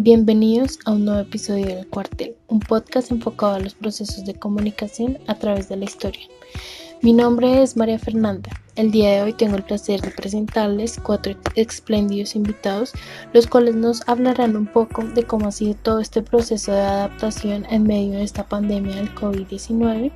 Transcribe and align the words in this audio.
Bienvenidos 0.00 0.78
a 0.84 0.92
un 0.92 1.06
nuevo 1.06 1.18
episodio 1.18 1.66
del 1.66 1.88
Cuartel, 1.88 2.36
un 2.46 2.60
podcast 2.60 3.10
enfocado 3.10 3.54
a 3.54 3.58
los 3.58 3.74
procesos 3.74 4.24
de 4.24 4.32
comunicación 4.32 5.18
a 5.26 5.34
través 5.34 5.68
de 5.68 5.76
la 5.76 5.86
historia. 5.86 6.22
Mi 7.02 7.12
nombre 7.12 7.64
es 7.64 7.76
María 7.76 7.98
Fernanda. 7.98 8.48
El 8.76 8.92
día 8.92 9.10
de 9.10 9.22
hoy 9.22 9.32
tengo 9.32 9.56
el 9.56 9.64
placer 9.64 10.00
de 10.00 10.12
presentarles 10.12 11.00
cuatro 11.02 11.34
espléndidos 11.56 12.36
invitados, 12.36 12.92
los 13.32 13.48
cuales 13.48 13.74
nos 13.74 14.08
hablarán 14.08 14.54
un 14.54 14.66
poco 14.66 15.02
de 15.02 15.24
cómo 15.24 15.48
ha 15.48 15.50
sido 15.50 15.74
todo 15.74 15.98
este 15.98 16.22
proceso 16.22 16.70
de 16.70 16.80
adaptación 16.80 17.66
en 17.68 17.82
medio 17.82 18.12
de 18.12 18.22
esta 18.22 18.46
pandemia 18.46 18.94
del 18.94 19.12
COVID-19 19.16 20.12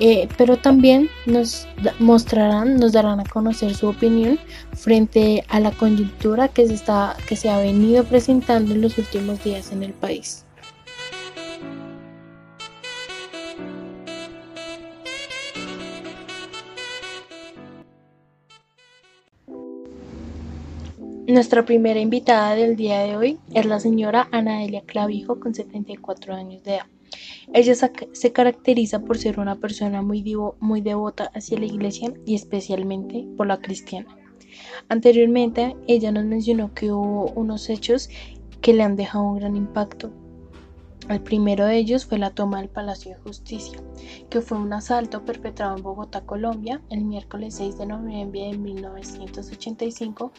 eh, 0.00 0.28
pero 0.36 0.56
también 0.56 1.08
nos 1.26 1.66
mostrarán, 1.98 2.76
nos 2.76 2.92
darán 2.92 3.20
a 3.20 3.24
conocer 3.24 3.74
su 3.74 3.88
opinión 3.88 4.38
frente 4.72 5.44
a 5.48 5.60
la 5.60 5.70
coyuntura 5.72 6.48
que 6.48 6.66
se, 6.66 6.74
está, 6.74 7.16
que 7.28 7.36
se 7.36 7.50
ha 7.50 7.58
venido 7.58 8.04
presentando 8.04 8.74
en 8.74 8.82
los 8.82 8.98
últimos 8.98 9.42
días 9.42 9.72
en 9.72 9.82
el 9.82 9.92
país. 9.92 10.44
Nuestra 21.28 21.62
primera 21.66 22.00
invitada 22.00 22.54
del 22.54 22.74
día 22.74 23.00
de 23.00 23.14
hoy 23.14 23.38
es 23.52 23.66
la 23.66 23.80
señora 23.80 24.28
Ana 24.32 24.60
Delia 24.60 24.80
Clavijo 24.86 25.38
con 25.38 25.54
74 25.54 26.34
años 26.34 26.64
de 26.64 26.76
edad. 26.76 26.86
Ella 27.54 27.74
se 27.74 28.32
caracteriza 28.32 29.00
por 29.00 29.18
ser 29.18 29.40
una 29.40 29.56
persona 29.56 30.02
muy, 30.02 30.24
muy 30.60 30.80
devota 30.80 31.30
hacia 31.34 31.58
la 31.58 31.66
iglesia 31.66 32.12
y 32.26 32.34
especialmente 32.34 33.26
por 33.36 33.46
la 33.46 33.58
cristiana. 33.58 34.16
Anteriormente, 34.88 35.76
ella 35.86 36.12
nos 36.12 36.24
mencionó 36.24 36.74
que 36.74 36.92
hubo 36.92 37.30
unos 37.32 37.68
hechos 37.70 38.08
que 38.60 38.72
le 38.72 38.82
han 38.82 38.96
dejado 38.96 39.24
un 39.24 39.38
gran 39.38 39.56
impacto. 39.56 40.10
El 41.08 41.22
primero 41.22 41.64
de 41.64 41.78
ellos 41.78 42.04
fue 42.04 42.18
la 42.18 42.30
toma 42.30 42.60
del 42.60 42.68
Palacio 42.68 43.12
de 43.12 43.22
Justicia, 43.22 43.80
que 44.28 44.42
fue 44.42 44.58
un 44.58 44.72
asalto 44.74 45.24
perpetrado 45.24 45.76
en 45.76 45.82
Bogotá, 45.82 46.20
Colombia, 46.20 46.82
el 46.90 47.04
miércoles 47.04 47.54
6 47.54 47.78
de 47.78 47.86
noviembre 47.86 48.40
de 48.42 48.58
1985 48.58 50.32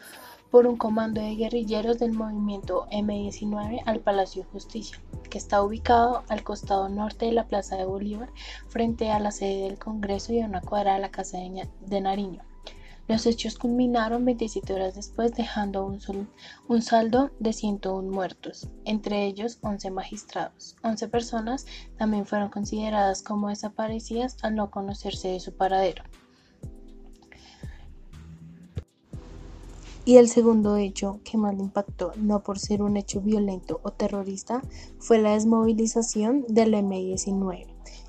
por 0.52 0.68
un 0.68 0.78
comando 0.78 1.22
de 1.22 1.36
guerrilleros 1.36 2.00
del 2.00 2.14
movimiento 2.14 2.88
M19 2.92 3.84
al 3.86 4.00
Palacio 4.00 4.44
de 4.44 4.50
Justicia, 4.50 5.00
que 5.30 5.38
está 5.38 5.62
ubicado 5.62 6.24
al 6.28 6.44
costado 6.44 6.90
norte 6.90 7.26
de 7.26 7.34
la 7.34 7.48
Plaza 7.48 7.78
de 7.78 7.86
Bolívar, 7.86 8.30
frente 8.68 9.12
a 9.12 9.20
la 9.20 9.32
sede 9.32 9.64
del 9.64 9.80
Congreso 9.80 10.34
y 10.34 10.42
a 10.42 10.46
una 10.46 10.62
cuadra 10.62 10.94
de 10.94 11.00
la 11.00 11.12
Casa 11.12 11.38
de 11.38 12.02
Nariño. 12.02 12.44
Los 13.10 13.26
hechos 13.26 13.58
culminaron 13.58 14.24
27 14.24 14.72
horas 14.72 14.94
después, 14.94 15.34
dejando 15.34 15.84
un, 15.84 16.82
saldo 16.84 17.32
de 17.40 17.54
101 17.54 18.08
muertos, 18.08 18.70
entre 18.86 19.26
ellos 19.26 19.58
11 19.62 19.90
magistrados. 19.90 20.76
11 20.84 21.08
personas 21.08 21.66
también 21.98 22.28
fueron 22.28 22.50
consideradas 22.50 23.24
como 23.24 23.50
desaparecidas 23.50 24.38
al 24.44 24.54
no 24.54 24.70
conocerse 24.70 25.30
de 25.30 25.40
su 25.40 25.58
paradero. 25.58 26.04
Y 30.10 30.18
el 30.18 30.28
segundo 30.28 30.76
hecho 30.76 31.20
que 31.24 31.38
más 31.38 31.54
le 31.56 31.62
impactó, 31.62 32.14
no 32.18 32.42
por 32.42 32.58
ser 32.58 32.82
un 32.82 32.98
hecho 32.98 33.22
violento 33.22 33.80
o 33.84 33.92
terrorista, 33.92 34.64
fue 34.98 35.20
la 35.20 35.34
desmovilización 35.34 36.46
del 36.48 36.74
M-19, 36.74 37.68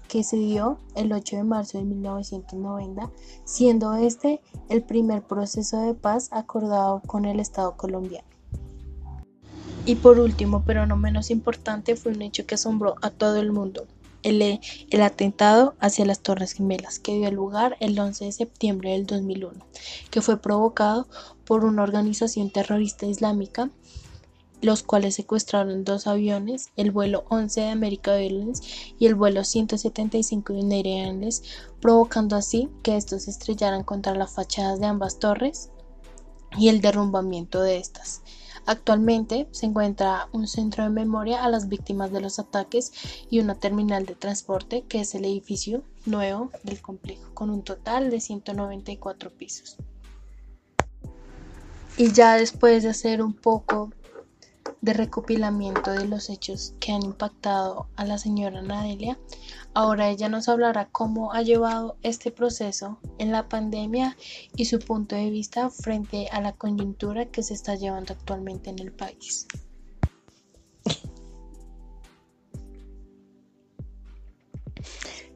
que 0.08 0.24
se 0.24 0.38
dio 0.38 0.78
el 0.94 1.12
8 1.12 1.36
de 1.36 1.44
marzo 1.44 1.76
de 1.76 1.84
1990, 1.84 3.10
siendo 3.44 3.96
este 3.96 4.40
el 4.70 4.82
primer 4.82 5.20
proceso 5.24 5.78
de 5.82 5.92
paz 5.92 6.30
acordado 6.32 7.02
con 7.06 7.26
el 7.26 7.38
Estado 7.38 7.76
colombiano. 7.76 8.26
Y 9.84 9.96
por 9.96 10.20
último, 10.20 10.62
pero 10.64 10.86
no 10.86 10.96
menos 10.96 11.30
importante, 11.30 11.96
fue 11.96 12.12
un 12.12 12.22
hecho 12.22 12.46
que 12.46 12.54
asombró 12.54 12.94
a 13.02 13.10
todo 13.10 13.36
el 13.36 13.52
mundo, 13.52 13.86
el, 14.22 14.60
el, 14.90 15.02
atentado 15.02 15.74
hacia 15.80 16.06
las 16.06 16.20
Torres 16.20 16.52
Gemelas, 16.52 16.98
que 16.98 17.14
dio 17.14 17.30
lugar 17.30 17.76
el 17.80 17.98
11 17.98 18.26
de 18.26 18.32
septiembre 18.32 18.92
del 18.92 19.06
2001, 19.06 19.66
que 20.10 20.20
fue 20.22 20.38
provocado 20.38 21.06
por 21.50 21.64
una 21.64 21.82
organización 21.82 22.48
terrorista 22.50 23.06
islámica, 23.06 23.70
los 24.62 24.84
cuales 24.84 25.16
secuestraron 25.16 25.82
dos 25.82 26.06
aviones, 26.06 26.68
el 26.76 26.92
vuelo 26.92 27.24
11 27.28 27.62
de 27.62 27.68
America 27.70 28.16
Airlines 28.16 28.62
y 29.00 29.06
el 29.06 29.16
vuelo 29.16 29.42
175 29.42 30.52
de 30.52 30.60
United 30.60 30.90
Airlines, 30.90 31.42
provocando 31.80 32.36
así 32.36 32.68
que 32.84 32.96
estos 32.96 33.26
estrellaran 33.26 33.82
contra 33.82 34.14
las 34.14 34.32
fachadas 34.32 34.78
de 34.78 34.86
ambas 34.86 35.18
torres 35.18 35.70
y 36.56 36.68
el 36.68 36.80
derrumbamiento 36.80 37.60
de 37.60 37.78
estas. 37.78 38.22
Actualmente 38.64 39.48
se 39.50 39.66
encuentra 39.66 40.28
un 40.30 40.46
centro 40.46 40.84
de 40.84 40.90
memoria 40.90 41.42
a 41.42 41.48
las 41.48 41.68
víctimas 41.68 42.12
de 42.12 42.20
los 42.20 42.38
ataques 42.38 42.92
y 43.28 43.40
una 43.40 43.56
terminal 43.56 44.06
de 44.06 44.14
transporte 44.14 44.82
que 44.82 45.00
es 45.00 45.16
el 45.16 45.24
edificio 45.24 45.82
nuevo 46.06 46.52
del 46.62 46.80
complejo 46.80 47.34
con 47.34 47.50
un 47.50 47.64
total 47.64 48.08
de 48.08 48.20
194 48.20 49.30
pisos. 49.30 49.78
Y 52.00 52.12
ya 52.12 52.36
después 52.36 52.82
de 52.82 52.88
hacer 52.88 53.20
un 53.20 53.34
poco 53.34 53.90
de 54.80 54.94
recopilamiento 54.94 55.92
de 55.92 56.06
los 56.06 56.30
hechos 56.30 56.72
que 56.80 56.92
han 56.92 57.02
impactado 57.02 57.88
a 57.94 58.06
la 58.06 58.16
señora 58.16 58.62
Nadelia, 58.62 59.18
ahora 59.74 60.08
ella 60.08 60.30
nos 60.30 60.48
hablará 60.48 60.88
cómo 60.90 61.34
ha 61.34 61.42
llevado 61.42 61.98
este 62.02 62.30
proceso 62.30 62.98
en 63.18 63.32
la 63.32 63.50
pandemia 63.50 64.16
y 64.56 64.64
su 64.64 64.78
punto 64.78 65.14
de 65.14 65.28
vista 65.28 65.68
frente 65.68 66.28
a 66.32 66.40
la 66.40 66.54
coyuntura 66.54 67.26
que 67.26 67.42
se 67.42 67.52
está 67.52 67.74
llevando 67.74 68.14
actualmente 68.14 68.70
en 68.70 68.78
el 68.78 68.92
país. 68.92 69.46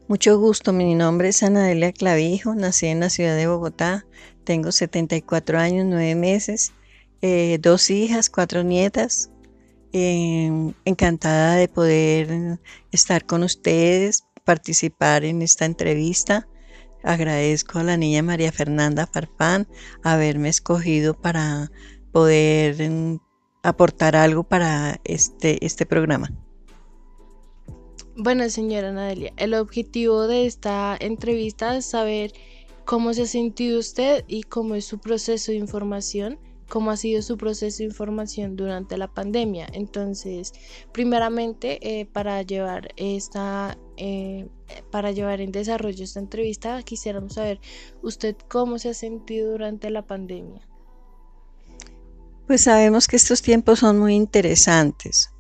Mucho 0.09 0.39
gusto, 0.39 0.73
mi 0.73 0.95
nombre 0.95 1.29
es 1.29 1.43
Anadelia 1.43 1.93
Clavijo, 1.93 2.55
nací 2.55 2.87
en 2.87 3.01
la 3.01 3.11
ciudad 3.11 3.37
de 3.37 3.49
Bogotá, 3.49 4.07
tengo 4.45 4.73
74 4.73 5.59
años, 5.59 5.87
9 5.89 6.15
meses, 6.15 6.73
eh, 7.23 7.59
dos 7.61 7.91
hijas, 7.91 8.31
cuatro 8.31 8.63
nietas, 8.63 9.31
Em, 9.97 10.75
encantada 10.85 11.55
de 11.55 11.69
poder 11.69 12.59
estar 12.91 13.25
con 13.27 13.45
ustedes, 13.45 14.25
participar 14.43 15.25
en 15.25 15.41
esta 15.41 15.67
entrevista. 15.67 16.49
Agradezco 17.05 17.79
a 17.79 17.85
la 17.85 17.97
niña 17.97 18.21
María 18.25 18.51
Fernanda 18.51 19.07
Farfán 19.07 19.69
haberme 20.03 20.49
escogido 20.49 21.15
para 21.15 21.71
poder 22.11 22.81
em, 22.81 23.21
aportar 23.63 24.17
algo 24.17 24.43
para 24.43 25.01
este, 25.05 25.65
este 25.65 25.87
programa. 25.87 26.29
Bueno, 28.17 28.51
señora 28.51 28.91
Nadelia, 28.91 29.33
el 29.37 29.55
objetivo 29.55 30.27
de 30.27 30.47
esta 30.47 30.97
entrevista 30.99 31.77
es 31.77 31.87
saber 31.87 32.33
cómo 32.85 33.15
se 33.15 33.23
ha 33.23 33.27
sentido 33.27 33.79
usted 33.79 34.25
y 34.27 34.43
cómo 34.43 34.75
es 34.75 34.85
su 34.85 34.99
proceso 34.99 35.53
de 35.53 35.59
información 35.59 36.39
cómo 36.69 36.91
ha 36.91 36.97
sido 36.97 37.23
su 37.23 37.37
proceso 37.37 37.79
de 37.79 37.85
información 37.85 38.57
durante 38.57 38.97
la 38.97 39.09
pandemia. 39.09 39.69
Entonces, 39.73 40.53
primeramente, 40.93 41.79
eh, 42.01 42.07
para 42.07 42.43
llevar 42.43 42.89
esta, 42.97 43.79
eh, 43.97 44.49
para 44.91 45.13
llevar 45.13 45.41
en 45.41 45.53
desarrollo 45.53 46.05
esta 46.05 46.21
entrevista, 46.21 46.83
quisiéramos 46.83 47.35
saber 47.35 47.61
usted 48.03 48.37
cómo 48.49 48.79
se 48.79 48.91
ha 48.91 48.95
sentido 48.95 49.53
durante 49.53 49.91
la 49.91 50.03
pandemia. 50.03 50.67
Pues 52.47 52.63
sabemos 52.63 53.09
que 53.09 53.17
estos 53.17 53.41
tiempos 53.41 53.79
son 53.79 53.99
muy 53.99 54.15
interesantes, 54.15 55.31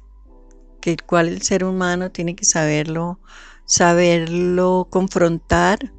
que 0.80 0.92
el 0.92 1.02
cual 1.02 1.28
el 1.28 1.42
ser 1.42 1.64
humano 1.64 2.10
tiene 2.10 2.34
que 2.34 2.44
saberlo, 2.44 3.18
saberlo 3.66 4.86
confrontar 4.88 5.92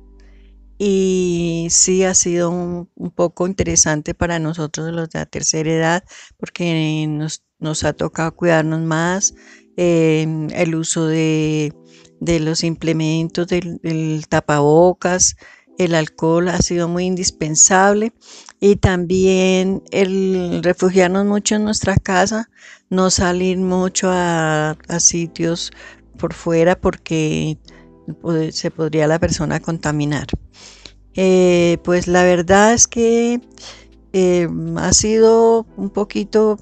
y 0.78 1.68
sí 1.69 2.03
ha 2.03 2.13
sido 2.13 2.50
un, 2.50 2.90
poco 3.16 3.47
interesante 3.47 4.13
para 4.13 4.40
nosotros 4.40 4.94
los 4.94 5.09
de 5.09 5.19
la 5.19 5.25
tercera 5.25 5.72
edad 5.72 6.03
porque 6.38 7.06
nos, 7.08 7.84
ha 7.84 7.94
tocado 7.94 8.36
cuidarnos 8.36 8.81
más, 8.81 9.34
em, 9.78 10.49
el 10.52 10.76
uso 10.76 11.08
de, 11.08 11.73
los 12.20 12.64
implementos 12.64 13.47
del, 13.47 14.26
tapabocas, 14.28 15.35
el 15.78 15.96
alcohol 15.96 16.49
ha 16.49 16.58
sido 16.59 16.88
muy 16.88 17.05
indispensable 17.05 18.14
y 18.59 18.78
también 18.78 19.84
el 19.91 20.61
refugiarnos 20.64 21.26
mucho 21.26 21.55
en 21.55 21.66
nuestra 21.66 21.97
casa, 21.97 22.49
no 22.90 23.09
salir 23.09 23.58
mucho 23.58 24.09
a, 24.09 24.72
a 24.88 24.99
sitios 24.99 25.72
por 26.17 26.34
fuera 26.34 26.79
porque 26.79 27.58
se 28.52 28.72
podría 28.72 29.08
la 29.08 29.20
persona 29.20 29.59
contaminar. 29.59 30.28
Eh, 31.16 31.78
pues 31.84 32.08
la 32.08 32.23
verdad 32.23 32.73
es 32.73 32.88
que 32.88 33.40
eh, 34.12 34.47
ha 34.78 34.94
sido 34.94 35.66
un 35.78 35.90
poquito, 35.90 36.58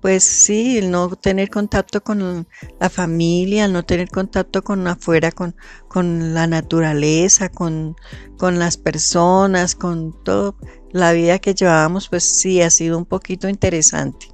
pues 0.00 0.22
sí, 0.24 0.78
el 0.78 0.90
no 0.90 1.08
tener 1.16 1.50
contacto 1.50 2.02
con 2.02 2.46
la 2.80 2.90
familia, 2.90 3.64
el 3.64 3.72
no 3.72 3.84
tener 3.84 4.08
contacto 4.08 4.62
con 4.62 4.86
afuera, 4.86 5.32
con, 5.32 5.56
con 5.88 6.34
la 6.34 6.46
naturaleza, 6.46 7.48
con, 7.48 7.96
con 8.38 8.58
las 8.58 8.76
personas, 8.76 9.74
con 9.74 10.12
todo 10.24 10.56
la 10.92 11.12
vida 11.12 11.38
que 11.38 11.54
llevábamos, 11.54 12.08
pues 12.08 12.24
sí, 12.24 12.62
ha 12.62 12.70
sido 12.70 12.98
un 12.98 13.06
poquito 13.06 13.48
interesante. 13.48 14.28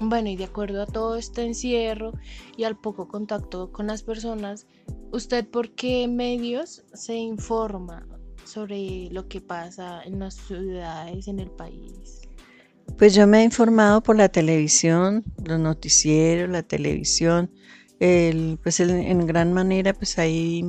Bueno, 0.00 0.28
y 0.30 0.36
de 0.36 0.44
acuerdo 0.44 0.82
a 0.82 0.86
todo 0.86 1.16
este 1.16 1.44
encierro 1.44 2.12
y 2.56 2.64
al 2.64 2.76
poco 2.76 3.06
contacto 3.06 3.70
con 3.70 3.86
las 3.86 4.02
personas, 4.02 4.66
¿usted 5.12 5.46
por 5.46 5.70
qué 5.76 6.08
medios 6.08 6.84
se 6.92 7.14
informa 7.14 8.06
sobre 8.52 9.08
lo 9.10 9.28
que 9.28 9.40
pasa 9.40 10.02
en 10.04 10.18
las 10.18 10.34
ciudades, 10.34 11.26
en 11.28 11.40
el 11.40 11.50
país? 11.50 12.20
Pues 12.98 13.14
yo 13.14 13.26
me 13.26 13.40
he 13.40 13.44
informado 13.44 14.02
por 14.02 14.16
la 14.16 14.28
televisión, 14.28 15.24
los 15.44 15.58
noticieros, 15.58 16.50
la 16.50 16.62
televisión, 16.62 17.50
el, 18.00 18.58
pues 18.62 18.80
en 18.80 19.26
gran 19.26 19.52
manera 19.52 19.94
pues 19.94 20.18
hay, 20.18 20.64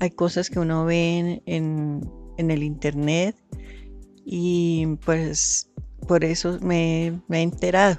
hay 0.00 0.10
cosas 0.10 0.50
que 0.50 0.58
uno 0.58 0.84
ve 0.84 1.42
en, 1.46 2.00
en 2.36 2.50
el 2.50 2.62
internet 2.62 3.36
y 4.24 4.86
pues 5.04 5.70
por 6.06 6.24
eso 6.24 6.58
me, 6.60 7.20
me 7.28 7.38
he 7.38 7.42
enterado. 7.42 7.98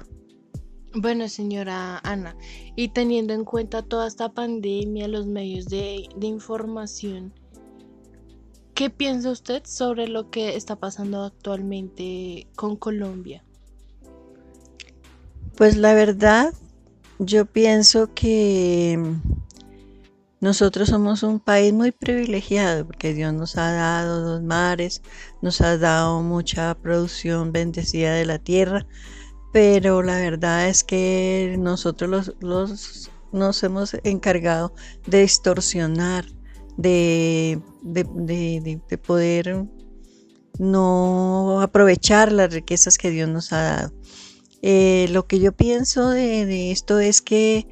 Bueno, 0.94 1.28
señora 1.28 1.98
Ana, 1.98 2.36
y 2.74 2.88
teniendo 2.88 3.34
en 3.34 3.44
cuenta 3.44 3.82
toda 3.82 4.08
esta 4.08 4.32
pandemia, 4.32 5.06
los 5.06 5.26
medios 5.26 5.66
de, 5.66 6.08
de, 6.16 6.26
información, 6.26 7.34
¿qué 8.78 8.90
piensa 8.90 9.32
usted 9.32 9.64
sobre 9.64 10.06
lo 10.06 10.30
que 10.30 10.54
está 10.54 10.76
pasando 10.76 11.24
actualmente 11.24 12.46
con 12.54 12.76
Colombia? 12.76 13.42
Pues 15.56 15.76
la 15.76 15.94
verdad, 15.94 16.54
yo 17.18 17.44
pienso 17.44 18.14
que 18.14 19.16
nosotros 20.38 20.90
somos 20.90 21.24
un 21.24 21.40
país 21.40 21.72
muy 21.72 21.90
privilegiado 21.90 22.86
porque 22.86 23.14
Dios 23.14 23.34
nos 23.34 23.56
ha 23.56 23.72
dado 23.72 24.22
dos 24.22 24.42
mares, 24.44 25.02
nos 25.42 25.60
ha 25.60 25.76
dado 25.76 26.22
mucha 26.22 26.72
producción 26.76 27.50
bendecida 27.50 28.14
de 28.14 28.26
la 28.26 28.38
tierra, 28.38 28.86
pero 29.52 30.04
la 30.04 30.20
verdad 30.20 30.68
es 30.68 30.84
que 30.84 31.56
nosotros 31.58 32.32
los, 32.38 33.10
nos 33.32 33.62
hemos 33.64 33.94
encargado 34.04 34.72
de 35.04 35.22
distorsionar, 35.22 36.26
de, 36.78 37.60
de, 37.82 38.98
poder 38.98 39.66
no 40.58 41.60
aprovechar 41.60 42.32
las 42.32 42.54
riquezas 42.54 42.96
que 42.96 43.10
Dios 43.10 43.28
nos 43.28 43.52
ha 43.52 43.62
dado. 43.62 43.92
Eh, 44.62 45.06
lo 45.10 45.26
que 45.26 45.40
yo 45.40 45.52
pienso 45.52 46.10
de, 46.10 46.70
esto 46.70 46.98
es 47.00 47.20
que 47.20 47.66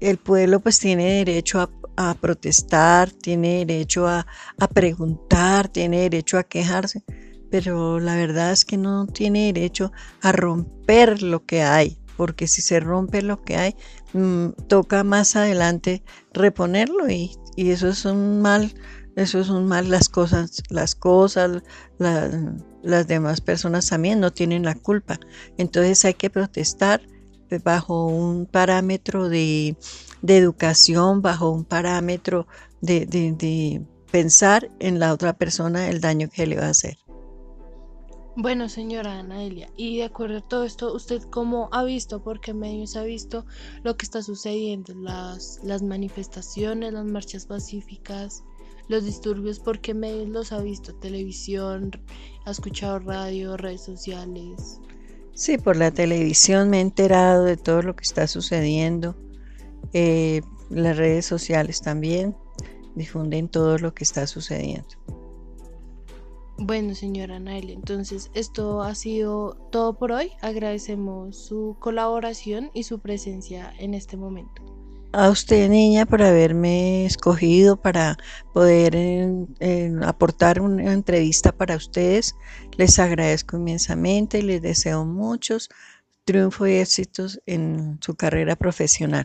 el 0.00 0.18
pueblo 0.18 0.60
pues 0.60 0.78
tiene 0.78 1.24
derecho 1.24 1.60
a, 1.60 2.14
protestar, 2.14 3.10
tiene 3.10 3.64
derecho 3.64 4.08
a, 4.08 4.26
preguntar, 4.72 5.68
tiene 5.68 6.00
derecho 6.02 6.38
a 6.38 6.44
quejarse, 6.44 7.04
pero 7.50 8.00
la 8.00 8.16
verdad 8.16 8.52
es 8.52 8.64
que 8.64 8.76
no 8.76 9.06
tiene 9.06 9.52
derecho 9.52 9.92
a 10.20 10.32
romper 10.32 11.22
lo 11.22 11.44
que 11.44 11.62
hay, 11.62 11.98
porque 12.16 12.48
si 12.48 12.62
se 12.62 12.80
rompe 12.80 13.22
lo 13.22 13.42
que 13.42 13.56
hay, 13.56 13.76
mm, 14.14 14.48
toca 14.68 15.04
más 15.04 15.36
adelante 15.36 16.02
reponerlo 16.32 17.08
y, 17.08 17.36
eso 17.56 17.88
es 17.88 18.04
un 18.04 18.40
mal, 18.40 18.74
eso 19.16 19.40
es 19.40 19.48
un 19.48 19.66
mal, 19.66 19.90
las 19.90 20.08
cosas, 20.08 20.62
las 20.70 20.94
cosas, 20.94 21.62
las 21.98 23.06
demás 23.06 23.40
personas 23.40 23.88
también 23.88 24.20
no 24.20 24.32
tienen 24.32 24.64
la 24.64 24.74
culpa. 24.74 25.18
Entonces 25.58 26.04
hay 26.04 26.14
que 26.14 26.30
protestar 26.30 27.02
bajo 27.58 28.06
un 28.06 28.46
parámetro 28.46 29.28
de, 29.28 29.76
educación, 30.26 31.20
bajo 31.22 31.50
un 31.50 31.64
parámetro 31.64 32.46
de, 32.80 33.84
pensar 34.10 34.70
en 34.78 34.98
la 34.98 35.12
otra 35.12 35.32
persona 35.32 35.88
el 35.88 36.00
daño 36.00 36.28
que 36.28 36.46
le 36.46 36.56
va 36.56 36.66
a 36.66 36.70
hacer. 36.70 36.98
Bueno, 38.34 38.70
señora 38.70 39.18
Anaelia, 39.18 39.68
y 39.76 39.98
de 39.98 40.04
acuerdo 40.04 40.38
a 40.38 40.40
todo 40.40 40.64
esto, 40.64 40.94
¿usted 40.94 41.22
cómo 41.24 41.68
ha 41.70 41.84
visto, 41.84 42.22
por 42.22 42.40
qué 42.40 42.54
medios 42.54 42.96
ha 42.96 43.02
visto 43.02 43.44
lo 43.82 43.98
que 43.98 44.06
está 44.06 44.22
sucediendo, 44.22 44.94
las, 44.94 45.60
las 45.62 45.82
manifestaciones, 45.82 46.94
las 46.94 47.04
marchas 47.04 47.44
pacíficas, 47.44 48.42
los 48.88 49.04
disturbios, 49.04 49.60
por 49.60 49.80
qué 49.80 49.92
medios 49.92 50.30
los 50.30 50.50
ha 50.52 50.62
visto? 50.62 50.94
¿Televisión? 50.94 51.90
¿Ha 52.46 52.52
escuchado 52.52 53.00
radio, 53.00 53.58
redes 53.58 53.82
sociales? 53.82 54.80
Sí, 55.34 55.58
por 55.58 55.76
la 55.76 55.90
televisión 55.90 56.70
me 56.70 56.78
he 56.78 56.80
enterado 56.80 57.44
de 57.44 57.58
todo 57.58 57.82
lo 57.82 57.94
que 57.94 58.04
está 58.04 58.26
sucediendo. 58.26 59.14
Eh, 59.92 60.40
las 60.70 60.96
redes 60.96 61.26
sociales 61.26 61.82
también 61.82 62.34
difunden 62.94 63.48
todo 63.48 63.76
lo 63.76 63.92
que 63.92 64.04
está 64.04 64.26
sucediendo. 64.26 64.88
Bueno, 66.64 66.94
señora 66.94 67.40
Nael, 67.40 67.70
entonces 67.70 68.30
esto 68.34 68.82
ha 68.82 68.94
sido 68.94 69.56
todo 69.72 69.98
por 69.98 70.12
hoy. 70.12 70.30
Agradecemos 70.42 71.36
su 71.36 71.76
colaboración 71.80 72.70
y 72.72 72.84
su 72.84 73.00
presencia 73.00 73.74
en 73.80 73.94
este 73.94 74.16
momento 74.16 74.62
a 75.12 75.28
usted, 75.28 75.68
niña, 75.68 76.06
por 76.06 76.22
haberme 76.22 77.04
escogido 77.04 77.76
para 77.76 78.16
poder 78.54 78.96
aportar 80.04 80.60
una 80.60 80.92
entrevista 80.92 81.52
para 81.52 81.76
ustedes. 81.76 82.34
Les 82.76 82.98
agradezco 82.98 83.56
inmensamente 83.56 84.38
y 84.38 84.42
les 84.42 84.62
deseo 84.62 85.04
muchos 85.04 85.68
triunfos 86.24 86.68
y 86.68 86.76
éxitos 86.76 87.40
en 87.44 87.98
su 88.00 88.14
carrera 88.14 88.56
profesional. 88.56 89.24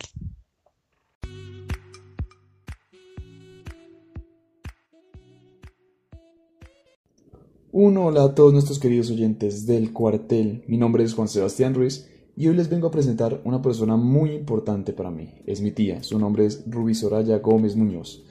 Un 7.80 7.96
hola 7.96 8.24
a 8.24 8.34
todos 8.34 8.52
nuestros 8.52 8.80
queridos 8.80 9.08
oyentes 9.08 9.64
del 9.64 9.92
cuartel. 9.92 10.64
Mi 10.66 10.76
nombre 10.76 11.04
es 11.04 11.14
Juan 11.14 11.28
Sebastián 11.28 11.74
Ruiz 11.74 12.08
y 12.36 12.48
hoy 12.48 12.56
les 12.56 12.68
vengo 12.68 12.88
a 12.88 12.90
presentar 12.90 13.40
una 13.44 13.62
persona 13.62 13.94
muy 13.94 14.32
importante 14.32 14.92
para 14.92 15.12
mí. 15.12 15.32
Es 15.46 15.60
mi 15.60 15.70
tía, 15.70 16.02
su 16.02 16.18
nombre 16.18 16.44
es 16.44 16.64
Ruby 16.66 16.96
Soraya 16.96 17.38
Gómez 17.38 17.76
Muñoz. 17.76 18.24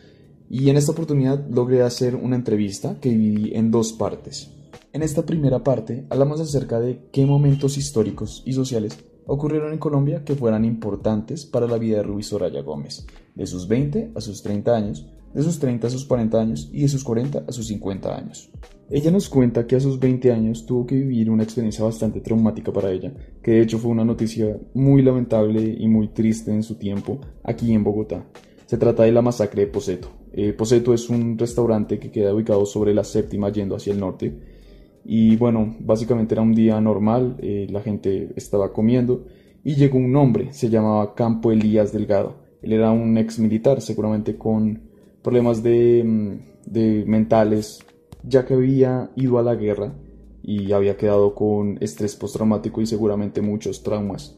Y 0.49 0.69
en 0.69 0.75
esta 0.75 0.91
oportunidad 0.91 1.47
logré 1.49 1.81
hacer 1.81 2.17
una 2.17 2.35
entrevista 2.35 2.99
que 2.99 3.07
dividí 3.07 3.55
en 3.55 3.71
dos 3.71 3.93
partes. 3.93 4.51
En 4.91 5.01
esta 5.01 5.25
primera 5.25 5.63
parte 5.63 6.05
hablamos 6.09 6.41
acerca 6.41 6.81
de 6.81 7.07
qué 7.13 7.25
momentos 7.25 7.77
históricos 7.77 8.43
y 8.45 8.51
sociales 8.51 8.99
ocurrieron 9.27 9.71
en 9.71 9.79
Colombia 9.79 10.25
que 10.25 10.35
fueran 10.35 10.65
importantes 10.65 11.45
para 11.45 11.67
la 11.67 11.77
vida 11.77 11.95
de 11.95 12.03
Ruby 12.03 12.23
Soraya 12.23 12.63
Gómez, 12.63 13.07
de 13.33 13.47
sus 13.47 13.69
20 13.69 14.11
a 14.13 14.19
sus 14.19 14.43
30 14.43 14.75
años, 14.75 15.05
de 15.33 15.43
sus 15.43 15.59
30 15.59 15.87
a 15.87 15.89
sus 15.89 16.05
40 16.05 16.39
años 16.39 16.69
y 16.71 16.81
de 16.81 16.87
sus 16.87 17.03
40 17.03 17.45
a 17.47 17.51
sus 17.51 17.67
50 17.67 18.15
años. 18.15 18.49
Ella 18.89 19.11
nos 19.11 19.27
cuenta 19.27 19.67
que 19.67 19.75
a 19.75 19.79
sus 19.81 19.99
20 19.99 20.31
años 20.31 20.65
tuvo 20.65 20.85
que 20.85 20.95
vivir 20.95 21.29
una 21.29 21.43
experiencia 21.43 21.83
bastante 21.83 22.21
traumática 22.21 22.71
para 22.71 22.89
ella, 22.89 23.11
que 23.41 23.51
de 23.51 23.61
hecho 23.61 23.79
fue 23.79 23.91
una 23.91 24.05
noticia 24.05 24.57
muy 24.73 25.01
lamentable 25.01 25.75
y 25.77 25.87
muy 25.89 26.07
triste 26.07 26.51
en 26.51 26.63
su 26.63 26.75
tiempo 26.75 27.19
aquí 27.43 27.73
en 27.73 27.83
Bogotá. 27.83 28.25
Se 28.65 28.77
trata 28.77 29.03
de 29.03 29.11
la 29.11 29.21
masacre 29.21 29.65
de 29.65 29.67
Poseto. 29.67 30.09
Eh, 30.31 30.53
Poseto 30.53 30.93
es 30.93 31.09
un 31.09 31.37
restaurante 31.37 31.99
que 31.99 32.11
queda 32.11 32.33
ubicado 32.33 32.65
sobre 32.65 32.93
la 32.93 33.03
séptima 33.03 33.51
yendo 33.51 33.75
hacia 33.75 33.91
el 33.91 33.99
norte. 33.99 34.37
Y 35.03 35.35
bueno, 35.35 35.75
básicamente 35.79 36.35
era 36.35 36.41
un 36.41 36.53
día 36.53 36.79
normal, 36.79 37.37
eh, 37.39 37.67
la 37.69 37.81
gente 37.81 38.29
estaba 38.35 38.71
comiendo 38.71 39.25
y 39.63 39.75
llegó 39.75 39.97
un 39.97 40.15
hombre, 40.15 40.53
se 40.53 40.69
llamaba 40.69 41.13
Campo 41.13 41.51
Elías 41.51 41.91
Delgado. 41.91 42.35
Él 42.61 42.71
era 42.71 42.91
un 42.91 43.17
ex 43.17 43.37
militar, 43.39 43.81
seguramente 43.81 44.37
con 44.37 44.86
problemas 45.27 45.61
de, 45.61 46.05
mm, 46.05 46.71
de 46.71 47.03
mentales 47.05 47.79
ya 48.23 48.45
que 48.45 48.53
había 48.53 49.11
ido 49.17 49.37
a 49.39 49.43
la 49.43 49.55
guerra 49.55 49.93
y 50.41 50.71
había 50.71 50.95
quedado 50.95 51.35
con 51.35 51.77
estrés 51.81 52.15
postraumático 52.15 52.79
y 52.79 52.85
seguramente 52.85 53.41
muchos 53.41 53.83
traumas. 53.83 54.37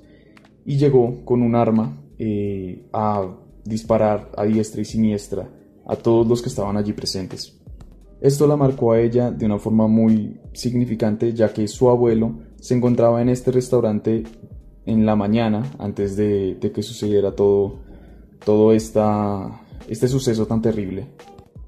Y 0.65 0.77
llegó 0.77 1.24
con 1.25 1.43
un 1.43 1.53
arma 1.53 2.01
eh, 2.17 2.88
a 2.91 3.36
disparar 3.63 4.31
a 4.36 4.46
diestra 4.46 4.81
y 4.81 4.86
siniestra 4.86 5.48
a 5.86 5.96
todos 5.96 6.27
los 6.27 6.41
que 6.41 6.50
estaban 6.50 6.75
allí 6.75 6.93
presentes. 6.93 7.55
Esto 8.19 8.48
la 8.48 8.58
marcó 8.58 8.93
a 8.93 9.00
ella 9.00 9.29
de 9.29 9.46
una 9.46 9.60
forma 9.60 9.88
muy 9.88 10.39
significante 10.53 11.34
ya 11.34 11.53
que 11.53 11.67
su 11.67 11.88
abuelo 11.88 12.39
se 12.60 12.74
encontraba 12.74 13.22
en 13.22 13.29
este 13.29 13.51
restaurante 13.51 14.24
en 14.88 15.05
la 15.05 15.15
mañana 15.15 15.62
antes 15.77 16.15
de, 16.15 16.58
que 16.74 16.81
sucediera 16.81 17.36
todo, 17.36 17.75
todo 18.43 18.74
esta, 18.74 19.62
este 19.88 20.07
suceso 20.07 20.45
tan 20.45 20.62
terrible. 20.62 21.07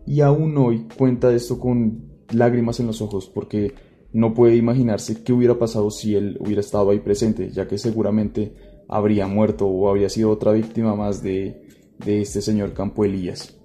Y 0.05 0.21
aún 0.21 0.57
hoy 0.57 0.87
cuenta 0.97 1.33
esto 1.33 1.59
con 1.59 2.11
lágrimas 2.31 2.79
en 2.79 2.87
los 2.87 3.01
ojos 3.01 3.29
porque 3.33 3.73
no 4.13 4.33
puede 4.33 4.55
imaginarse 4.55 5.23
qué 5.23 5.33
hubiera 5.33 5.57
pasado 5.57 5.89
si 5.91 6.15
él 6.15 6.37
hubiera 6.39 6.61
estado 6.61 6.89
ahí 6.89 6.99
presente, 6.99 7.49
ya 7.51 7.67
que 7.67 7.77
seguramente 7.77 8.55
habría 8.89 9.27
muerto 9.27 9.67
o 9.67 9.89
habría 9.89 10.09
sido 10.09 10.31
otra 10.31 10.51
víctima 10.51 10.95
más 10.95 11.23
de, 11.23 11.67
de 12.03 12.21
este 12.21 12.41
señor 12.41 12.73
Campo 12.73 13.05
Elías. 13.05 13.55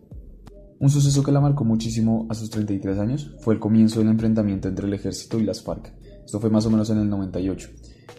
Un 0.78 0.90
suceso 0.90 1.22
que 1.22 1.32
la 1.32 1.40
marcó 1.40 1.64
muchísimo 1.64 2.26
a 2.28 2.34
sus 2.34 2.50
33 2.50 2.98
años 2.98 3.34
fue 3.40 3.54
el 3.54 3.60
comienzo 3.60 4.00
del 4.00 4.10
enfrentamiento 4.10 4.68
entre 4.68 4.86
el 4.86 4.92
ejército 4.92 5.38
y 5.38 5.44
las 5.44 5.62
FARC. 5.62 5.92
Esto 6.24 6.38
fue 6.38 6.50
más 6.50 6.66
o 6.66 6.70
menos 6.70 6.90
en 6.90 6.98
el 6.98 7.08
98. 7.08 7.70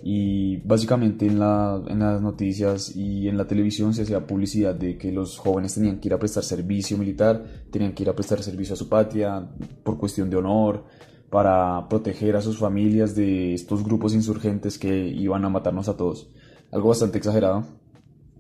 Y 0.04 0.58
básicamente 0.58 1.26
en, 1.26 1.40
la, 1.40 1.82
en 1.88 2.00
las 2.00 2.22
noticias 2.22 2.96
y 2.96 3.28
en 3.28 3.38
la 3.38 3.48
televisión 3.48 3.94
se 3.94 4.04
hacía 4.04 4.26
publicidad 4.26 4.76
de 4.76 4.98
que 4.98 5.12
los 5.12 5.38
jóvenes 5.38 5.74
tenían 5.74 6.00
que 6.00 6.10
ir 6.10 6.14
a 6.14 6.20
prestar 6.20 6.44
servicio 6.44 6.98
militar, 6.98 7.44
tenían 7.72 7.94
que 7.94 8.04
ir 8.04 8.10
a 8.10 8.16
prestar 8.16 8.42
servicio 8.44 8.74
a 8.74 8.78
su 8.78 8.90
patria 8.90 9.50
por 9.84 9.98
cuestión 9.98 10.30
de 10.30 10.38
honor, 10.38 10.84
para 11.30 11.88
proteger 11.90 12.36
a 12.36 12.42
sus 12.42 12.58
familias 12.58 13.16
de 13.16 13.54
estos 13.54 13.84
grupos 13.84 14.14
insurgentes 14.14 14.78
que 14.78 15.08
iban 15.10 15.44
a 15.46 15.50
matarnos 15.50 15.90
a 15.90 15.98
todos. 15.98 16.30
Algo 16.72 16.90
bastante 16.90 17.18
exagerado, 17.18 17.66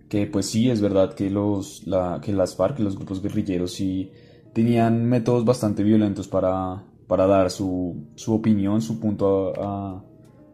que 0.09 0.25
pues 0.27 0.45
sí 0.45 0.69
es 0.69 0.81
verdad 0.81 1.13
que, 1.13 1.29
los, 1.29 1.85
la, 1.85 2.21
que 2.23 2.31
las 2.31 2.55
FARC, 2.55 2.79
los 2.79 2.95
grupos 2.95 3.21
guerrilleros, 3.21 3.73
sí 3.73 4.11
tenían 4.53 5.05
métodos 5.05 5.43
bastante 5.43 5.83
violentos 5.83 6.27
para, 6.27 6.83
para 7.07 7.27
dar 7.27 7.51
su, 7.51 8.07
su 8.15 8.33
opinión, 8.33 8.81
su 8.81 8.99
punto 8.99 9.53
a, 9.61 10.03
para 10.06 10.06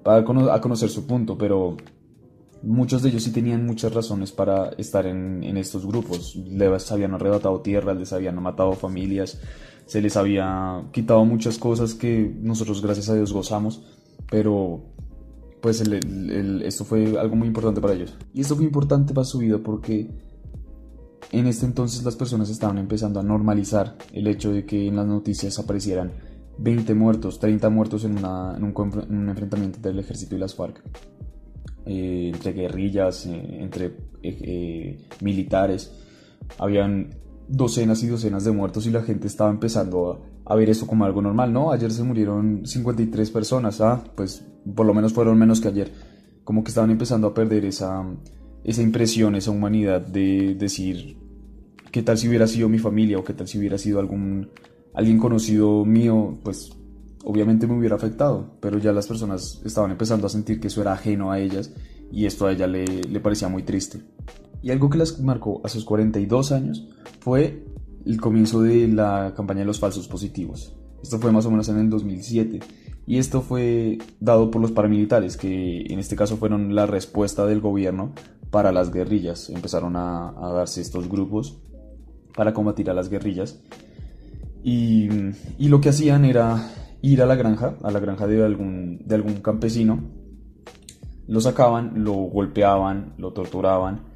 a 0.05 0.61
conocer 0.61 0.89
su 0.89 1.05
punto, 1.05 1.37
pero 1.37 1.77
muchos 2.61 3.03
de 3.03 3.09
ellos 3.09 3.23
sí 3.23 3.31
tenían 3.31 3.65
muchas 3.65 3.93
razones 3.93 4.31
para 4.31 4.69
estar 4.77 5.05
en, 5.05 5.43
en 5.43 5.57
estos 5.57 5.85
grupos. 5.85 6.35
Les 6.35 6.91
habían 6.91 7.13
arrebatado 7.13 7.61
tierras, 7.61 7.97
les 7.97 8.13
habían 8.13 8.41
matado 8.41 8.73
familias, 8.73 9.39
se 9.85 10.01
les 10.01 10.15
había 10.17 10.83
quitado 10.91 11.25
muchas 11.25 11.57
cosas 11.57 11.93
que 11.93 12.33
nosotros 12.41 12.81
gracias 12.81 13.09
a 13.09 13.15
Dios 13.15 13.33
gozamos, 13.33 13.83
pero 14.29 14.81
pues 15.61 15.81
esto 15.81 16.83
fue 16.83 17.17
algo 17.17 17.37
muy 17.37 17.47
importante 17.47 17.79
para 17.79 17.93
ellos. 17.93 18.17
Y 18.33 18.41
esto 18.41 18.55
fue 18.55 18.65
importante 18.65 19.13
para 19.13 19.23
su 19.23 19.37
vida 19.37 19.59
porque 19.59 20.09
en 21.31 21.47
este 21.47 21.65
entonces 21.65 22.03
las 22.03 22.15
personas 22.15 22.49
estaban 22.49 22.77
empezando 22.77 23.19
a 23.19 23.23
normalizar 23.23 23.97
el 24.11 24.27
hecho 24.27 24.51
de 24.51 24.65
que 24.65 24.87
en 24.87 24.97
las 24.97 25.07
noticias 25.07 25.57
aparecieran 25.59 26.11
20 26.57 26.93
muertos, 26.93 27.39
30 27.39 27.69
muertos 27.69 28.05
en, 28.05 28.17
una, 28.17 28.55
en, 28.57 28.63
un, 28.63 29.29
enfrentamiento 29.29 29.79
del 29.79 29.99
ejército 29.99 30.35
y 30.35 30.39
las 30.39 30.55
FARC, 30.55 30.81
eh, 31.85 32.31
entre 32.33 32.53
guerrillas, 32.53 33.25
eh, 33.25 33.57
entre 33.59 33.95
eh, 34.21 34.99
militares. 35.21 35.91
Habían 36.57 37.09
docenas 37.47 38.03
y 38.03 38.07
docenas 38.07 38.43
de 38.45 38.51
muertos 38.51 38.85
y 38.85 38.91
la 38.91 39.01
gente 39.01 39.27
estaba 39.27 39.49
empezando 39.49 40.21
a, 40.45 40.55
ver 40.55 40.69
eso 40.69 40.87
como 40.87 41.05
algo 41.05 41.21
normal, 41.21 41.51
¿no? 41.51 41.71
Ayer 41.71 41.91
se 41.91 42.03
murieron 42.03 42.65
53 42.65 43.31
personas, 43.31 43.81
ah, 43.81 44.03
pues 44.15 44.45
por 44.75 44.85
lo 44.85 44.93
menos 44.93 45.13
fueron 45.13 45.37
menos 45.37 45.59
que 45.59 45.69
ayer. 45.69 45.91
Como 46.43 46.63
que 46.63 46.69
estaban 46.69 46.91
empezando 46.91 47.27
a 47.27 47.33
perder 47.33 47.65
esa, 47.65 48.05
esa 48.63 48.81
impresión, 48.81 49.35
esa 49.35 49.51
humanidad 49.51 50.01
de 50.01 50.55
decir, 50.55 51.17
¿qué 51.91 52.03
tal 52.03 52.17
si 52.17 52.27
hubiera 52.27 52.47
sido 52.47 52.69
mi 52.69 52.79
familia 52.79 53.17
o 53.17 53.23
qué 53.23 53.33
tal 53.33 53.47
si 53.47 53.57
hubiera 53.57 53.77
sido 53.77 53.99
algún 53.99 54.49
alguien 54.93 55.19
conocido 55.19 55.85
mío? 55.85 56.37
Pues 56.43 56.71
obviamente 57.23 57.67
me 57.67 57.77
hubiera 57.77 57.95
afectado, 57.95 58.57
pero 58.59 58.77
ya 58.79 58.91
las 58.91 59.07
personas 59.07 59.61
estaban 59.63 59.91
empezando 59.91 60.27
a 60.27 60.29
sentir 60.29 60.59
que 60.59 60.67
eso 60.67 60.81
era 60.81 60.93
ajeno 60.93 61.31
a 61.31 61.39
ellas 61.39 61.71
y 62.11 62.25
esto 62.25 62.47
a 62.47 62.51
ella 62.51 62.67
le, 62.67 62.85
le 62.85 63.19
parecía 63.19 63.47
muy 63.47 63.63
triste. 63.63 64.01
Y 64.61 64.71
algo 64.71 64.89
que 64.89 64.97
las 64.97 65.19
marcó 65.19 65.61
a 65.63 65.69
sus 65.69 65.83
42 65.83 66.51
años 66.51 66.87
fue 67.19 67.65
el 68.05 68.19
comienzo 68.19 68.61
de 68.61 68.87
la 68.87 69.33
campaña 69.35 69.61
de 69.61 69.65
los 69.65 69.79
falsos 69.79 70.07
positivos. 70.07 70.75
Esto 71.01 71.19
fue 71.19 71.31
más 71.31 71.45
o 71.45 71.51
menos 71.51 71.67
en 71.69 71.79
el 71.79 71.89
2007 71.89 72.59
y 73.05 73.17
esto 73.17 73.41
fue 73.41 73.97
dado 74.19 74.49
por 74.49 74.61
los 74.61 74.71
paramilitares 74.71 75.35
que 75.35 75.85
en 75.89 75.99
este 75.99 76.15
caso 76.15 76.37
fueron 76.37 76.75
la 76.75 76.85
respuesta 76.85 77.45
del 77.45 77.59
gobierno 77.59 78.13
para 78.49 78.71
las 78.71 78.91
guerrillas. 78.91 79.49
Empezaron 79.49 79.95
a, 79.97 80.33
darse 80.53 80.81
estos 80.81 81.09
grupos 81.09 81.57
para 82.35 82.53
combatir 82.53 82.89
a 82.89 82.93
las 82.93 83.09
guerrillas 83.09 83.59
y, 84.63 85.09
lo 85.59 85.81
que 85.81 85.89
hacían 85.89 86.25
era 86.25 86.69
ir 87.01 87.21
a 87.21 87.25
la 87.25 87.35
granja, 87.35 87.75
a 87.83 87.91
la 87.91 87.99
granja 87.99 88.27
de 88.27 88.43
algún, 88.43 89.01
de 89.05 89.15
algún 89.15 89.35
campesino, 89.35 89.99
lo 91.27 91.41
sacaban, 91.41 92.03
lo 92.03 92.13
golpeaban, 92.13 93.13
lo 93.17 93.33
torturaban 93.33 94.13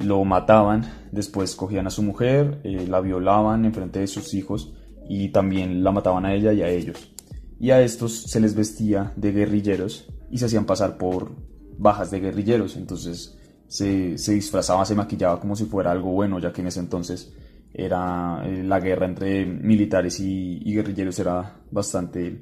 lo 0.00 0.24
mataban, 0.24 0.86
después 1.12 1.54
cogían 1.56 1.86
a 1.86 1.90
su 1.90 2.02
mujer, 2.02 2.60
eh, 2.64 2.86
la 2.88 3.00
violaban 3.00 3.64
en 3.64 3.74
frente 3.74 4.00
de 4.00 4.06
sus 4.06 4.34
hijos 4.34 4.72
y 5.08 5.28
también 5.28 5.82
la 5.82 5.92
mataban 5.92 6.24
a 6.24 6.34
ella 6.34 6.52
y 6.52 6.62
a 6.62 6.68
ellos. 6.68 7.12
Y 7.58 7.70
a 7.70 7.82
estos 7.82 8.22
se 8.22 8.40
les 8.40 8.54
vestía 8.54 9.12
de 9.16 9.32
guerrilleros 9.32 10.08
y 10.30 10.38
se 10.38 10.46
hacían 10.46 10.64
pasar 10.64 10.96
por 10.96 11.32
bajas 11.76 12.10
de 12.10 12.20
guerrilleros, 12.20 12.76
entonces 12.76 13.36
se, 13.66 14.16
se 14.18 14.32
disfrazaba, 14.32 14.84
se 14.84 14.94
maquillaba 14.94 15.40
como 15.40 15.56
si 15.56 15.64
fuera 15.64 15.90
algo 15.90 16.10
bueno, 16.12 16.38
ya 16.38 16.52
que 16.52 16.60
en 16.60 16.68
ese 16.68 16.80
entonces 16.80 17.32
era 17.72 18.42
eh, 18.44 18.62
la 18.64 18.80
guerra 18.80 19.06
entre 19.06 19.46
militares 19.46 20.20
y, 20.20 20.60
guerrilleros 20.64 21.18
era 21.18 21.60
bastante, 21.70 22.40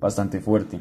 bastante 0.00 0.40
fuerte. 0.40 0.80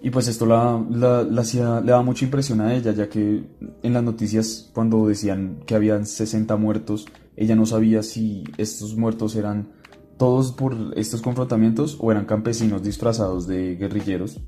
Y 0.00 0.10
pues 0.10 0.28
esto 0.28 0.44
la, 0.44 0.84
la, 0.90 1.40
hacía, 1.40 1.80
le 1.80 1.92
daba 1.92 2.02
mucha 2.02 2.26
impresión 2.26 2.60
a 2.60 2.74
ella, 2.74 2.92
ya 2.92 3.08
que 3.08 3.44
en 3.82 3.92
las 3.92 4.02
noticias 4.02 4.70
cuando 4.74 5.06
decían 5.06 5.60
que 5.66 5.74
habían 5.74 6.04
60 6.04 6.56
muertos, 6.56 7.06
ella 7.36 7.56
no 7.56 7.64
sabía 7.64 8.02
si 8.02 8.44
estos 8.58 8.96
muertos 8.96 9.34
eran 9.34 9.72
todos 10.18 10.52
por 10.52 10.76
estos 10.96 11.22
confrontamientos 11.22 11.96
o 12.00 12.12
eran 12.12 12.26
campesinos 12.26 12.82
disfrazados 12.82 13.46
de 13.46 13.76
guerrilleros 13.76 14.40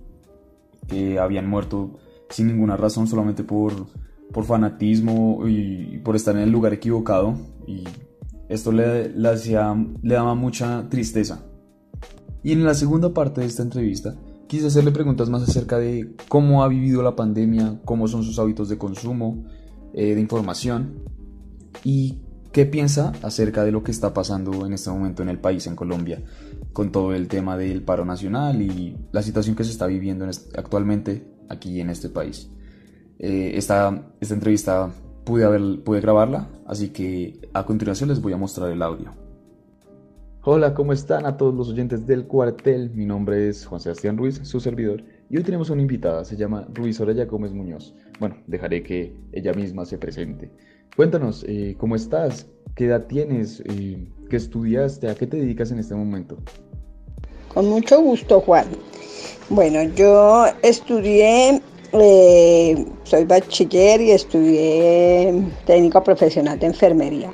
que 0.86 1.18
habían 1.18 1.48
muerto 1.48 1.98
sin 2.28 2.48
ninguna 2.48 2.76
razón, 2.76 3.06
solamente 3.06 3.44
por, 3.44 3.86
por 4.32 4.44
fanatismo 4.44 5.46
y 5.46 5.98
por 5.98 6.16
estar 6.16 6.36
en 6.36 6.42
el 6.42 6.50
lugar 6.50 6.72
equivocado. 6.72 7.36
Y 7.66 7.84
esto 8.48 8.72
le, 8.72 9.08
le, 9.10 9.28
hacía, 9.28 9.74
le 10.02 10.14
daba 10.14 10.34
mucha 10.34 10.88
tristeza. 10.88 11.44
Y 12.42 12.52
en 12.52 12.64
la 12.64 12.74
segunda 12.74 13.12
parte 13.12 13.40
de 13.40 13.46
esta 13.46 13.62
entrevista, 13.62 14.16
Quise 14.46 14.68
hacerle 14.68 14.92
preguntas 14.92 15.28
más 15.28 15.42
acerca 15.42 15.78
de 15.78 16.14
cómo 16.28 16.62
ha 16.62 16.68
vivido 16.68 17.02
la 17.02 17.16
pandemia, 17.16 17.80
cómo 17.84 18.06
son 18.06 18.22
sus 18.22 18.38
hábitos 18.38 18.68
de 18.68 18.78
consumo, 18.78 19.44
eh, 19.92 20.14
de 20.14 20.20
información 20.20 21.02
y 21.82 22.20
qué 22.52 22.64
piensa 22.64 23.12
acerca 23.22 23.64
de 23.64 23.72
lo 23.72 23.82
que 23.82 23.90
está 23.90 24.14
pasando 24.14 24.64
en 24.64 24.72
este 24.72 24.88
momento 24.90 25.24
en 25.24 25.30
el 25.30 25.40
país, 25.40 25.66
en 25.66 25.74
Colombia, 25.74 26.22
con 26.72 26.92
todo 26.92 27.12
el 27.12 27.26
tema 27.26 27.56
del 27.56 27.82
paro 27.82 28.04
nacional 28.04 28.62
y 28.62 28.96
la 29.10 29.22
situación 29.22 29.56
que 29.56 29.64
se 29.64 29.72
está 29.72 29.88
viviendo 29.88 30.24
actualmente 30.56 31.26
aquí 31.48 31.80
en 31.80 31.90
este 31.90 32.08
país. 32.08 32.48
Eh, 33.18 33.52
esta, 33.54 34.02
esta 34.20 34.34
entrevista 34.34 34.90
pude, 35.24 35.44
haber, 35.44 35.82
pude 35.82 36.00
grabarla, 36.00 36.48
así 36.66 36.90
que 36.90 37.40
a 37.54 37.64
continuación 37.64 38.08
les 38.10 38.20
voy 38.20 38.32
a 38.32 38.36
mostrar 38.36 38.70
el 38.70 38.82
audio. 38.82 39.12
Hola, 40.42 40.74
¿cómo 40.74 40.92
están 40.92 41.26
a 41.26 41.36
todos 41.36 41.54
los 41.54 41.70
oyentes 41.70 42.06
del 42.06 42.26
cuartel? 42.26 42.90
Mi 42.94 43.04
nombre 43.04 43.48
es 43.48 43.66
Juan 43.66 43.80
Sebastián 43.80 44.16
Ruiz, 44.16 44.40
su 44.44 44.60
servidor, 44.60 45.02
y 45.28 45.36
hoy 45.36 45.42
tenemos 45.42 45.70
una 45.70 45.82
invitada, 45.82 46.24
se 46.24 46.36
llama 46.36 46.68
Ruiz 46.72 46.98
Soraya 46.98 47.24
Gómez 47.24 47.52
Muñoz. 47.52 47.94
Bueno, 48.20 48.36
dejaré 48.46 48.82
que 48.82 49.16
ella 49.32 49.52
misma 49.54 49.84
se 49.86 49.98
presente. 49.98 50.52
Cuéntanos, 50.94 51.44
eh, 51.48 51.74
¿cómo 51.78 51.96
estás? 51.96 52.46
¿Qué 52.76 52.84
edad 52.84 53.06
tienes? 53.06 53.60
Eh, 53.64 54.08
¿Qué 54.30 54.36
estudiaste? 54.36 55.10
¿A 55.10 55.14
qué 55.14 55.26
te 55.26 55.38
dedicas 55.38 55.72
en 55.72 55.78
este 55.78 55.94
momento? 55.94 56.36
Con 57.52 57.68
mucho 57.68 58.00
gusto, 58.00 58.40
Juan. 58.40 58.66
Bueno, 59.48 59.82
yo 59.94 60.46
estudié, 60.62 61.60
eh, 61.92 62.86
soy 63.04 63.24
bachiller 63.24 64.00
y 64.00 64.10
estudié 64.12 65.42
técnico 65.66 66.02
profesional 66.02 66.58
de 66.58 66.66
enfermería. 66.66 67.32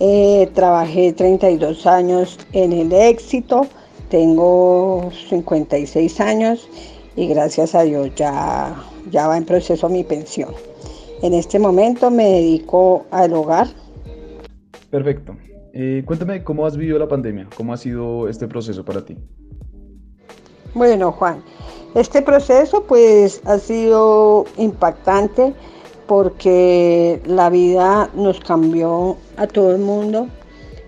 Eh, 0.00 0.50
trabajé 0.54 1.12
32 1.12 1.86
años 1.86 2.38
en 2.52 2.72
el 2.72 2.92
éxito, 2.92 3.66
tengo 4.08 5.10
56 5.28 6.20
años 6.20 6.68
y 7.16 7.28
gracias 7.28 7.74
a 7.74 7.82
Dios 7.82 8.10
ya, 8.16 8.74
ya 9.10 9.28
va 9.28 9.36
en 9.36 9.44
proceso 9.44 9.88
mi 9.88 10.04
pensión. 10.04 10.50
En 11.22 11.32
este 11.32 11.58
momento 11.58 12.10
me 12.10 12.24
dedico 12.24 13.06
al 13.10 13.32
hogar. 13.32 13.68
Perfecto. 14.90 15.36
Eh, 15.72 16.02
cuéntame 16.06 16.44
cómo 16.44 16.66
has 16.66 16.76
vivido 16.76 16.98
la 16.98 17.08
pandemia, 17.08 17.48
cómo 17.56 17.72
ha 17.72 17.76
sido 17.76 18.28
este 18.28 18.46
proceso 18.46 18.84
para 18.84 19.04
ti. 19.04 19.16
Bueno, 20.74 21.12
Juan, 21.12 21.42
este 21.94 22.22
proceso 22.22 22.84
pues 22.84 23.40
ha 23.44 23.58
sido 23.58 24.46
impactante 24.56 25.54
porque 26.06 27.20
la 27.24 27.50
vida 27.50 28.10
nos 28.14 28.40
cambió 28.40 29.16
a 29.36 29.46
todo 29.46 29.72
el 29.72 29.80
mundo. 29.80 30.28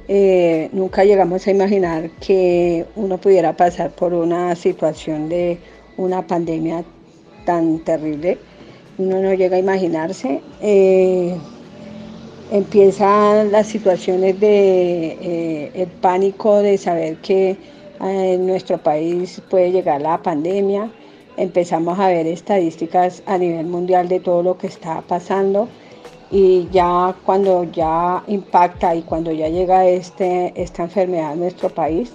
Eh, 0.08 0.68
nunca 0.72 1.04
llegamos 1.04 1.46
a 1.46 1.50
imaginar 1.50 2.10
que 2.20 2.86
uno 2.96 3.18
pudiera 3.18 3.56
pasar 3.56 3.90
por 3.90 4.14
una 4.14 4.54
situación 4.54 5.28
de 5.28 5.58
una 5.96 6.26
pandemia 6.26 6.84
tan 7.44 7.78
terrible. 7.80 8.38
Uno 8.98 9.20
no 9.20 9.32
llega 9.34 9.56
a 9.56 9.60
imaginarse. 9.60 10.40
Eh, 10.60 11.36
empiezan 12.50 13.52
las 13.52 13.66
situaciones 13.66 14.38
de 14.40 15.18
eh, 15.20 15.70
el 15.74 15.88
pánico 15.88 16.58
de 16.58 16.78
saber 16.78 17.16
que 17.18 17.56
en 18.00 18.46
nuestro 18.46 18.78
país 18.78 19.40
puede 19.48 19.72
llegar 19.72 20.00
la 20.00 20.22
pandemia. 20.22 20.90
Empezamos 21.36 21.98
a 21.98 22.08
ver 22.08 22.26
estadísticas 22.26 23.22
a 23.26 23.38
nivel 23.38 23.66
mundial 23.66 24.08
de 24.08 24.20
todo 24.20 24.42
lo 24.42 24.56
que 24.56 24.68
está 24.68 25.02
pasando 25.02 25.68
y 26.30 26.68
ya 26.72 27.14
cuando 27.24 27.64
ya 27.64 28.22
impacta 28.26 28.94
y 28.94 29.02
cuando 29.02 29.30
ya 29.32 29.48
llega 29.48 29.86
este, 29.86 30.52
esta 30.60 30.84
enfermedad 30.84 31.32
a 31.32 31.36
nuestro 31.36 31.68
país, 31.68 32.12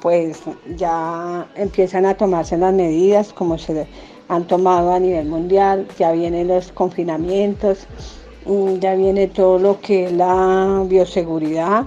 pues 0.00 0.40
ya 0.76 1.46
empiezan 1.56 2.06
a 2.06 2.14
tomarse 2.14 2.56
las 2.56 2.72
medidas 2.72 3.32
como 3.32 3.58
se 3.58 3.86
han 4.28 4.46
tomado 4.46 4.92
a 4.92 4.98
nivel 4.98 5.26
mundial, 5.26 5.86
ya 5.98 6.12
vienen 6.12 6.48
los 6.48 6.72
confinamientos, 6.72 7.86
mm, 8.46 8.76
ya 8.78 8.94
viene 8.94 9.26
todo 9.26 9.58
lo 9.58 9.80
que 9.80 10.06
es 10.06 10.12
la 10.12 10.84
bioseguridad 10.86 11.86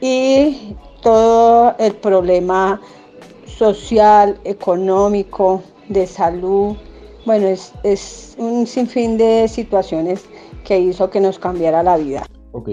y 0.00 0.76
todo 1.02 1.74
el 1.78 1.94
problema 1.94 2.80
social, 3.46 4.38
económico, 4.44 5.62
de 5.88 6.06
salud. 6.06 6.76
Bueno, 7.26 7.46
es, 7.46 7.72
es 7.82 8.34
un 8.38 8.66
sinfín 8.66 9.18
de 9.18 9.46
situaciones 9.48 10.24
que 10.64 10.78
hizo 10.78 11.10
que 11.10 11.20
nos 11.20 11.38
cambiara 11.38 11.82
la 11.82 11.96
vida. 11.96 12.24
Ok, 12.52 12.70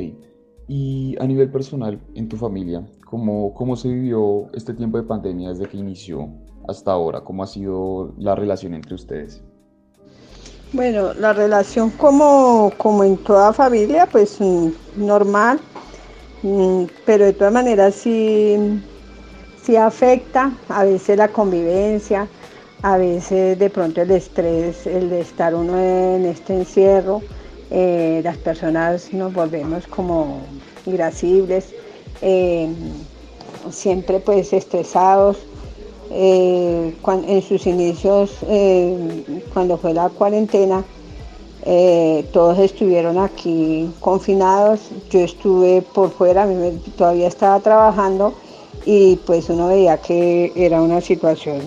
y 0.67 1.15
a 1.19 1.25
nivel 1.25 1.49
personal, 1.49 1.99
en 2.15 2.27
tu 2.27 2.35
familia, 2.35 2.85
¿cómo, 3.05 3.53
cómo 3.53 3.75
se 3.77 3.87
vivió 3.87 4.47
este 4.53 4.73
tiempo 4.73 4.97
de 4.97 5.03
pandemia 5.03 5.49
desde 5.49 5.67
que 5.67 5.77
inició 5.77 6.29
hasta 6.67 6.91
ahora? 6.91 7.21
¿Cómo 7.21 7.43
ha 7.43 7.47
sido 7.47 8.13
la 8.17 8.35
relación 8.35 8.73
entre 8.73 8.95
ustedes? 8.95 9.41
Bueno, 10.73 11.13
la 11.13 11.31
relación 11.31 11.89
como, 11.91 12.71
como 12.77 13.05
en 13.05 13.15
toda 13.17 13.53
familia, 13.53 14.07
pues 14.11 14.41
mm, 14.41 14.67
normal, 14.97 15.61
pero 17.05 17.25
de 17.25 17.33
todas 17.33 17.53
maneras 17.53 17.95
sí, 17.95 18.57
sí 19.63 19.75
afecta 19.75 20.51
a 20.69 20.83
veces 20.83 21.17
la 21.17 21.29
convivencia, 21.29 22.27
a 22.83 22.97
veces 22.97 23.57
de 23.57 23.69
pronto 23.69 24.01
el 24.01 24.11
estrés, 24.11 24.85
el 24.85 25.09
de 25.09 25.21
estar 25.21 25.55
uno 25.55 25.77
en 25.79 26.25
este 26.25 26.53
encierro, 26.53 27.21
eh, 27.69 28.21
las 28.23 28.37
personas 28.37 29.11
nos 29.11 29.33
volvemos 29.33 29.87
como 29.87 30.41
irascibles, 30.85 31.73
eh, 32.21 32.69
siempre 33.71 34.19
pues 34.19 34.53
estresados. 34.53 35.37
Eh, 36.09 36.95
en 37.05 37.41
sus 37.41 37.67
inicios, 37.67 38.37
cuando 39.53 39.77
fue 39.77 39.93
la 39.93 40.07
cuarentena, 40.07 40.85
todos 42.31 42.59
estuvieron 42.59 43.17
aquí 43.17 43.89
confinados, 43.99 44.79
yo 45.09 45.19
estuve 45.19 45.81
por 45.81 46.11
fuera, 46.11 46.47
todavía 46.97 47.27
estaba 47.27 47.59
trabajando 47.59 48.33
y 48.85 49.17
pues 49.25 49.49
uno 49.49 49.67
veía 49.67 49.97
que 49.97 50.53
era 50.55 50.81
una 50.81 51.01
situación 51.01 51.59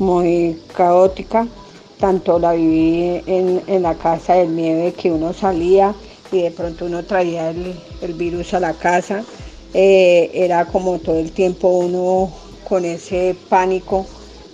muy 0.00 0.60
caótica. 0.76 1.46
Tanto 2.00 2.38
la 2.38 2.52
viví 2.52 3.22
en, 3.26 3.82
la 3.82 3.94
casa 3.94 4.34
del 4.34 4.54
nieve 4.54 4.92
que 4.92 5.10
uno 5.10 5.32
salía 5.32 5.94
y 6.30 6.42
de 6.42 6.50
pronto 6.50 6.86
uno 6.86 7.04
traía 7.04 7.50
el, 7.50 8.14
virus 8.14 8.54
a 8.54 8.60
la 8.60 8.72
casa. 8.72 9.24
Eh, 9.74 10.30
era 10.34 10.64
como 10.64 10.98
todo 10.98 11.18
el 11.18 11.30
tiempo 11.30 11.68
uno 11.68 12.30
con 12.68 12.84
ese 12.84 13.36
pánico 13.48 14.06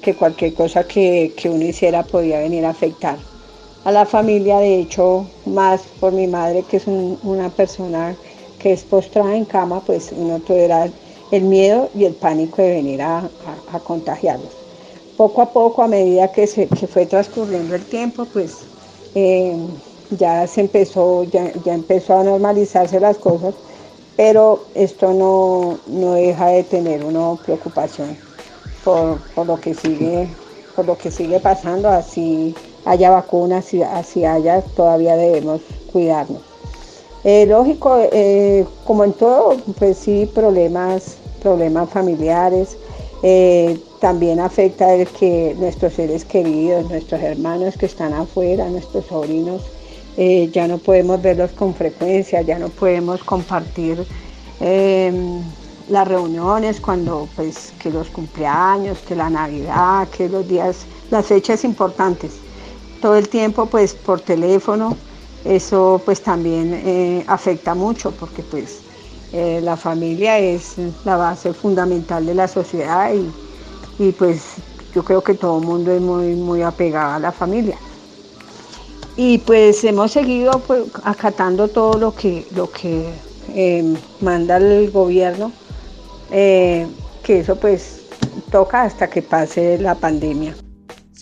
que 0.03 0.15
cualquier 0.15 0.53
cosa 0.55 0.85
que, 0.85 1.33
uno 1.45 1.65
hiciera 1.65 2.03
podía 2.03 2.39
venir 2.41 2.67
a 2.67 2.71
afectar 2.71 3.17
a 3.85 3.93
la 3.93 4.07
familia, 4.07 4.59
de 4.59 4.81
hecho, 4.81 5.27
más 5.47 5.83
por 6.01 6.13
mi 6.13 6.27
madre, 6.27 6.63
que 6.63 6.79
es 6.79 6.87
una 6.87 7.51
persona 7.51 8.17
que 8.59 8.73
es 8.73 8.83
postrada 8.83 9.37
en 9.37 9.45
cama, 9.45 9.83
pues 9.85 10.13
uno 10.17 10.41
todo 10.41 10.57
era 10.57 10.89
el 11.31 11.43
miedo 11.43 11.91
y 11.95 12.05
el 12.05 12.15
pánico 12.15 12.63
de 12.63 12.71
venir 12.71 13.03
a 13.03 13.29
contagiarlos. 13.85 14.65
Poco 15.17 15.43
a 15.43 15.53
poco, 15.53 15.83
a 15.83 15.89
medida 15.89 16.33
que, 16.33 16.47
se, 16.47 16.67
fue 16.67 17.07
transcurriendo 17.07 17.77
el 17.77 17.85
tiempo, 17.85 18.25
pues 18.33 18.63
eh, 19.15 19.57
ya 20.11 20.45
se 20.49 20.63
empezó, 20.63 21.23
ya, 21.25 21.53
empezó 21.67 22.19
a 22.19 22.25
normalizarse 22.25 22.99
las 22.99 23.19
cosas, 23.19 23.55
pero 24.17 24.65
esto 24.75 25.13
no, 25.13 25.79
deja 26.15 26.49
de 26.49 26.65
tener 26.65 27.05
una 27.05 27.37
preocupación 27.37 28.17
por, 28.83 29.21
lo 29.47 29.61
que 29.61 29.75
sigue, 29.75 30.29
por 30.75 30.85
lo 30.85 30.99
que 30.99 31.13
sigue 31.13 31.39
pasando, 31.39 31.89
así 31.89 32.55
haya 32.85 33.11
vacunas, 33.11 33.67
así 33.93 34.25
haya, 34.25 34.63
todavía 34.63 35.17
debemos 35.17 35.61
cuidarnos. 35.93 36.43
Eh, 37.25 37.47
lógico, 37.47 37.99
eh, 38.13 38.67
como 38.85 39.05
en 39.05 39.13
todo, 39.15 39.57
pues 39.79 39.97
sí, 39.97 40.31
problemas, 40.35 41.17
problemas 41.43 41.89
familiares, 41.91 42.77
también 44.01 44.39
afecta 44.39 44.93
el 44.93 45.09
que 45.09 45.57
nuestros 45.59 45.95
seres 45.95 46.27
queridos, 46.27 46.91
nuestros 46.91 47.23
hermanos 47.23 47.75
que 47.79 47.87
están 47.87 48.13
afuera, 48.13 48.69
nuestros 48.69 49.07
sobrinos, 49.07 49.63
eh, 50.17 50.51
ya 50.53 50.69
no 50.69 50.79
podemos 50.79 51.21
verlos 51.23 51.51
con 51.53 51.75
frecuencia, 51.75 52.43
ya 52.43 52.59
no 52.59 52.69
podemos 52.69 53.25
compartir 53.25 54.07
em, 54.61 55.43
las 55.89 56.07
reuniones 56.07 56.81
cuando 56.81 57.29
pues 57.35 57.73
que 57.81 57.91
los 57.91 58.09
cumpleaños, 58.09 58.99
que 58.99 59.17
la 59.17 59.29
Navidad, 59.29 60.07
que 60.09 60.29
los 60.29 60.47
días, 60.47 60.87
las 61.11 61.27
fechas 61.27 61.65
importantes. 61.65 62.44
Todo 63.05 63.17
el 63.17 63.29
tiempo 63.29 63.67
pues 63.67 63.93
por 63.93 64.23
teléfono, 64.23 64.97
eso 65.45 66.01
pues 66.07 66.23
también 66.23 66.73
eh, 66.73 67.23
afecta 67.27 67.75
mucho 67.75 68.13
porque 68.13 68.43
pues 68.43 68.79
eh, 69.31 69.61
la 69.63 69.77
familia 69.77 70.39
es 70.39 70.77
la 71.05 71.19
base 71.19 71.53
fundamental 71.53 72.25
de 72.25 72.35
la 72.35 72.49
sociedad 72.49 73.13
y 73.13 73.31
y 73.99 74.13
pues 74.13 74.55
yo 74.95 75.05
creo 75.05 75.23
que 75.23 75.35
todo 75.35 75.59
el 75.61 75.67
mundo 75.67 75.93
es 75.93 76.01
muy, 76.01 76.35
muy 76.35 76.63
apegado 76.63 77.15
a 77.15 77.19
la 77.19 77.31
familia. 77.31 77.77
Y 79.19 79.37
pues 79.37 79.85
hemos 79.85 80.13
seguido 80.13 80.59
pues, 80.61 80.85
acatando 81.05 81.69
todo 81.69 81.99
lo 81.99 82.15
que, 82.15 82.47
lo 82.55 82.71
que 82.71 83.13
em, 83.55 83.97
manda 84.23 84.57
el 84.57 84.91
gobierno, 84.91 85.53
eh, 86.31 86.87
que 87.23 87.41
eso 87.41 87.57
pues 87.57 88.01
toca 88.51 88.83
hasta 88.83 89.09
que 89.09 89.21
pase 89.21 89.79
la 89.79 89.95
pandemia. 89.95 90.57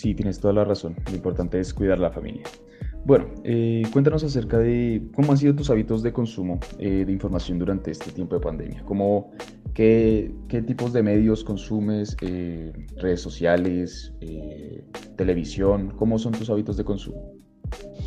Sí, 0.02 0.16
tienes 0.16 0.40
toda 0.40 0.52
la 0.52 0.64
razón. 0.64 0.96
Lo 1.06 1.14
importante 1.14 1.60
es 1.60 1.72
cuidar 1.72 2.00
la 2.00 2.10
familia. 2.10 2.42
Bueno, 3.04 3.26
eh, 3.44 3.84
cuéntanos 3.92 4.24
acerca 4.24 4.58
de 4.58 5.00
cómo 5.14 5.30
han 5.30 5.38
sido 5.38 5.54
tus 5.54 5.70
hábitos 5.70 6.02
de 6.02 6.12
consumo 6.12 6.58
eh, 6.80 7.04
de 7.06 7.12
información 7.12 7.60
durante 7.60 7.92
este 7.92 8.10
tiempo 8.10 8.34
de 8.34 8.40
pandemia. 8.40 8.82
¿Cómo, 8.84 9.30
qué, 9.74 10.34
tipos 10.66 10.92
de 10.92 11.04
medios 11.04 11.44
consumes? 11.44 12.16
Eh, 12.20 12.72
¿Redes 12.96 13.20
sociales? 13.20 14.12
¿Televisión? 15.16 15.92
¿Cómo 15.96 16.18
son 16.18 16.32
tus 16.32 16.50
hábitos 16.50 16.76
de 16.76 16.82
consumo? 16.82 17.34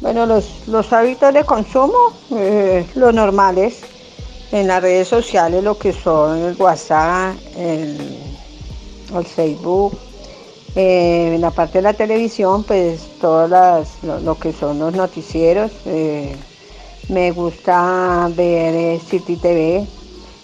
Bueno, 0.01 0.25
los, 0.25 0.67
los 0.67 0.91
hábitos 0.91 1.33
de 1.33 1.45
consumo, 1.45 2.11
los 2.93 3.13
normales, 3.13 3.83
en 4.51 4.67
las 4.67 4.81
redes 4.81 5.07
sociales, 5.07 5.63
lo 5.63 5.77
que 5.77 5.93
son 5.93 6.39
el 6.39 6.57
WhatsApp, 6.57 7.37
el, 7.55 7.95
el 9.15 9.25
Facebook, 9.25 9.97
eh, 10.75 11.31
en 11.35 11.41
la 11.41 11.51
parte 11.51 11.77
de 11.77 11.83
la 11.83 11.93
televisión, 11.93 12.63
pues 12.63 13.07
todas 13.21 14.03
lo, 14.03 14.37
que 14.37 14.51
son 14.51 14.79
los 14.79 14.93
noticieros. 14.93 15.71
Eh, 15.85 16.35
me 17.09 17.31
gusta 17.31 18.29
ver 18.35 18.75
eh, 18.75 18.99
City 18.99 19.37
TV, 19.37 19.87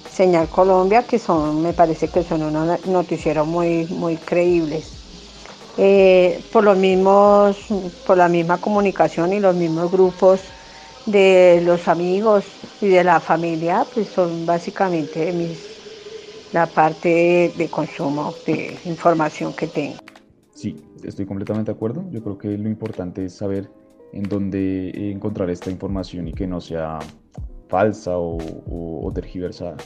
Señal 0.09 0.47
Colombia, 0.47 1.03
que 1.03 1.19
son, 1.19 1.61
me 1.61 1.73
parece 1.73 2.07
que 2.07 2.23
son 2.23 2.43
unos 2.43 2.85
noticieros 2.85 3.45
muy, 3.45 3.85
muy 3.87 4.15
creíbles. 4.15 4.91
por 6.51 6.63
los 6.63 6.77
mismos, 6.77 7.57
por 8.05 8.17
la 8.17 8.27
misma 8.29 8.57
comunicación 8.59 9.33
y 9.33 9.39
los 9.39 9.55
mismos 9.55 9.91
grupos 9.91 10.41
de 11.05 11.61
los 11.63 11.87
amigos 11.87 12.45
y 12.79 12.87
de 12.87 13.03
la 13.03 13.19
familia, 13.19 13.85
pues 13.93 14.07
son 14.09 14.45
básicamente 14.45 15.33
la 16.53 16.67
parte 16.67 17.53
de 17.55 17.69
consumo 17.69 18.33
de 18.45 18.77
información 18.85 19.53
que 19.53 19.67
tengo. 19.67 20.00
Estoy 21.03 21.25
completamente 21.25 21.71
de 21.71 21.75
acuerdo. 21.75 22.05
Yo 22.11 22.21
creo 22.23 22.37
que 22.37 22.57
lo 22.57 22.69
importante 22.69 23.25
es 23.25 23.33
saber 23.33 23.69
en 24.13 24.23
dónde 24.23 25.11
encontrar 25.11 25.49
esta 25.49 25.71
información 25.71 26.27
y 26.27 26.33
que 26.33 26.47
no 26.47 26.59
sea 26.61 26.99
falsa 27.69 28.11
o, 28.17 29.11
tergiversada. 29.13 29.77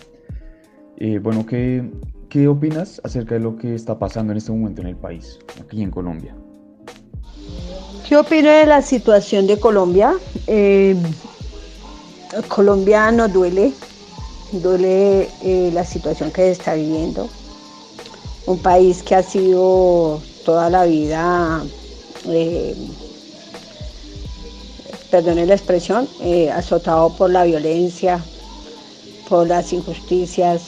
Eh, 0.98 1.20
bueno, 1.20 1.46
¿qué, 1.46 1.90
¿qué 2.30 2.48
opinas 2.48 3.02
acerca 3.04 3.36
de 3.36 3.42
lo 3.42 3.56
que 3.56 3.76
está 3.76 3.98
pasando 3.98 4.32
en 4.32 4.38
este 4.38 4.52
momento 4.52 4.82
en 4.82 4.88
el 4.88 4.96
país, 4.96 5.40
aquí 5.62 5.82
en 5.82 5.92
Colombia? 5.92 6.36
¿Qué 8.08 8.16
opino 8.16 8.50
de 8.50 8.66
la 8.66 8.82
situación 8.82 9.48
de 9.48 9.60
Colombia? 9.60 10.14
Eh, 10.46 10.96
Colombia 12.48 13.12
nos 13.12 13.34
duele, 13.34 13.74
duele 14.52 15.28
eh, 15.42 15.72
la 15.74 15.84
situación 15.84 16.32
que 16.32 16.44
se 16.44 16.52
está 16.52 16.76
viviendo. 16.76 17.30
Un 18.46 18.60
país 18.60 19.02
que 19.02 19.16
ha 19.16 19.24
sido 19.24 20.22
toda 20.46 20.70
la 20.70 20.86
vida, 20.86 21.64
eh, 22.28 22.76
perdone 25.10 25.46
la 25.46 25.56
expresión, 25.56 26.08
eh, 26.22 26.52
azotado 26.52 27.10
por 27.10 27.30
la 27.32 27.44
violencia, 27.44 28.24
por 29.28 29.48
las 29.48 29.74
injusticias, 29.74 30.62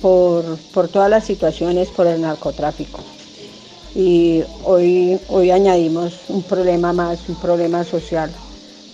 por, 0.00 0.58
todas 0.88 1.10
las 1.10 1.24
situaciones, 1.24 1.88
por 1.88 2.06
el 2.06 2.20
narcotráfico. 2.20 3.00
Y 3.94 4.42
hoy, 4.64 5.18
hoy 5.28 5.50
añadimos 5.50 6.14
un 6.28 6.42
problema 6.42 6.92
más, 6.92 7.18
un 7.28 7.34
problema 7.36 7.82
social, 7.82 8.30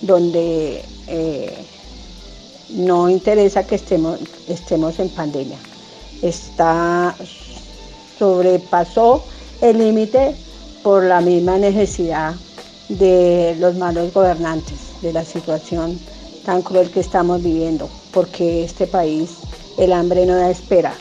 donde 0.01 0.83
eh, 1.09 1.53
no 2.71 3.11
interesa 3.11 3.67
que 3.67 3.75
estemos, 3.75 4.19
estemos 4.49 4.99
en 4.99 5.09
pandemia. 5.11 5.59
Está, 6.23 7.15
sobrepasó 8.19 9.25
el 9.63 9.79
límite 9.79 10.35
por 10.83 11.05
la 11.05 11.21
misma 11.21 11.57
necesidad 11.57 12.35
de 12.89 13.57
los 13.61 13.77
malos 13.77 14.13
gobernantes, 14.13 14.79
de 15.01 15.13
la 15.13 15.25
situación 15.25 15.99
tan 16.45 16.63
cruel 16.63 16.91
que 16.91 16.99
estamos 16.99 17.43
viviendo, 17.43 17.89
porque 18.13 18.65
este 18.65 18.89
país, 18.89 19.31
el 19.79 19.93
hambre 19.93 20.27
no 20.27 20.35
da 20.35 20.51
espera, 20.51 20.93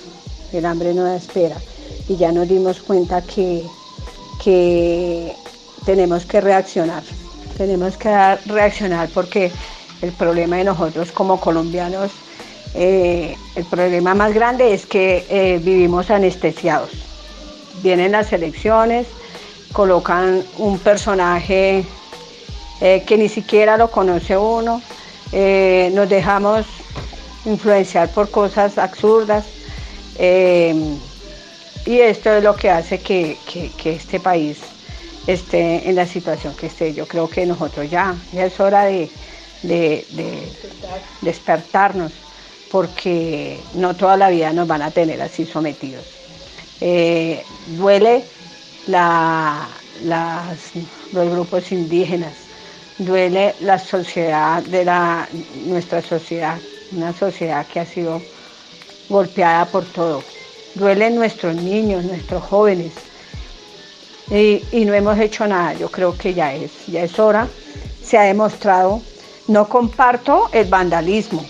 el 0.54 0.65
hambre 0.65 0.93
no 0.93 1.04
da 1.04 1.15
espera. 1.15 1.58
y 2.08 2.17
ya 2.17 2.32
nos 2.32 2.47
dimos 2.47 2.82
cuenta 2.82 3.21
que, 3.21 3.63
que 4.43 5.34
tenemos 5.86 6.26
que 6.26 6.39
reaccionar, 6.39 7.04
tenemos 7.58 7.97
que 7.97 8.10
reaccionar 8.45 9.10
porque 9.10 9.52
el 10.04 10.12
problema 10.12 10.58
de 10.58 10.65
nosotros 10.65 11.12
como 11.12 11.39
colombianos, 11.39 12.12
eh, 12.76 13.36
el 13.56 13.65
problema 13.65 14.13
más 14.13 14.34
grande 14.34 14.74
es 14.74 14.86
que 14.86 15.26
eh, 15.30 15.60
vivimos 15.63 16.12
anestesiados. 16.12 17.11
Vienen 17.81 18.12
las 18.12 18.31
elecciones, 18.34 19.07
colocan 19.73 20.43
un 20.57 20.77
personaje 20.79 21.86
eh, 22.81 23.03
que 23.05 23.17
ni 23.17 23.29
siquiera 23.29 23.77
lo 23.77 23.89
conoce 23.89 24.38
uno, 24.38 24.81
nos 25.31 26.10
dejamos 26.10 26.65
influenciar 27.45 28.10
por 28.12 28.29
cosas 28.29 28.77
absurdas 28.77 29.45
y 30.19 31.99
esto 31.99 32.34
es 32.34 32.43
lo 32.43 32.55
que 32.55 32.69
hace 32.69 32.99
que, 32.99 33.38
que 33.77 33.93
este 33.93 34.19
país 34.19 34.60
esté 35.27 35.88
en 35.89 35.95
la 35.95 36.05
situación 36.05 36.55
que 36.55 36.67
esté. 36.67 36.93
Yo 36.93 37.07
creo 37.07 37.29
que 37.29 37.45
nosotros 37.45 37.89
ya, 37.89 38.15
ya 38.31 38.45
es 38.45 38.60
hora 38.60 38.86
de, 38.86 39.10
despertarnos, 41.21 42.12
porque 42.71 43.60
no 43.75 43.95
toda 43.95 44.17
la 44.17 44.29
vida 44.29 44.53
nos 44.53 44.67
van 44.67 44.81
a 44.81 44.91
tener 44.91 45.21
así 45.21 45.45
sometidos. 45.45 46.20
Eh, 46.81 47.43
duele 47.67 48.25
los 51.13 51.29
grupos 51.29 51.71
indígenas, 51.71 52.33
duele 52.97 53.55
la 53.61 53.77
sociedad 53.77 54.63
de 54.63 54.83
la, 54.85 55.29
nuestra 55.65 56.01
sociedad, 56.01 56.57
una 56.91 57.13
sociedad 57.13 57.67
que 57.67 57.79
ha 57.79 57.85
sido 57.85 58.21
golpeada 59.09 59.65
por 59.65 59.85
todo. 59.85 60.23
Duelen 60.73 61.15
nuestros 61.15 61.55
niños, 61.55 62.03
nuestros 62.03 62.43
jóvenes, 62.43 62.93
y, 64.31 64.85
no 64.85 64.93
hemos 64.93 65.19
hecho 65.19 65.45
nada. 65.45 65.73
Yo 65.73 65.89
creo 65.89 66.17
que 66.17 66.33
ya 66.33 66.53
es, 66.53 66.71
ya 66.87 67.03
es 67.03 67.19
hora. 67.19 67.47
Se 68.01 68.17
ha 68.17 68.23
demostrado. 68.23 69.01
No 69.47 69.67
comparto 69.67 70.49
el 70.53 70.67
vandalismo, 70.67 71.43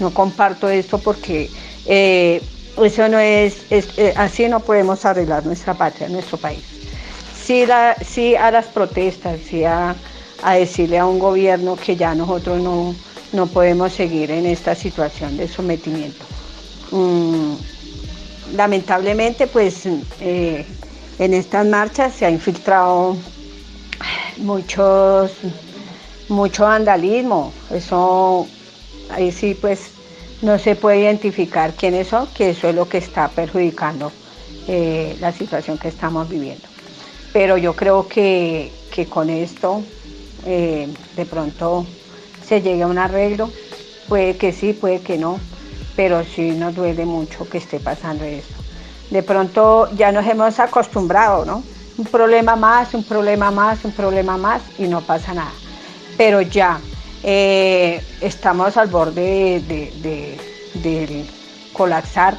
no 0.00 0.12
comparto 0.12 0.68
esto 0.68 0.98
porque 0.98 1.48
eh, 1.86 2.42
eso 2.84 3.08
no 3.08 3.18
es, 3.18 3.56
eh, 3.70 4.12
así 4.16 4.48
no 4.48 4.60
podemos 4.60 5.04
arreglar 5.04 5.44
nuestra 5.44 5.74
patria, 5.74 6.08
nuestro 6.08 6.38
país. 6.38 6.62
Sí 7.44 7.62
a 8.36 8.50
las 8.50 8.66
protestas, 8.66 9.40
sí 9.48 9.64
a, 9.64 9.96
decirle 10.54 10.98
a 10.98 11.06
un 11.06 11.18
gobierno 11.18 11.76
que 11.76 11.96
ya 11.96 12.14
nosotros 12.14 12.60
no, 12.60 12.94
no 13.32 13.46
podemos 13.46 13.92
seguir 13.92 14.30
en 14.30 14.46
esta 14.46 14.74
situación 14.74 15.36
de 15.36 15.48
sometimiento. 15.48 16.24
Mm, 16.90 17.54
lamentablemente, 18.54 19.46
pues 19.46 19.86
eh, 20.20 20.64
en 21.18 21.34
estas 21.34 21.66
marchas 21.66 22.14
se 22.14 22.26
ha 22.26 22.30
infiltrado 22.30 23.16
muchos, 24.36 25.32
mucho 26.28 26.64
vandalismo. 26.64 27.52
Eso 27.70 28.46
ahí 29.10 29.32
sí 29.32 29.56
pues 29.58 29.97
no 30.42 30.58
se 30.58 30.76
puede 30.76 31.00
identificar 31.00 31.74
quiénes 31.74 32.08
son, 32.08 32.28
que 32.28 32.50
eso 32.50 32.68
es 32.68 32.74
lo 32.74 32.88
que 32.88 32.98
está 32.98 33.28
perjudicando 33.28 34.12
eh, 34.66 35.16
la 35.20 35.32
situación 35.32 35.78
que 35.78 35.88
estamos 35.88 36.28
viviendo. 36.28 36.66
Pero 37.32 37.56
yo 37.56 37.74
creo 37.74 38.08
que, 38.08 38.72
con 39.08 39.30
esto 39.30 39.82
eh, 40.44 40.88
de 41.14 41.26
pronto 41.26 41.86
se 42.44 42.60
llegue 42.62 42.82
a 42.82 42.86
un 42.86 42.98
arreglo. 42.98 43.50
Puede 44.08 44.36
que 44.36 44.52
sí, 44.52 44.72
puede 44.72 45.00
que 45.00 45.18
no, 45.18 45.38
pero 45.94 46.24
sí 46.24 46.50
nos 46.50 46.74
duele 46.74 47.04
mucho 47.04 47.48
que 47.48 47.58
esté 47.58 47.78
pasando 47.78 48.24
esto 48.24 48.58
de 49.10 49.22
pronto 49.22 49.90
ya 49.94 50.12
nos 50.12 50.26
hemos 50.26 50.58
acostumbrado, 50.60 51.44
¿no? 51.44 51.62
Un 51.96 52.04
problema 52.04 52.56
más, 52.56 52.94
un 52.94 53.02
problema 53.02 53.50
más, 53.50 53.84
un 53.84 53.92
problema 53.92 54.36
más 54.36 54.62
y 54.78 54.86
no 54.86 55.00
pasa 55.00 55.34
nada. 55.34 55.52
Pero 56.16 56.40
ya 56.42 56.80
eh, 57.22 58.00
estamos 58.20 58.76
al 58.76 58.88
borde 58.88 59.60
de, 59.60 61.26
colapsar 61.72 62.36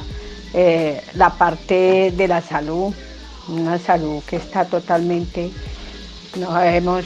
eh, 0.52 1.02
la 1.14 1.30
parte 1.30 2.12
de 2.16 2.28
la 2.28 2.40
salud, 2.40 2.92
una 3.48 3.78
salud 3.78 4.22
que 4.24 4.36
está 4.36 4.64
totalmente, 4.64 5.50
no 6.38 6.48
sabemos, 6.48 7.04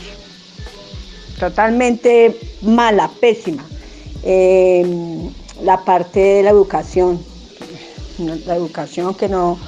totalmente 1.38 2.38
mala, 2.62 3.10
pésima. 3.20 3.64
Eh, 4.22 5.30
la 5.62 5.84
parte 5.84 6.20
de 6.20 6.42
la 6.42 6.50
educación, 6.50 7.22
la 8.18 8.56
educación 8.56 9.14
que 9.14 9.28
no, 9.28 9.58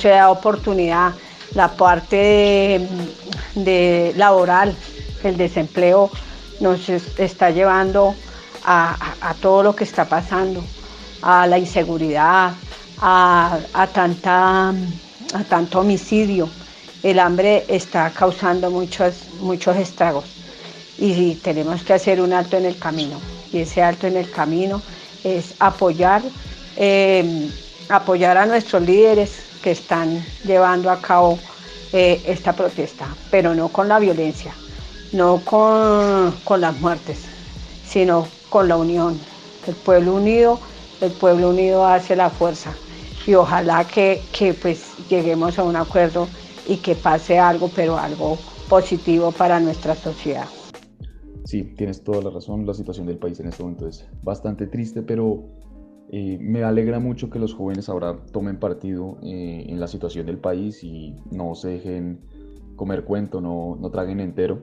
se 0.00 0.08
da 0.08 0.30
oportunidad, 0.30 1.12
la 1.54 1.68
parte 1.68 2.86
laboral, 4.16 4.74
el 5.22 5.36
desempleo 5.36 6.10
nos 6.60 6.88
está 6.88 7.50
llevando 7.50 8.14
a, 8.64 9.34
todo 9.40 9.62
lo 9.62 9.76
que 9.76 9.84
está 9.84 10.04
pasando, 10.06 10.64
a 11.22 11.46
la 11.46 11.58
inseguridad, 11.58 12.52
a, 12.98 13.88
tanta, 13.92 14.70
a 14.70 15.44
tanto 15.48 15.80
homicidio. 15.80 16.48
El 17.02 17.18
hambre 17.18 17.64
está 17.68 18.10
causando 18.10 18.70
muchos, 18.70 19.14
muchos 19.40 19.76
estragos 19.76 20.24
y 20.98 21.34
tenemos 21.36 21.82
que 21.82 21.92
hacer 21.92 22.20
un 22.20 22.32
alto 22.32 22.56
en 22.56 22.64
el 22.64 22.78
camino. 22.78 23.20
Y 23.52 23.60
ese 23.60 23.82
alto 23.82 24.06
en 24.06 24.16
el 24.16 24.30
camino 24.30 24.82
es 25.22 25.54
apoyar 25.60 26.22
eh, 26.76 27.50
apoyar 27.88 28.36
a 28.36 28.46
nuestros 28.46 28.82
líderes 28.82 29.32
que 29.62 29.70
están 29.72 30.24
llevando 30.44 30.90
a 30.90 31.00
cabo 31.00 31.38
eh, 31.92 32.22
esta 32.26 32.52
protesta, 32.52 33.08
pero 33.30 33.54
no 33.54 33.68
con 33.68 33.88
la 33.88 33.98
violencia, 33.98 34.52
no 35.12 35.42
con, 35.44 36.60
las 36.60 36.80
muertes, 36.80 37.26
sino 37.84 38.26
con 38.48 38.68
la 38.68 38.76
unión. 38.76 39.18
El 39.66 39.74
pueblo 39.74 40.14
unido, 40.14 40.60
el 41.00 41.12
pueblo 41.12 41.50
unido 41.50 41.84
hace 41.86 42.16
la 42.16 42.30
fuerza 42.30 42.74
y 43.26 43.34
ojalá 43.34 43.84
que, 43.86 44.22
que 44.32 44.54
pues 44.54 44.94
lleguemos 45.08 45.58
a 45.58 45.64
un 45.64 45.76
acuerdo 45.76 46.28
y 46.66 46.76
que 46.76 46.94
pase 46.94 47.38
algo, 47.38 47.68
pero 47.74 47.98
algo 47.98 48.38
positivo 48.68 49.32
para 49.32 49.60
nuestra 49.60 49.94
sociedad. 49.94 50.48
Sí, 51.44 51.62
tienes 51.76 52.02
toda 52.02 52.22
la 52.22 52.30
razón, 52.30 52.66
la 52.66 52.74
situación 52.74 53.06
del 53.06 53.18
país 53.18 53.38
en 53.40 53.48
este 53.48 53.62
momento 53.62 53.86
es 53.86 54.04
bastante 54.22 54.66
triste, 54.66 55.02
pero 55.02 55.44
me 56.10 56.62
alegra 56.62 57.00
mucho 57.00 57.30
que 57.30 57.38
los 57.38 57.54
jóvenes 57.54 57.88
ahora 57.88 58.16
tomen 58.32 58.58
partido 58.58 59.18
eh, 59.22 59.66
en 59.68 59.80
la 59.80 59.88
situación 59.88 60.26
del 60.26 60.38
país 60.38 60.82
y 60.84 61.16
no 61.30 61.54
se 61.54 61.70
dejen 61.70 62.20
comer 62.76 63.04
cuento, 63.04 63.40
no, 63.40 63.76
no 63.80 63.90
traguen 63.90 64.20
entero. 64.20 64.58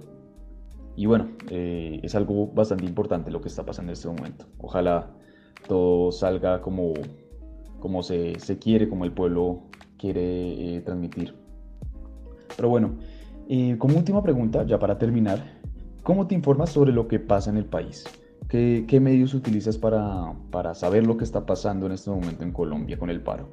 Y 0.96 1.06
bueno, 1.06 1.30
eh, 1.50 2.00
es 2.04 2.16
algo 2.16 2.48
bastante 2.48 2.86
importante 2.86 3.32
lo 3.32 3.42
que 3.42 3.48
está 3.48 3.66
pasando 3.66 3.92
en 3.92 3.94
este 3.94 4.08
momento. 4.08 4.46
Ojalá 4.60 5.12
todo 5.68 6.12
salga 6.12 6.62
como, 6.62 6.94
como 7.80 8.04
se, 8.04 8.40
se 8.40 8.60
quiere, 8.60 8.90
como 8.90 9.06
el 9.06 9.12
pueblo 9.12 9.64
quiere 9.98 10.76
eh, 10.76 10.82
transmitir. 10.82 11.36
Pero 12.56 12.70
bueno, 12.70 12.96
como 13.78 13.98
última 13.98 14.22
pregunta, 14.22 14.64
ya 14.66 14.80
para 14.80 14.98
terminar, 14.98 15.44
¿cómo 16.04 16.28
te 16.28 16.36
informas 16.36 16.70
sobre 16.70 16.92
lo 16.92 17.08
que 17.08 17.20
pasa 17.20 17.50
en 17.50 17.58
el 17.58 17.66
país? 17.66 18.06
¿Qué, 18.54 19.00
medios 19.02 19.34
utilizas 19.34 19.80
para, 19.80 20.76
saber 20.76 21.08
lo 21.08 21.18
que 21.18 21.24
está 21.24 21.44
pasando 21.44 21.88
en 21.88 21.94
este 21.94 22.12
momento 22.12 22.44
en 22.44 22.52
Colombia 22.52 23.00
con 23.00 23.10
el 23.10 23.20
paro? 23.20 23.50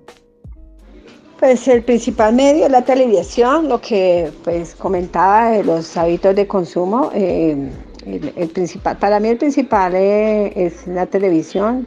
Pues 1.40 1.66
el 1.68 1.82
principal 1.82 2.34
medio 2.34 2.66
es 2.66 2.70
la 2.70 2.82
televisión, 2.82 3.66
lo 3.66 3.80
que 3.80 4.30
pues 4.44 4.74
comentaba 4.74 5.52
de 5.52 5.64
los 5.64 5.96
hábitos 5.96 6.36
de 6.36 6.46
consumo. 6.46 7.10
Eh, 7.14 7.56
el, 8.04 8.48
principal, 8.50 8.98
para 8.98 9.18
mí 9.20 9.28
el 9.28 9.38
principal 9.38 9.94
es, 9.94 10.86
la 10.86 11.06
televisión, 11.06 11.86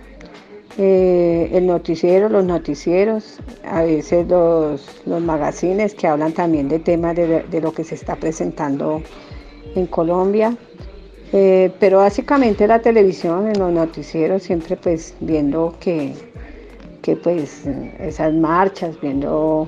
eh, 0.80 1.52
el 1.54 1.68
noticiero, 1.68 2.30
los 2.30 2.44
noticieros, 2.44 3.38
a 3.64 3.84
veces 3.84 4.28
los, 4.28 5.02
los 5.06 5.22
magazines 5.22 5.94
que 5.94 6.08
hablan 6.08 6.34
también 6.34 6.68
de 6.68 6.80
temas 6.80 7.16
de, 7.16 7.44
de 7.44 7.62
lo 7.62 7.72
que 7.74 7.84
se 7.84 7.94
está 7.94 8.16
presentando 8.16 9.04
en 9.76 9.86
Colombia. 9.86 10.58
Eh, 11.32 11.72
pero 11.80 11.98
básicamente 11.98 12.68
la 12.68 12.80
televisión, 12.80 13.48
en 13.48 13.60
los 13.60 13.72
noticieros, 13.72 14.42
siempre 14.44 14.78
pues 14.78 15.16
viendo 15.20 15.76
que, 15.80 16.14
pues 17.12 17.66
esas 18.00 18.34
marchas, 18.34 19.00
viendo 19.02 19.68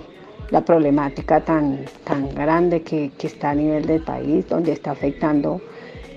la 0.52 0.64
problemática 0.64 1.44
tan, 1.44 1.86
tan 2.04 2.34
grande 2.34 2.82
que, 2.82 3.12
está 3.20 3.52
a 3.52 3.56
nivel 3.56 3.86
del 3.86 4.02
país, 4.02 4.48
donde 4.48 4.72
está 4.72 4.92
afectando 4.92 5.62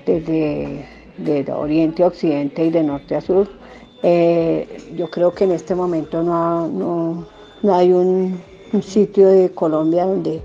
desde, 0.07 1.53
oriente 1.53 2.03
a 2.03 2.07
occidente 2.07 2.65
y 2.65 2.71
de 2.71 2.83
norte 2.83 3.17
a 3.17 3.21
sur. 3.21 3.49
Eh, 4.03 4.93
yo 4.97 5.11
creo 5.11 5.35
que 5.35 5.45
en 5.45 5.53
este 5.53 5.75
momento 5.75 6.23
no, 6.23 6.69
no, 7.63 7.75
hay 7.75 7.93
un, 7.93 8.41
sitio 8.83 9.29
de 9.29 9.51
Colombia 9.51 10.05
donde 10.05 10.43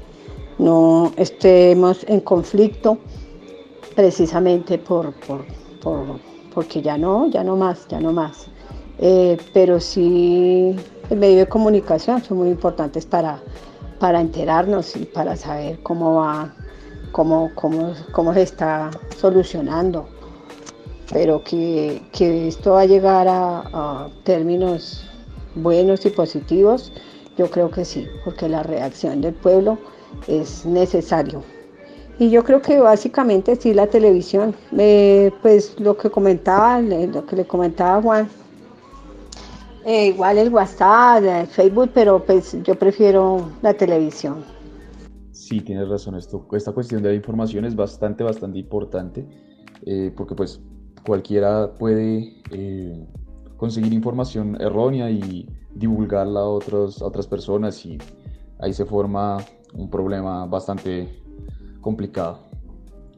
no 0.58 1.12
estemos 1.18 2.06
en 2.08 2.22
conflicto 2.22 2.98
precisamente 3.96 4.78
por, 4.78 5.14
porque 6.54 6.82
ya 6.82 6.98
no, 6.98 7.30
ya 7.30 7.44
no 7.44 7.58
más, 7.58 7.88
ya 7.90 8.00
no 8.00 8.14
más. 8.14 8.48
Eh, 9.06 9.38
pero 9.54 9.82
sí, 9.82 10.74
el 11.10 11.18
medio 11.18 11.40
de 11.40 11.48
comunicación 11.50 12.24
son 12.24 12.38
muy 12.38 12.48
importantes 12.48 13.06
para, 13.06 13.38
para 14.00 14.22
enterarnos 14.22 14.96
y 14.96 15.04
para 15.04 15.36
saber 15.36 15.78
cómo 15.84 16.16
va, 16.22 16.54
cómo, 17.12 17.52
cómo, 17.54 17.94
cómo 18.14 18.34
se 18.34 18.44
está 18.44 18.92
solucionando. 19.18 20.08
Pero 21.12 21.44
que, 21.44 22.02
esto 22.48 22.72
va 22.72 22.82
a 22.82 22.86
llegar 22.86 23.28
a, 23.30 24.08
términos 24.24 25.06
buenos 25.56 26.06
y 26.06 26.10
positivos, 26.10 26.94
yo 27.38 27.52
creo 27.52 27.70
que 27.72 27.84
sí, 27.84 28.08
porque 28.24 28.48
la 28.48 28.64
reacción 28.64 29.20
del 29.20 29.34
pueblo 29.34 29.80
es 30.30 30.66
necesario. 30.66 31.44
Y 32.20 32.30
yo 32.30 32.46
creo 32.46 32.62
que 32.62 32.80
básicamente 32.80 33.58
sí 33.58 33.74
la 33.74 33.88
televisión, 33.88 34.56
eh, 34.78 35.30
pues 35.42 35.78
lo 35.78 35.98
que 35.98 36.10
comentaba, 36.10 36.80
lo 36.80 37.26
que 37.26 37.36
le 37.36 37.46
comentaba 37.46 38.02
Juan, 38.02 38.30
eh, 39.86 40.08
igual 40.08 40.38
el 40.38 40.54
WhatsApp, 40.54 41.24
el 41.24 41.48
Facebook, 41.48 41.92
pero 41.94 42.24
pues 42.24 42.58
yo 42.64 42.76
prefiero 42.76 43.50
la 43.62 43.74
televisión. 43.74 44.44
Sí, 45.32 45.60
tienes 45.62 45.90
razón, 45.90 46.16
esto, 46.16 46.48
esta 46.54 46.72
cuestión 46.72 47.04
de 47.04 47.10
la 47.10 47.16
información 47.16 47.66
es 47.66 47.76
bastante, 47.76 48.24
bastante 48.24 48.60
importante, 48.60 49.26
eh, 49.86 50.12
porque 50.16 50.36
pues 50.36 50.62
cualquiera 51.06 51.74
puede 51.74 52.42
eh, 52.52 53.06
conseguir 53.58 53.92
información 53.94 54.56
errónea 54.62 55.12
y 55.12 55.50
divulgarla 55.76 56.40
a, 56.40 56.48
otros, 56.48 57.02
a 57.02 57.06
otras 57.06 57.28
personas 57.28 57.86
y 57.86 57.98
ahí 58.60 58.72
se 58.72 58.86
forma 58.86 59.38
un 59.74 59.90
problema 59.90 60.46
bastante 60.46 61.10
complicado. 61.82 62.40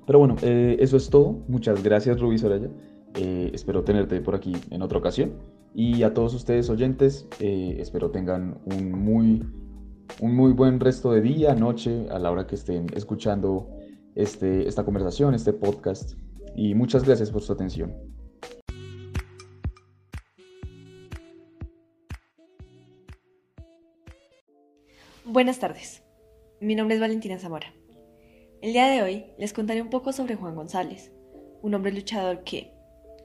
Pero 0.07 0.19
bueno, 0.19 0.35
eso 0.41 0.97
es 0.97 1.09
todo. 1.09 1.43
Muchas 1.47 1.83
gracias, 1.83 2.19
Rubí 2.19 2.37
Soraya. 2.37 2.69
espero 3.15 3.83
tenerte 3.83 4.21
por 4.21 4.35
aquí 4.35 4.53
en 4.69 4.81
otra 4.81 4.99
ocasión. 4.99 5.33
Y 5.77 6.03
a 6.03 6.13
todos 6.13 6.33
ustedes 6.33 6.69
oyentes, 6.69 7.27
eh, 7.41 7.75
espero 7.81 8.09
tengan 8.09 8.61
un 8.63 8.93
muy, 8.93 9.43
un 10.21 10.33
muy 10.33 10.53
buen 10.53 10.79
resto 10.79 11.11
de 11.11 11.19
día, 11.19 11.53
noche, 11.53 12.07
a 12.11 12.17
la 12.17 12.31
hora 12.31 12.47
que 12.47 12.55
estén 12.55 12.87
escuchando 12.95 13.69
este, 14.15 14.69
esta 14.69 14.85
conversación, 14.85 15.35
este 15.35 15.51
podcast. 15.51 16.13
Y 16.55 16.75
muchas 16.75 17.03
gracias 17.03 17.29
por 17.29 17.41
su 17.41 17.51
atención. 17.51 17.93
Buenas 25.25 25.59
tardes, 25.59 26.03
mi 26.61 26.75
nombre 26.75 26.95
es 26.95 27.01
Valentina 27.01 27.37
Zamora. 27.37 27.73
El 28.61 28.71
día 28.71 28.87
de 28.87 29.01
hoy 29.01 29.25
les 29.37 29.51
contaré 29.51 29.81
un 29.81 29.89
poco 29.89 30.13
sobre 30.13 30.35
Juan 30.35 30.55
González, 30.55 31.11
un 31.61 31.73
hombre 31.73 31.91
luchador 31.91 32.45
que, 32.45 32.71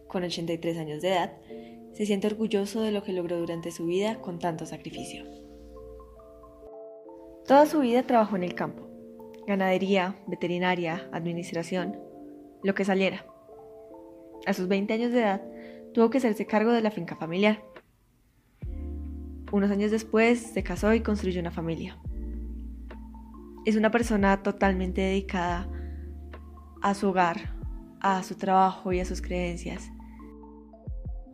con 0.08 0.24
83 0.24 0.78
años 0.78 1.00
de 1.00 1.10
edad, 1.10 1.32
se 2.00 2.06
siente 2.06 2.28
orgulloso 2.28 2.80
de 2.80 2.92
lo 2.92 3.02
que 3.02 3.12
logró 3.12 3.38
durante 3.38 3.70
su 3.70 3.84
vida 3.84 4.22
con 4.22 4.38
tanto 4.38 4.64
sacrificio. 4.64 5.26
Toda 7.46 7.66
su 7.66 7.80
vida 7.80 8.04
trabajó 8.04 8.36
en 8.36 8.42
el 8.42 8.54
campo, 8.54 8.88
ganadería, 9.46 10.16
veterinaria, 10.26 11.10
administración, 11.12 12.00
lo 12.62 12.74
que 12.74 12.86
saliera. 12.86 13.26
A 14.46 14.54
sus 14.54 14.66
20 14.66 14.94
años 14.94 15.12
de 15.12 15.18
edad, 15.18 15.42
tuvo 15.92 16.08
que 16.08 16.16
hacerse 16.16 16.46
cargo 16.46 16.72
de 16.72 16.80
la 16.80 16.90
finca 16.90 17.16
familiar. 17.16 17.62
Unos 19.52 19.70
años 19.70 19.90
después 19.90 20.40
se 20.40 20.62
casó 20.62 20.94
y 20.94 21.02
construyó 21.02 21.38
una 21.38 21.50
familia. 21.50 21.98
Es 23.66 23.76
una 23.76 23.90
persona 23.90 24.42
totalmente 24.42 25.02
dedicada 25.02 25.68
a 26.80 26.94
su 26.94 27.10
hogar, 27.10 27.54
a 28.00 28.22
su 28.22 28.36
trabajo 28.36 28.90
y 28.90 29.00
a 29.00 29.04
sus 29.04 29.20
creencias 29.20 29.90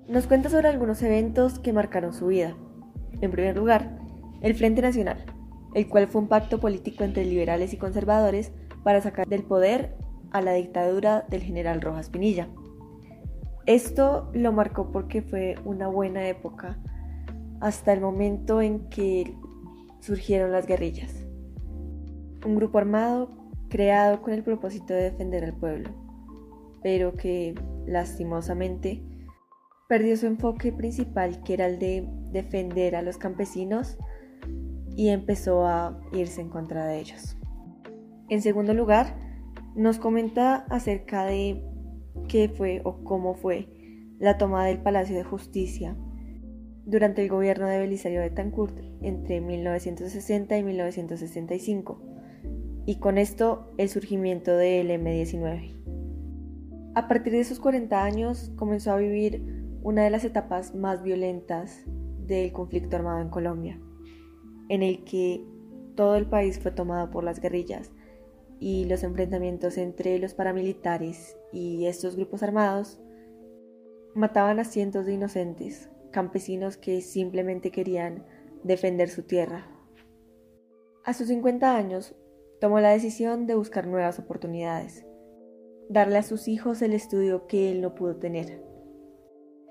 nos 0.09 0.27
cuenta 0.27 0.49
sobre 0.49 0.69
algunos 0.69 1.03
eventos 1.03 1.59
que 1.59 1.73
marcaron 1.73 2.13
su 2.13 2.29
vida. 2.29 2.55
En 3.21 3.31
primer 3.31 3.57
lugar, 3.57 3.99
el 4.41 4.55
Frente 4.55 4.83
Nacional, 4.83 5.25
el 5.75 5.89
cual 5.89 6.07
fue 6.07 6.21
un 6.21 6.29
pacto 6.29 6.61
político 6.61 7.03
entre 7.05 7.25
liberales 7.25 7.73
y 7.73 7.77
conservadores 7.77 8.53
para 8.85 9.01
sacar 9.01 9.27
del 9.27 9.43
poder 9.43 9.97
a 10.31 10.41
la 10.41 10.53
dictadura 10.53 11.25
del 11.29 11.43
general 11.43 11.81
Rojas 11.81 12.11
Pinilla. 12.11 12.49
Esto 13.67 14.31
lo 14.33 14.53
marcó 14.53 14.93
porque 14.93 15.23
fue 15.23 15.57
una 15.65 15.89
buena 15.89 16.29
época 16.29 16.79
hasta 17.61 17.93
el 17.93 18.01
momento 18.01 18.61
en 18.63 18.89
que 18.89 19.35
surgieron 20.01 20.53
las 20.53 20.67
guerrillas. 20.67 21.25
Un 22.45 22.55
grupo 22.55 22.79
armado 22.79 23.31
creado 23.69 24.23
con 24.23 24.35
el 24.35 24.45
propósito 24.45 24.95
de 24.95 25.11
defender 25.11 25.43
al 25.43 25.55
pueblo, 25.55 25.91
pero 26.83 27.15
que 27.15 27.55
lastimosamente 27.87 29.03
perdió 29.89 30.17
su 30.17 30.27
enfoque 30.27 30.73
principal, 30.73 31.43
que 31.43 31.55
era 31.55 31.67
el 31.67 31.79
de 31.79 32.09
defender 32.33 32.97
a 32.97 33.03
los 33.03 33.19
campesinos, 33.19 33.99
y 34.97 35.09
empezó 35.09 35.67
a 35.67 36.01
irse 36.13 36.41
en 36.41 36.49
contra 36.49 36.87
de 36.87 36.99
ellos. 36.99 37.37
En 38.29 38.43
segundo 38.43 38.75
lugar, 38.75 39.15
nos 39.75 39.99
comenta 39.99 40.67
acerca 40.71 41.25
de 41.25 41.63
qué 42.29 42.49
fue 42.49 42.81
o 42.85 43.05
cómo 43.05 43.35
fue 43.35 43.69
la 44.19 44.39
toma 44.39 44.65
del 44.65 44.81
Palacio 44.81 45.15
de 45.17 45.25
Justicia 45.25 45.97
durante 46.87 47.23
el 47.23 47.29
gobierno 47.29 47.67
de 47.67 47.79
Belisario 47.79 48.21
Betancourt 48.21 48.79
entre 49.03 49.41
1960 49.41 50.57
y 50.57 50.63
1965, 50.63 52.01
y 52.87 52.99
con 52.99 53.19
esto 53.19 53.75
el 53.77 53.89
surgimiento 53.89 54.57
del 54.57 54.91
M-19. 54.91 55.75
A 56.95 57.09
partir 57.09 57.35
de 57.35 57.45
sus 57.45 57.61
40 57.61 58.03
años 58.03 58.53
comenzó 58.57 58.93
a 58.93 58.97
vivir 58.97 59.66
una 59.83 60.05
de 60.05 60.11
las 60.11 60.25
etapas 60.25 60.75
más 60.75 61.03
violentas 61.03 61.85
del 62.27 62.53
conflicto 62.53 62.97
armado 62.97 63.21
en 63.21 63.31
Colombia, 63.31 63.81
en 64.69 64.83
el 64.83 65.05
que 65.05 65.45
todo 65.95 66.17
el 66.17 66.27
país 66.27 66.59
fue 66.59 66.73
tomado 66.73 67.11
por 67.11 67.25
las 67.25 67.41
guerrillas 67.41 67.93
y 68.59 68.85
los 68.87 69.03
enfrentamientos 69.03 69.79
entre 69.79 70.19
los 70.19 70.35
paramilitares 70.35 71.37
y 71.53 71.87
estos 71.87 72.17
grupos 72.17 72.43
armados 72.43 73.01
mataban 74.15 74.59
a 74.59 74.65
cientos 74.65 75.07
de 75.07 75.15
inocentes, 75.15 75.91
campesinos 76.11 76.77
que 76.77 77.01
simplemente 77.01 77.71
querían 77.71 78.25
defender 78.65 79.09
su 79.09 79.23
tierra. 79.23 79.67
A 81.05 81.13
sus 81.13 81.29
50 81.29 81.77
años 81.77 82.17
tomó 82.61 82.81
la 82.81 82.91
decisión 82.91 83.47
de 83.47 83.55
buscar 83.55 83.87
nuevas 83.87 84.19
oportunidades, 84.19 85.07
darle 85.89 86.19
a 86.19 86.23
sus 86.23 86.49
hijos 86.49 86.83
el 86.83 86.95
estudio 86.95 87.47
que 87.47 87.71
él 87.71 87.81
no 87.81 87.95
pudo 87.95 88.17
tener 88.17 88.66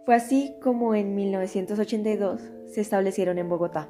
fue 0.05 0.15
así 0.15 0.55
como 0.61 0.93
en 0.93 1.15
1982 1.15 2.39
se 2.67 2.81
establecieron 2.81 3.39
en 3.39 3.49
Bogotá. 3.49 3.89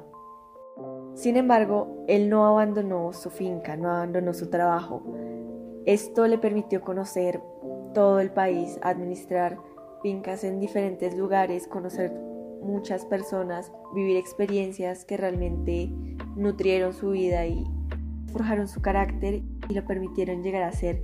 Sin 1.14 1.36
embargo, 1.36 2.04
él 2.08 2.30
no 2.30 2.46
abandonó 2.46 3.12
su 3.12 3.30
finca, 3.30 3.76
no 3.76 3.90
abandonó 3.90 4.32
su 4.32 4.48
trabajo. 4.48 5.02
Esto 5.84 6.26
le 6.26 6.38
permitió 6.38 6.80
conocer 6.80 7.40
todo 7.92 8.20
el 8.20 8.30
país, 8.30 8.78
administrar 8.82 9.58
fincas 10.02 10.42
en 10.44 10.58
diferentes 10.58 11.16
lugares, 11.16 11.66
conocer 11.68 12.12
muchas 12.62 13.04
personas, 13.04 13.70
vivir 13.94 14.16
experiencias 14.16 15.04
que 15.04 15.16
realmente 15.16 15.90
nutrieron 16.34 16.94
su 16.94 17.10
vida 17.10 17.46
y 17.46 17.64
forjaron 18.32 18.68
su 18.68 18.80
carácter 18.80 19.42
y 19.68 19.74
lo 19.74 19.84
permitieron 19.84 20.42
llegar 20.42 20.62
a 20.62 20.72
ser 20.72 21.02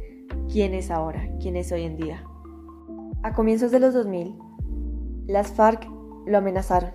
quien 0.51 0.75
es 0.75 0.91
ahora, 0.91 1.29
quien 1.41 1.57
es 1.57 1.71
hoy 1.71 1.83
en 1.83 1.97
día. 1.97 2.25
A 3.23 3.33
comienzos 3.35 3.71
de 3.71 3.81
los 3.81 3.95
2000, 3.95 4.52
las 5.27 5.53
FARC 5.53 5.89
lo 6.27 6.39
amenazaron. 6.39 6.91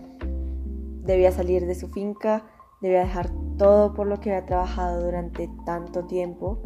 Debía 1.03 1.31
salir 1.31 1.65
de 1.65 1.75
su 1.75 1.87
finca, 1.89 2.43
debía 2.81 2.99
dejar 2.99 3.29
todo 3.57 3.93
por 3.93 4.07
lo 4.07 4.19
que 4.19 4.31
había 4.31 4.45
trabajado 4.45 5.05
durante 5.05 5.49
tanto 5.65 6.05
tiempo, 6.05 6.61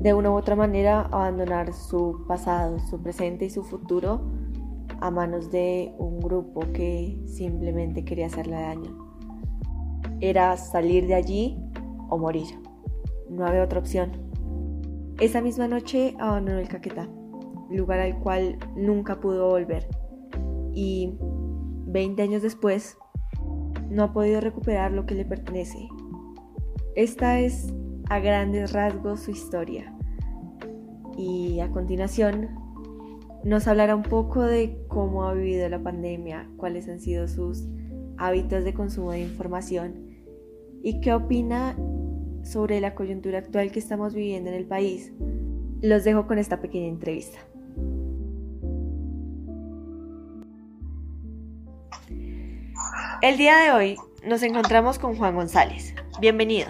de 0.00 0.14
una 0.14 0.30
u 0.30 0.34
otra 0.34 0.56
manera 0.56 1.02
abandonar 1.12 1.72
su 1.74 2.24
pasado, 2.26 2.78
su 2.78 3.02
presente 3.02 3.44
y 3.44 3.50
su 3.50 3.62
futuro 3.62 4.22
a 5.00 5.10
manos 5.10 5.50
de 5.50 5.94
un 5.98 6.20
grupo 6.20 6.60
que 6.72 7.20
simplemente 7.26 8.04
quería 8.04 8.26
hacerle 8.26 8.56
daño. 8.56 8.96
Era 10.20 10.56
salir 10.56 11.06
de 11.06 11.14
allí 11.14 11.58
o 12.08 12.16
morir. 12.16 12.46
No 13.28 13.44
había 13.44 13.62
otra 13.62 13.80
opción. 13.80 14.12
Esa 15.20 15.42
misma 15.42 15.68
noche 15.68 16.14
abandonó 16.18 16.58
el 16.58 16.68
Caquetá, 16.68 17.08
lugar 17.68 18.00
al 18.00 18.18
cual 18.20 18.58
nunca 18.74 19.20
pudo 19.20 19.50
volver 19.50 19.86
y 20.76 21.16
20 21.86 22.22
años 22.22 22.42
después 22.42 22.98
no 23.88 24.04
ha 24.04 24.12
podido 24.12 24.42
recuperar 24.42 24.92
lo 24.92 25.06
que 25.06 25.14
le 25.14 25.24
pertenece. 25.24 25.88
Esta 26.94 27.40
es 27.40 27.72
a 28.10 28.20
grandes 28.20 28.72
rasgos 28.72 29.20
su 29.20 29.30
historia. 29.30 29.96
Y 31.16 31.60
a 31.60 31.70
continuación 31.70 32.50
nos 33.42 33.66
hablará 33.66 33.96
un 33.96 34.02
poco 34.02 34.42
de 34.42 34.78
cómo 34.88 35.24
ha 35.24 35.32
vivido 35.32 35.66
la 35.70 35.82
pandemia, 35.82 36.50
cuáles 36.58 36.88
han 36.90 37.00
sido 37.00 37.26
sus 37.26 37.66
hábitos 38.18 38.62
de 38.62 38.74
consumo 38.74 39.12
de 39.12 39.22
información 39.22 40.10
y 40.82 41.00
qué 41.00 41.14
opina 41.14 41.74
sobre 42.42 42.80
la 42.80 42.94
coyuntura 42.94 43.38
actual 43.38 43.72
que 43.72 43.78
estamos 43.78 44.14
viviendo 44.14 44.50
en 44.50 44.56
el 44.56 44.66
país. 44.66 45.14
Los 45.80 46.04
dejo 46.04 46.26
con 46.26 46.38
esta 46.38 46.60
pequeña 46.60 46.88
entrevista. 46.88 47.38
El 53.22 53.38
día 53.38 53.56
de 53.56 53.72
hoy 53.72 53.96
nos 54.22 54.42
encontramos 54.42 54.98
con 54.98 55.16
Juan 55.16 55.34
González. 55.34 55.94
Bienvenido. 56.20 56.68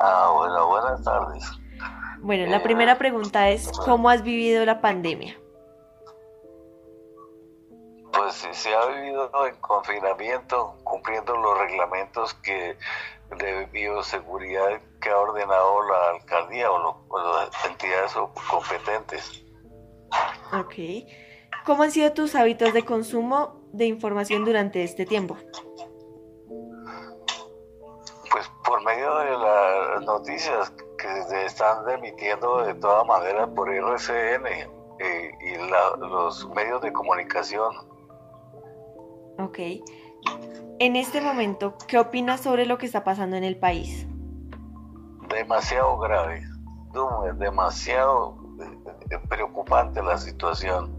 Ah, 0.00 0.30
bueno, 0.36 0.68
buenas 0.68 1.02
tardes. 1.02 1.44
Bueno, 2.20 2.46
la 2.50 2.62
primera 2.62 2.98
pregunta 2.98 3.48
es, 3.48 3.70
¿cómo 3.84 4.10
has 4.10 4.22
vivido 4.22 4.66
la 4.66 4.82
pandemia? 4.82 5.38
Pues 8.12 8.34
se 8.52 8.74
ha 8.74 8.86
vivido 8.86 9.30
en 9.46 9.56
confinamiento, 9.56 10.76
cumpliendo 10.84 11.36
los 11.36 11.58
reglamentos 11.58 12.34
que 12.34 12.76
de 13.38 13.66
bioseguridad 13.66 14.80
que 15.00 15.08
ha 15.08 15.18
ordenado 15.18 15.82
la 15.88 16.10
alcaldía 16.10 16.70
o, 16.70 17.06
las 17.18 17.64
entidades 17.64 18.12
competentes. 18.50 19.42
Ok. 20.52 20.74
¿Cómo 21.64 21.82
han 21.82 21.92
sido 21.92 22.12
tus 22.12 22.34
hábitos 22.34 22.74
de 22.74 22.84
consumo 22.84 23.57
de 23.72 23.86
información 23.86 24.44
durante 24.44 24.82
este 24.82 25.06
tiempo? 25.06 25.36
Pues 28.30 28.50
por 28.64 28.82
medio 28.84 29.16
de 29.18 29.30
las 29.38 30.02
noticias 30.04 30.72
que 30.98 31.22
se 31.28 31.46
están 31.46 31.88
emitiendo 31.88 32.64
de 32.64 32.74
todas 32.74 33.06
maneras 33.06 33.48
por 33.54 33.70
RCN 33.70 34.46
eh, 35.00 35.30
y 35.40 35.68
los 35.68 36.48
medios 36.50 36.82
de 36.82 36.92
comunicación. 36.92 37.72
Ok. 39.38 39.58
En 40.80 40.96
este 40.96 41.20
momento, 41.20 41.74
¿qué 41.86 41.98
opinas 41.98 42.40
sobre 42.40 42.66
lo 42.66 42.78
que 42.78 42.86
está 42.86 43.04
pasando 43.04 43.36
en 43.36 43.44
el 43.44 43.58
país? 43.58 44.06
Demasiado 45.28 45.98
grave, 45.98 46.42
demasiado 47.36 48.47
preocupante 49.28 50.02
la 50.02 50.18
situación, 50.18 50.98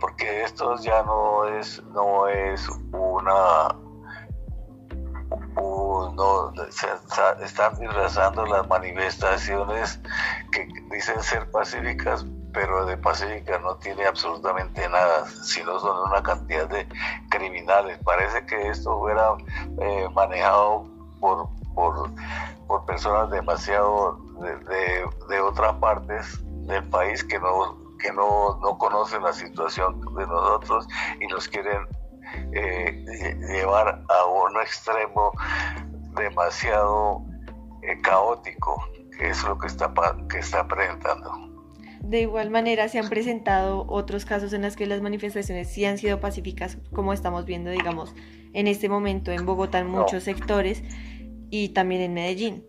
porque 0.00 0.42
esto 0.42 0.76
ya 0.80 1.02
no 1.02 1.44
es, 1.44 1.82
no 1.92 2.28
es 2.28 2.68
una 2.92 3.74
no, 6.16 6.52
se 6.70 6.86
están 7.44 7.78
disfrazando 7.78 8.46
las 8.46 8.66
manifestaciones 8.68 10.00
que 10.52 10.66
dicen 10.90 11.22
ser 11.22 11.50
pacíficas, 11.50 12.24
pero 12.52 12.86
de 12.86 12.96
pacífica 12.96 13.58
no 13.58 13.76
tiene 13.76 14.06
absolutamente 14.06 14.88
nada, 14.88 15.26
sino 15.26 15.78
son 15.78 16.08
una 16.08 16.22
cantidad 16.22 16.68
de 16.68 16.86
criminales. 17.30 17.98
Parece 18.04 18.44
que 18.46 18.68
esto 18.68 18.98
fuera 18.98 19.36
eh, 19.80 20.08
manejado 20.14 20.88
por, 21.20 21.48
por, 21.74 22.10
por, 22.66 22.84
personas 22.86 23.30
demasiado 23.30 24.18
de, 24.40 25.06
de, 25.28 25.40
otras 25.40 25.74
partes 25.74 26.40
del 26.66 26.88
país 26.88 27.24
que 27.24 27.38
no 27.38 27.86
que 27.98 28.12
no, 28.12 28.58
no 28.60 28.78
conocen 28.78 29.22
la 29.22 29.32
situación 29.32 30.00
de 30.00 30.26
nosotros 30.26 30.86
y 31.20 31.26
nos 31.28 31.48
quieren 31.48 31.86
eh, 32.52 33.36
llevar 33.48 34.04
a 34.08 34.26
un 34.26 34.60
extremo 34.60 35.32
demasiado 36.14 37.24
eh, 37.82 38.00
caótico, 38.02 38.82
que 39.18 39.30
es 39.30 39.42
lo 39.44 39.58
que 39.58 39.66
está, 39.66 39.92
que 40.28 40.38
está 40.38 40.66
presentando. 40.66 41.30
De 42.00 42.20
igual 42.20 42.50
manera, 42.50 42.88
se 42.88 42.98
han 42.98 43.08
presentado 43.08 43.84
otros 43.88 44.24
casos 44.24 44.52
en 44.52 44.62
los 44.62 44.76
que 44.76 44.86
las 44.86 45.00
manifestaciones 45.00 45.68
sí 45.68 45.84
han 45.84 45.98
sido 45.98 46.20
pacíficas, 46.20 46.78
como 46.92 47.12
estamos 47.12 47.46
viendo, 47.46 47.70
digamos, 47.70 48.14
en 48.52 48.68
este 48.68 48.88
momento 48.88 49.32
en 49.32 49.44
Bogotá, 49.44 49.80
en 49.80 49.88
muchos 49.88 50.22
sectores, 50.22 50.82
y 51.50 51.70
también 51.70 52.02
en 52.02 52.14
Medellín. 52.14 52.64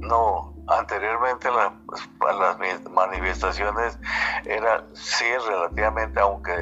No, 0.00 0.54
Anteriormente 0.70 1.48
pues, 1.86 2.36
las 2.38 2.56
manifestaciones 2.90 3.98
eran, 4.44 4.84
sí, 4.94 5.24
relativamente, 5.48 6.20
aunque 6.20 6.52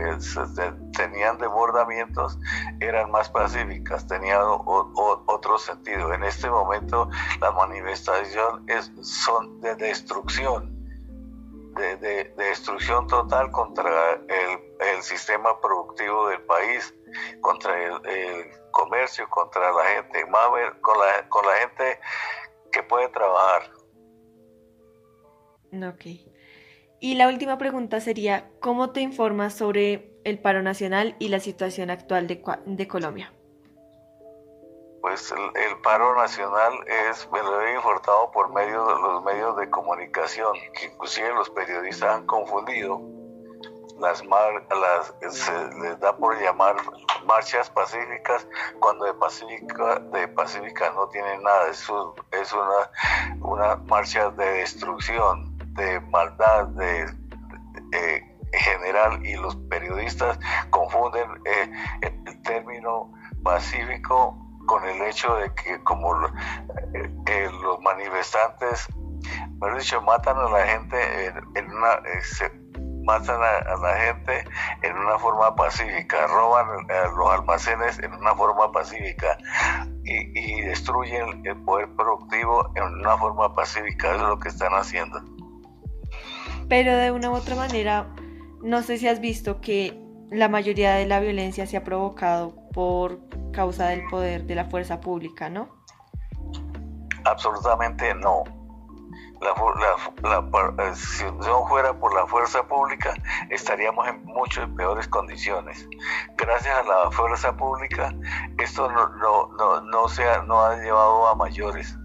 tenían 0.96 1.36
desbordamientos, 1.36 2.38
eran 2.80 3.10
más 3.10 3.28
pacíficas, 3.28 4.06
tenían 4.06 4.40
otro 4.44 5.58
sentido. 5.58 6.14
En 6.14 6.24
este 6.24 6.48
momento 6.48 7.10
las 7.40 7.54
manifestaciones 7.54 8.90
son 9.02 9.60
de 9.60 9.74
destrucción, 9.74 10.74
de, 11.76 12.32
destrucción 12.34 13.06
total 13.08 13.50
contra 13.50 14.14
el, 14.14 15.02
sistema 15.02 15.60
productivo 15.60 16.28
del 16.28 16.40
país, 16.42 16.94
contra 17.42 17.78
el, 17.78 18.50
comercio, 18.70 19.28
contra 19.28 19.70
la 19.70 19.84
gente, 19.84 20.24
más 20.26 20.46
con 20.80 20.98
la, 20.98 21.28
con 21.28 21.46
la 21.46 21.52
gente 21.56 22.00
que 22.72 22.82
puede 22.82 23.08
trabajar. 23.08 23.77
Ok. 25.72 26.06
Y 27.00 27.14
la 27.14 27.28
última 27.28 27.58
pregunta 27.58 28.00
sería, 28.00 28.50
¿cómo 28.60 28.90
te 28.90 29.00
informas 29.00 29.54
sobre 29.54 30.18
el 30.24 30.40
paro 30.40 30.62
nacional 30.62 31.14
y 31.18 31.28
la 31.28 31.38
situación 31.38 31.90
actual 31.90 32.26
de, 32.26 32.88
Colombia? 32.88 33.32
Pues 35.00 35.32
el, 35.32 35.80
paro 35.82 36.16
nacional 36.16 36.72
es, 37.08 37.28
me 37.30 37.40
lo 37.40 37.62
he 37.62 37.74
informado 37.76 38.32
por 38.32 38.52
medio 38.52 38.84
de 38.84 39.00
los 39.00 39.22
medios 39.22 39.56
de 39.56 39.70
comunicación, 39.70 40.52
que 40.74 40.86
inclusive 40.86 41.32
los 41.34 41.48
periodistas 41.50 42.16
han 42.16 42.26
confundido 42.26 43.00
las, 44.00 44.24
las 44.24 45.34
se 45.34 45.52
les 45.80 45.98
da 46.00 46.16
por 46.16 46.40
llamar 46.40 46.76
marchas 47.26 47.68
pacíficas 47.70 48.46
cuando 48.78 49.04
de 49.04 49.14
pacífica 49.14 49.98
de 49.98 50.28
pacífica 50.28 50.92
no 50.92 51.08
tiene 51.08 51.38
nada 51.38 51.68
es, 51.68 51.86
es 52.30 52.52
una, 52.52 52.90
una 53.40 53.76
marcha 53.76 54.30
de 54.30 54.44
destrucción 54.44 55.57
de 55.74 56.00
maldad 56.00 56.66
de, 56.68 57.06
general 58.52 59.24
y 59.24 59.34
los 59.34 59.56
periodistas 59.68 60.38
confunden 60.70 61.28
eh, 61.44 61.70
el 62.00 62.42
término 62.42 63.12
pacífico 63.42 64.38
con 64.66 64.84
el 64.84 65.02
hecho 65.02 65.34
de 65.36 65.52
que 65.54 65.82
como 65.82 66.14
eh, 66.26 66.30
eh, 67.26 67.50
los 67.62 67.80
manifestantes, 67.80 68.86
mejor 69.60 69.78
dicho, 69.78 70.00
matan 70.02 70.36
a 70.36 70.48
la 70.50 70.66
gente 70.66 71.26
en, 71.54 71.70
una... 71.70 72.00
matan 73.04 73.40
a, 73.42 73.76
la 73.76 73.96
gente 73.96 74.44
en 74.82 74.96
una 74.96 75.18
forma 75.18 75.56
pacífica, 75.56 76.26
roban 76.26 76.86
los 77.16 77.30
almacenes 77.30 77.98
en 77.98 78.12
una 78.12 78.34
forma 78.34 78.70
pacífica 78.70 79.38
y, 80.04 80.60
destruyen 80.62 81.46
el 81.46 81.56
poder 81.64 81.88
productivo 81.96 82.70
en 82.74 82.84
una 82.84 83.16
forma 83.16 83.54
pacífica. 83.54 84.14
Eso 84.14 84.22
es 84.22 84.28
lo 84.28 84.38
que 84.38 84.48
están 84.48 84.72
haciendo. 84.72 85.18
Pero 86.68 86.96
de 86.96 87.10
una 87.10 87.30
u 87.30 87.34
otra 87.34 87.56
manera, 87.56 88.06
no 88.62 88.82
sé 88.82 88.98
si 88.98 89.08
has 89.08 89.20
visto 89.20 89.60
que 89.60 89.98
la 90.30 90.48
mayoría 90.48 90.94
de 90.94 91.06
la 91.06 91.20
violencia 91.20 91.66
se 91.66 91.76
ha 91.76 91.84
provocado 91.84 92.54
por 92.72 93.20
causa 93.52 93.88
del 93.88 94.06
poder 94.08 94.44
de 94.44 94.54
la 94.54 94.66
fuerza 94.66 95.00
pública, 95.00 95.48
¿no? 95.48 95.68
Absolutamente 97.24 98.14
no. 98.14 98.44
Eh, 99.40 100.94
si 100.94 101.24
no 101.24 101.66
fuera 101.68 101.92
por 101.94 102.12
la 102.12 102.26
fuerza 102.26 102.62
pública, 102.66 103.14
estaríamos 103.50 104.06
en 104.08 104.24
muchas 104.24 104.68
peores 104.70 105.06
condiciones. 105.08 105.88
Gracias 106.36 106.76
a 106.76 106.82
la 106.82 107.10
fuerza 107.12 107.56
pública, 107.56 108.12
esto 108.58 108.90
no, 108.90 109.08
no, 109.10 109.48
no, 109.56 109.80
no, 109.82 110.06
no 110.46 110.64
ha 110.64 110.76
llevado 110.76 111.28
a 111.28 111.34
mayores 111.36 111.96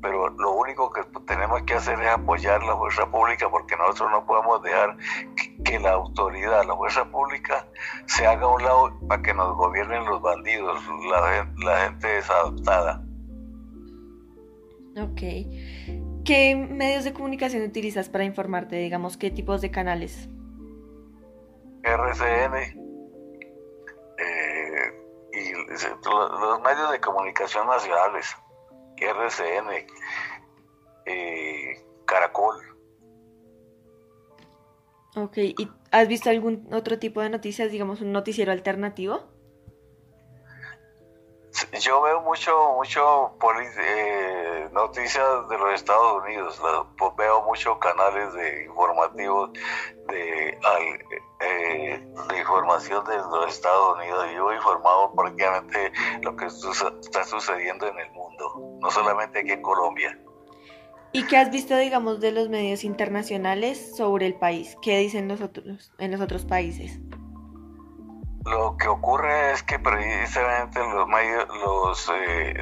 pero 0.00 0.28
lo 0.30 0.52
único 0.52 0.90
que 0.90 1.02
tenemos 1.26 1.62
que 1.62 1.74
hacer 1.74 2.00
es 2.00 2.08
apoyar 2.08 2.62
la 2.62 2.76
fuerza 2.76 3.10
pública 3.10 3.50
porque 3.50 3.76
nosotros 3.76 4.10
no 4.10 4.26
podemos 4.26 4.62
dejar 4.62 4.96
que, 5.64 5.78
la 5.78 5.92
autoridad, 5.92 6.64
la 6.64 6.76
fuerza 6.76 7.04
pública, 7.06 7.66
se 8.06 8.26
haga 8.26 8.44
a 8.44 8.48
un 8.48 8.62
lado 8.62 9.00
para 9.08 9.22
que 9.22 9.34
nos 9.34 9.56
gobiernen 9.56 10.04
los 10.04 10.20
bandidos, 10.22 10.80
la, 11.10 11.78
gente 11.84 12.06
desadaptada. 12.06 13.02
Ok. 14.96 15.20
¿Qué 16.24 16.56
medios 16.56 17.04
de 17.04 17.12
comunicación 17.12 17.62
utilizas 17.62 18.08
para 18.08 18.24
informarte? 18.24 18.76
Digamos, 18.76 19.16
¿qué 19.16 19.30
tipos 19.30 19.60
de 19.60 19.70
canales? 19.70 20.28
RCN 21.82 22.54
eh, 24.18 24.92
y 25.32 25.52
los 25.52 26.60
medios 26.60 26.90
de 26.90 27.00
comunicación 27.00 27.66
nacionales. 27.66 28.36
RCN, 29.00 29.86
eh, 31.06 31.84
Caracol. 32.04 32.56
Ok, 35.16 35.38
¿y 35.38 35.68
has 35.90 36.06
visto 36.06 36.30
algún 36.30 36.68
otro 36.72 36.98
tipo 36.98 37.20
de 37.20 37.30
noticias, 37.30 37.72
digamos 37.72 38.00
un 38.00 38.12
noticiero 38.12 38.52
alternativo? 38.52 39.37
Yo 41.80 42.02
veo 42.02 42.20
mucho, 42.22 42.74
mucho 42.74 43.32
eh, 43.80 44.68
noticias 44.72 45.48
de 45.48 45.58
los 45.58 45.74
Estados 45.74 46.22
Unidos, 46.22 46.60
pues 46.96 47.12
veo 47.16 47.42
muchos 47.42 47.78
canales 47.78 48.32
de 48.34 48.64
informativos 48.64 49.50
de, 50.08 50.48
eh, 51.40 52.06
de 52.28 52.38
información 52.38 53.04
de 53.06 53.16
los 53.16 53.48
Estados 53.48 53.96
Unidos. 53.96 54.26
Yo 54.34 54.52
he 54.52 54.56
informado 54.56 55.12
prácticamente 55.14 55.92
lo 56.22 56.36
que 56.36 56.46
está 56.46 57.24
sucediendo 57.24 57.86
en 57.86 57.98
el 57.98 58.10
mundo, 58.12 58.78
no 58.80 58.90
solamente 58.90 59.40
aquí 59.40 59.52
en 59.52 59.62
Colombia. 59.62 60.18
¿Y 61.12 61.24
qué 61.24 61.38
has 61.38 61.50
visto, 61.50 61.76
digamos, 61.76 62.20
de 62.20 62.32
los 62.32 62.50
medios 62.50 62.84
internacionales 62.84 63.96
sobre 63.96 64.26
el 64.26 64.34
país? 64.34 64.76
¿Qué 64.82 64.98
dicen 64.98 65.26
los 65.26 65.40
otros, 65.40 65.90
en 65.98 66.12
los 66.12 66.20
otros 66.20 66.44
países? 66.44 67.00
Lo 68.50 68.76
que 68.76 68.88
ocurre 68.88 69.52
es 69.52 69.62
que 69.62 69.78
precisamente 69.78 70.80
los 70.80 71.06
los, 71.62 72.10
eh, 72.14 72.54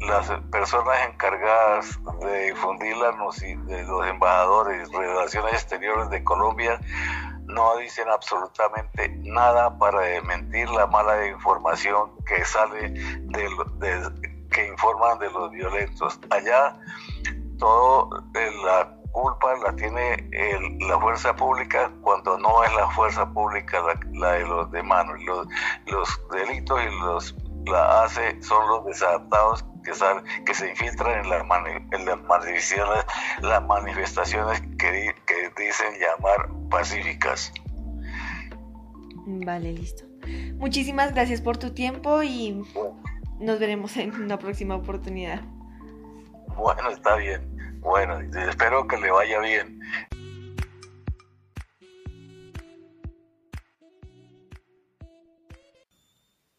las 0.00 0.30
personas 0.50 0.96
encargadas 1.08 1.98
de 2.20 2.50
difundir 2.50 2.96
de 3.66 3.82
los 3.84 4.06
embajadores, 4.06 4.90
relaciones 4.90 5.52
exteriores 5.54 6.10
de 6.10 6.24
Colombia, 6.24 6.80
no 7.44 7.76
dicen 7.76 8.08
absolutamente 8.08 9.08
nada 9.24 9.76
para 9.78 10.00
desmentir 10.00 10.68
la 10.70 10.86
mala 10.86 11.26
información 11.26 12.12
que 12.24 12.44
sale 12.44 12.90
de, 12.90 13.48
que 14.50 14.68
informan 14.68 15.18
de 15.18 15.30
los 15.30 15.50
violentos. 15.50 16.18
Allá 16.30 16.76
todo 17.58 18.08
la 18.62 18.99
culpa 19.12 19.56
la 19.64 19.74
tiene 19.76 20.28
la 20.80 20.98
fuerza 21.00 21.34
pública 21.34 21.90
cuando 22.02 22.38
no 22.38 22.64
es 22.64 22.74
la 22.74 22.90
fuerza 22.90 23.28
pública 23.30 23.82
la, 24.12 24.32
de 24.32 24.46
los 24.46 24.70
demás. 24.70 25.06
Los, 25.24 25.46
los 25.86 26.20
delitos 26.30 26.80
y 26.82 27.00
los 27.00 27.36
la 27.66 28.04
hace 28.04 28.42
son 28.42 28.66
los 28.68 28.86
desadaptados 28.86 29.64
que, 29.84 29.92
que 30.44 30.54
se 30.54 30.70
infiltran 30.70 31.24
en, 31.24 31.32
en 31.92 32.06
las 32.06 32.22
manifestaciones, 32.22 33.04
las 33.42 33.62
manifestaciones 33.66 34.60
que, 34.78 35.14
que 35.26 35.62
dicen 35.62 35.94
llamar 36.00 36.48
pacíficas. 36.70 37.52
Vale, 39.26 39.72
listo. 39.72 40.04
Muchísimas 40.56 41.12
gracias 41.14 41.40
por 41.40 41.56
tu 41.56 41.72
tiempo 41.72 42.22
y 42.22 42.62
nos 43.38 43.58
veremos 43.58 43.96
en 43.96 44.14
una 44.14 44.38
próxima 44.38 44.76
oportunidad. 44.76 45.40
Bueno, 46.56 46.90
está 46.90 47.16
bien. 47.16 47.59
Bueno, 47.80 48.20
espero 48.20 48.86
que 48.86 48.98
le 48.98 49.10
vaya 49.10 49.40
bien. 49.40 49.80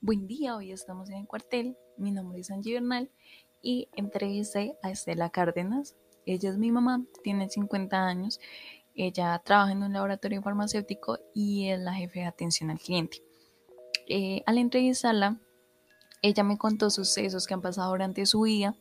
Buen 0.01 0.25
día, 0.25 0.55
hoy 0.55 0.71
estamos 0.71 1.11
en 1.11 1.17
el 1.17 1.27
cuartel. 1.27 1.77
Mi 1.95 2.11
nombre 2.11 2.39
es 2.39 2.49
Angie 2.49 2.73
Bernal 2.73 3.11
y 3.61 3.87
entrevisté 3.95 4.75
a 4.81 4.89
Estela 4.89 5.29
Cárdenas. 5.29 5.95
Ella 6.25 6.49
es 6.49 6.57
mi 6.57 6.71
mamá, 6.71 7.05
tiene 7.23 7.49
50 7.49 8.03
años. 8.03 8.39
Ella 8.95 9.39
trabaja 9.45 9.73
en 9.73 9.83
un 9.83 9.93
laboratorio 9.93 10.41
farmacéutico 10.41 11.19
y 11.35 11.69
es 11.69 11.79
la 11.79 11.93
jefe 11.93 12.21
de 12.21 12.25
atención 12.25 12.71
al 12.71 12.79
cliente. 12.79 13.23
Eh, 14.07 14.41
al 14.47 14.57
entrevistarla, 14.57 15.39
ella 16.23 16.43
me 16.43 16.57
contó 16.57 16.89
sucesos 16.89 17.45
que 17.45 17.53
han 17.53 17.61
pasado 17.61 17.91
durante 17.91 18.25
su 18.25 18.41
vida. 18.41 18.75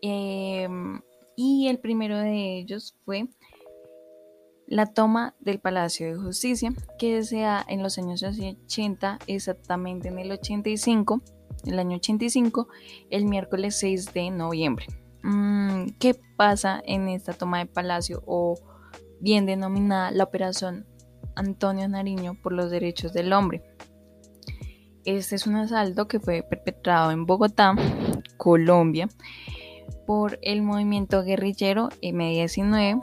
Em, 0.00 1.00
y 1.36 1.68
el 1.68 1.78
primero 1.78 2.18
de 2.18 2.58
ellos 2.58 2.96
fue 3.04 3.28
la 4.66 4.86
toma 4.86 5.34
del 5.40 5.60
Palacio 5.60 6.06
de 6.06 6.16
Justicia, 6.16 6.72
que 6.98 7.22
se 7.22 7.40
da 7.40 7.64
en 7.68 7.82
los 7.82 7.98
años 7.98 8.22
80, 8.22 9.18
exactamente 9.26 10.08
en 10.08 10.18
el 10.18 10.32
85, 10.32 11.22
el 11.66 11.78
año 11.78 11.96
85, 11.96 12.68
el 13.10 13.26
miércoles 13.26 13.76
6 13.78 14.14
de 14.14 14.30
noviembre. 14.30 14.86
Mm, 15.22 15.90
¿Qué 15.98 16.14
pasa 16.36 16.82
en 16.84 17.08
esta 17.08 17.32
toma 17.32 17.58
de 17.58 17.66
Palacio 17.66 18.22
o 18.26 18.56
bien 19.20 19.46
denominada 19.46 20.10
la 20.10 20.24
Operación 20.24 20.86
Antonio 21.36 21.88
Nariño 21.88 22.38
por 22.42 22.52
los 22.52 22.70
Derechos 22.70 23.12
del 23.12 23.32
Hombre? 23.32 23.62
Este 25.04 25.36
es 25.36 25.46
un 25.46 25.56
asalto 25.56 26.08
que 26.08 26.20
fue 26.20 26.42
perpetrado 26.42 27.10
en 27.10 27.26
Bogotá, 27.26 27.74
Colombia, 28.38 29.08
por 30.06 30.38
el 30.42 30.62
movimiento 30.62 31.22
guerrillero 31.22 31.88
M19 32.02 33.02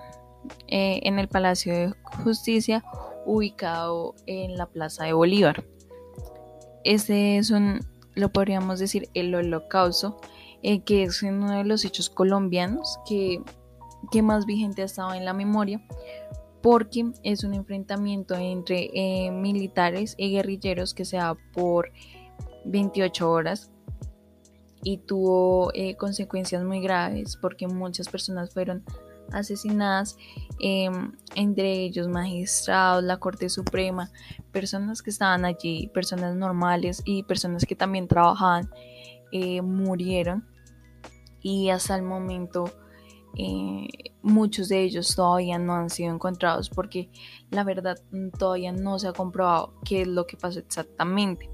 eh, 0.67 0.99
en 1.03 1.19
el 1.19 1.27
Palacio 1.27 1.73
de 1.73 1.93
Justicia 2.23 2.83
ubicado 3.25 4.15
en 4.25 4.57
la 4.57 4.65
Plaza 4.65 5.05
de 5.05 5.13
Bolívar. 5.13 5.63
Este 6.83 7.37
es 7.37 7.51
un, 7.51 7.79
lo 8.15 8.31
podríamos 8.31 8.79
decir, 8.79 9.09
el 9.13 9.33
holocausto, 9.35 10.19
eh, 10.63 10.81
que 10.81 11.03
es 11.03 11.21
uno 11.23 11.51
de 11.51 11.63
los 11.63 11.85
hechos 11.85 12.09
colombianos 12.09 12.99
que, 13.07 13.41
que, 14.11 14.21
más 14.21 14.45
vigente 14.45 14.81
ha 14.81 14.85
estado 14.85 15.13
en 15.13 15.25
la 15.25 15.33
memoria, 15.33 15.81
porque 16.61 17.11
es 17.23 17.43
un 17.43 17.53
enfrentamiento 17.53 18.35
entre 18.35 18.89
eh, 18.93 19.31
militares 19.31 20.15
y 20.17 20.31
guerrilleros 20.31 20.93
que 20.93 21.05
se 21.05 21.17
da 21.17 21.35
por 21.53 21.91
28 22.65 23.29
horas 23.29 23.70
y 24.83 24.97
tuvo 24.97 25.71
consecuencias 25.97 26.63
muy 26.63 26.81
graves 26.81 27.37
porque 27.37 27.67
muchas 27.67 28.09
personas 28.09 28.53
fueron 28.53 28.83
asesinadas, 29.31 30.17
em, 30.59 31.13
entre 31.35 31.83
ellos 31.83 32.07
magistrados, 32.07 33.03
la 33.03 33.17
Corte 33.17 33.49
Suprema, 33.49 34.11
personas 34.51 35.01
que 35.01 35.09
estaban 35.09 35.45
allí, 35.45 35.87
personas 35.93 36.35
normales 36.35 37.01
y 37.05 37.23
personas 37.23 37.65
que 37.65 37.75
también 37.75 38.07
trabajaban, 38.07 38.69
eh, 39.31 39.61
murieron 39.61 40.45
y 41.41 41.69
hasta 41.69 41.95
el 41.95 42.03
momento 42.03 42.65
eh, 43.37 43.87
muchos 44.21 44.67
de 44.67 44.81
ellos 44.81 45.15
todavía 45.15 45.57
no 45.57 45.73
han 45.73 45.89
sido 45.89 46.13
encontrados 46.13 46.69
porque 46.69 47.09
la 47.49 47.63
verdad 47.63 47.97
todavía 48.37 48.73
no 48.73 48.99
se 48.99 49.07
ha 49.07 49.13
comprobado 49.13 49.73
qué 49.85 50.01
es 50.01 50.07
lo 50.07 50.27
que 50.27 50.35
pasó 50.35 50.59
exactamente. 50.59 51.49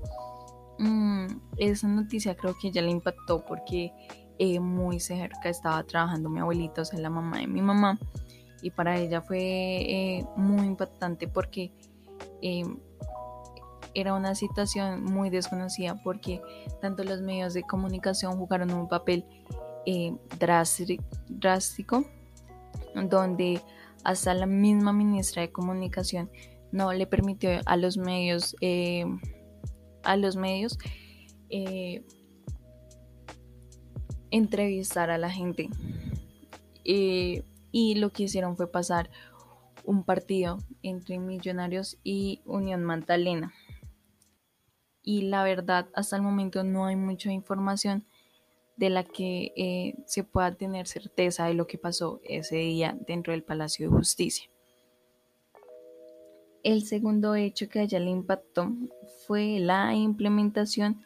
Mm, 0.79 1.27
esa 1.57 1.87
noticia 1.87 2.35
creo 2.35 2.55
que 2.59 2.71
ya 2.71 2.81
le 2.81 2.91
impactó 2.91 3.43
porque 3.45 3.91
eh, 4.37 4.59
muy 4.59 4.99
cerca 4.99 5.49
estaba 5.49 5.83
trabajando 5.83 6.29
mi 6.29 6.39
abuelita, 6.39 6.83
o 6.83 6.85
sea, 6.85 6.99
la 6.99 7.09
mamá 7.09 7.39
de 7.39 7.47
mi 7.47 7.61
mamá, 7.61 7.99
y 8.61 8.69
para 8.69 8.97
ella 8.97 9.21
fue 9.21 9.39
eh, 9.39 10.25
muy 10.35 10.67
impactante 10.67 11.27
porque 11.27 11.71
eh, 12.41 12.63
era 13.95 14.13
una 14.13 14.35
situación 14.35 15.03
muy 15.03 15.31
desconocida 15.31 15.99
porque 16.03 16.41
tanto 16.81 17.03
los 17.03 17.21
medios 17.21 17.55
de 17.55 17.63
comunicación 17.63 18.37
jugaron 18.37 18.71
un 18.71 18.87
papel 18.87 19.25
drástico, 21.29 22.03
donde 23.09 23.61
hasta 24.03 24.33
la 24.33 24.45
misma 24.45 24.91
ministra 24.91 25.41
de 25.41 25.51
comunicación 25.51 26.29
no 26.71 26.91
le 26.93 27.07
permitió 27.07 27.61
a 27.65 27.77
los 27.77 27.97
medios 27.97 28.55
a 30.07 30.17
los 30.17 30.35
medios 30.35 30.77
entrevistar 34.31 35.09
a 35.09 35.17
la 35.17 35.29
gente. 35.29 35.69
Eh, 36.83 37.43
y 37.71 37.95
lo 37.95 38.11
que 38.11 38.23
hicieron 38.23 38.55
fue 38.55 38.71
pasar 38.71 39.09
un 39.83 40.03
partido 40.03 40.57
entre 40.83 41.19
Millonarios 41.19 41.97
y 42.03 42.41
Unión 42.45 42.83
Magdalena. 42.83 43.53
Y 45.01 45.23
la 45.23 45.43
verdad, 45.43 45.87
hasta 45.93 46.17
el 46.17 46.21
momento 46.21 46.63
no 46.63 46.85
hay 46.85 46.95
mucha 46.95 47.31
información 47.31 48.05
de 48.75 48.89
la 48.89 49.03
que 49.03 49.53
eh, 49.55 49.95
se 50.05 50.23
pueda 50.23 50.53
tener 50.55 50.87
certeza 50.87 51.45
de 51.45 51.53
lo 51.53 51.65
que 51.65 51.77
pasó 51.77 52.19
ese 52.23 52.57
día 52.57 52.97
dentro 53.07 53.31
del 53.31 53.43
Palacio 53.43 53.89
de 53.89 53.95
Justicia. 53.95 54.49
El 56.67 56.83
segundo 56.83 57.33
hecho 57.33 57.69
que 57.69 57.79
a 57.79 57.83
ella 57.83 57.97
le 57.97 58.09
impactó 58.09 58.75
fue 59.25 59.57
la 59.57 59.95
implementación 59.95 61.01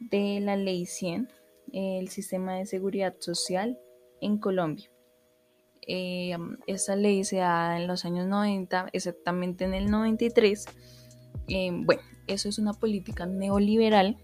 de 0.00 0.38
la 0.40 0.54
Ley 0.54 0.84
100 0.84 1.30
el 1.72 2.08
sistema 2.08 2.56
de 2.56 2.66
seguridad 2.66 3.14
social 3.18 3.78
en 4.20 4.36
Colombia. 4.36 4.90
Eh, 5.80 6.36
esa 6.66 6.94
ley 6.94 7.24
se 7.24 7.36
da 7.36 7.80
en 7.80 7.86
los 7.86 8.04
años 8.04 8.26
90, 8.26 8.90
exactamente 8.92 9.64
en 9.64 9.72
el 9.72 9.90
93. 9.90 10.66
Eh, 11.48 11.70
bueno, 11.72 12.02
eso 12.26 12.50
es 12.50 12.58
una 12.58 12.74
política 12.74 13.24
neoliberal 13.24 14.18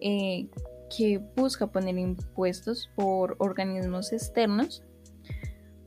eh, 0.00 0.48
que 0.96 1.18
busca 1.36 1.68
poner 1.68 1.96
impuestos 1.98 2.90
por 2.96 3.36
organismos 3.38 4.12
externos 4.12 4.82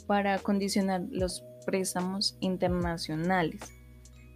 para 0.08 0.40
condicionar 0.40 1.04
los 1.12 1.44
préstamos 1.66 2.38
internacionales. 2.40 3.62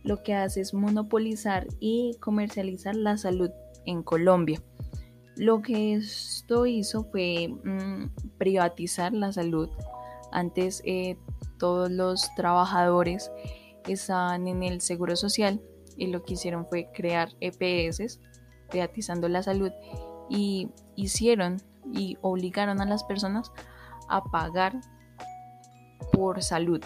Lo 0.04 0.24
que 0.24 0.36
hace 0.36 0.62
es 0.62 0.74
monopolizar 0.74 1.68
y 1.80 2.16
comercializar 2.20 2.96
la 2.96 3.18
salud 3.18 3.50
en 3.86 4.04
Colombia. 4.04 4.62
Lo 5.36 5.62
que 5.62 5.96
esto 5.96 6.66
hizo 6.66 7.04
fue 7.06 7.48
mm, 7.48 8.38
privatizar 8.38 9.14
la 9.14 9.32
salud. 9.32 9.70
Antes 10.32 10.82
eh, 10.86 11.18
todos 11.58 11.92
los 11.92 12.34
trabajadores 12.36 13.32
estaban 13.88 14.48
en 14.48 14.64
el 14.64 14.82
seguro 14.82 15.16
social 15.16 15.62
y 15.98 16.08
lo 16.08 16.24
que 16.24 16.34
hicieron 16.34 16.68
fue 16.68 16.90
crear 16.94 17.30
EPS, 17.40 18.20
privatizando 18.70 19.30
la 19.30 19.44
salud, 19.44 19.72
y 20.30 20.70
hicieron 20.96 21.58
y 21.94 22.18
obligaron 22.22 22.82
a 22.82 22.86
las 22.86 23.04
personas 23.04 23.52
a 24.10 24.24
pagar 24.24 24.80
por 26.12 26.42
salud. 26.42 26.84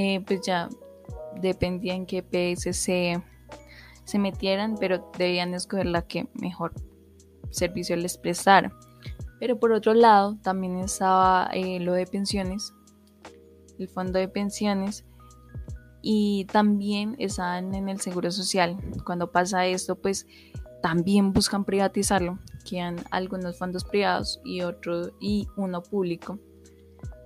Eh, 0.00 0.22
pues 0.24 0.42
ya 0.42 0.68
dependía 1.42 1.92
en 1.92 2.06
qué 2.06 2.22
se, 2.56 2.72
se 2.72 4.18
metieran, 4.20 4.76
pero 4.78 5.10
debían 5.18 5.54
escoger 5.54 5.86
la 5.86 6.02
que 6.02 6.28
mejor 6.34 6.72
servicio 7.50 7.96
les 7.96 8.16
prestara. 8.16 8.72
Pero 9.40 9.58
por 9.58 9.72
otro 9.72 9.94
lado, 9.94 10.38
también 10.40 10.78
estaba 10.78 11.50
eh, 11.52 11.80
lo 11.80 11.94
de 11.94 12.06
pensiones, 12.06 12.72
el 13.76 13.88
fondo 13.88 14.20
de 14.20 14.28
pensiones, 14.28 15.04
y 16.00 16.44
también 16.44 17.16
estaban 17.18 17.74
en 17.74 17.88
el 17.88 18.00
seguro 18.00 18.30
social. 18.30 18.76
Cuando 19.04 19.32
pasa 19.32 19.66
esto, 19.66 19.96
pues 19.96 20.28
también 20.80 21.32
buscan 21.32 21.64
privatizarlo, 21.64 22.38
quedan 22.64 22.98
algunos 23.10 23.58
fondos 23.58 23.84
privados 23.84 24.40
y 24.44 24.60
otro 24.60 25.10
y 25.20 25.48
uno 25.56 25.82
público. 25.82 26.38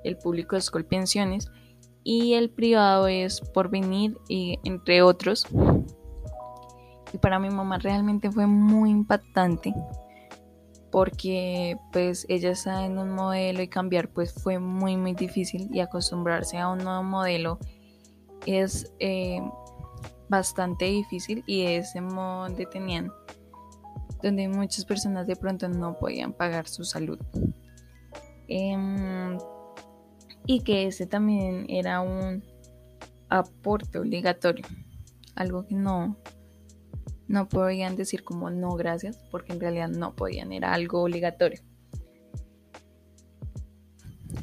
El 0.04 0.16
público 0.16 0.56
es 0.56 0.70
Colpensiones 0.70 1.50
y 2.04 2.34
el 2.34 2.50
privado 2.50 3.06
es 3.06 3.40
Porvenir 3.40 4.16
y 4.28 4.58
entre 4.64 5.02
otros. 5.02 5.46
Y 7.12 7.18
para 7.18 7.38
mi 7.38 7.50
mamá 7.50 7.78
realmente 7.78 8.30
fue 8.30 8.46
muy 8.46 8.90
impactante 8.90 9.74
porque 10.92 11.78
pues 11.90 12.26
ella 12.28 12.50
está 12.50 12.84
en 12.84 12.98
un 12.98 13.10
modelo 13.10 13.62
y 13.62 13.68
cambiar 13.68 14.08
pues 14.10 14.32
fue 14.34 14.58
muy 14.58 14.96
muy 14.96 15.14
difícil 15.14 15.68
y 15.72 15.80
acostumbrarse 15.80 16.58
a 16.58 16.68
un 16.68 16.78
nuevo 16.78 17.02
modelo 17.02 17.58
es 18.46 18.92
eh, 19.00 19.40
bastante 20.28 20.84
difícil 20.84 21.42
y 21.46 21.62
ese 21.62 22.00
donde 22.00 22.66
tenían 22.66 23.10
donde 24.22 24.46
muchas 24.48 24.84
personas 24.84 25.26
de 25.26 25.34
pronto 25.34 25.66
no 25.66 25.98
podían 25.98 26.34
pagar 26.34 26.68
su 26.68 26.84
salud 26.84 27.18
em, 28.48 29.38
y 30.46 30.60
que 30.60 30.86
ese 30.86 31.06
también 31.06 31.66
era 31.68 32.00
un 32.00 32.42
aporte 33.28 33.98
obligatorio 33.98 34.66
algo 35.34 35.66
que 35.66 35.74
no 35.74 36.16
no 37.28 37.48
podían 37.48 37.96
decir 37.96 38.24
como 38.24 38.50
no 38.50 38.74
gracias, 38.74 39.18
porque 39.30 39.54
en 39.54 39.60
realidad 39.60 39.88
no 39.88 40.14
podían, 40.14 40.52
era 40.52 40.74
algo 40.74 41.02
obligatorio. 41.02 41.60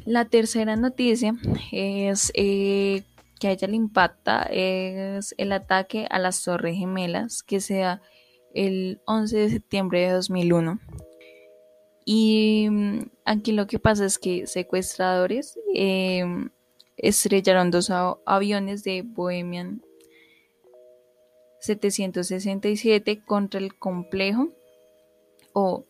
La 0.05 0.25
tercera 0.25 0.75
noticia 0.75 1.35
es 1.71 2.31
eh, 2.33 3.03
que 3.39 3.47
a 3.47 3.51
ella 3.51 3.67
le 3.67 3.75
impacta 3.75 4.41
es 4.51 5.35
el 5.37 5.51
ataque 5.51 6.07
a 6.09 6.17
las 6.17 6.43
Torres 6.43 6.77
Gemelas 6.77 7.43
que 7.43 7.59
se 7.59 7.79
da 7.79 8.01
el 8.55 9.01
11 9.05 9.37
de 9.37 9.49
septiembre 9.49 9.99
de 10.01 10.11
2001. 10.13 10.79
Y 12.05 12.67
mm, 12.71 13.01
aquí 13.29 13.51
lo 13.51 13.67
que 13.67 13.77
pasa 13.77 14.05
es 14.05 14.17
que 14.17 14.47
secuestradores 14.47 15.59
eh, 15.75 16.25
estrellaron 16.97 17.69
dos 17.69 17.91
aviones 18.25 18.83
de 18.83 19.03
Bohemian 19.03 19.83
767 21.61 23.21
contra 23.23 23.59
el 23.59 23.77
complejo 23.77 24.49
o 25.53 25.85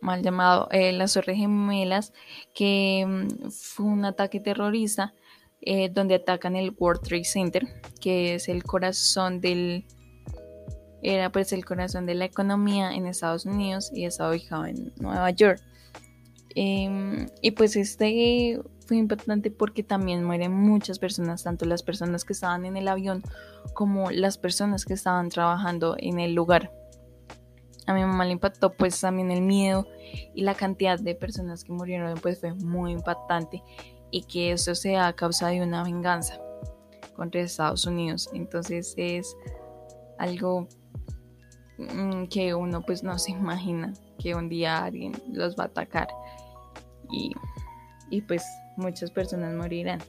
mal 0.00 0.22
llamado 0.22 0.68
eh, 0.70 0.92
las 0.92 1.12
Torres 1.12 1.36
Gemelas, 1.36 2.14
que 2.54 3.04
mm, 3.06 3.50
fue 3.50 3.86
un 3.86 4.06
ataque 4.06 4.40
terrorista 4.40 5.12
eh, 5.60 5.90
donde 5.90 6.14
atacan 6.14 6.56
el 6.56 6.74
World 6.76 7.02
Trade 7.02 7.24
Center, 7.24 7.68
que 8.00 8.34
es 8.36 8.48
el 8.48 8.64
corazón 8.64 9.42
del 9.42 9.84
era 11.02 11.30
pues 11.30 11.52
el 11.52 11.66
corazón 11.66 12.06
de 12.06 12.14
la 12.14 12.24
economía 12.24 12.94
en 12.94 13.06
Estados 13.06 13.44
Unidos 13.44 13.90
y 13.92 14.06
está 14.06 14.30
ubicado 14.30 14.64
en 14.66 14.92
Nueva 14.96 15.30
York. 15.32 15.60
Em, 16.54 17.28
y 17.40 17.52
pues 17.52 17.76
este 17.76 18.60
fue 18.86 18.96
importante 18.96 19.50
porque 19.50 19.82
también 19.82 20.24
mueren 20.24 20.52
muchas 20.52 20.98
personas, 20.98 21.44
tanto 21.44 21.64
las 21.64 21.82
personas 21.82 22.24
que 22.24 22.32
estaban 22.32 22.64
en 22.64 22.76
el 22.76 22.88
avión 22.88 23.22
como 23.74 24.10
las 24.10 24.38
personas 24.38 24.84
que 24.84 24.94
estaban 24.94 25.28
trabajando 25.28 25.96
en 25.98 26.20
el 26.20 26.34
lugar. 26.34 26.72
A 27.86 27.94
mi 27.94 28.02
mamá 28.02 28.24
le 28.24 28.32
impactó 28.32 28.72
pues 28.72 29.00
también 29.00 29.30
el 29.30 29.42
miedo 29.42 29.86
y 30.34 30.42
la 30.42 30.54
cantidad 30.54 30.98
de 30.98 31.14
personas 31.14 31.64
que 31.64 31.72
murieron 31.72 32.18
pues 32.20 32.40
fue 32.40 32.54
muy 32.54 32.92
impactante 32.92 33.62
y 34.10 34.24
que 34.24 34.52
eso 34.52 34.74
sea 34.74 35.08
a 35.08 35.12
causa 35.14 35.48
de 35.48 35.62
una 35.62 35.82
venganza 35.82 36.38
contra 37.16 37.40
Estados 37.40 37.86
Unidos. 37.86 38.28
Entonces 38.34 38.94
es 38.96 39.36
algo 40.18 40.68
mm, 41.78 42.24
que 42.26 42.54
uno 42.54 42.82
pues 42.82 43.02
no 43.02 43.18
se 43.18 43.32
imagina 43.32 43.94
que 44.18 44.34
un 44.34 44.48
día 44.48 44.84
alguien 44.84 45.12
los 45.32 45.56
va 45.56 45.64
a 45.64 45.66
atacar 45.66 46.08
y, 47.12 48.20
pues 48.22 48.42
muchas 48.76 49.10
personas 49.10 49.54
morirán. 49.54 50.00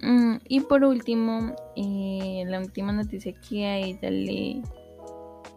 Mm, 0.00 0.36
y 0.48 0.60
por 0.60 0.84
último, 0.84 1.54
eh, 1.76 2.44
la 2.46 2.60
última 2.60 2.92
noticia 2.92 3.34
que 3.48 3.66
a 3.66 3.78
ella 3.78 4.10
le, 4.10 4.62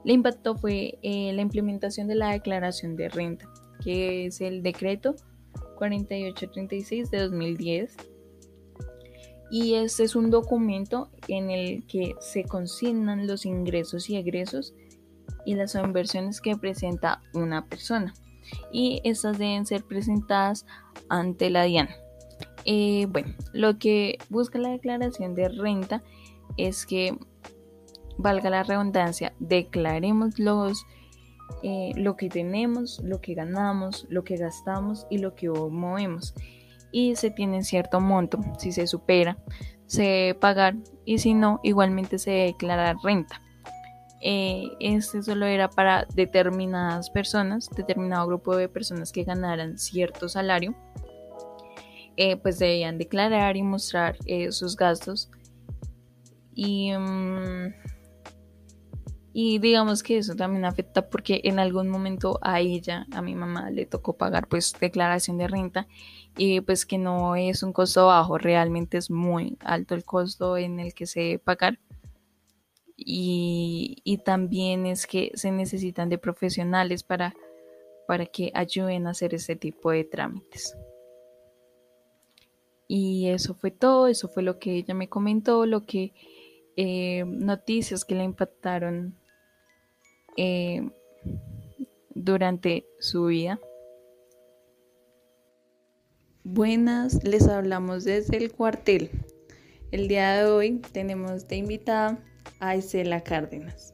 le 0.03 0.13
impactó 0.13 0.55
fue 0.55 0.97
eh, 1.01 1.31
la 1.33 1.41
implementación 1.41 2.07
de 2.07 2.15
la 2.15 2.31
declaración 2.31 2.95
de 2.95 3.09
renta, 3.09 3.47
que 3.83 4.25
es 4.25 4.41
el 4.41 4.63
decreto 4.63 5.15
4836 5.77 7.11
de 7.11 7.19
2010. 7.19 7.95
Y 9.51 9.73
este 9.75 10.03
es 10.03 10.15
un 10.15 10.31
documento 10.31 11.09
en 11.27 11.51
el 11.51 11.85
que 11.85 12.15
se 12.19 12.45
consignan 12.45 13.27
los 13.27 13.45
ingresos 13.45 14.09
y 14.09 14.15
egresos 14.15 14.73
y 15.45 15.55
las 15.55 15.75
inversiones 15.75 16.39
que 16.39 16.55
presenta 16.55 17.21
una 17.33 17.65
persona. 17.67 18.13
Y 18.71 19.01
estas 19.03 19.37
deben 19.37 19.65
ser 19.65 19.83
presentadas 19.83 20.65
ante 21.09 21.49
la 21.49 21.63
DIAN. 21.63 21.89
Eh, 22.65 23.07
bueno, 23.09 23.33
lo 23.53 23.77
que 23.79 24.17
busca 24.29 24.59
la 24.59 24.69
declaración 24.69 25.35
de 25.35 25.49
renta 25.49 26.03
es 26.57 26.85
que, 26.85 27.17
valga 28.17 28.49
la 28.49 28.63
redundancia, 28.63 29.33
declaremos 29.39 30.37
los, 30.37 30.85
eh, 31.63 31.91
lo 31.95 32.15
que 32.15 32.29
tenemos, 32.29 33.01
lo 33.03 33.19
que 33.19 33.33
ganamos, 33.33 34.05
lo 34.09 34.23
que 34.23 34.37
gastamos 34.37 35.07
y 35.09 35.17
lo 35.17 35.35
que 35.35 35.49
movemos. 35.49 36.33
Y 36.91 37.15
se 37.15 37.31
tiene 37.31 37.63
cierto 37.63 37.99
monto, 37.99 38.39
si 38.57 38.71
se 38.71 38.85
supera, 38.85 39.37
se 39.85 40.03
debe 40.03 40.35
pagar 40.35 40.75
y 41.05 41.17
si 41.17 41.33
no, 41.33 41.59
igualmente 41.63 42.19
se 42.19 42.31
declara 42.31 42.95
renta. 43.03 43.41
Eh, 44.23 44.69
este 44.79 45.23
solo 45.23 45.45
era 45.45 45.69
para 45.69 46.05
determinadas 46.13 47.09
personas, 47.09 47.69
determinado 47.75 48.27
grupo 48.27 48.55
de 48.55 48.69
personas 48.69 49.11
que 49.11 49.23
ganaran 49.23 49.79
cierto 49.79 50.29
salario 50.29 50.75
eh, 52.17 52.37
pues 52.37 52.59
debían 52.59 52.97
declarar 52.97 53.57
y 53.57 53.63
mostrar 53.63 54.17
eh, 54.25 54.51
sus 54.51 54.75
gastos. 54.75 55.29
Y, 56.53 56.91
mm, 56.91 57.73
y 59.33 59.59
digamos 59.59 60.03
que 60.03 60.17
eso 60.17 60.35
también 60.35 60.65
afecta 60.65 61.09
porque 61.09 61.41
en 61.45 61.57
algún 61.57 61.89
momento 61.89 62.37
a 62.41 62.59
ella, 62.59 63.07
a 63.13 63.21
mi 63.21 63.33
mamá, 63.33 63.71
le 63.71 63.85
tocó 63.85 64.17
pagar 64.17 64.47
pues 64.47 64.73
declaración 64.79 65.37
de 65.37 65.47
renta 65.47 65.87
y 66.37 66.59
pues 66.61 66.85
que 66.85 66.97
no 66.97 67.35
es 67.35 67.63
un 67.63 67.71
costo 67.71 68.07
bajo, 68.07 68.37
realmente 68.37 68.97
es 68.97 69.09
muy 69.09 69.57
alto 69.61 69.95
el 69.95 70.03
costo 70.03 70.57
en 70.57 70.79
el 70.79 70.93
que 70.93 71.05
se 71.05 71.21
debe 71.21 71.39
pagar. 71.39 71.79
Y, 73.03 74.21
también 74.23 74.85
es 74.85 75.07
que 75.07 75.31
se 75.33 75.51
necesitan 75.51 76.09
de 76.09 76.17
profesionales 76.17 77.03
para, 77.03 77.33
para 78.07 78.25
que 78.27 78.51
ayuden 78.53 79.07
a 79.07 79.11
hacer 79.11 79.33
este 79.33 79.55
tipo 79.55 79.91
de 79.91 80.03
trámites. 80.03 80.77
Y 82.87 83.29
eso 83.29 83.55
fue 83.55 83.71
todo, 83.71 84.07
eso 84.07 84.27
fue 84.27 84.43
lo 84.43 84.59
que 84.59 84.75
ella 84.75 84.93
me 84.93 85.09
comentó, 85.09 85.65
lo 85.65 85.85
que 85.85 86.13
eh, 86.75 87.23
noticias 87.25 88.05
que 88.05 88.15
le 88.15 88.23
impactaron 88.23 89.15
eh, 90.37 90.89
durante 92.13 92.85
su 92.99 93.25
vida. 93.25 93.59
Buenas, 96.43 97.23
les 97.23 97.47
hablamos 97.47 98.03
desde 98.03 98.37
el 98.37 98.51
cuartel. 98.51 99.09
El 99.91 100.07
día 100.07 100.33
de 100.33 100.45
hoy 100.51 100.79
tenemos 100.91 101.47
de 101.47 101.55
invitada 101.57 102.23
a 102.59 102.75
Estela 102.75 103.21
Cárdenas. 103.21 103.93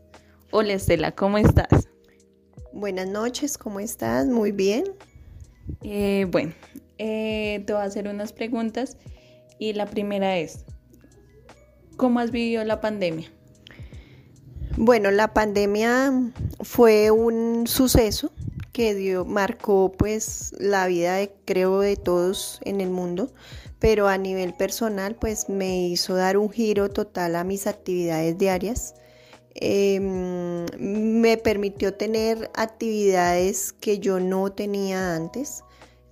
Hola 0.52 0.74
Estela, 0.74 1.12
¿cómo 1.14 1.38
estás? 1.38 1.90
Buenas 2.74 3.08
noches, 3.08 3.58
¿cómo 3.58 3.80
estás? 3.80 4.28
Muy 4.28 4.52
bien. 4.52 4.86
Eh, 5.82 6.26
bueno, 6.30 6.54
eh, 6.98 7.64
te 7.66 7.74
voy 7.74 7.82
a 7.82 7.86
hacer 7.86 8.08
unas 8.08 8.34
preguntas 8.34 8.98
y 9.60 9.74
la 9.74 9.86
primera 9.86 10.38
es, 10.38 10.66
¿cómo 11.96 12.20
has 12.20 12.32
vivido 12.32 12.64
la 12.64 12.82
pandemia? 12.82 13.32
Bueno, 14.78 15.10
la 15.12 15.34
pandemia 15.34 16.14
fue 16.62 17.10
un 17.12 17.66
suceso 17.66 18.32
que 18.72 18.94
dio, 18.94 19.26
marcó 19.26 19.92
pues 19.98 20.54
la 20.60 20.86
vida 20.86 21.16
de, 21.16 21.34
creo 21.46 21.80
de 21.80 21.96
todos 21.96 22.60
en 22.64 22.80
el 22.80 22.92
mundo, 22.92 23.34
pero 23.80 24.08
a 24.08 24.18
nivel 24.18 24.54
personal 24.54 25.16
pues 25.16 25.50
me 25.50 25.88
hizo 25.88 26.16
dar 26.16 26.38
un 26.38 26.50
giro 26.50 26.90
total 26.90 27.36
a 27.36 27.44
mis 27.44 27.68
actividades 27.68 28.38
diarias. 28.38 28.96
Em, 29.56 30.66
me 30.78 31.38
permitió 31.38 31.94
tener 31.94 32.52
actividades 32.54 33.74
que 33.74 34.00
yo 34.00 34.20
no 34.20 34.52
tenía 34.52 35.16
antes 35.16 35.64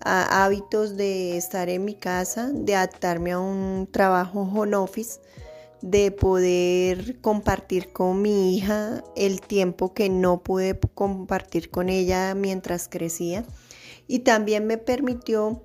hábitos 0.06 0.98
de 0.98 1.36
estar 1.38 1.70
en 1.70 1.84
mi 1.86 1.96
casa, 1.96 2.52
de 2.54 2.76
adaptarme 2.76 3.32
a 3.32 3.40
un 3.40 3.88
trabajo 3.92 4.42
home 4.42 4.76
office, 4.76 5.20
de 5.82 6.12
poder 6.12 7.20
compartir 7.22 7.92
con 7.92 8.22
mi 8.22 8.56
hija 8.56 9.04
el 9.16 9.42
tiempo 9.42 9.94
que 9.94 10.10
no 10.10 10.42
pude 10.42 10.80
compartir 10.94 11.70
con 11.70 11.90
ella 11.90 12.36
mientras 12.36 12.88
crecía. 12.88 13.46
Y 14.08 14.20
también 14.20 14.68
me 14.68 14.78
permitió 14.78 15.64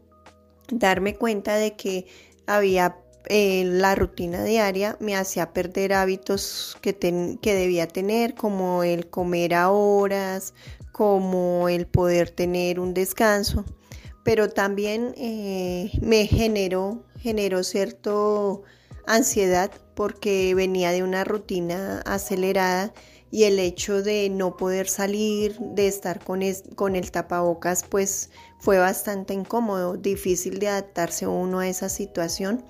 darme 0.70 1.16
cuenta 1.16 1.56
de 1.56 1.76
que 1.76 2.06
había 2.46 2.96
eh, 3.26 3.64
la 3.66 3.94
rutina 3.94 4.42
diaria 4.44 4.96
me 4.98 5.14
hacía 5.14 5.52
perder 5.52 5.92
hábitos 5.92 6.76
que, 6.80 6.96
que 7.40 7.54
debía 7.54 7.86
tener, 7.86 8.34
como 8.34 8.82
el 8.82 9.08
comer 9.08 9.54
a 9.54 9.70
horas, 9.70 10.54
como 10.92 11.68
el 11.68 11.86
poder 11.86 12.30
tener 12.30 12.80
un 12.80 12.94
descanso, 12.94 13.64
pero 14.24 14.48
también 14.48 15.14
eh, 15.16 15.90
me 16.00 16.26
generó, 16.26 17.04
generó 17.18 17.60
ansiedad 19.06 19.70
porque 19.94 20.54
venía 20.54 20.92
de 20.92 21.02
una 21.02 21.24
rutina 21.24 22.00
acelerada 22.06 22.92
y 23.30 23.44
el 23.44 23.58
hecho 23.58 24.02
de 24.02 24.28
no 24.28 24.56
poder 24.56 24.88
salir, 24.88 25.56
de 25.58 25.86
estar 25.86 26.22
con, 26.24 26.40
con 26.74 26.96
el 26.96 27.10
tapabocas, 27.10 27.84
pues 27.88 28.30
fue 28.60 28.78
bastante 28.78 29.32
incómodo, 29.32 29.96
difícil 29.96 30.58
de 30.58 30.68
adaptarse 30.68 31.26
uno 31.26 31.60
a 31.60 31.68
esa 31.68 31.88
situación. 31.88 32.62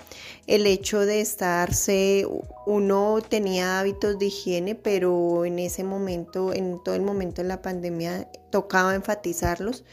El 0.47 0.66
hecho 0.66 1.01
de 1.01 1.20
estarse, 1.20 2.26
uno 2.66 3.18
tenía 3.28 3.80
hábitos 3.80 4.18
de 4.18 4.26
higiene, 4.26 4.76
pero 4.76 5.45
en 5.45 5.59
ese 5.59 5.82
momento, 5.82 6.53
en 6.55 6.82
todo 6.82 6.95
el 6.95 7.03
momento 7.03 7.43
de 7.43 7.49
la 7.49 7.61
pandemia, 7.61 8.30
tocaba 8.51 8.95
enfatizarlos. 8.95 9.84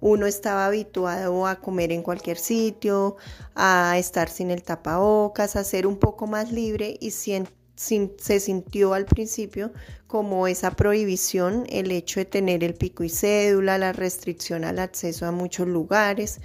Uno 0.00 0.26
estaba 0.26 0.66
habituado 0.66 1.46
a 1.46 1.56
comer 1.56 1.92
en 1.92 2.02
cualquier 2.02 2.38
sitio, 2.38 3.16
a 3.54 3.96
estar 3.98 4.28
sin 4.28 4.50
el 4.50 4.62
tapabocas, 4.62 5.54
a 5.54 5.64
ser 5.64 5.86
un 5.86 5.98
poco 5.98 6.26
más 6.26 6.50
libre 6.50 6.96
y 6.98 7.12
siento 7.12 7.61
se 7.82 8.40
sintió 8.40 8.94
al 8.94 9.06
principio 9.06 9.72
como 10.06 10.46
esa 10.46 10.70
prohibición, 10.72 11.64
el 11.68 11.90
hecho 11.90 12.20
de 12.20 12.26
tener 12.26 12.64
el 12.64 12.74
pico 12.74 13.04
y 13.04 13.08
cédula, 13.08 13.78
la 13.78 13.92
restricción 13.92 14.64
al 14.64 14.78
acceso 14.78 15.26
a 15.26 15.32
muchos 15.32 15.66
lugares, 15.66 16.40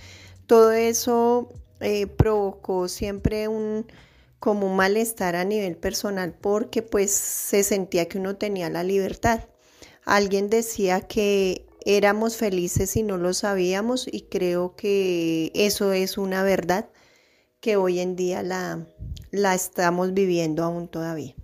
todo 0.45 0.71
eso 0.71 1.49
eh, 1.79 2.07
provocó 2.07 2.87
siempre 2.87 3.47
un 3.47 3.85
como 4.39 4.67
un 4.67 4.75
malestar 4.75 5.35
a 5.35 5.43
nivel 5.43 5.77
personal 5.77 6.33
porque 6.39 6.81
pues 6.83 7.11
se 7.11 7.63
sentía 7.63 8.07
que 8.07 8.19
uno 8.19 8.35
tenía 8.35 8.69
la 8.69 8.83
libertad. 8.83 9.41
Alguien 10.05 10.49
decía 10.49 11.01
que 11.01 11.65
éramos 11.85 12.37
felices 12.37 12.95
y 12.95 13.03
no 13.03 13.17
lo 13.17 13.33
sabíamos 13.33 14.07
y 14.11 14.21
creo 14.23 14.75
que 14.75 15.51
eso 15.55 15.91
es 15.91 16.17
una 16.17 16.43
verdad 16.43 16.89
que 17.59 17.77
hoy 17.77 17.99
en 17.99 18.15
día 18.15 18.43
la, 18.43 18.87
la 19.37 19.55
estamos 19.55 20.13
viviendo 20.13 20.63
aún 20.63 20.87
todavía. 20.87 21.35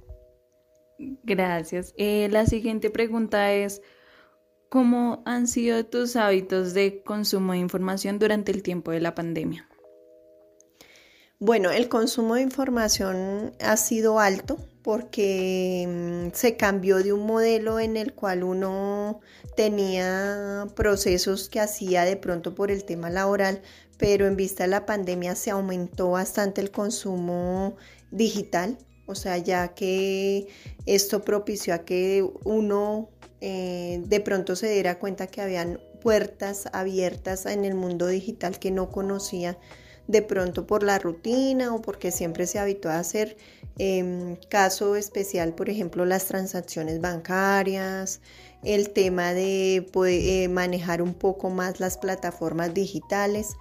Gracias. 1.23 1.93
Eh, 1.97 2.27
la 2.31 2.45
siguiente 2.45 2.89
pregunta 2.89 3.53
es, 3.53 3.81
¿cómo 4.69 5.23
han 5.25 5.47
sido 5.47 5.85
tus 5.85 6.15
hábitos 6.15 6.73
de 6.73 7.03
consumo 7.03 7.53
de 7.53 7.59
información 7.59 8.19
durante 8.19 8.51
el 8.51 8.63
tiempo 8.63 8.91
de 8.91 9.01
la 9.01 9.15
pandemia? 9.15 9.67
Bueno, 11.39 11.71
el 11.71 11.89
consumo 11.89 12.35
de 12.35 12.41
información 12.41 13.53
ha 13.59 13.75
sido 13.75 14.19
alto 14.19 14.57
porque 14.81 15.85
mm, 15.87 16.33
se 16.33 16.55
cambió 16.55 17.03
de 17.03 17.11
un 17.11 17.25
modelo 17.25 17.79
en 17.79 17.97
el 17.97 18.13
cual 18.13 18.43
uno 18.43 19.19
tenía 19.55 20.67
procesos 20.75 21.49
que 21.49 21.59
hacía 21.59 22.05
de 22.05 22.17
pronto 22.17 22.55
por 22.55 22.71
el 22.71 22.85
tema 22.85 23.09
laboral, 23.09 23.61
pero 23.97 24.27
en 24.27 24.35
vista 24.35 24.63
de 24.63 24.69
la 24.69 24.85
pandemia 24.85 25.35
se 25.35 25.51
aumentó 25.51 26.11
bastante 26.11 26.61
el 26.61 26.71
consumo 26.71 27.75
digital, 28.11 28.77
o 29.05 29.15
sea, 29.15 29.37
ya 29.37 29.69
que 29.69 30.47
esto 30.85 31.23
propició 31.23 31.73
a 31.73 31.79
que 31.79 32.27
uno 32.43 33.09
eh, 33.41 34.01
de 34.05 34.19
pronto 34.21 34.55
se 34.55 34.71
diera 34.71 34.99
cuenta 34.99 35.27
que 35.27 35.41
habían 35.41 35.79
puertas 36.01 36.67
abiertas 36.73 37.45
en 37.45 37.65
el 37.65 37.75
mundo 37.75 38.07
digital 38.07 38.59
que 38.59 38.71
no 38.71 38.89
conocía 38.89 39.57
de 40.07 40.21
pronto 40.21 40.67
por 40.67 40.83
la 40.83 40.99
rutina 40.99 41.73
o 41.73 41.81
porque 41.81 42.11
siempre 42.11 42.47
se 42.47 42.59
habituó 42.59 42.91
a 42.91 42.99
hacer. 42.99 43.37
Em, 43.77 44.35
caso 44.49 44.95
especial, 44.95 45.55
por 45.55 45.69
ejemplo, 45.69 46.05
las 46.05 46.25
transacciones 46.25 47.01
bancarias, 47.01 48.21
el 48.63 48.91
tema 48.91 49.33
de 49.33 49.87
eh, 50.05 50.47
manejar 50.49 51.01
un 51.01 51.13
poco 51.13 51.49
más 51.49 51.79
las 51.79 51.97
plataformas 51.97 52.73
digitales. 52.73 53.55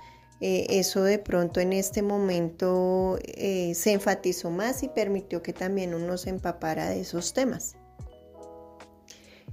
Eh, 0.45 0.81
eso 0.81 1.05
de 1.05 1.21
pronto 1.21 1.61
en 1.61 1.73
este 1.73 2.03
momento 2.03 3.17
eh, 3.23 3.77
se 3.77 3.93
enfatizó 3.93 4.51
más 4.51 4.83
y 4.83 4.89
permitió 4.89 5.41
que 5.41 5.53
también 5.53 5.95
uno 5.95 6.19
se 6.19 6.31
empapara 6.31 6.91
de 6.91 7.03
esos 7.03 7.33
temas. 7.33 7.77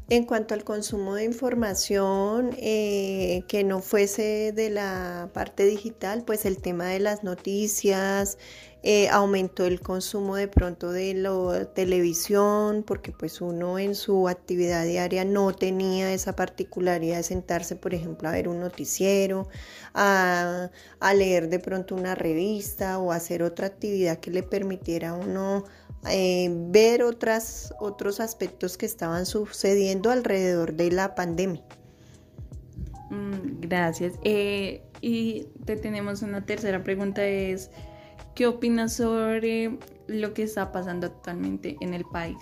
En 0.10 0.26
cuanto 0.26 0.56
al 0.56 0.64
consumo 0.64 1.14
de 1.14 1.26
información 1.26 2.56
eh, 2.58 3.44
que 3.48 3.64
no 3.64 3.82
fuese 3.82 4.52
de 4.52 4.72
la 4.72 5.30
parte 5.32 5.68
digital, 5.68 6.24
pues 6.26 6.48
el 6.48 6.58
tema 6.58 6.88
de 6.88 6.98
las 6.98 7.24
noticias, 7.24 8.40
eh, 8.82 9.10
aumentó 9.10 9.66
el 9.66 9.82
consumo 9.82 10.38
de 10.38 10.48
pronto 10.48 10.92
de 10.94 11.14
la 11.14 11.66
televisión, 11.74 12.84
porque 12.88 13.12
pues 13.12 13.42
uno 13.42 13.78
en 13.78 13.94
su 13.94 14.30
actividad 14.30 14.86
diaria 14.86 15.26
no 15.26 15.54
tenía 15.54 16.14
esa 16.14 16.34
particularidad 16.34 17.18
de 17.18 17.24
sentarse, 17.24 17.76
por 17.76 17.94
ejemplo, 17.94 18.30
a 18.30 18.32
ver 18.32 18.48
un 18.48 18.62
noticiero, 18.62 19.50
a, 19.94 20.70
leer 21.14 21.50
de 21.50 21.60
pronto 21.60 21.94
una 21.94 22.16
revista 22.16 23.00
o 23.00 23.12
hacer 23.12 23.44
otra 23.44 23.68
actividad 23.68 24.20
que 24.20 24.32
le 24.32 24.44
permitiera 24.44 25.10
a 25.10 25.14
uno 25.14 25.66
eh, 26.10 26.50
ver 26.70 27.04
otras, 27.04 27.74
otros 27.82 28.22
aspectos 28.22 28.78
que 28.78 28.86
estaban 28.86 29.26
sucediendo 29.26 30.10
alrededor 30.10 30.74
de 30.74 30.92
la 30.92 31.16
pandemia. 31.16 31.64
Mm, 33.10 33.60
gracias. 33.60 34.14
Eh, 34.24 34.84
y 35.02 35.48
te 35.66 35.76
tenemos 35.76 36.22
una 36.22 36.46
tercera 36.46 36.82
pregunta, 36.82 37.26
es 37.26 37.72
¿Qué 38.40 38.48
opinas 38.48 38.94
sobre 38.94 39.78
lo 40.08 40.34
que 40.34 40.44
está 40.44 40.72
pasando 40.72 41.08
actualmente 41.08 41.76
en 41.82 41.94
el 41.94 42.06
país? 42.06 42.38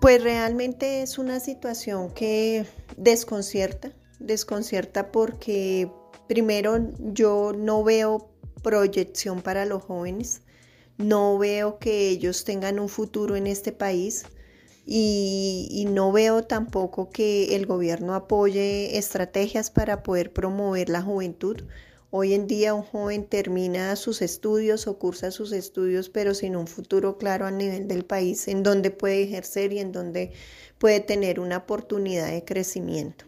Pues 0.00 0.22
realmente 0.22 1.02
es 1.02 1.18
una 1.18 1.38
situación 1.38 2.14
que 2.14 2.64
desconcierta, 2.96 3.92
desconcierta 4.20 5.12
porque 5.12 5.92
primero 6.26 6.78
yo 7.12 7.52
no 7.54 7.84
veo 7.84 8.30
proyección 8.62 9.42
para 9.42 9.66
los 9.66 9.82
jóvenes, 9.82 10.40
no 10.96 11.36
veo 11.36 11.78
que 11.78 12.08
ellos 12.08 12.42
tengan 12.42 12.78
un 12.78 12.88
futuro 12.88 13.36
en 13.36 13.48
este 13.48 13.70
país 13.70 14.24
y, 14.86 15.68
y, 15.70 15.84
no 15.84 16.10
veo 16.10 16.44
tampoco 16.44 17.10
que 17.10 17.54
el 17.54 17.66
gobierno 17.66 18.14
apoye 18.14 18.96
estrategias 18.96 19.70
para 19.70 20.02
poder 20.02 20.32
promover 20.32 20.88
la 20.88 21.02
juventud. 21.02 21.64
Hoy 22.10 22.34
en 22.34 22.46
día 22.46 22.72
un 22.72 22.82
joven 22.82 23.26
termina 23.26 23.96
sus 23.96 24.22
estudios 24.22 24.86
o 24.86 24.98
cursa 24.98 25.30
sus 25.30 25.52
estudios, 25.52 26.08
pero 26.08 26.34
sin 26.34 26.54
un 26.54 26.68
futuro 26.68 27.18
claro 27.18 27.46
a 27.46 27.50
nivel 27.50 27.88
del 27.88 28.04
país, 28.04 28.46
en 28.46 28.62
donde 28.62 28.90
puede 28.90 29.24
ejercer 29.24 29.72
y 29.72 29.80
en 29.80 29.90
donde 29.90 30.32
puede 30.78 31.00
tener 31.00 31.40
una 31.40 31.58
oportunidad 31.58 32.30
de 32.30 32.44
crecimiento. 32.44 33.24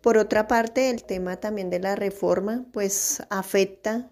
Por 0.00 0.16
otra 0.16 0.46
parte, 0.46 0.90
el 0.90 1.04
tema 1.04 1.36
también 1.38 1.70
de 1.70 1.80
la 1.80 1.96
reforma, 1.96 2.64
pues 2.72 3.22
afecta, 3.30 4.08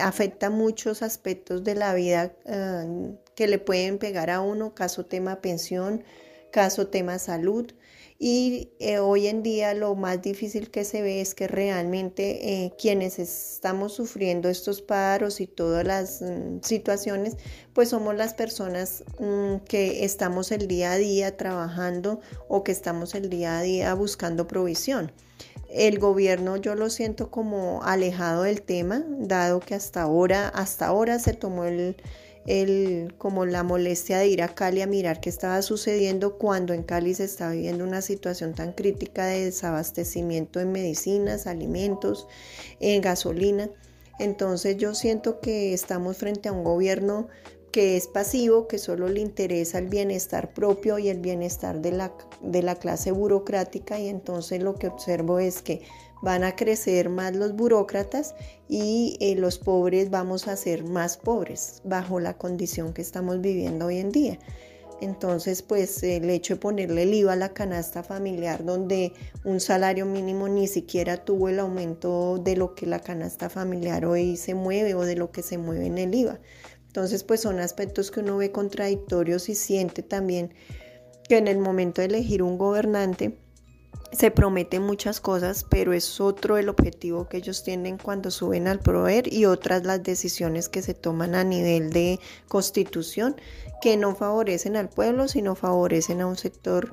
afecta 0.00 0.50
muchos 0.50 1.02
aspectos 1.02 1.64
de 1.64 1.74
la 1.74 1.94
vida 1.94 2.32
eh, 2.44 3.16
que 3.34 3.48
le 3.48 3.58
pueden 3.58 3.98
pegar 3.98 4.30
a 4.30 4.42
uno, 4.42 4.74
caso 4.74 5.06
tema 5.06 5.40
pensión, 5.40 6.04
caso 6.52 6.86
tema 6.88 7.18
salud. 7.18 7.72
Y 8.22 8.68
eh, 8.80 8.98
hoy 8.98 9.28
en 9.28 9.42
día 9.42 9.72
lo 9.72 9.94
más 9.94 10.20
difícil 10.20 10.70
que 10.70 10.84
se 10.84 11.00
ve 11.00 11.22
es 11.22 11.34
que 11.34 11.48
realmente 11.48 12.64
eh, 12.66 12.74
quienes 12.78 13.18
estamos 13.18 13.94
sufriendo 13.94 14.50
estos 14.50 14.82
paros 14.82 15.40
y 15.40 15.46
todas 15.46 15.86
las 15.86 16.20
mm, 16.20 16.60
situaciones, 16.60 17.38
pues 17.72 17.88
somos 17.88 18.14
las 18.14 18.34
personas 18.34 19.04
mm, 19.18 19.64
que 19.66 20.04
estamos 20.04 20.52
el 20.52 20.68
día 20.68 20.92
a 20.92 20.96
día 20.98 21.38
trabajando 21.38 22.20
o 22.46 22.62
que 22.62 22.72
estamos 22.72 23.14
el 23.14 23.30
día 23.30 23.56
a 23.58 23.62
día 23.62 23.94
buscando 23.94 24.46
provisión. 24.46 25.12
El 25.70 25.98
gobierno 25.98 26.58
yo 26.58 26.74
lo 26.74 26.90
siento 26.90 27.30
como 27.30 27.82
alejado 27.84 28.42
del 28.42 28.60
tema, 28.60 29.02
dado 29.18 29.60
que 29.60 29.74
hasta 29.74 30.02
ahora, 30.02 30.48
hasta 30.48 30.88
ahora 30.88 31.18
se 31.20 31.32
tomó 31.32 31.64
el, 31.64 31.96
el, 32.46 33.14
como 33.18 33.46
la 33.46 33.62
molestia 33.62 34.18
de 34.18 34.28
ir 34.28 34.42
a 34.42 34.54
Cali 34.54 34.82
a 34.82 34.86
mirar 34.86 35.20
qué 35.20 35.28
estaba 35.28 35.60
sucediendo 35.62 36.38
cuando 36.38 36.72
en 36.72 36.82
Cali 36.82 37.14
se 37.14 37.24
está 37.24 37.50
viviendo 37.50 37.84
una 37.84 38.02
situación 38.02 38.54
tan 38.54 38.72
crítica 38.72 39.26
de 39.26 39.44
desabastecimiento 39.46 40.60
en 40.60 40.72
medicinas, 40.72 41.46
alimentos, 41.46 42.26
en 42.80 43.02
gasolina. 43.02 43.70
Entonces 44.18 44.76
yo 44.76 44.94
siento 44.94 45.40
que 45.40 45.72
estamos 45.72 46.16
frente 46.16 46.48
a 46.48 46.52
un 46.52 46.64
gobierno 46.64 47.28
que 47.72 47.96
es 47.96 48.08
pasivo, 48.08 48.66
que 48.66 48.78
solo 48.78 49.08
le 49.08 49.20
interesa 49.20 49.78
el 49.78 49.86
bienestar 49.86 50.52
propio 50.52 50.98
y 50.98 51.08
el 51.08 51.20
bienestar 51.20 51.80
de 51.80 51.92
la, 51.92 52.12
de 52.42 52.62
la 52.62 52.74
clase 52.74 53.12
burocrática 53.12 53.98
y 53.98 54.08
entonces 54.08 54.62
lo 54.62 54.74
que 54.74 54.88
observo 54.88 55.38
es 55.38 55.62
que 55.62 55.82
van 56.22 56.44
a 56.44 56.56
crecer 56.56 57.08
más 57.08 57.34
los 57.34 57.54
burócratas 57.54 58.34
y 58.68 59.16
eh, 59.20 59.34
los 59.36 59.58
pobres 59.58 60.10
vamos 60.10 60.48
a 60.48 60.56
ser 60.56 60.84
más 60.84 61.16
pobres 61.16 61.80
bajo 61.84 62.20
la 62.20 62.36
condición 62.36 62.92
que 62.92 63.02
estamos 63.02 63.40
viviendo 63.40 63.86
hoy 63.86 63.98
en 63.98 64.12
día. 64.12 64.38
Entonces, 65.00 65.62
pues 65.62 66.02
el 66.02 66.28
hecho 66.28 66.54
de 66.54 66.60
ponerle 66.60 67.04
el 67.04 67.14
IVA 67.14 67.32
a 67.32 67.36
la 67.36 67.54
canasta 67.54 68.02
familiar, 68.02 68.64
donde 68.64 69.14
un 69.44 69.58
salario 69.58 70.04
mínimo 70.04 70.46
ni 70.48 70.68
siquiera 70.68 71.24
tuvo 71.24 71.48
el 71.48 71.58
aumento 71.58 72.38
de 72.38 72.56
lo 72.56 72.74
que 72.74 72.84
la 72.86 73.00
canasta 73.00 73.48
familiar 73.48 74.04
hoy 74.04 74.36
se 74.36 74.54
mueve 74.54 74.94
o 74.94 75.02
de 75.02 75.16
lo 75.16 75.30
que 75.30 75.42
se 75.42 75.56
mueve 75.56 75.86
en 75.86 75.96
el 75.96 76.14
IVA. 76.14 76.38
Entonces, 76.86 77.24
pues 77.24 77.40
son 77.40 77.60
aspectos 77.60 78.10
que 78.10 78.20
uno 78.20 78.36
ve 78.36 78.52
contradictorios 78.52 79.48
y 79.48 79.54
siente 79.54 80.02
también 80.02 80.52
que 81.28 81.38
en 81.38 81.48
el 81.48 81.58
momento 81.58 82.02
de 82.02 82.08
elegir 82.08 82.42
un 82.42 82.58
gobernante, 82.58 83.38
se 84.12 84.30
prometen 84.30 84.82
muchas 84.82 85.20
cosas, 85.20 85.64
pero 85.68 85.92
es 85.92 86.20
otro 86.20 86.58
el 86.58 86.68
objetivo 86.68 87.28
que 87.28 87.36
ellos 87.36 87.62
tienen 87.62 87.96
cuando 87.96 88.30
suben 88.30 88.66
al 88.66 88.80
proveer 88.80 89.32
y 89.32 89.46
otras 89.46 89.84
las 89.84 90.02
decisiones 90.02 90.68
que 90.68 90.82
se 90.82 90.94
toman 90.94 91.34
a 91.34 91.44
nivel 91.44 91.90
de 91.90 92.18
constitución 92.48 93.36
que 93.80 93.96
no 93.96 94.14
favorecen 94.14 94.76
al 94.76 94.88
pueblo, 94.88 95.28
sino 95.28 95.54
favorecen 95.54 96.20
a 96.20 96.26
un 96.26 96.36
sector 96.36 96.90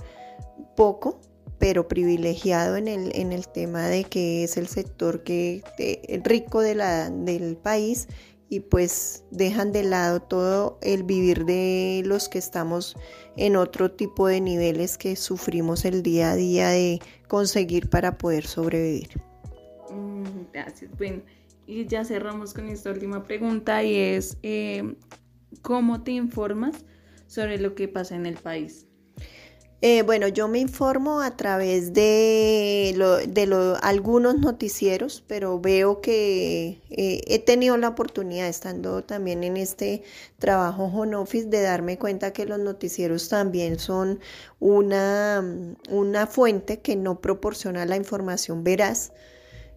poco, 0.75 1.19
pero 1.57 1.87
privilegiado 1.87 2.77
en 2.77 2.87
el, 2.87 3.11
en 3.15 3.31
el 3.31 3.47
tema 3.47 3.87
de 3.87 4.03
que 4.03 4.43
es 4.43 4.57
el 4.57 4.67
sector 4.67 5.23
que, 5.23 5.63
rico 6.23 6.61
de 6.61 6.75
la, 6.75 7.09
del 7.09 7.57
país 7.57 8.07
y 8.49 8.61
pues 8.61 9.25
dejan 9.31 9.71
de 9.71 9.83
lado 9.83 10.21
todo 10.21 10.79
el 10.81 11.03
vivir 11.03 11.45
de 11.45 12.01
los 12.05 12.29
que 12.29 12.37
estamos 12.37 12.95
en 13.35 13.55
otro 13.55 13.91
tipo 13.91 14.27
de 14.27 14.41
niveles 14.41 14.97
que 14.97 15.15
sufrimos 15.15 15.85
el 15.85 16.01
día 16.03 16.31
a 16.31 16.35
día 16.35 16.69
de 16.69 16.99
conseguir 17.27 17.89
para 17.89 18.17
poder 18.17 18.45
sobrevivir. 18.45 19.09
Mm, 19.91 20.51
gracias. 20.53 20.91
Bueno, 20.97 21.21
y 21.65 21.85
ya 21.85 22.05
cerramos 22.05 22.53
con 22.53 22.69
esta 22.69 22.91
última 22.91 23.23
pregunta 23.23 23.83
y 23.83 23.95
es, 23.95 24.37
eh, 24.43 24.95
¿cómo 25.61 26.03
te 26.03 26.11
informas 26.11 26.85
sobre 27.27 27.59
lo 27.59 27.75
que 27.75 27.87
pasa 27.87 28.15
en 28.15 28.25
el 28.25 28.35
país? 28.35 28.86
Eh, 29.81 30.01
bueno, 30.01 30.27
yo 30.27 30.47
me 30.47 30.57
informo 30.57 31.21
a 31.21 31.37
través 31.37 31.93
de, 31.93 32.95
de 33.27 33.75
algunos 33.83 34.39
noticieros, 34.39 35.23
pero 35.27 35.59
veo 35.59 36.01
que 36.01 36.81
eh, 36.89 37.21
he 37.27 37.37
tenido 37.37 37.77
la 37.77 37.89
oportunidad, 37.89 38.47
estando 38.47 39.03
también 39.03 39.43
en 39.43 39.55
este 39.55 40.01
trabajo 40.39 40.85
home 40.85 41.15
office, 41.15 41.47
de 41.47 41.61
darme 41.61 41.99
cuenta 41.99 42.33
que 42.33 42.45
los 42.47 42.57
noticieros 42.57 43.29
también 43.29 43.77
son 43.77 44.19
una, 44.59 45.43
una 45.91 46.25
fuente 46.25 46.79
que 46.79 46.95
no 46.95 47.21
proporciona 47.21 47.85
la 47.85 47.97
información 47.97 48.63
veraz. 48.63 49.11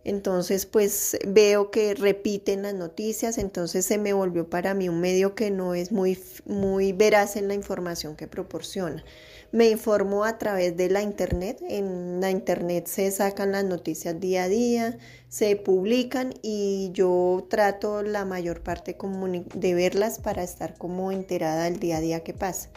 Entonces, 0.04 0.64
pues 0.64 1.18
veo 1.26 1.70
que 1.70 1.94
repiten 1.94 2.62
las 2.62 2.74
noticias, 2.74 3.36
entonces 3.36 3.84
se 3.84 3.98
me 3.98 4.14
volvió 4.14 4.48
para 4.48 4.72
mí 4.72 4.88
un 4.88 5.00
medio 5.00 5.34
que 5.34 5.50
no 5.50 5.74
es 5.74 5.92
muy, 5.92 6.18
muy 6.46 6.92
veraz 6.94 7.36
en 7.36 7.48
la 7.48 7.54
información 7.54 8.16
que 8.16 8.26
proporciona. 8.26 9.04
Me 9.52 9.68
informo 9.68 10.24
a 10.24 10.38
través 10.38 10.76
de 10.76 10.88
la 10.88 11.02
internet. 11.02 11.60
En 11.68 12.20
la 12.20 12.30
internet 12.30 12.86
se 12.86 13.10
sacan 13.10 13.50
las 13.50 13.64
noticias 13.64 14.20
día 14.20 14.44
a 14.44 14.48
día, 14.48 14.96
se 15.28 15.56
publican 15.56 16.32
y 16.40 16.90
yo 16.92 17.46
trato 17.50 18.02
la 18.04 18.24
mayor 18.24 18.62
parte 18.62 18.96
de 19.54 19.74
verlas 19.74 20.20
para 20.20 20.44
estar 20.44 20.74
como 20.78 21.10
enterada 21.10 21.64
del 21.64 21.80
día 21.80 21.96
a 21.96 22.00
día 22.00 22.22
que 22.22 22.32
pasa. 22.32 22.70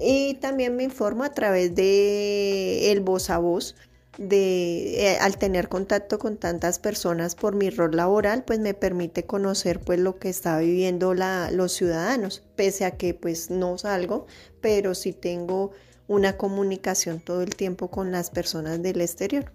Y 0.00 0.34
también 0.34 0.74
me 0.74 0.82
informo 0.82 1.22
a 1.22 1.32
través 1.32 1.74
de 1.74 2.90
el 2.90 3.00
voz 3.00 3.30
a 3.30 3.38
voz. 3.38 3.76
De, 4.18 5.06
eh, 5.06 5.18
al 5.22 5.38
tener 5.38 5.70
contacto 5.70 6.18
con 6.18 6.36
tantas 6.36 6.78
personas 6.78 7.34
por 7.34 7.54
mi 7.54 7.70
rol 7.70 7.96
laboral, 7.96 8.44
pues 8.44 8.58
me 8.58 8.74
permite 8.74 9.24
conocer 9.24 9.80
pues 9.80 10.00
lo 10.00 10.18
que 10.18 10.28
está 10.28 10.58
viviendo 10.58 11.14
la, 11.14 11.50
los 11.50 11.72
ciudadanos, 11.72 12.42
pese 12.54 12.84
a 12.84 12.90
que 12.98 13.14
pues 13.14 13.48
no 13.50 13.78
salgo, 13.78 14.26
pero 14.60 14.94
sí 14.94 15.14
tengo 15.14 15.70
una 16.12 16.36
comunicación 16.36 17.20
todo 17.20 17.42
el 17.42 17.56
tiempo 17.56 17.88
con 17.88 18.12
las 18.12 18.30
personas 18.30 18.82
del 18.82 19.00
exterior. 19.00 19.50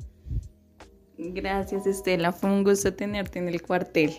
Gracias 1.17 1.85
Estela, 1.85 2.31
fue 2.31 2.49
un 2.49 2.63
gusto 2.63 2.93
tenerte 2.93 3.39
en 3.39 3.47
el 3.49 3.61
cuartel. 3.61 4.11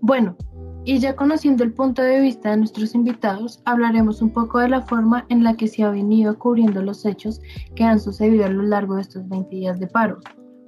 Bueno, 0.00 0.36
y 0.84 0.98
ya 0.98 1.14
conociendo 1.16 1.64
el 1.64 1.72
punto 1.72 2.02
de 2.02 2.20
vista 2.20 2.50
de 2.50 2.56
nuestros 2.58 2.94
invitados, 2.94 3.62
hablaremos 3.64 4.20
un 4.20 4.32
poco 4.32 4.58
de 4.58 4.68
la 4.68 4.82
forma 4.82 5.24
en 5.28 5.44
la 5.44 5.56
que 5.56 5.68
se 5.68 5.84
ha 5.84 5.90
venido 5.90 6.38
cubriendo 6.38 6.82
los 6.82 7.06
hechos 7.06 7.40
que 7.74 7.84
han 7.84 8.00
sucedido 8.00 8.44
a 8.44 8.48
lo 8.48 8.62
largo 8.64 8.96
de 8.96 9.02
estos 9.02 9.26
20 9.28 9.54
días 9.54 9.78
de 9.78 9.86
paro 9.86 10.18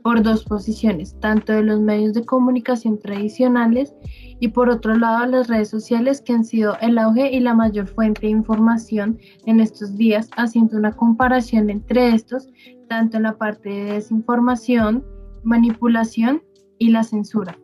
por 0.05 0.23
dos 0.23 0.45
posiciones, 0.45 1.19
tanto 1.19 1.55
de 1.55 1.63
los 1.63 1.81
medios 1.81 2.13
de 2.13 2.27
comunicación 2.27 2.99
tradicionales 2.99 3.95
y 4.39 4.49
por 4.49 4.69
otro 4.69 4.95
lado 4.99 5.25
las 5.25 5.49
redes 5.49 5.71
sociales 5.71 6.21
que 6.21 6.35
han 6.35 6.45
sido 6.45 6.77
el 6.83 6.99
auge 6.99 7.33
y 7.33 7.41
la 7.41 7.55
mayor 7.55 7.87
fuente 7.87 8.21
de 8.21 8.29
información 8.29 9.19
en 9.47 9.61
estos 9.61 9.97
días, 9.97 10.29
haciendo 10.37 10.77
una 10.77 10.93
comparación 10.93 11.71
entre 11.71 12.15
estos, 12.15 12.51
tanto 12.87 13.17
en 13.17 13.23
la 13.23 13.39
parte 13.39 13.71
de 13.71 13.93
desinformación, 13.95 15.03
manipulación 15.43 16.43
y 16.79 16.91
la 16.91 17.03
censura. 17.03 17.59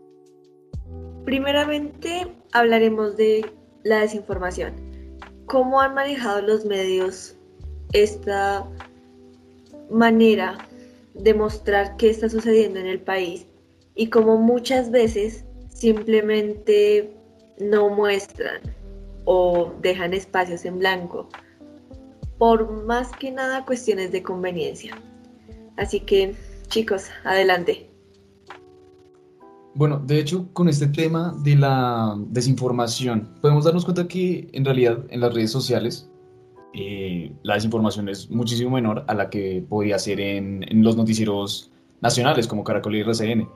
Primeramente 1.27 2.35
hablaremos 2.55 3.19
de 3.19 3.53
la 3.85 3.99
desinformación. 3.99 4.73
¿Cómo 5.45 5.79
han 5.83 5.93
manejado 5.93 6.41
los 6.41 6.65
medios 6.65 7.37
esta 7.93 8.67
manera 9.91 10.57
demostrar 11.15 11.97
qué 11.97 12.11
está 12.11 12.29
sucediendo 12.29 12.79
en 12.79 12.87
el 12.87 13.01
país 13.01 13.47
y 13.95 14.09
como 14.09 14.39
muchas 14.39 14.91
veces 14.91 15.45
simplemente 15.69 17.17
no 17.59 17.91
muestran 17.91 18.61
o 19.25 19.73
dejan 19.81 20.15
espacios 20.15 20.65
en 20.65 20.79
blanco 20.79 21.29
por 22.41 22.85
más 22.87 23.11
que 23.13 23.31
nada 23.31 23.67
cuestiones 23.67 24.13
de 24.13 24.23
conveniencia. 24.23 24.97
Así 25.77 26.01
que 26.01 26.35
chicos, 26.69 27.05
adelante. 27.25 27.91
Bueno, 29.75 30.03
de 30.05 30.19
hecho, 30.19 30.49
con 30.53 30.69
este 30.69 30.87
tema 30.87 31.37
de 31.45 31.57
la 31.57 32.17
desinformación, 32.29 33.29
podemos 33.41 33.65
darnos 33.65 33.85
cuenta 33.85 34.09
que 34.09 34.49
en 34.53 34.65
realidad 34.65 35.05
en 35.11 35.21
las 35.21 35.35
redes 35.35 35.51
sociales 35.51 36.10
eh, 36.73 37.33
la 37.43 37.55
desinformación 37.55 38.09
es 38.09 38.31
muchísimo 38.31 38.71
menor 38.71 39.05
a 39.09 39.15
la 39.15 39.31
que 39.31 39.65
podía 39.69 39.99
ser 39.99 40.21
en, 40.21 40.65
los 40.83 40.97
noticieros 40.97 41.71
nacionales 42.01 42.47
como 42.47 42.65
Caracol 42.65 42.97
y 42.97 43.01
RCN, 43.01 43.49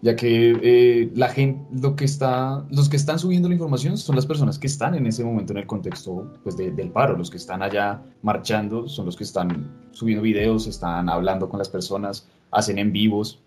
ya 0.00 0.16
que 0.16 0.58
eh, 0.62 1.10
la 1.14 1.28
gente, 1.28 1.64
lo 1.80 1.96
que 1.96 2.04
está, 2.04 2.64
los 2.70 2.88
que 2.88 2.96
están 2.96 3.18
subiendo 3.18 3.48
la 3.48 3.54
información 3.54 3.96
son 3.96 4.16
las 4.16 4.26
personas 4.26 4.58
que 4.58 4.66
están 4.66 4.94
en 4.94 5.06
ese 5.06 5.24
momento 5.24 5.52
en 5.52 5.58
el 5.58 5.66
contexto 5.66 6.32
pues, 6.42 6.56
del 6.56 6.90
paro, 6.90 7.16
los 7.16 7.30
que 7.30 7.36
están 7.36 7.62
allá 7.62 8.02
marchando, 8.22 8.88
son 8.88 9.06
los 9.06 9.16
que 9.16 9.24
están 9.24 9.70
subiendo 9.92 10.22
videos, 10.22 10.66
están 10.66 11.08
hablando 11.08 11.48
con 11.48 11.58
las 11.58 11.68
personas, 11.68 12.28
hacen 12.50 12.78
en 12.78 12.92
vivos, 12.92 13.42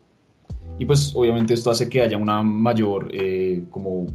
y 0.78 0.86
pues 0.86 1.14
obviamente 1.16 1.54
esto 1.54 1.72
hace 1.72 1.90
que 1.90 2.02
haya 2.02 2.18
una 2.18 2.44
mayor 2.44 3.10
eh, 3.14 3.64
como 3.70 4.08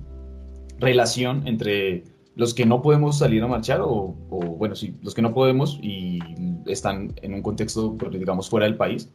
relación 0.79 1.47
entre 1.47 2.05
los 2.37 2.55
que 2.55 2.64
no 2.64 2.83
podemos 2.83 3.18
salir 3.18 3.43
a 3.43 3.47
marchar, 3.47 3.81
o, 3.83 4.14
bueno, 4.59 4.74
sí, 4.74 4.95
los 5.03 5.14
que 5.14 5.22
no 5.22 5.35
podemos 5.35 5.78
y 5.83 6.20
están 6.66 7.12
en 7.22 7.35
un 7.35 7.43
contexto, 7.43 7.97
pues, 7.97 8.12
digamos, 8.12 8.49
fuera 8.49 8.66
del 8.66 8.76
país, 8.76 9.11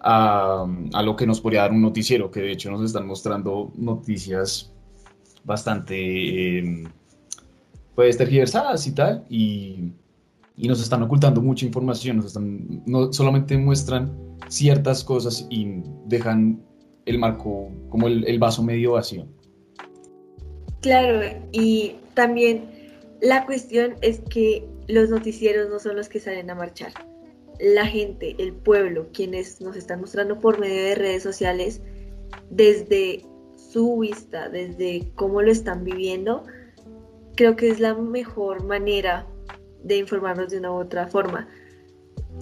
a, 0.00 0.66
lo 1.02 1.16
que 1.16 1.26
nos 1.26 1.40
podría 1.40 1.62
dar 1.62 1.72
un 1.72 1.82
noticiero, 1.82 2.30
que 2.30 2.40
de 2.40 2.52
hecho 2.52 2.70
nos 2.70 2.82
están 2.82 3.06
mostrando 3.06 3.72
noticias 3.76 4.72
bastante, 5.44 6.58
eh, 6.58 6.84
pues, 7.94 8.16
tergiversadas 8.16 8.86
y 8.86 8.92
tal, 8.92 9.24
y, 9.28 9.92
y, 10.56 10.68
nos 10.68 10.80
están 10.80 11.02
ocultando 11.02 11.40
mucha 11.40 11.66
información, 11.66 12.18
nos 12.18 12.26
están, 12.26 12.82
no 12.86 13.12
solamente 13.12 13.56
muestran 13.56 14.12
ciertas 14.48 15.04
cosas 15.04 15.46
y 15.50 15.82
dejan 16.06 16.62
el 17.06 17.18
marco, 17.18 17.70
como 17.88 18.08
el 18.08 18.38
vaso 18.38 18.62
medio 18.62 18.92
vacío. 18.92 19.26
Claro, 20.80 21.20
y 21.52 21.96
también 22.20 22.68
la 23.22 23.46
cuestión 23.46 23.94
es 24.02 24.20
que 24.28 24.68
los 24.88 25.08
noticieros 25.08 25.70
no 25.70 25.78
son 25.78 25.96
los 25.96 26.10
que 26.10 26.20
salen 26.20 26.50
a 26.50 26.54
marchar. 26.54 26.92
La 27.58 27.86
gente, 27.86 28.36
el 28.38 28.52
pueblo, 28.52 29.08
quienes 29.14 29.58
nos 29.62 29.74
están 29.74 30.02
mostrando 30.02 30.38
por 30.38 30.60
medio 30.60 30.82
de 30.84 30.94
redes 30.96 31.22
sociales, 31.22 31.80
desde 32.50 33.24
su 33.56 34.00
vista, 34.00 34.50
desde 34.50 35.10
cómo 35.14 35.40
lo 35.40 35.50
están 35.50 35.82
viviendo, 35.82 36.44
creo 37.36 37.56
que 37.56 37.70
es 37.70 37.80
la 37.80 37.94
mejor 37.94 38.64
manera 38.64 39.26
de 39.82 39.96
informarnos 39.96 40.50
de 40.50 40.58
una 40.58 40.72
u 40.72 40.74
otra 40.74 41.06
forma, 41.06 41.48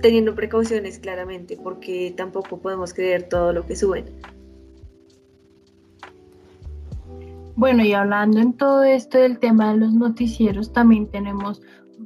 teniendo 0.02 0.34
precauciones 0.34 0.98
claramente, 0.98 1.56
porque 1.56 2.12
tampoco 2.16 2.60
podemos 2.60 2.92
creer 2.92 3.28
todo 3.28 3.52
lo 3.52 3.64
que 3.64 3.76
suben. 3.76 4.06
Bueno, 7.58 7.84
y 7.84 7.92
hablando 7.92 8.38
en 8.38 8.52
todo 8.52 8.84
esto 8.84 9.18
del 9.18 9.40
tema 9.40 9.72
de 9.72 9.78
los 9.78 9.92
noticieros, 9.92 10.72
también 10.72 11.10
tenemos 11.10 11.60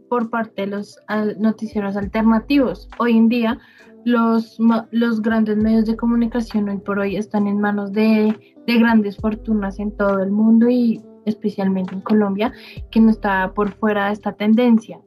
por 0.09 0.31
parte 0.31 0.63
de 0.63 0.69
los 0.69 0.99
noticieros 1.39 1.95
alternativos. 1.95 2.89
Hoy 2.99 3.19
en 3.19 3.29
día 3.29 3.59
los, 4.07 4.59
los 4.93 5.21
grandes 5.21 5.59
medios 5.59 5.85
de 5.85 5.95
comunicación 5.95 6.71
hoy 6.71 6.79
por 6.79 6.99
hoy 6.99 7.17
están 7.17 7.47
en 7.47 7.61
manos 7.61 7.93
de, 7.93 8.35
de 8.67 8.79
grandes 8.79 9.19
fortunas 9.19 9.79
en 9.79 9.95
todo 9.95 10.21
el 10.21 10.31
mundo 10.31 10.71
y 10.71 11.03
especialmente 11.27 11.97
en 11.97 12.01
Colombia, 12.01 12.51
que 12.91 13.01
no 13.01 13.11
está 13.11 13.53
por 13.53 13.73
fuera 13.75 14.07
de 14.07 14.15
esta 14.15 14.33
tendencia. 14.33 15.03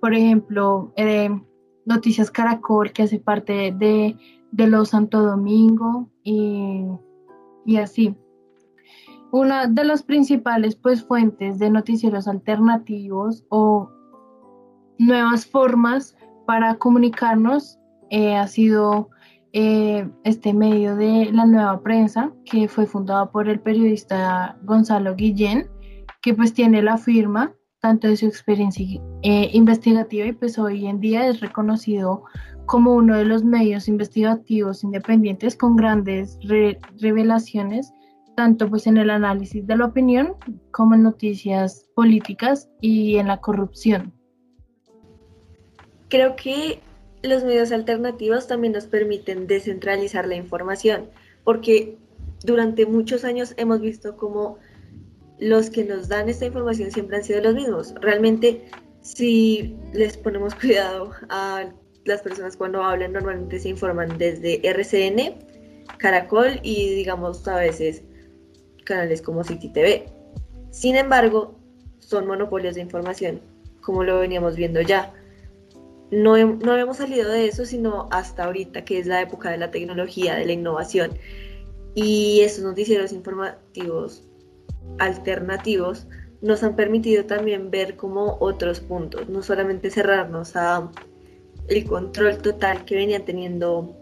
Por 0.00 0.14
ejemplo, 0.14 0.94
eh, 0.96 1.28
Noticias 1.84 2.30
Caracol, 2.30 2.92
que 2.92 3.02
hace 3.02 3.18
parte 3.18 3.74
de, 3.76 4.16
de 4.52 4.66
los 4.68 4.88
Santo 4.88 5.20
Domingo 5.20 6.08
y, 6.24 6.86
y, 7.66 7.76
así. 7.76 8.16
Una 9.30 9.66
de 9.66 9.84
las 9.84 10.02
principales 10.02 10.74
pues, 10.76 11.04
fuentes 11.04 11.58
de 11.58 11.70
noticieros 11.70 12.28
alternativos 12.28 13.44
o 13.50 13.90
nuevas 14.98 15.46
formas 15.46 16.16
para 16.46 16.74
comunicarnos 16.76 17.78
eh, 18.10 18.36
ha 18.36 18.46
sido 18.46 19.10
eh, 19.52 20.08
este 20.24 20.52
medio 20.54 20.96
de 20.96 21.30
la 21.32 21.44
nueva 21.44 21.82
prensa, 21.82 22.32
que 22.44 22.68
fue 22.68 22.86
fundado 22.86 23.30
por 23.30 23.48
el 23.48 23.60
periodista 23.60 24.58
Gonzalo 24.62 25.14
Guillén, 25.14 25.68
que 26.22 26.34
pues 26.34 26.54
tiene 26.54 26.82
la 26.82 26.96
firma 26.96 27.52
tanto 27.80 28.08
de 28.08 28.16
su 28.16 28.26
experiencia 28.26 28.84
eh, 29.22 29.50
investigativa 29.52 30.26
y 30.26 30.32
pues 30.32 30.58
hoy 30.58 30.86
en 30.86 31.00
día 31.00 31.28
es 31.28 31.40
reconocido 31.40 32.24
como 32.66 32.94
uno 32.94 33.16
de 33.16 33.24
los 33.24 33.44
medios 33.44 33.88
investigativos 33.88 34.84
independientes 34.84 35.56
con 35.56 35.76
grandes 35.76 36.38
revelaciones, 37.00 37.94
tanto 38.38 38.70
pues 38.70 38.86
en 38.86 38.98
el 38.98 39.10
análisis 39.10 39.66
de 39.66 39.76
la 39.76 39.86
opinión 39.86 40.36
como 40.70 40.94
en 40.94 41.02
noticias 41.02 41.88
políticas 41.96 42.68
y 42.80 43.16
en 43.16 43.26
la 43.26 43.40
corrupción. 43.40 44.12
Creo 46.08 46.36
que 46.36 46.78
los 47.24 47.42
medios 47.42 47.72
alternativos 47.72 48.46
también 48.46 48.74
nos 48.74 48.86
permiten 48.86 49.48
descentralizar 49.48 50.28
la 50.28 50.36
información, 50.36 51.10
porque 51.42 51.98
durante 52.44 52.86
muchos 52.86 53.24
años 53.24 53.54
hemos 53.56 53.80
visto 53.80 54.16
como 54.16 54.58
los 55.40 55.68
que 55.68 55.82
nos 55.82 56.06
dan 56.06 56.28
esta 56.28 56.46
información 56.46 56.92
siempre 56.92 57.16
han 57.16 57.24
sido 57.24 57.40
los 57.40 57.56
mismos. 57.56 57.92
Realmente, 58.00 58.70
si 59.00 59.74
les 59.92 60.16
ponemos 60.16 60.54
cuidado 60.60 61.10
a 61.28 61.64
las 62.04 62.22
personas 62.22 62.56
cuando 62.56 62.84
hablan, 62.84 63.14
normalmente 63.14 63.58
se 63.58 63.70
informan 63.70 64.16
desde 64.16 64.64
RCN, 64.64 65.44
Caracol 65.98 66.60
y 66.62 66.94
digamos 66.94 67.48
a 67.48 67.56
veces 67.56 68.04
canales 68.88 69.22
como 69.22 69.44
City 69.44 69.68
TV. 69.68 70.06
Sin 70.70 70.96
embargo, 70.96 71.54
son 71.98 72.26
monopolios 72.26 72.74
de 72.74 72.80
información, 72.80 73.40
como 73.80 74.02
lo 74.02 74.18
veníamos 74.18 74.56
viendo 74.56 74.80
ya 74.80 75.12
no, 76.10 76.36
no 76.38 76.72
habíamos 76.72 76.96
salido 76.96 77.30
de 77.30 77.46
eso 77.46 77.66
sino 77.66 78.08
hasta 78.10 78.44
ahorita, 78.44 78.84
que 78.84 78.98
es 78.98 79.06
la 79.06 79.20
época 79.20 79.50
de 79.50 79.58
la 79.58 79.70
tecnología, 79.70 80.36
de 80.36 80.46
la 80.46 80.52
innovación. 80.52 81.12
Y 81.94 82.40
esos 82.40 82.64
noticieros 82.64 83.12
informativos 83.12 84.22
alternativos 84.98 86.06
nos 86.40 86.62
han 86.62 86.76
permitido 86.76 87.24
también 87.24 87.70
ver 87.70 87.96
como 87.96 88.36
otros 88.40 88.80
puntos, 88.80 89.28
no 89.28 89.42
solamente 89.42 89.90
cerrarnos 89.90 90.54
a 90.56 90.90
el 91.68 91.84
control 91.84 92.38
total 92.38 92.84
que 92.84 92.94
venían 92.94 93.24
teniendo 93.24 93.96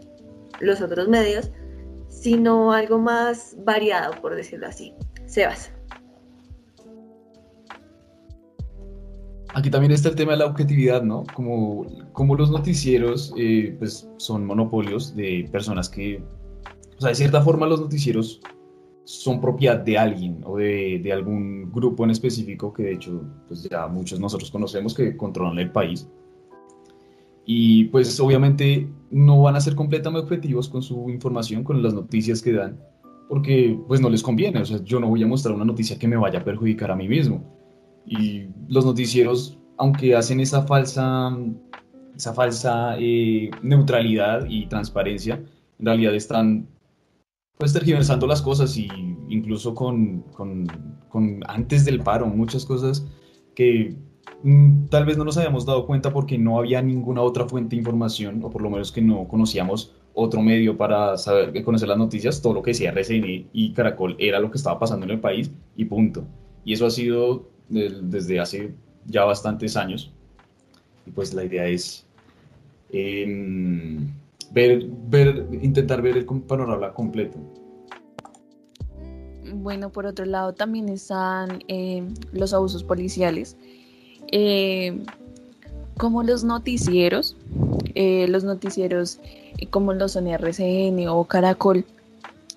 los 0.59 0.81
otros 0.81 1.07
medios, 1.07 1.49
sino 2.27 2.73
algo 2.73 2.99
más 2.99 3.55
variado, 3.63 4.11
por 4.21 4.35
decirlo 4.35 4.67
así. 4.67 4.93
Sebas. 5.27 5.71
Aquí 9.53 9.69
también 9.69 9.93
está 9.93 10.09
el 10.09 10.15
tema 10.15 10.33
de 10.33 10.39
la 10.39 10.47
objetividad, 10.47 11.03
¿no? 11.03 11.23
Como, 11.33 11.85
como 12.11 12.35
los 12.35 12.51
noticieros 12.51 13.33
eh, 13.37 13.73
pues 13.79 14.09
son 14.17 14.45
monopolios 14.45 15.15
de 15.15 15.47
personas 15.53 15.87
que, 15.87 16.21
o 16.97 16.99
sea, 16.99 17.11
de 17.11 17.15
cierta 17.15 17.41
forma 17.41 17.65
los 17.65 17.79
noticieros 17.79 18.41
son 19.05 19.39
propiedad 19.39 19.77
de 19.77 19.97
alguien 19.97 20.41
o 20.43 20.57
de, 20.57 20.99
de, 21.01 21.13
algún 21.13 21.71
grupo 21.71 22.03
en 22.03 22.09
específico 22.09 22.73
que 22.73 22.83
de 22.83 22.93
hecho 22.95 23.23
pues 23.47 23.63
ya 23.63 23.87
muchos 23.87 24.19
nosotros 24.19 24.51
conocemos 24.51 24.93
que 24.93 25.15
controlan 25.15 25.59
el 25.59 25.71
país. 25.71 26.09
Y 27.45 27.85
pues 27.85 28.19
obviamente 28.19 28.89
no 29.11 29.41
van 29.41 29.55
a 29.55 29.61
ser 29.61 29.75
completamente 29.75 30.23
objetivos 30.23 30.69
con 30.69 30.81
su 30.81 31.09
información, 31.09 31.63
con 31.63 31.81
las 31.81 31.93
noticias 31.93 32.41
que 32.41 32.53
dan, 32.53 32.79
porque 33.29 33.79
pues 33.87 34.01
no 34.01 34.09
les 34.09 34.23
conviene. 34.23 34.61
O 34.61 34.65
sea, 34.65 34.83
yo 34.83 34.99
no 34.99 35.07
voy 35.07 35.23
a 35.23 35.27
mostrar 35.27 35.55
una 35.55 35.65
noticia 35.65 35.97
que 35.97 36.07
me 36.07 36.17
vaya 36.17 36.39
a 36.39 36.43
perjudicar 36.43 36.91
a 36.91 36.95
mí 36.95 37.07
mismo. 37.07 37.43
Y 38.05 38.45
los 38.67 38.85
noticieros, 38.85 39.57
aunque 39.77 40.15
hacen 40.15 40.39
esa 40.39 40.63
falsa, 40.63 41.37
esa 42.15 42.33
falsa 42.33 42.95
eh, 42.99 43.51
neutralidad 43.61 44.45
y 44.49 44.67
transparencia, 44.67 45.43
en 45.79 45.85
realidad 45.85 46.15
están 46.15 46.67
pues 47.57 47.73
tergiversando 47.73 48.27
las 48.27 48.41
cosas 48.41 48.77
y 48.77 48.87
incluso 49.29 49.73
con, 49.73 50.21
con, 50.33 50.67
con 51.09 51.39
antes 51.47 51.85
del 51.85 52.01
paro, 52.01 52.27
muchas 52.27 52.65
cosas 52.65 53.05
que 53.55 53.95
tal 54.89 55.05
vez 55.05 55.17
no 55.17 55.25
nos 55.25 55.37
habíamos 55.37 55.65
dado 55.65 55.85
cuenta 55.85 56.11
porque 56.13 56.37
no 56.37 56.59
había 56.59 56.81
ninguna 56.81 57.21
otra 57.21 57.47
fuente 57.47 57.75
de 57.75 57.79
información, 57.79 58.43
o 58.43 58.49
por 58.49 58.61
lo 58.61 58.69
menos 58.69 58.91
que 58.91 59.01
no 59.01 59.27
conocíamos 59.27 59.93
otro 60.13 60.41
medio 60.41 60.77
para 60.77 61.15
saber, 61.17 61.63
conocer 61.63 61.87
las 61.87 61.97
noticias, 61.97 62.41
todo 62.41 62.53
lo 62.53 62.63
que 62.63 62.71
decía 62.71 62.89
RCN 62.89 63.49
y 63.53 63.73
Caracol 63.73 64.15
era 64.17 64.39
lo 64.39 64.49
que 64.49 64.57
estaba 64.57 64.79
pasando 64.79 65.05
en 65.05 65.11
el 65.11 65.19
país 65.19 65.51
y 65.75 65.85
punto. 65.85 66.25
Y 66.65 66.73
eso 66.73 66.87
ha 66.87 66.89
sido 66.89 67.47
desde 67.69 68.39
hace 68.39 68.73
ya 69.05 69.25
bastantes 69.25 69.77
años. 69.77 70.11
Y 71.05 71.11
pues 71.11 71.33
la 71.33 71.43
idea 71.43 71.67
es 71.67 72.05
em, 72.91 74.11
ver, 74.51 74.85
ver, 75.07 75.47
intentar 75.61 76.01
ver 76.01 76.17
el 76.17 76.25
panorama 76.25 76.93
completo. 76.93 77.37
Bueno, 79.53 79.91
por 79.91 80.05
otro 80.05 80.25
lado 80.25 80.53
también 80.53 80.89
están 80.89 81.59
em, 81.67 82.13
los 82.31 82.53
abusos 82.53 82.83
policiales, 82.83 83.55
em, 84.31 85.05
como 85.97 86.23
los 86.23 86.43
noticieros, 86.43 87.35
eh, 87.95 88.27
los 88.29 88.43
noticieros 88.43 89.19
como 89.71 89.93
los 89.93 90.11
son 90.11 90.27
RCN 90.27 91.07
o 91.09 91.23
Caracol, 91.25 91.85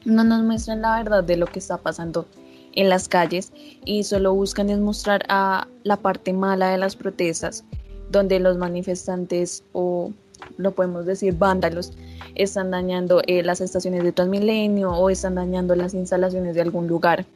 no 0.04 0.24
nos 0.24 0.42
muestran 0.42 0.82
la 0.82 0.96
verdad 0.96 1.24
de 1.24 1.36
lo 1.36 1.46
que 1.46 1.58
está 1.58 1.78
pasando 1.78 2.26
en 2.74 2.88
las 2.88 3.08
calles 3.08 3.52
y 3.84 4.04
solo 4.04 4.34
buscan 4.34 4.70
es 4.70 4.78
mostrar 4.78 5.24
a 5.28 5.66
la 5.82 5.96
parte 5.96 6.32
mala 6.32 6.70
de 6.70 6.78
las 6.78 6.96
protestas, 6.96 7.64
donde 8.10 8.38
los 8.38 8.58
manifestantes 8.58 9.64
o 9.72 10.12
lo 10.56 10.72
podemos 10.72 11.06
decir 11.06 11.34
vándalos 11.36 11.92
están 12.34 12.70
dañando 12.70 13.22
eh, 13.26 13.42
las 13.42 13.60
estaciones 13.60 14.04
de 14.04 14.12
Transmilenio 14.12 14.90
o 14.90 15.10
están 15.10 15.34
dañando 15.34 15.74
las 15.74 15.94
instalaciones 15.94 16.54
de 16.54 16.62
algún 16.62 16.86
lugar. 16.86 17.26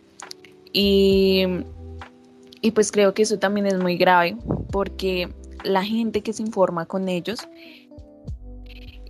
Y, 0.72 1.44
y 2.64 2.70
pues 2.70 2.90
creo 2.90 3.12
que 3.12 3.20
eso 3.20 3.38
también 3.38 3.66
es 3.66 3.78
muy 3.78 3.98
grave 3.98 4.38
porque 4.72 5.28
la 5.64 5.84
gente 5.84 6.22
que 6.22 6.32
se 6.32 6.42
informa 6.42 6.86
con 6.86 7.10
ellos 7.10 7.46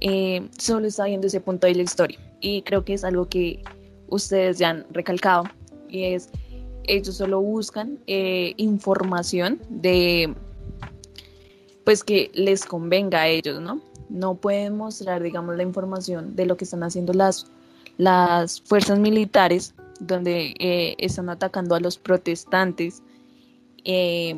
eh, 0.00 0.48
solo 0.59 0.88
está 0.88 1.05
viendo 1.05 1.28
ese 1.28 1.40
punto 1.40 1.68
de 1.68 1.76
la 1.76 1.82
historia. 1.82 2.18
Y 2.40 2.62
creo 2.62 2.84
que 2.84 2.94
es 2.94 3.05
algo 3.05 3.28
que 3.28 3.62
ustedes 4.09 4.59
ya 4.59 4.70
han 4.70 4.84
recalcado 4.90 5.44
y 5.88 6.02
es, 6.02 6.30
ellos 6.82 7.14
solo 7.14 7.40
buscan 7.40 8.00
eh, 8.09 8.55
información 8.57 9.61
de, 9.68 10.34
pues 11.84 12.02
que 12.02 12.32
les 12.34 12.64
convenga 12.64 13.20
a 13.20 13.28
ellos, 13.28 13.61
¿no? 13.61 13.80
No 14.09 14.34
pueden 14.34 14.76
mostrar, 14.76 15.22
digamos, 15.22 15.57
la 15.57 15.62
información 15.62 16.34
de 16.34 16.46
lo 16.46 16.57
que 16.57 16.64
están 16.64 16.82
haciendo 16.82 17.12
las, 17.12 17.46
las 17.98 18.61
fuerzas 18.62 18.98
militares, 18.98 19.76
donde 20.00 20.57
eh, 20.59 20.96
están 20.98 21.28
atacando 21.28 21.76
a 21.76 21.80
los 21.80 21.98
protestantes 21.98 23.00
eh, 23.85 24.37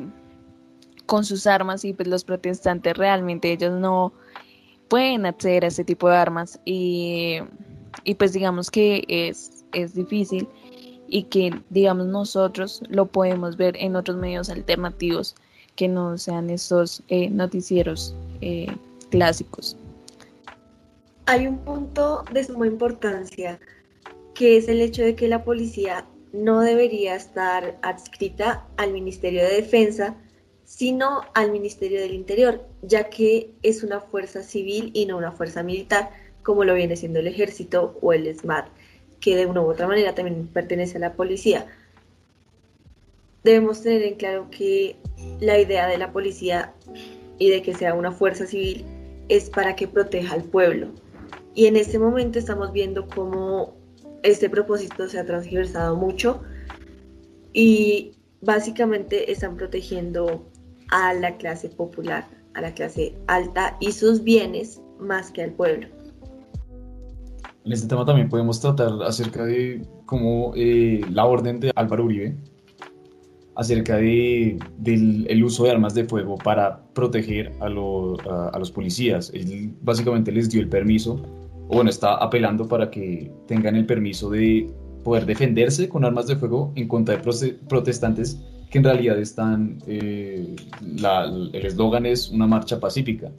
con 1.06 1.24
sus 1.24 1.46
armas 1.46 1.84
y 1.84 1.92
pues 1.92 2.08
los 2.08 2.24
protestantes 2.24 2.96
realmente 2.96 3.52
ellos 3.52 3.78
no 3.78 4.12
pueden 4.88 5.26
acceder 5.26 5.64
a 5.64 5.68
ese 5.68 5.84
tipo 5.84 6.08
de 6.08 6.16
armas 6.16 6.60
y, 6.64 7.38
y 8.04 8.14
pues 8.14 8.32
digamos 8.32 8.70
que 8.70 9.04
es, 9.08 9.64
es 9.72 9.94
difícil 9.94 10.48
y 11.08 11.24
que 11.24 11.60
digamos 11.70 12.06
nosotros 12.06 12.82
lo 12.88 13.06
podemos 13.06 13.56
ver 13.56 13.76
en 13.78 13.96
otros 13.96 14.16
medios 14.16 14.50
alternativos 14.50 15.34
que 15.76 15.88
no 15.88 16.16
sean 16.18 16.50
estos 16.50 17.02
eh, 17.08 17.28
noticieros 17.30 18.14
eh, 18.40 18.66
clásicos. 19.10 19.76
Hay 21.26 21.46
un 21.46 21.58
punto 21.58 22.24
de 22.32 22.44
suma 22.44 22.66
importancia 22.66 23.60
que 24.34 24.56
es 24.56 24.68
el 24.68 24.80
hecho 24.80 25.02
de 25.02 25.14
que 25.14 25.28
la 25.28 25.44
policía 25.44 26.06
no 26.32 26.60
debería 26.60 27.14
estar 27.14 27.78
adscrita 27.82 28.66
al 28.76 28.92
Ministerio 28.92 29.42
de 29.42 29.56
Defensa, 29.56 30.16
sino 30.64 31.22
al 31.34 31.52
Ministerio 31.52 32.00
del 32.00 32.14
Interior, 32.14 32.66
ya 32.82 33.08
que 33.08 33.50
es 33.62 33.82
una 33.82 34.00
fuerza 34.00 34.42
civil 34.42 34.90
y 34.94 35.06
no 35.06 35.16
una 35.16 35.32
fuerza 35.32 35.62
militar, 35.62 36.10
como 36.42 36.64
lo 36.64 36.74
viene 36.74 36.96
siendo 36.96 37.20
el 37.20 37.28
ejército 37.28 37.98
o 38.02 38.12
el 38.12 38.32
SMAT 38.36 38.68
que 39.20 39.36
de 39.36 39.46
una 39.46 39.62
u 39.62 39.70
otra 39.70 39.86
manera 39.86 40.14
también 40.14 40.46
pertenece 40.46 40.98
a 40.98 41.00
la 41.00 41.14
policía. 41.14 41.66
Debemos 43.44 43.82
tener 43.82 44.02
en 44.02 44.16
claro 44.16 44.48
que 44.50 44.96
la 45.40 45.58
idea 45.58 45.86
de 45.86 45.98
la 45.98 46.12
policía 46.12 46.72
y 47.38 47.50
de 47.50 47.62
que 47.62 47.74
sea 47.74 47.94
una 47.94 48.12
fuerza 48.12 48.46
civil 48.46 48.84
es 49.28 49.50
para 49.50 49.76
que 49.76 49.88
proteja 49.88 50.34
al 50.34 50.44
pueblo. 50.44 50.88
Y 51.54 51.66
en 51.66 51.76
este 51.76 51.98
momento 51.98 52.38
estamos 52.38 52.72
viendo 52.72 53.06
cómo 53.08 53.76
este 54.22 54.50
propósito 54.50 55.08
se 55.08 55.18
ha 55.18 55.24
transversado 55.24 55.96
mucho 55.96 56.42
y 57.52 58.12
básicamente 58.42 59.30
están 59.30 59.56
protegiendo 59.56 60.44
a 60.90 61.14
la 61.14 61.36
clase 61.36 61.68
popular, 61.68 62.26
a 62.54 62.60
la 62.60 62.74
clase 62.74 63.14
alta 63.26 63.76
y 63.80 63.92
sus 63.92 64.22
bienes 64.22 64.80
más 64.98 65.30
que 65.30 65.42
al 65.42 65.52
pueblo. 65.52 65.88
En 67.64 67.72
este 67.72 67.88
tema 67.88 68.04
también 68.04 68.28
podemos 68.28 68.60
tratar 68.60 68.92
acerca 69.02 69.44
de 69.44 69.82
cómo 70.06 70.52
eh, 70.54 71.00
la 71.10 71.24
orden 71.26 71.58
de 71.58 71.72
Álvaro 71.74 72.04
Uribe, 72.04 72.36
acerca 73.56 73.96
de, 73.96 74.58
del 74.78 75.26
el 75.28 75.42
uso 75.42 75.64
de 75.64 75.70
armas 75.70 75.94
de 75.94 76.04
fuego 76.04 76.36
para 76.36 76.84
proteger 76.92 77.52
a, 77.60 77.66
a, 77.66 78.58
los 78.58 78.70
policías. 78.70 79.30
Él 79.34 79.74
básicamente 79.82 80.30
les 80.30 80.48
dio 80.50 80.60
el 80.60 80.68
permiso, 80.68 81.20
o 81.68 81.74
bueno, 81.76 81.90
está 81.90 82.14
apelando 82.14 82.68
para 82.68 82.90
que 82.90 83.30
tengan 83.46 83.76
el 83.76 83.86
permiso 83.86 84.30
de 84.30 84.70
poder 85.02 85.26
defenderse 85.26 85.88
con 85.88 86.04
armas 86.04 86.26
de 86.26 86.36
fuego 86.36 86.72
en 86.74 86.88
contra 86.88 87.16
de 87.16 87.52
protestantes 87.68 88.40
que 88.70 88.78
en 88.78 88.84
realidad 88.84 89.18
están, 89.18 89.78
eh, 89.86 90.56
el 90.82 91.66
eslogan 91.66 92.06
es 92.06 92.30
una 92.30 92.46
marcha 92.46 92.80
pacífica. 92.80 93.30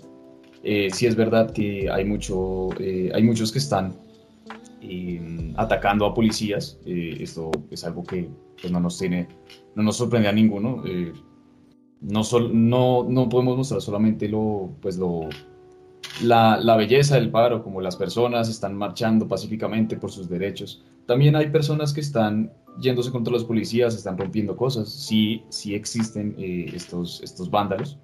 Eh, 0.63 0.89
sí 0.91 1.05
es 1.05 1.15
verdad 1.15 1.51
que 1.51 1.89
hay, 1.89 2.05
mucho, 2.05 2.69
eh, 2.80 3.11
hay 3.13 3.23
muchos 3.23 3.51
que 3.51 3.59
están 3.59 3.95
atacando 5.55 6.05
a 6.05 6.13
policías. 6.13 6.80
Eh, 6.86 7.17
esto 7.19 7.51
es 7.69 7.84
algo 7.84 8.03
que 8.03 8.30
pues, 8.61 8.71
no 8.71 8.80
nos 8.80 8.97
tiene, 8.97 9.28
no 9.75 9.84
nos 9.84 9.97
sorprende 9.97 10.30
a 10.30 10.32
ninguno. 10.32 10.84
No, 11.99 12.21
no, 12.53 13.05
no 13.09 13.30
podemos 13.30 13.57
mostrar 13.57 13.82
solamente 13.82 14.30
lo, 14.30 14.71
pues 14.82 14.97
lo, 14.97 15.30
la, 16.22 16.76
belleza 16.78 17.15
del 17.15 17.30
paro, 17.30 17.63
como 17.63 17.82
las 17.82 17.95
personas 17.95 18.49
están 18.49 18.76
marchando 18.76 19.28
pacíficamente 19.28 19.97
por 19.97 20.11
sus 20.11 20.30
derechos. 20.30 20.84
También 21.05 21.36
hay 21.36 21.49
personas 21.49 21.93
que 21.93 22.01
están 22.01 22.51
yéndose 22.80 23.11
contra 23.11 23.32
los 23.32 23.45
policías, 23.45 23.95
están 23.95 24.18
rompiendo 24.18 24.55
cosas. 24.55 24.89
Sí, 24.89 25.43
sí 25.49 25.74
existen 25.74 26.36
eh, 26.38 26.72
estos, 26.74 27.22
estos 27.24 27.49
vándalos 27.49 27.97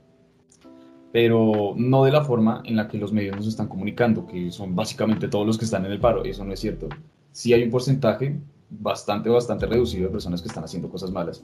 pero 1.13 1.75
no 1.77 2.05
de 2.05 2.11
la 2.11 2.23
forma 2.23 2.63
en 2.65 2.75
la 2.75 2.87
que 2.87 2.97
los 2.97 3.13
medios 3.13 3.35
nos 3.35 3.45
están 3.45 3.67
comunicando, 3.67 4.25
que 4.25 4.51
son 4.51 4.75
básicamente 4.75 5.27
todos 5.27 5.45
los 5.45 5.59
que 5.59 5.65
están 5.65 5.85
en 5.85 5.91
el 5.91 5.99
paro. 5.99 6.23
Eso 6.23 6.43
no 6.43 6.51
es 6.51 6.59
cierto. 6.59 6.89
Sí 7.31 7.53
hay 7.53 7.61
un 7.61 7.69
porcentaje 7.69 8.41
bastante, 8.71 9.29
bastante 9.29 9.67
reducido 9.67 10.07
de 10.07 10.11
personas 10.11 10.41
que 10.41 10.47
están 10.47 10.63
haciendo 10.63 10.89
cosas 10.89 11.11
malas, 11.11 11.43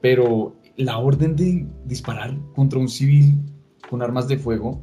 pero 0.00 0.54
la 0.76 0.98
orden 0.98 1.34
de 1.34 1.66
disparar 1.86 2.38
contra 2.54 2.78
un 2.78 2.88
civil 2.88 3.36
con 3.88 4.00
armas 4.00 4.28
de 4.28 4.38
fuego 4.38 4.80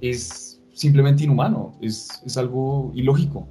es 0.00 0.47
simplemente 0.78 1.24
inhumano, 1.24 1.74
es, 1.80 2.22
es 2.24 2.36
algo 2.36 2.92
ilógico. 2.94 3.46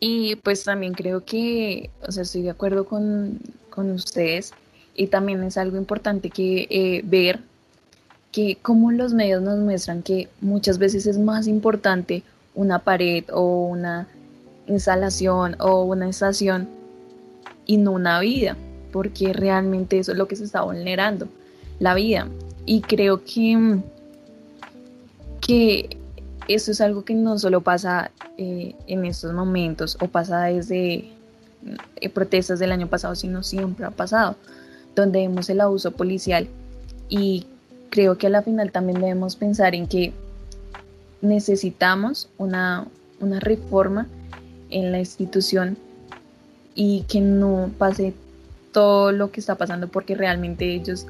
Y 0.00 0.36
pues 0.36 0.64
también 0.64 0.92
creo 0.92 1.24
que, 1.24 1.90
o 2.06 2.12
sea, 2.12 2.24
estoy 2.24 2.42
de 2.42 2.50
acuerdo 2.50 2.84
con, 2.84 3.40
con 3.70 3.90
ustedes 3.90 4.52
y 4.94 5.06
también 5.06 5.42
es 5.42 5.56
algo 5.56 5.76
importante 5.76 6.30
que 6.30 6.66
eh, 6.70 7.02
ver 7.04 7.40
que 8.30 8.58
como 8.60 8.92
los 8.92 9.14
medios 9.14 9.42
nos 9.42 9.58
muestran 9.58 10.02
que 10.02 10.28
muchas 10.40 10.78
veces 10.78 11.06
es 11.06 11.18
más 11.18 11.46
importante 11.46 12.22
una 12.54 12.80
pared 12.80 13.24
o 13.32 13.66
una 13.66 14.08
instalación 14.66 15.56
o 15.60 15.84
una 15.84 16.08
estación 16.08 16.68
y 17.64 17.76
no 17.76 17.92
una 17.92 18.20
vida, 18.20 18.56
porque 18.92 19.32
realmente 19.32 19.98
eso 19.98 20.12
es 20.12 20.18
lo 20.18 20.28
que 20.28 20.36
se 20.36 20.44
está 20.44 20.62
vulnerando, 20.62 21.28
la 21.78 21.94
vida. 21.94 22.28
Y 22.66 22.80
creo 22.80 23.24
que, 23.24 23.78
que 25.46 25.96
eso 26.48 26.72
es 26.72 26.80
algo 26.80 27.04
que 27.04 27.14
no 27.14 27.38
solo 27.38 27.60
pasa 27.62 28.10
eh, 28.36 28.74
en 28.86 29.04
estos 29.04 29.32
momentos 29.32 29.96
o 30.00 30.08
pasa 30.08 30.44
desde 30.44 31.10
eh, 32.00 32.08
protestas 32.12 32.58
del 32.58 32.72
año 32.72 32.88
pasado, 32.88 33.14
sino 33.14 33.42
siempre 33.42 33.86
ha 33.86 33.90
pasado, 33.90 34.36
donde 34.94 35.20
vemos 35.20 35.48
el 35.50 35.60
abuso 35.60 35.90
policial 35.92 36.48
y 37.08 37.46
creo 37.90 38.18
que 38.18 38.26
a 38.26 38.30
la 38.30 38.42
final 38.42 38.72
también 38.72 39.00
debemos 39.00 39.36
pensar 39.36 39.74
en 39.74 39.86
que 39.86 40.12
necesitamos 41.22 42.28
una, 42.38 42.86
reforma 43.20 44.06
en 44.68 44.92
la 44.92 44.98
institución 44.98 45.78
y 46.74 47.04
que 47.08 47.22
no 47.22 47.70
pase 47.78 48.12
todo 48.72 49.12
lo 49.12 49.30
que 49.30 49.40
está 49.40 49.54
pasando 49.54 49.88
porque 49.88 50.14
realmente 50.14 50.74
ellos 50.74 51.06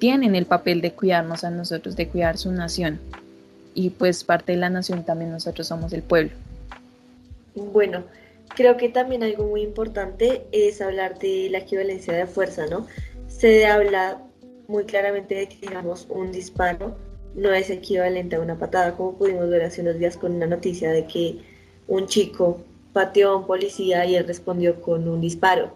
tienen 0.00 0.34
el 0.34 0.46
papel 0.46 0.80
de 0.80 0.92
cuidarnos 0.92 1.44
a 1.44 1.50
nosotros, 1.50 1.94
de 1.94 2.08
cuidar 2.08 2.38
su 2.38 2.50
nación. 2.50 2.98
Y 3.74 3.90
pues 3.90 4.24
parte 4.24 4.52
de 4.52 4.58
la 4.58 4.70
nación 4.70 5.04
también 5.04 5.30
nosotros 5.30 5.66
somos 5.66 5.92
el 5.92 6.02
pueblo. 6.02 6.32
Bueno, 7.54 8.04
creo 8.54 8.76
que 8.76 8.88
también 8.88 9.22
algo 9.22 9.44
muy 9.44 9.62
importante 9.62 10.46
es 10.52 10.80
hablar 10.80 11.18
de 11.18 11.48
la 11.50 11.58
equivalencia 11.58 12.14
de 12.14 12.26
fuerza, 12.26 12.66
¿no? 12.66 12.86
Se 13.28 13.66
habla 13.66 14.22
muy 14.68 14.84
claramente 14.84 15.34
de 15.34 15.48
que, 15.48 15.56
digamos, 15.66 16.06
un 16.08 16.32
disparo 16.32 16.96
no 17.34 17.52
es 17.52 17.70
equivalente 17.70 18.36
a 18.36 18.40
una 18.40 18.58
patada, 18.58 18.96
como 18.96 19.16
pudimos 19.16 19.48
ver 19.48 19.62
hace 19.62 19.82
unos 19.82 19.98
días 19.98 20.16
con 20.16 20.32
una 20.32 20.46
noticia 20.46 20.90
de 20.90 21.06
que 21.06 21.38
un 21.86 22.06
chico 22.06 22.60
pateó 22.92 23.30
a 23.30 23.36
un 23.36 23.46
policía 23.46 24.04
y 24.06 24.16
él 24.16 24.26
respondió 24.26 24.80
con 24.80 25.08
un 25.08 25.20
disparo. 25.20 25.74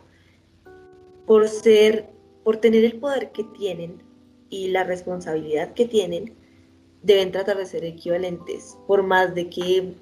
Por 1.26 1.48
ser, 1.48 2.06
por 2.42 2.56
tener 2.58 2.84
el 2.84 2.94
poder 2.94 3.30
que 3.30 3.44
tienen 3.44 4.02
y 4.50 4.68
la 4.68 4.84
responsabilidad 4.84 5.72
que 5.74 5.86
tienen, 5.86 6.34
deben 7.04 7.30
tratar 7.30 7.58
de 7.58 7.66
ser 7.66 7.84
equivalentes, 7.84 8.76
por 8.86 9.02
más 9.02 9.34
de 9.34 9.48
que 9.48 9.92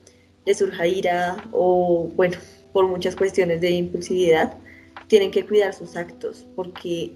les 0.47 0.59
surja 0.59 0.87
ira 0.87 1.37
o, 1.53 2.09
bueno, 2.15 2.39
por 2.73 2.87
muchas 2.89 3.17
cuestiones 3.17 3.61
de 3.61 3.71
impulsividad, 3.71 4.55
tienen 5.09 5.31
que 5.31 5.45
cuidar 5.45 5.75
sus 5.75 5.97
actos, 5.97 6.47
porque 6.57 7.13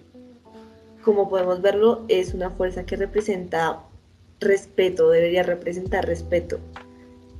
como 1.03 1.29
podemos 1.29 1.63
verlo, 1.63 2.05
es 2.09 2.35
una 2.35 2.51
fuerza 2.51 2.85
que 2.85 2.97
representa 2.97 3.81
respeto, 4.41 5.09
debería 5.09 5.45
representar 5.45 6.05
respeto. 6.05 6.59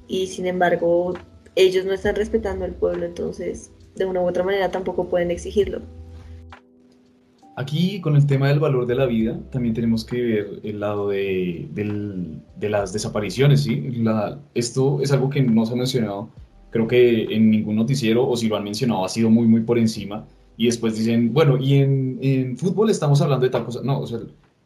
Y 0.07 0.29
sin 0.29 0.47
embargo, 0.47 1.15
ellos 1.57 1.85
no 1.85 1.93
están 1.93 2.15
respetando 2.15 2.65
al 2.65 2.75
pueblo, 2.75 3.05
entonces 3.07 3.73
de 3.97 4.05
una 4.05 4.21
u 4.21 4.29
otra 4.29 4.45
manera 4.45 4.71
tampoco 4.71 5.09
pueden 5.09 5.33
exigirlo. 5.33 5.81
Aquí 7.59 8.01
con 8.03 8.17
el 8.17 8.27
tema 8.27 8.49
del 8.49 8.61
valor 8.61 8.87
de 8.87 8.95
la 8.95 9.07
vida, 9.07 9.41
también 9.51 9.75
tenemos 9.75 10.05
que 10.05 10.23
ver 10.23 10.61
el 10.63 10.79
lado 10.79 11.09
de, 11.09 11.67
de 11.73 12.69
las 12.69 12.93
desapariciones, 12.93 13.63
¿sí? 13.63 13.91
esto 14.55 15.01
es 15.01 15.11
algo 15.11 15.31
que 15.31 15.43
no 15.43 15.65
se 15.65 15.73
ha 15.73 15.77
mencionado, 15.77 16.29
creo 16.71 16.87
que 16.87 17.23
en 17.35 17.51
ningún 17.51 17.77
noticiero, 17.77 18.29
o 18.29 18.37
si 18.37 18.49
lo 18.49 18.57
han 18.57 18.65
mencionado, 18.65 19.07
ha 19.07 19.09
sido 19.09 19.31
muy, 19.31 19.47
muy 19.47 19.63
por 19.63 19.79
encima, 19.79 20.27
y 20.59 20.67
después 20.67 20.97
dicen, 20.99 21.33
bueno, 21.33 21.57
y 21.59 21.77
en, 21.77 22.19
en, 22.21 22.57
fútbol 22.59 22.91
estamos 22.91 23.21
hablando 23.21 23.45
de 23.45 23.51
tal 23.51 23.65
cosa. 23.65 23.81
No, 23.83 24.01
o 24.01 24.07
sea, 24.07 24.19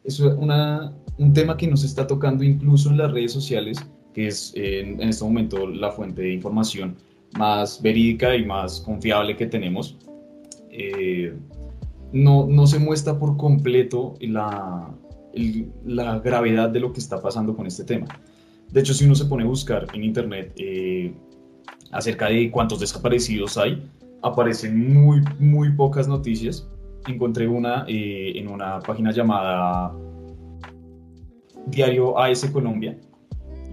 es 0.03 0.19
una, 0.19 0.93
un 1.17 1.33
tema 1.33 1.57
que 1.57 1.67
nos 1.67 1.83
está 1.83 2.07
tocando 2.07 2.43
incluso 2.43 2.89
en 2.89 2.97
las 2.97 3.11
redes 3.11 3.31
sociales, 3.31 3.77
que 4.13 4.27
es 4.27 4.53
en, 4.55 5.01
en, 5.01 5.09
este 5.09 5.23
momento 5.23 5.67
la 5.67 5.91
fuente 5.91 6.21
de 6.21 6.33
información 6.33 6.95
más 7.37 7.81
verídica 7.81 8.35
y 8.35 8.45
más 8.45 8.81
confiable 8.81 9.35
que 9.35 9.45
tenemos. 9.45 9.97
Eh, 10.69 11.33
no, 12.13 12.47
no 12.47 12.67
se 12.67 12.79
muestra 12.79 13.17
por 13.17 13.37
completo 13.37 14.15
la, 14.19 14.93
la 15.85 16.19
gravedad 16.19 16.69
de 16.69 16.79
lo 16.79 16.93
que 16.93 16.99
está 16.99 17.21
pasando 17.21 17.55
con 17.55 17.67
este 17.67 17.83
tema. 17.83 18.07
De 18.71 18.79
hecho, 18.79 18.93
si 18.93 19.05
uno 19.05 19.15
se 19.15 19.25
pone 19.25 19.43
a 19.43 19.47
buscar 19.47 19.87
en 19.93 20.03
internet 20.03 20.53
eh, 20.57 21.13
acerca 21.91 22.27
de 22.27 22.49
cuántos 22.51 22.79
desaparecidos 22.79 23.57
hay, 23.57 23.85
aparecen 24.21 24.93
muy, 24.93 25.21
muy 25.39 25.71
pocas 25.71 26.07
noticias. 26.07 26.67
Encontré 27.07 27.47
una 27.47 27.85
eh, 27.87 28.33
en 28.35 28.47
una 28.47 28.79
página 28.79 29.11
llamada 29.11 29.93
Diario 31.67 32.17
AS 32.17 32.45
Colombia, 32.45 32.97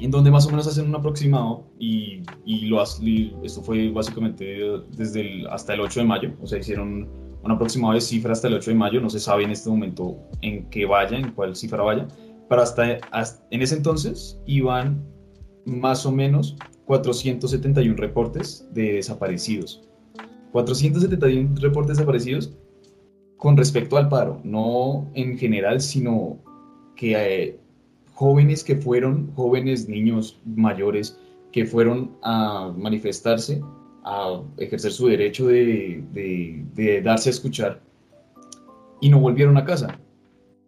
en 0.00 0.10
donde 0.10 0.30
más 0.30 0.46
o 0.46 0.50
menos 0.50 0.66
hacen 0.66 0.86
un 0.86 0.94
aproximado 0.94 1.64
y, 1.78 2.22
y 2.44 2.66
lo 2.66 2.82
esto 2.82 3.62
fue 3.62 3.90
básicamente 3.90 4.44
desde 4.96 5.20
el, 5.20 5.46
hasta 5.48 5.74
el 5.74 5.80
8 5.80 6.00
de 6.00 6.06
mayo, 6.06 6.32
o 6.40 6.46
sea, 6.46 6.58
hicieron 6.58 7.08
un 7.48 7.54
aproximado 7.54 7.94
de 7.94 8.00
cifra 8.02 8.32
hasta 8.32 8.48
el 8.48 8.54
8 8.54 8.70
de 8.70 8.76
mayo, 8.76 9.00
no 9.00 9.08
se 9.08 9.18
sabe 9.18 9.44
en 9.44 9.50
este 9.50 9.70
momento 9.70 10.18
en 10.42 10.68
qué 10.68 10.84
vaya, 10.84 11.16
en 11.16 11.32
cuál 11.32 11.56
cifra 11.56 11.82
vaya, 11.82 12.06
pero 12.48 12.60
hasta, 12.60 12.98
hasta 13.10 13.42
en 13.50 13.62
ese 13.62 13.76
entonces 13.76 14.38
iban 14.46 15.02
más 15.64 16.04
o 16.04 16.12
menos 16.12 16.56
471 16.84 17.96
reportes 17.96 18.68
de 18.72 18.94
desaparecidos. 18.94 19.82
471 20.52 21.56
reportes 21.60 21.96
desaparecidos 21.96 22.54
con 23.38 23.56
respecto 23.56 23.96
al 23.96 24.08
paro, 24.08 24.40
no 24.44 25.10
en 25.14 25.38
general, 25.38 25.80
sino 25.80 26.38
que 26.96 27.12
eh, 27.14 27.60
jóvenes 28.12 28.62
que 28.62 28.76
fueron, 28.76 29.32
jóvenes, 29.34 29.88
niños, 29.88 30.38
mayores, 30.44 31.18
que 31.52 31.64
fueron 31.64 32.16
a 32.22 32.72
manifestarse, 32.76 33.62
a 34.04 34.42
ejercer 34.56 34.92
su 34.92 35.06
derecho 35.08 35.46
de, 35.46 36.04
de, 36.74 37.02
darse 37.02 37.28
a 37.28 37.32
escuchar 37.32 37.80
y 39.00 39.08
no 39.08 39.20
volvieron 39.20 39.56
a 39.56 39.64
casa. 39.64 39.98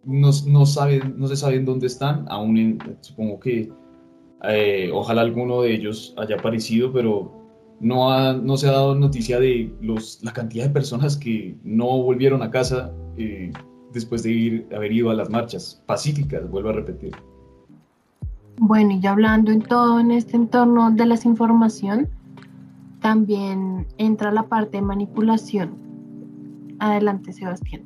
No, 0.03 0.31
no, 0.47 0.65
saben, 0.65 1.15
no 1.17 1.27
se 1.27 1.35
saben 1.35 1.65
dónde 1.65 1.87
están, 1.87 2.25
aún 2.29 2.79
supongo 3.01 3.39
que 3.39 3.71
Eh, 4.43 4.89
ojalá 4.91 5.21
alguno 5.21 5.61
de 5.61 5.75
ellos 5.75 6.15
haya 6.17 6.35
aparecido, 6.35 6.91
pero 6.91 7.31
no, 7.79 8.33
no 8.33 8.57
se 8.57 8.67
ha 8.67 8.71
dado 8.71 8.95
noticia 8.95 9.39
de 9.39 9.71
los, 9.81 10.19
la 10.23 10.33
cantidad 10.33 10.65
de 10.65 10.71
personas 10.71 11.15
que 11.15 11.55
no 11.63 12.01
volvieron 12.01 12.41
a 12.41 12.49
casa 12.49 12.91
eh, 13.17 13.51
después 13.93 14.23
de 14.23 14.31
ir, 14.31 14.67
haber 14.75 14.91
ido 14.93 15.11
a 15.11 15.13
las 15.13 15.29
marchas 15.29 15.83
pacíficas, 15.85 16.49
vuelvo 16.49 16.69
a 16.69 16.73
repetir. 16.73 17.11
Bueno, 18.57 18.93
y 18.93 18.99
ya 18.99 19.11
hablando 19.11 19.51
en 19.51 19.61
todo 19.61 19.99
en 19.99 20.09
este 20.09 20.37
entorno 20.37 20.89
de 20.89 21.05
la 21.05 21.15
desinformación, 21.15 22.09
también 23.01 23.87
entra 23.97 24.31
la 24.31 24.43
parte 24.43 24.77
de 24.77 24.83
manipulación. 24.83 25.75
Adelante, 26.79 27.33
Sebastián. 27.33 27.83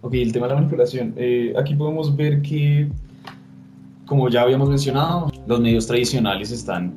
Ok, 0.00 0.14
el 0.14 0.32
tema 0.32 0.46
de 0.46 0.54
la 0.54 0.60
manipulación. 0.60 1.14
Eh, 1.16 1.54
aquí 1.56 1.74
podemos 1.74 2.16
ver 2.16 2.42
que, 2.42 2.90
como 4.06 4.28
ya 4.28 4.42
habíamos 4.42 4.68
mencionado, 4.68 5.30
los 5.46 5.60
medios 5.60 5.86
tradicionales 5.86 6.50
están 6.50 6.94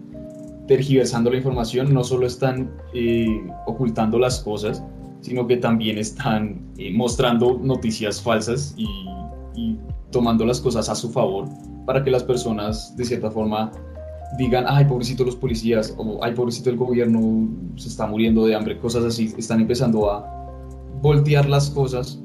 tergiversando 0.68 1.30
la 1.30 1.38
información, 1.38 1.94
no 1.94 2.04
solo 2.04 2.26
están 2.26 2.72
eh, 2.94 3.48
ocultando 3.68 4.18
las 4.18 4.40
cosas, 4.40 4.84
sino 5.22 5.46
que 5.46 5.58
también 5.58 5.98
están 6.00 6.60
eh, 6.78 6.92
mostrando 6.92 7.60
noticias 7.62 8.22
falsas 8.22 8.74
y, 8.76 8.88
y 9.56 9.78
tomando 10.12 10.46
las 10.46 10.60
cosas 10.60 10.90
a 10.90 10.96
su 10.96 11.12
favor 11.12 11.48
para 11.86 12.04
que 12.04 12.10
las 12.10 12.24
personas 12.24 12.96
de 12.98 13.06
cierta 13.06 13.30
forma 13.30 13.72
digan, 14.38 14.66
ay, 14.68 14.86
pobrecito 14.86 15.24
los 15.24 15.36
policías, 15.36 15.94
o 15.98 16.24
ay, 16.24 16.34
pobrecito 16.34 16.70
el 16.70 16.78
gobierno, 16.78 17.50
se 17.76 17.90
está 17.90 18.08
muriendo 18.08 18.46
de 18.46 18.56
hambre, 18.56 18.78
cosas 18.78 19.04
así, 19.06 19.34
están 19.38 19.62
empezando 19.62 20.12
a 20.12 20.26
voltear 21.02 21.48
las 21.48 21.70
cosas 21.70 22.22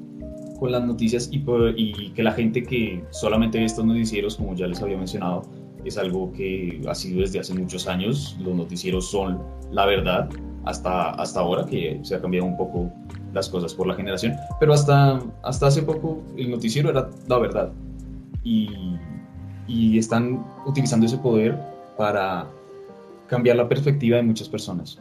con 0.58 0.72
las 0.72 0.84
noticias 0.84 1.28
y, 1.32 1.42
y 1.76 2.10
que 2.10 2.22
la 2.22 2.32
gente 2.32 2.62
que 2.62 3.02
solamente 3.10 3.58
ve 3.58 3.64
estos 3.64 3.84
noticieros, 3.84 4.36
como 4.36 4.54
ya 4.54 4.66
les 4.66 4.80
había 4.82 4.96
mencionado, 4.96 5.42
es 5.84 5.96
algo 5.96 6.30
que 6.32 6.82
ha 6.86 6.94
sido 6.94 7.20
desde 7.20 7.40
hace 7.40 7.54
muchos 7.54 7.86
años, 7.86 8.36
los 8.40 8.54
noticieros 8.54 9.10
son 9.10 9.38
la 9.70 9.86
verdad, 9.86 10.28
hasta, 10.64 11.10
hasta 11.10 11.40
ahora 11.40 11.64
que 11.64 11.98
se 12.02 12.14
ha 12.14 12.20
cambiado 12.20 12.46
un 12.46 12.56
poco 12.56 12.90
las 13.32 13.48
cosas 13.48 13.72
por 13.74 13.86
la 13.86 13.94
generación, 13.94 14.34
pero 14.58 14.74
hasta, 14.74 15.20
hasta 15.42 15.68
hace 15.68 15.82
poco 15.82 16.22
el 16.36 16.50
noticiero 16.50 16.90
era 16.90 17.08
la 17.28 17.38
verdad. 17.38 17.72
Y, 18.42 18.96
y 19.66 19.98
están 19.98 20.44
utilizando 20.66 21.06
ese 21.06 21.18
poder 21.18 21.58
para 22.00 22.46
cambiar 23.26 23.56
la 23.56 23.68
perspectiva 23.68 24.16
de 24.16 24.22
muchas 24.22 24.48
personas. 24.48 24.98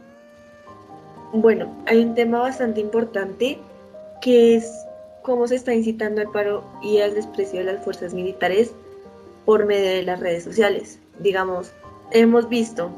Bueno, 1.32 1.74
hay 1.86 1.98
un 2.04 2.14
tema 2.14 2.40
bastante 2.40 2.80
importante 2.80 3.58
que 4.20 4.56
es 4.56 4.70
cómo 5.22 5.48
se 5.48 5.54
está 5.54 5.72
incitando 5.72 6.20
al 6.20 6.30
paro 6.30 6.62
y 6.82 6.98
al 6.98 7.14
desprecio 7.14 7.60
de 7.60 7.72
las 7.72 7.82
fuerzas 7.82 8.12
militares 8.12 8.74
por 9.46 9.64
medio 9.64 9.88
de 9.88 10.02
las 10.02 10.20
redes 10.20 10.44
sociales. 10.44 10.98
Digamos, 11.20 11.72
hemos 12.10 12.50
visto 12.50 12.90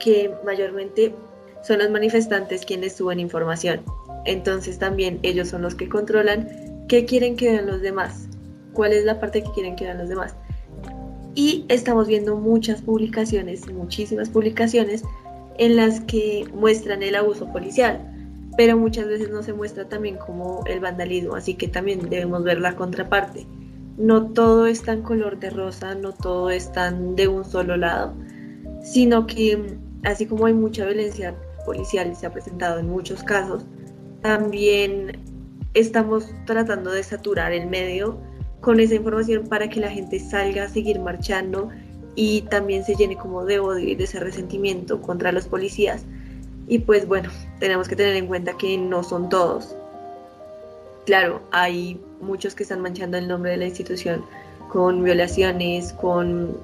que 0.00 0.34
mayormente 0.44 1.14
son 1.62 1.78
los 1.78 1.90
manifestantes 1.90 2.66
quienes 2.66 2.96
suben 2.96 3.20
información 3.20 3.84
entonces 4.26 4.78
también 4.78 5.20
ellos 5.22 5.48
son 5.48 5.62
los 5.62 5.74
que 5.74 5.88
controlan 5.88 6.48
qué 6.88 7.04
quieren 7.04 7.36
que 7.36 7.50
vean 7.52 7.66
los 7.66 7.80
demás, 7.80 8.28
cuál 8.72 8.92
es 8.92 9.04
la 9.04 9.20
parte 9.20 9.42
que 9.42 9.50
quieren 9.52 9.76
que 9.76 9.84
vean 9.84 9.98
los 9.98 10.08
demás. 10.08 10.34
Y 11.36 11.66
estamos 11.68 12.08
viendo 12.08 12.34
muchas 12.36 12.80
publicaciones, 12.80 13.70
muchísimas 13.70 14.30
publicaciones 14.30 15.04
en 15.58 15.76
las 15.76 16.00
que 16.00 16.48
muestran 16.54 17.02
el 17.02 17.14
abuso 17.14 17.52
policial, 17.52 18.00
pero 18.56 18.78
muchas 18.78 19.06
veces 19.06 19.28
no 19.28 19.42
se 19.42 19.52
muestra 19.52 19.86
también 19.86 20.16
como 20.16 20.64
el 20.64 20.80
vandalismo, 20.80 21.34
así 21.34 21.52
que 21.52 21.68
también 21.68 22.08
debemos 22.08 22.42
ver 22.42 22.58
la 22.58 22.74
contraparte. 22.74 23.46
No 23.98 24.30
todo 24.30 24.66
es 24.66 24.82
tan 24.82 25.02
color 25.02 25.38
de 25.38 25.50
rosa, 25.50 25.94
no 25.94 26.12
todo 26.12 26.48
es 26.48 26.72
tan 26.72 27.16
de 27.16 27.28
un 27.28 27.44
solo 27.44 27.76
lado, 27.76 28.14
sino 28.82 29.26
que 29.26 29.76
así 30.04 30.24
como 30.24 30.46
hay 30.46 30.54
mucha 30.54 30.86
violencia 30.86 31.34
policial 31.66 32.10
y 32.10 32.14
se 32.14 32.24
ha 32.24 32.32
presentado 32.32 32.78
en 32.78 32.88
muchos 32.88 33.22
casos, 33.22 33.66
también 34.22 35.18
estamos 35.74 36.30
tratando 36.46 36.92
de 36.92 37.02
saturar 37.02 37.52
el 37.52 37.66
medio 37.66 38.18
con 38.60 38.80
esa 38.80 38.94
información 38.94 39.46
para 39.48 39.68
que 39.68 39.80
la 39.80 39.90
gente 39.90 40.18
salga 40.18 40.64
a 40.64 40.68
seguir 40.68 40.98
marchando 41.00 41.70
y 42.14 42.42
también 42.42 42.84
se 42.84 42.94
llene 42.94 43.16
como 43.16 43.44
de 43.44 43.58
odio 43.58 43.88
y 43.88 43.94
de 43.94 44.04
ese 44.04 44.20
resentimiento 44.20 45.00
contra 45.02 45.32
los 45.32 45.46
policías. 45.46 46.04
Y 46.68 46.80
pues 46.80 47.06
bueno, 47.06 47.30
tenemos 47.60 47.88
que 47.88 47.96
tener 47.96 48.16
en 48.16 48.26
cuenta 48.26 48.56
que 48.56 48.76
no 48.76 49.02
son 49.02 49.28
todos. 49.28 49.76
Claro, 51.04 51.42
hay 51.52 52.00
muchos 52.20 52.54
que 52.54 52.64
están 52.64 52.80
manchando 52.80 53.16
el 53.16 53.28
nombre 53.28 53.52
de 53.52 53.58
la 53.58 53.66
institución 53.66 54.24
con 54.68 55.04
violaciones, 55.04 55.92
con 55.92 56.56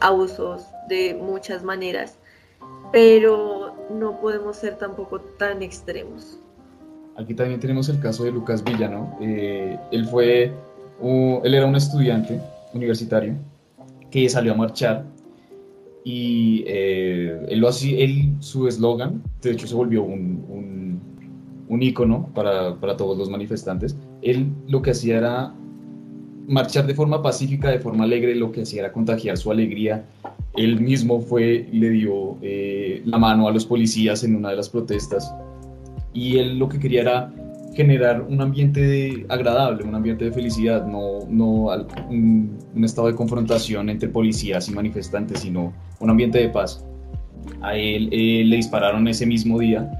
abusos 0.00 0.64
de 0.88 1.14
muchas 1.20 1.64
maneras, 1.64 2.16
pero 2.92 3.74
no 3.90 4.20
podemos 4.20 4.56
ser 4.56 4.76
tampoco 4.76 5.20
tan 5.20 5.62
extremos. 5.62 6.38
Aquí 7.16 7.34
también 7.34 7.58
tenemos 7.58 7.88
el 7.88 7.98
caso 7.98 8.22
de 8.22 8.30
Lucas 8.30 8.62
Villa, 8.62 8.88
¿no? 8.88 9.18
Eh, 9.20 9.76
él 9.90 10.06
fue, 10.06 10.52
él 11.00 11.54
era 11.54 11.66
un 11.66 11.76
estudiante 11.76 12.40
universitario 12.74 13.34
que 14.10 14.28
salió 14.28 14.52
a 14.52 14.56
marchar 14.56 15.04
y 16.04 16.64
eh, 16.66 17.46
él 17.48 17.58
lo 17.58 17.68
hacía, 17.68 17.98
él, 17.98 18.34
su 18.40 18.66
eslogan, 18.66 19.22
de 19.42 19.50
hecho 19.52 19.66
se 19.66 19.74
volvió 19.74 20.02
un, 20.02 20.44
un, 20.48 21.00
un 21.68 22.32
para, 22.34 22.74
para, 22.76 22.96
todos 22.96 23.18
los 23.18 23.28
manifestantes. 23.28 23.96
Él 24.22 24.50
lo 24.66 24.80
que 24.80 24.92
hacía 24.92 25.18
era 25.18 25.54
marchar 26.46 26.86
de 26.86 26.94
forma 26.94 27.22
pacífica, 27.22 27.70
de 27.70 27.78
forma 27.78 28.04
alegre, 28.04 28.34
lo 28.34 28.50
que 28.50 28.62
hacía 28.62 28.80
era 28.80 28.92
contagiar 28.92 29.36
su 29.36 29.50
alegría. 29.50 30.06
Él 30.56 30.80
mismo 30.80 31.20
fue, 31.20 31.68
le 31.70 31.90
dio 31.90 32.38
eh, 32.40 33.02
la 33.04 33.18
mano 33.18 33.46
a 33.46 33.52
los 33.52 33.66
policías 33.66 34.24
en 34.24 34.34
una 34.34 34.50
de 34.50 34.56
las 34.56 34.70
protestas 34.70 35.32
y 36.18 36.38
él 36.38 36.58
lo 36.58 36.68
que 36.68 36.78
quería 36.78 37.02
era 37.02 37.34
generar 37.74 38.22
un 38.22 38.40
ambiente 38.40 39.24
agradable, 39.28 39.84
un 39.84 39.94
ambiente 39.94 40.24
de 40.24 40.32
felicidad, 40.32 40.86
no, 40.86 41.20
no 41.28 41.68
un, 42.08 42.58
estado 42.82 43.08
de 43.08 43.14
confrontación 43.14 43.88
entre 43.88 44.08
policías 44.08 44.68
y 44.68 44.72
manifestantes, 44.72 45.40
sino 45.40 45.72
un 46.00 46.10
ambiente 46.10 46.38
de 46.38 46.48
paz. 46.48 46.84
A 47.62 47.76
él 47.76 48.10
le 48.10 48.56
dispararon 48.56 49.06
ese 49.08 49.26
mismo 49.26 49.58
día, 49.58 49.90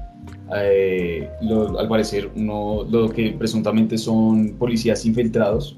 eh, 0.55 1.29
al 1.77 1.87
parecer 1.87 2.29
uno, 2.35 2.83
lo 2.89 3.09
que 3.09 3.31
presuntamente 3.31 3.97
son 3.97 4.55
policías 4.57 5.05
infiltrados. 5.05 5.77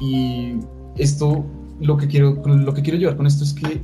Y 0.00 0.54
esto, 0.96 1.44
lo 1.80 1.96
que 1.96 2.06
quiero, 2.06 2.42
lo 2.44 2.74
que 2.74 2.82
quiero 2.82 2.98
llevar 2.98 3.16
con 3.16 3.26
esto 3.26 3.44
es 3.44 3.54
que 3.54 3.82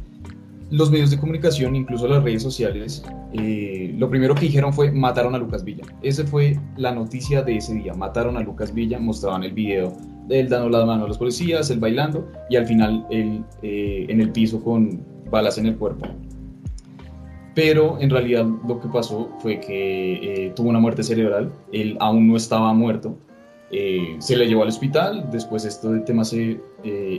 los 0.70 0.90
medios 0.90 1.10
de 1.10 1.18
comunicación, 1.18 1.74
incluso 1.74 2.06
las 2.06 2.22
redes 2.22 2.42
sociales, 2.42 3.02
eh, 3.32 3.94
lo 3.98 4.08
primero 4.08 4.34
que 4.34 4.42
dijeron 4.42 4.72
fue 4.72 4.90
mataron 4.92 5.34
a 5.34 5.38
Lucas 5.38 5.64
Villa. 5.64 5.84
Esa 6.02 6.24
fue 6.24 6.58
la 6.76 6.92
noticia 6.92 7.42
de 7.42 7.56
ese 7.56 7.74
día. 7.74 7.92
Mataron 7.94 8.36
a 8.36 8.40
Lucas 8.40 8.72
Villa, 8.72 8.98
mostraban 8.98 9.42
el 9.42 9.52
video 9.52 9.92
de 10.28 10.40
él 10.40 10.48
dando 10.48 10.68
la 10.68 10.86
mano 10.86 11.04
a 11.04 11.08
los 11.08 11.18
policías, 11.18 11.70
él 11.70 11.80
bailando 11.80 12.30
y 12.48 12.56
al 12.56 12.66
final 12.66 13.04
él 13.10 13.42
eh, 13.62 14.06
en 14.08 14.20
el 14.20 14.30
piso 14.30 14.62
con 14.62 15.04
balas 15.28 15.58
en 15.58 15.66
el 15.66 15.76
cuerpo. 15.76 16.06
Pero 17.54 17.98
en 18.00 18.10
realidad 18.10 18.46
lo 18.66 18.80
que 18.80 18.88
pasó 18.88 19.28
fue 19.40 19.58
que 19.58 20.46
eh, 20.46 20.52
tuvo 20.54 20.68
una 20.68 20.78
muerte 20.78 21.02
cerebral, 21.02 21.52
él 21.72 21.96
aún 21.98 22.28
no 22.28 22.36
estaba 22.36 22.72
muerto, 22.74 23.18
se 24.18 24.36
le 24.36 24.48
llevó 24.48 24.62
al 24.62 24.68
hospital, 24.68 25.28
después 25.30 25.64
esto 25.64 25.92
de 25.92 26.00
tema 26.00 26.24
se 26.24 26.60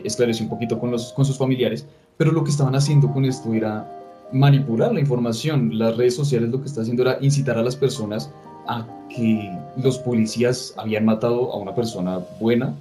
esclareció 0.03 0.43
un 0.43 0.49
poquito 0.49 0.79
con, 0.79 0.91
los, 0.91 1.13
con 1.13 1.23
sus 1.23 1.37
familiares, 1.37 1.87
pero 2.21 2.33
lo 2.33 2.43
que 2.43 2.51
estaban 2.51 2.75
haciendo 2.75 3.11
con 3.11 3.25
esto 3.25 3.51
era 3.51 3.83
manipular 4.31 4.93
la 4.93 4.99
información. 4.99 5.75
Las 5.75 5.97
redes 5.97 6.15
sociales 6.15 6.51
lo 6.51 6.61
que 6.61 6.67
está 6.67 6.81
haciendo 6.81 7.01
era 7.01 7.17
incitar 7.19 7.57
a 7.57 7.63
las 7.63 7.75
personas 7.75 8.31
a 8.67 8.85
que 9.09 9.51
los 9.77 9.97
policías 9.97 10.75
habían 10.77 11.03
matado 11.05 11.51
a 11.51 11.57
una 11.57 11.73
persona 11.73 12.19
buena 12.39 12.75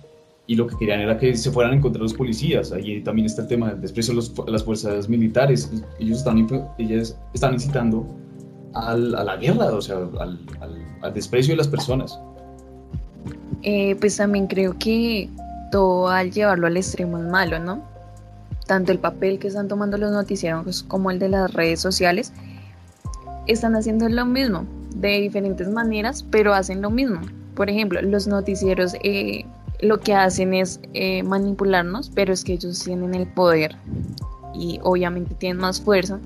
y 0.46 0.56
lo 0.56 0.66
que 0.66 0.76
querían 0.76 1.00
era 1.00 1.16
que 1.16 1.34
se 1.38 1.50
fueran 1.50 1.72
a 1.72 1.76
encontrar 1.76 2.02
los 2.02 2.12
policías. 2.12 2.70
Ahí 2.70 3.00
también 3.00 3.24
está 3.24 3.40
el 3.40 3.48
tema 3.48 3.70
del 3.70 3.80
desprecio 3.80 4.12
a 4.46 4.50
las 4.50 4.62
fuerzas 4.62 5.08
militares. 5.08 5.72
Ellos 5.98 6.18
están, 6.18 6.46
ellas 6.76 7.18
están 7.32 7.54
incitando 7.54 8.04
a 8.74 8.94
la 8.94 9.36
guerra, 9.38 9.72
o 9.72 9.80
sea, 9.80 10.00
al, 10.20 10.38
al, 11.00 11.14
desprecio 11.14 11.54
de 11.54 11.56
las 11.56 11.68
personas. 11.68 12.20
Eh, 13.62 13.96
pues 14.00 14.18
también 14.18 14.48
creo 14.48 14.76
que 14.78 15.30
todo 15.72 16.08
al 16.08 16.30
llevarlo 16.30 16.66
al 16.66 16.76
extremo 16.76 17.16
es 17.16 17.24
malo, 17.24 17.58
¿no? 17.58 17.88
Tanto 18.70 18.92
el 18.92 19.00
papel 19.00 19.40
que 19.40 19.48
están 19.48 19.66
tomando 19.66 19.98
los 19.98 20.12
noticieros 20.12 20.84
como 20.84 21.10
el 21.10 21.18
de 21.18 21.28
las 21.28 21.52
redes 21.52 21.80
sociales, 21.80 22.32
están 23.48 23.74
haciendo 23.74 24.08
lo 24.08 24.24
mismo, 24.24 24.64
de 24.94 25.20
diferentes 25.22 25.68
maneras, 25.68 26.24
pero 26.30 26.54
hacen 26.54 26.80
lo 26.80 26.88
mismo. 26.88 27.20
Por 27.56 27.68
ejemplo, 27.68 28.00
los 28.00 28.28
noticieros 28.28 28.94
eh, 29.02 29.44
lo 29.80 29.98
que 29.98 30.14
hacen 30.14 30.54
es 30.54 30.78
eh, 30.94 31.24
manipularnos, 31.24 32.12
pero 32.14 32.32
es 32.32 32.44
que 32.44 32.52
ellos 32.52 32.84
tienen 32.84 33.12
el 33.16 33.26
poder 33.26 33.74
y 34.54 34.78
obviamente 34.84 35.34
tienen 35.34 35.60
más 35.60 35.80
fuerza 35.80 36.20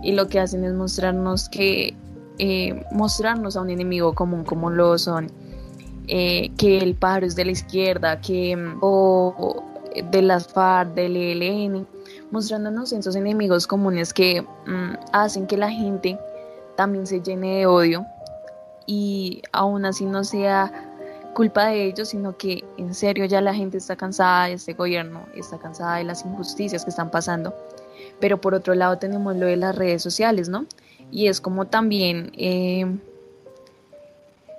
y 0.00 0.12
lo 0.12 0.28
que 0.28 0.38
hacen 0.38 0.62
es 0.62 0.74
mostrarnos 0.74 1.48
que 1.48 1.96
eh, 2.38 2.80
mostrarnos 2.92 3.56
a 3.56 3.60
un 3.60 3.70
enemigo 3.70 4.14
común 4.14 4.44
como 4.44 4.70
lo 4.70 4.96
son 4.98 5.32
que 6.06 6.78
el 6.78 6.94
paro 6.94 7.26
es 7.26 7.36
de 7.36 7.44
la 7.44 7.50
izquierda 7.50 8.18
que 8.22 8.56
o 8.80 9.67
de 10.10 10.22
las 10.22 10.48
FARC, 10.48 10.94
del 10.94 11.16
ELN, 11.16 11.86
mostrándonos 12.30 12.92
esos 12.92 13.16
enemigos 13.16 13.66
comunes 13.66 14.12
que 14.12 14.42
mm, 14.42 14.94
hacen 15.12 15.46
que 15.46 15.56
la 15.56 15.70
gente 15.70 16.18
también 16.76 17.06
se 17.06 17.20
llene 17.20 17.58
de 17.58 17.66
odio 17.66 18.06
y 18.86 19.42
aún 19.52 19.84
así 19.84 20.06
no 20.06 20.24
sea 20.24 20.72
culpa 21.34 21.66
de 21.66 21.84
ellos, 21.84 22.08
sino 22.08 22.36
que 22.36 22.64
en 22.78 22.94
serio 22.94 23.24
ya 23.24 23.40
la 23.40 23.54
gente 23.54 23.78
está 23.78 23.96
cansada 23.96 24.46
de 24.46 24.54
este 24.54 24.72
gobierno, 24.72 25.26
está 25.34 25.58
cansada 25.58 25.96
de 25.96 26.04
las 26.04 26.24
injusticias 26.24 26.84
que 26.84 26.90
están 26.90 27.10
pasando. 27.10 27.54
Pero 28.18 28.40
por 28.40 28.54
otro 28.54 28.74
lado 28.74 28.98
tenemos 28.98 29.36
lo 29.36 29.46
de 29.46 29.56
las 29.56 29.76
redes 29.76 30.02
sociales, 30.02 30.48
¿no? 30.48 30.66
Y 31.10 31.28
es 31.28 31.40
como 31.40 31.66
también 31.66 32.32
eh, 32.36 32.86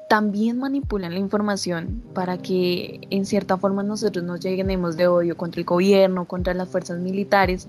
también 0.10 0.58
manipulan 0.58 1.14
la 1.14 1.20
información 1.20 2.04
para 2.16 2.40
que 2.40 3.00
en 3.12 3.26
cierta 3.28 3.58
forma 3.58 3.84
nosotros 3.84 4.26
nos 4.26 4.40
llenemos 4.40 4.98
de 4.98 5.08
odio 5.08 5.38
contra 5.38 5.62
el 5.62 5.66
gobierno, 5.66 6.26
contra 6.26 6.56
las 6.56 6.68
fuerzas 6.68 7.00
militares 7.00 7.68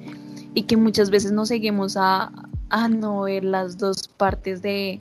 y 0.55 0.63
que 0.63 0.79
muchas 0.79 1.11
veces 1.11 1.33
nos 1.33 1.49
seguimos 1.49 1.99
a, 1.99 2.33
no 2.89 3.23
ver 3.23 3.45
las 3.45 3.77
dos 3.77 4.09
partes 4.09 4.63
de 4.63 5.01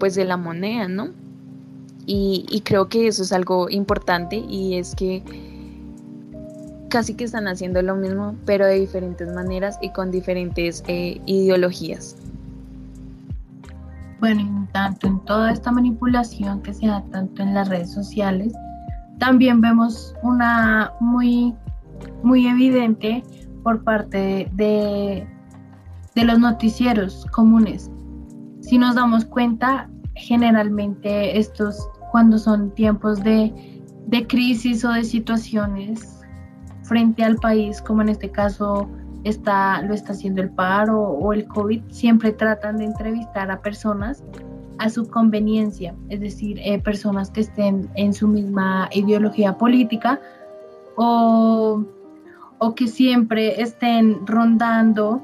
pues 0.00 0.16
de 0.16 0.24
la 0.24 0.36
moneda, 0.36 0.88
¿no? 0.88 1.10
Y, 2.06 2.44
y, 2.50 2.62
creo 2.62 2.88
que 2.88 3.06
eso 3.06 3.22
es 3.22 3.32
algo 3.32 3.70
importante 3.70 4.34
y 4.36 4.74
es 4.74 4.96
que 4.96 5.22
casi 6.88 7.14
que 7.14 7.22
están 7.22 7.46
haciendo 7.46 7.80
lo 7.82 7.94
mismo, 7.94 8.34
pero 8.44 8.66
de 8.66 8.80
diferentes 8.80 9.32
maneras 9.32 9.78
y 9.80 9.90
con 9.90 10.10
diferentes 10.10 10.82
eh, 10.88 11.20
ideologías. 11.26 12.16
Bueno, 14.22 14.68
tanto 14.70 15.08
en 15.08 15.18
toda 15.24 15.50
esta 15.50 15.72
manipulación 15.72 16.62
que 16.62 16.72
se 16.72 16.86
da 16.86 17.02
tanto 17.10 17.42
en 17.42 17.54
las 17.54 17.68
redes 17.68 17.90
sociales, 17.90 18.52
también 19.18 19.60
vemos 19.60 20.14
una 20.22 20.92
muy, 21.00 21.56
muy 22.22 22.46
evidente 22.46 23.24
por 23.64 23.82
parte 23.82 24.48
de, 24.52 25.26
de 26.14 26.24
los 26.24 26.38
noticieros 26.38 27.26
comunes. 27.32 27.90
Si 28.60 28.78
nos 28.78 28.94
damos 28.94 29.24
cuenta, 29.24 29.90
generalmente 30.14 31.36
estos, 31.36 31.90
cuando 32.12 32.38
son 32.38 32.72
tiempos 32.76 33.24
de, 33.24 33.82
de 34.06 34.24
crisis 34.28 34.84
o 34.84 34.92
de 34.92 35.02
situaciones 35.02 36.20
frente 36.84 37.24
al 37.24 37.34
país, 37.38 37.82
como 37.82 38.02
en 38.02 38.10
este 38.10 38.30
caso 38.30 38.88
está, 39.24 39.82
lo 39.82 39.94
está 39.94 40.12
haciendo 40.12 40.42
el 40.42 40.50
paro 40.50 41.00
o 41.00 41.32
el 41.32 41.46
COVID, 41.46 41.82
siempre 41.88 42.32
tratan 42.32 42.78
de 42.78 42.84
entrevistar 42.84 43.50
a 43.50 43.60
personas 43.60 44.22
a 44.78 44.88
su 44.88 45.08
conveniencia, 45.08 45.94
es 46.08 46.20
decir, 46.20 46.58
eh, 46.60 46.78
personas 46.80 47.30
que 47.30 47.42
estén 47.42 47.88
en 47.94 48.12
su 48.12 48.26
misma 48.26 48.88
ideología 48.92 49.56
política 49.56 50.20
o, 50.96 51.84
que 52.76 52.88
siempre 52.88 53.60
estén 53.60 54.26
rondando 54.26 55.20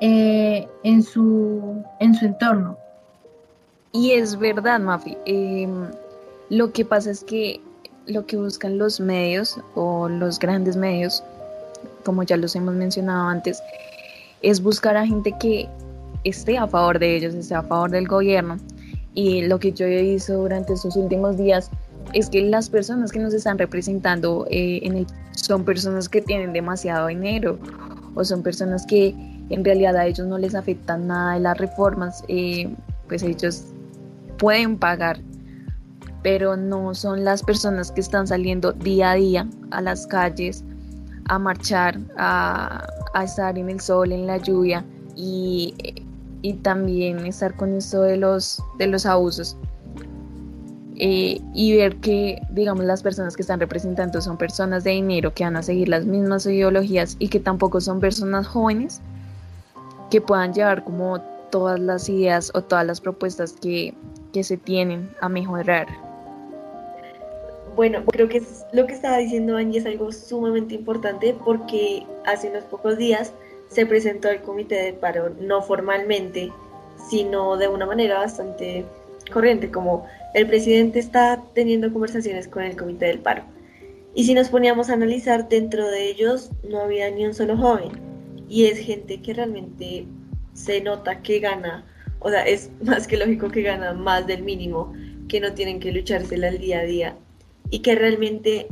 eh, 0.00 0.68
en, 0.82 1.02
su, 1.02 1.82
en 2.00 2.14
su 2.14 2.26
entorno. 2.26 2.76
Y 3.92 4.12
es 4.12 4.38
verdad, 4.38 4.80
Mafi. 4.80 5.16
Em, 5.24 5.90
lo 6.50 6.72
que 6.72 6.84
pasa 6.84 7.10
es 7.10 7.24
que 7.24 7.60
lo 8.06 8.26
que 8.26 8.36
buscan 8.36 8.78
los 8.78 9.00
medios 9.00 9.58
o 9.74 10.08
los 10.08 10.38
grandes 10.38 10.76
medios 10.76 11.22
como 12.06 12.22
ya 12.22 12.36
los 12.36 12.54
hemos 12.54 12.74
mencionado 12.74 13.28
antes, 13.28 13.60
es 14.40 14.62
buscar 14.62 14.96
a 14.96 15.04
gente 15.04 15.34
que 15.40 15.68
esté 16.22 16.56
a 16.56 16.68
favor 16.68 17.00
de 17.00 17.16
ellos, 17.16 17.34
esté 17.34 17.56
a 17.56 17.62
favor 17.62 17.90
del 17.90 18.06
gobierno. 18.06 18.58
Y 19.12 19.42
lo 19.42 19.58
que 19.58 19.72
yo 19.72 19.86
he 19.86 20.02
visto 20.02 20.34
durante 20.34 20.74
estos 20.74 20.94
últimos 20.94 21.36
días 21.36 21.70
es 22.12 22.30
que 22.30 22.42
las 22.42 22.70
personas 22.70 23.10
que 23.10 23.18
nos 23.18 23.34
están 23.34 23.58
representando 23.58 24.46
eh, 24.50 24.80
en 24.84 25.06
son 25.32 25.64
personas 25.64 26.08
que 26.08 26.22
tienen 26.22 26.52
demasiado 26.52 27.08
dinero 27.08 27.58
o 28.14 28.24
son 28.24 28.42
personas 28.42 28.86
que 28.86 29.14
en 29.50 29.64
realidad 29.64 29.96
a 29.96 30.06
ellos 30.06 30.26
no 30.26 30.38
les 30.38 30.54
afectan 30.54 31.08
nada 31.08 31.34
de 31.34 31.40
las 31.40 31.58
reformas, 31.58 32.22
eh, 32.28 32.72
pues 33.08 33.22
ellos 33.22 33.64
pueden 34.38 34.78
pagar, 34.78 35.18
pero 36.22 36.56
no 36.56 36.94
son 36.94 37.24
las 37.24 37.42
personas 37.42 37.90
que 37.90 38.00
están 38.00 38.26
saliendo 38.26 38.72
día 38.72 39.12
a 39.12 39.14
día 39.14 39.48
a 39.70 39.80
las 39.80 40.06
calles 40.06 40.64
a 41.28 41.38
marchar, 41.38 41.98
a, 42.16 42.86
estar 43.22 43.58
en 43.58 43.70
el 43.70 43.80
sol, 43.80 44.12
en 44.12 44.26
la 44.26 44.36
lluvia 44.38 44.84
y, 45.14 45.74
también 46.62 47.26
estar 47.26 47.56
con 47.56 47.74
esto 47.74 48.02
de 48.02 48.16
los, 48.16 48.62
de 48.78 48.86
los 48.86 49.04
abusos. 49.04 49.56
Eh, 50.98 51.40
y 51.52 51.76
ver 51.76 51.96
que, 51.96 52.40
digamos, 52.50 52.84
las 52.84 53.02
personas 53.02 53.34
que 53.36 53.42
están 53.42 53.60
representando 53.60 54.20
son 54.20 54.38
personas 54.38 54.84
de 54.84 54.92
dinero 54.92 55.34
que 55.34 55.44
van 55.44 55.56
a 55.56 55.62
seguir 55.62 55.88
las 55.88 56.06
mismas 56.06 56.46
ideologías 56.46 57.16
y 57.18 57.28
que 57.28 57.40
tampoco 57.40 57.80
son 57.80 58.00
personas 58.00 58.46
jóvenes 58.46 59.02
que 60.10 60.20
puedan 60.20 60.54
llevar 60.54 60.84
como 60.84 61.20
todas 61.50 61.80
las 61.80 62.08
ideas 62.08 62.50
o 62.54 62.62
todas 62.62 62.86
las 62.86 63.00
propuestas 63.00 63.52
que, 63.52 63.92
que 64.32 64.44
se 64.44 64.56
tienen 64.56 65.10
a 65.20 65.28
mejorar. 65.28 66.05
Bueno, 67.76 68.06
creo 68.06 68.26
que 68.26 68.42
lo 68.72 68.86
que 68.86 68.94
estaba 68.94 69.18
diciendo 69.18 69.58
Angie 69.58 69.80
es 69.80 69.84
algo 69.84 70.10
sumamente 70.10 70.74
importante 70.74 71.36
porque 71.44 72.06
hace 72.24 72.48
unos 72.48 72.64
pocos 72.64 72.96
días 72.96 73.34
se 73.68 73.84
presentó 73.84 74.30
el 74.30 74.40
comité 74.40 74.76
de 74.76 74.94
paro, 74.94 75.36
no 75.38 75.60
formalmente, 75.60 76.50
sino 77.10 77.58
de 77.58 77.68
una 77.68 77.84
manera 77.84 78.18
bastante 78.18 78.86
corriente, 79.30 79.70
como 79.70 80.06
el 80.32 80.46
presidente 80.46 80.98
está 80.98 81.42
teniendo 81.52 81.92
conversaciones 81.92 82.48
con 82.48 82.62
el 82.62 82.78
comité 82.78 83.06
del 83.06 83.18
paro. 83.18 83.42
Y 84.14 84.24
si 84.24 84.32
nos 84.32 84.48
poníamos 84.48 84.88
a 84.88 84.94
analizar, 84.94 85.46
dentro 85.46 85.86
de 85.86 86.08
ellos 86.08 86.50
no 86.66 86.80
había 86.80 87.10
ni 87.10 87.26
un 87.26 87.34
solo 87.34 87.58
joven. 87.58 87.90
Y 88.48 88.64
es 88.64 88.78
gente 88.78 89.20
que 89.20 89.34
realmente 89.34 90.06
se 90.54 90.80
nota 90.80 91.20
que 91.20 91.40
gana, 91.40 91.84
o 92.20 92.30
sea, 92.30 92.46
es 92.46 92.70
más 92.82 93.06
que 93.06 93.18
lógico 93.18 93.50
que 93.50 93.60
gana 93.60 93.92
más 93.92 94.26
del 94.26 94.44
mínimo, 94.44 94.94
que 95.28 95.40
no 95.40 95.52
tienen 95.52 95.78
que 95.78 95.92
luchársela 95.92 96.48
al 96.48 96.58
día 96.58 96.78
a 96.78 96.84
día 96.84 97.16
y 97.70 97.80
que 97.80 97.94
realmente 97.94 98.68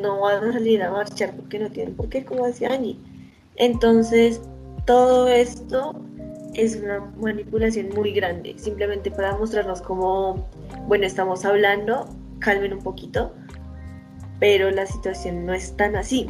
no 0.00 0.20
van 0.20 0.44
a 0.44 0.52
salir 0.52 0.82
a 0.82 0.90
marchar 0.90 1.34
porque 1.36 1.58
no 1.58 1.70
tienen 1.70 1.94
por 1.94 2.08
qué, 2.08 2.24
como 2.24 2.46
decía 2.46 2.72
Angie. 2.72 2.98
Entonces, 3.56 4.40
todo 4.86 5.28
esto 5.28 5.94
es 6.54 6.76
una 6.76 7.00
manipulación 7.20 7.90
muy 7.94 8.12
grande, 8.12 8.54
simplemente 8.58 9.10
para 9.10 9.36
mostrarnos 9.36 9.82
cómo, 9.82 10.48
bueno, 10.86 11.04
estamos 11.04 11.44
hablando, 11.44 12.08
calmen 12.38 12.72
un 12.72 12.82
poquito, 12.82 13.32
pero 14.40 14.70
la 14.70 14.86
situación 14.86 15.44
no 15.44 15.52
es 15.52 15.76
tan 15.76 15.96
así, 15.96 16.26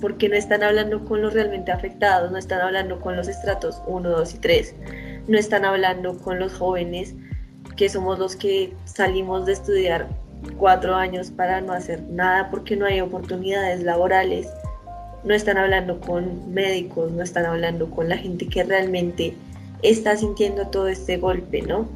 porque 0.00 0.28
no 0.28 0.36
están 0.36 0.62
hablando 0.62 1.04
con 1.04 1.22
los 1.22 1.32
realmente 1.32 1.72
afectados, 1.72 2.30
no 2.30 2.38
están 2.38 2.60
hablando 2.60 3.00
con 3.00 3.16
los 3.16 3.28
estratos 3.28 3.80
1, 3.86 4.10
2 4.10 4.34
y 4.34 4.38
3, 4.38 4.74
no 5.28 5.38
están 5.38 5.64
hablando 5.64 6.18
con 6.18 6.38
los 6.38 6.52
jóvenes 6.54 7.14
que 7.76 7.88
somos 7.88 8.18
los 8.18 8.36
que 8.36 8.74
salimos 8.84 9.46
de 9.46 9.52
estudiar 9.52 10.06
cuatro 10.56 10.94
años 10.94 11.30
para 11.30 11.60
no 11.60 11.72
hacer 11.72 12.02
nada 12.08 12.50
porque 12.50 12.76
no 12.76 12.86
hay 12.86 13.00
oportunidades 13.00 13.82
laborales. 13.82 14.48
No 15.24 15.34
están 15.34 15.58
hablando 15.58 16.00
con 16.00 16.52
médicos, 16.52 17.12
no 17.12 17.22
están 17.22 17.46
hablando 17.46 17.90
con 17.90 18.08
la 18.08 18.16
gente 18.16 18.46
que 18.46 18.62
realmente 18.62 19.34
está 19.82 20.16
sintiendo 20.16 20.68
todo 20.68 20.88
este 20.88 21.16
golpe, 21.16 21.62
¿no? 21.62 21.88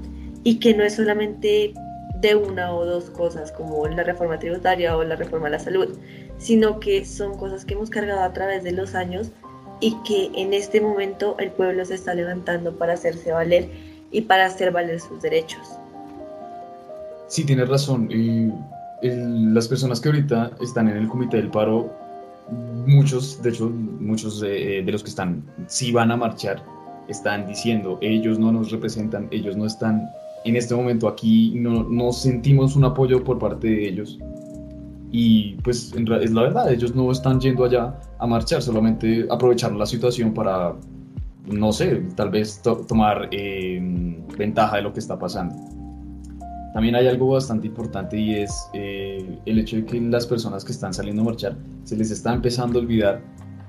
Y 0.43 0.59
que 0.59 0.75
no 0.75 0.85
es 0.85 0.97
solamente 0.97 1.75
de 2.21 2.35
una 2.35 2.75
o 2.75 2.85
dos 2.85 3.11
cosas 3.11 3.51
como 3.53 3.87
la 3.89 4.03
reforma 4.03 4.39
tributaria 4.39 4.97
o 4.97 5.05
la 5.05 5.17
reforma 5.17 5.47
a 5.47 5.51
la 5.51 5.59
salud, 5.59 5.99
sino 6.39 6.81
que 6.81 7.05
son 7.05 7.37
cosas 7.39 7.65
que 7.65 7.75
hemos 7.75 7.89
cargado 7.89 8.23
a 8.23 8.33
través 8.33 8.63
de 8.63 8.73
los 8.73 8.95
años 8.95 9.31
y 9.81 9.97
que 10.05 10.31
en 10.35 10.53
este 10.53 10.81
momento 10.81 11.37
el 11.39 11.51
pueblo 11.51 11.85
se 11.85 11.95
está 11.95 12.15
levantando 12.15 12.77
para 12.77 12.95
hacerse 12.95 13.33
valer 13.33 13.71
y 14.11 14.23
para 14.23 14.47
hacer 14.47 14.71
valer 14.71 15.01
sus 15.01 15.23
derechos. 15.23 15.80
Sí, 17.31 17.45
tienes 17.45 17.69
razón. 17.69 18.09
Y 18.11 18.53
las 19.03 19.69
personas 19.69 20.01
que 20.01 20.09
ahorita 20.09 20.51
están 20.61 20.89
en 20.89 20.97
el 20.97 21.07
comité 21.07 21.37
del 21.37 21.49
paro, 21.49 21.89
muchos, 22.89 23.41
de 23.41 23.51
hecho, 23.51 23.71
muchos 23.71 24.41
de, 24.41 24.83
los 24.91 25.05
que 25.05 25.11
están, 25.11 25.45
sí 25.69 25.93
van 25.93 26.11
a 26.11 26.17
marchar, 26.17 26.61
están 27.07 27.47
diciendo, 27.47 27.99
ellos 28.03 28.41
no 28.41 28.51
nos 28.51 28.73
representan, 28.73 29.29
ellos 29.31 29.57
no 29.57 29.67
están 29.67 30.11
en 30.45 30.57
este 30.57 30.75
momento 30.75 31.07
aquí, 31.07 31.55
no, 31.55 31.85
no 31.85 32.13
sentimos 32.13 32.75
un 32.75 32.85
apoyo 32.85 33.23
por 33.23 33.39
parte 33.39 33.69
de 33.69 33.89
ellos. 33.89 34.19
Y 35.13 35.55
pues 35.63 35.93
es 35.95 36.33
la 36.33 36.43
verdad, 36.43 36.73
ellos 36.73 36.97
no 36.97 37.13
están 37.13 37.39
yendo 37.39 37.65
allá 37.65 37.95
a 38.19 38.27
marchar, 38.27 38.61
solamente 38.61 39.29
aprovechar 39.31 39.71
la 39.71 39.87
situación 39.87 40.35
para, 40.35 40.75
no 41.47 41.73
sé, 41.73 42.03
tal 42.17 42.31
vez 42.31 42.61
tomar 42.89 43.29
eh, 43.31 43.81
ventaja 44.37 44.79
de 44.79 44.83
lo 44.83 44.93
que 44.93 44.99
está 44.99 45.17
pasando. 45.17 45.80
También 46.73 46.95
hay 46.95 47.09
algo 47.09 47.29
bastante 47.29 47.67
importante 47.67 48.19
y 48.19 48.35
es 48.35 48.69
eh, 48.75 49.39
el 49.47 49.59
hecho 49.59 49.77
de 49.77 49.85
que 49.85 50.01
las 50.01 50.27
personas 50.27 50.65
que 50.65 50.73
están 50.73 50.95
saliendo 50.95 51.23
a 51.23 51.25
marchar 51.27 51.57
se 51.85 51.97
les 51.97 52.11
está 52.11 52.33
empezando 52.33 52.79
a 52.79 52.83
olvidar 52.83 53.23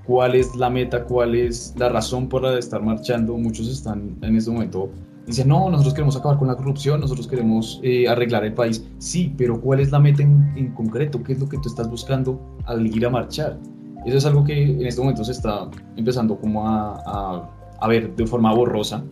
cuál 0.05 0.35
es 0.35 0.55
la 0.55 0.69
meta, 0.69 1.03
cuál 1.05 1.35
es 1.35 1.73
la 1.77 1.89
razón 1.89 2.29
por 2.29 2.43
la 2.43 2.51
de 2.51 2.59
estar 2.59 2.81
marchando. 2.81 3.37
Muchos 3.37 3.67
están 3.67 4.17
en 4.21 4.35
este 4.35 4.51
momento 4.51 4.91
Dicen, 5.25 5.47
no, 5.47 5.69
nosotros 5.69 5.93
queremos 5.93 6.15
acabar 6.15 6.39
con 6.39 6.47
la 6.47 6.55
corrupción, 6.55 6.99
nosotros 6.99 7.27
queremos 7.27 7.79
eh, 7.83 8.07
arreglar 8.07 8.43
el 8.43 8.53
país. 8.53 8.85
Sí, 8.97 9.33
pero 9.37 9.61
¿cuál 9.61 9.79
es 9.79 9.91
la 9.91 9.99
meta 9.99 10.23
en, 10.23 10.73
concreto? 10.73 11.23
¿Qué 11.23 11.33
es 11.33 11.39
lo 11.39 11.47
que 11.47 11.57
tú 11.57 11.69
estás 11.69 11.89
buscando 11.89 12.57
al 12.65 12.87
ir 12.87 13.05
a 13.05 13.09
marchar? 13.09 13.59
Eso 14.05 14.17
es 14.17 14.25
algo 14.25 14.43
que 14.43 14.63
en 14.63 14.85
este 14.85 14.99
momento 14.99 15.23
se 15.23 15.33
está 15.33 15.69
empezando 15.95 16.39
como 16.39 16.67
a, 16.67 17.47
a, 17.79 17.87
ver 17.87 18.15
de 18.15 18.25
forma 18.25 18.51
borrosa. 18.53 19.03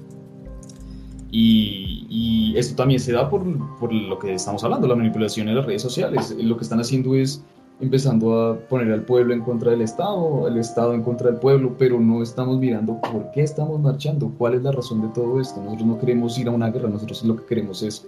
Y, 1.32 1.89
y, 2.10 2.58
esto 2.58 2.76
también 2.76 3.00
se 3.00 3.14
da 3.14 3.30
por, 3.30 3.44
por 3.78 3.94
lo 3.94 4.18
que 4.20 4.34
estamos 4.34 4.64
hablando, 4.64 4.88
la 4.88 4.96
manipulación 4.96 5.48
en 5.48 5.56
las 5.56 5.66
redes 5.66 5.82
sociales. 5.82 6.36
Lo 6.38 6.58
que 6.58 6.64
están 6.64 6.80
haciendo 6.80 7.16
es 7.16 7.44
empezando 7.80 8.42
a 8.42 8.60
poner 8.60 8.92
al 8.92 9.04
pueblo 9.04 9.34
en 9.34 9.42
contra 9.42 9.72
del 9.72 9.82
Estado, 9.82 10.48
el 10.48 10.58
Estado 10.58 10.94
en 10.94 11.04
contra 11.04 11.32
del 11.32 11.40
pueblo, 11.40 11.76
pero 11.78 12.00
no 12.00 12.22
estamos 12.22 12.60
mirando 12.60 13.00
por 13.00 13.32
qué 13.32 13.42
estamos 13.42 13.80
marchando, 13.80 14.34
cuál 14.38 14.56
es 14.56 14.64
la 14.64 14.72
razón 14.72 15.02
de 15.02 15.08
todo 15.10 15.40
esto. 15.40 15.62
Nosotros 15.64 15.88
no 15.88 16.00
queremos 16.00 16.38
ir 16.38 16.48
a 16.48 16.52
una 16.52 16.70
guerra, 16.70 16.90
nosotros 16.90 17.24
lo 17.24 17.38
que 17.38 17.46
queremos 17.46 17.82
es 17.84 18.06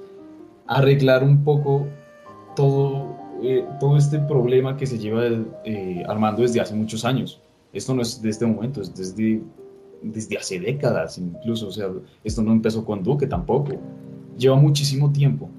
arreglar 0.68 1.24
un 1.24 1.44
poco 1.44 1.88
todo, 2.56 3.16
eh, 3.42 3.66
todo 3.80 3.98
este 3.98 4.20
problema 4.20 4.76
que 4.76 4.86
se 4.86 4.98
lleva 4.98 5.24
eh, 5.64 6.04
armando 6.08 6.42
desde 6.42 6.60
hace 6.60 6.76
muchos 6.76 7.06
años. 7.06 7.40
Esto 7.72 7.94
no 7.96 8.02
es 8.02 8.22
de 8.22 8.30
este 8.30 8.46
momento, 8.46 8.82
es 8.82 8.94
desde, 8.94 9.42
desde 10.02 10.38
hace 10.38 10.60
décadas 10.60 11.18
incluso, 11.18 11.68
o 11.68 11.72
sea, 11.72 11.88
esto 12.24 12.42
no 12.42 12.52
empezó 12.52 12.84
con 12.84 13.04
Duque 13.04 13.28
tampoco, 13.28 13.74
lleva 14.38 14.56
muchísimo 14.56 15.12
tiempo 15.12 15.50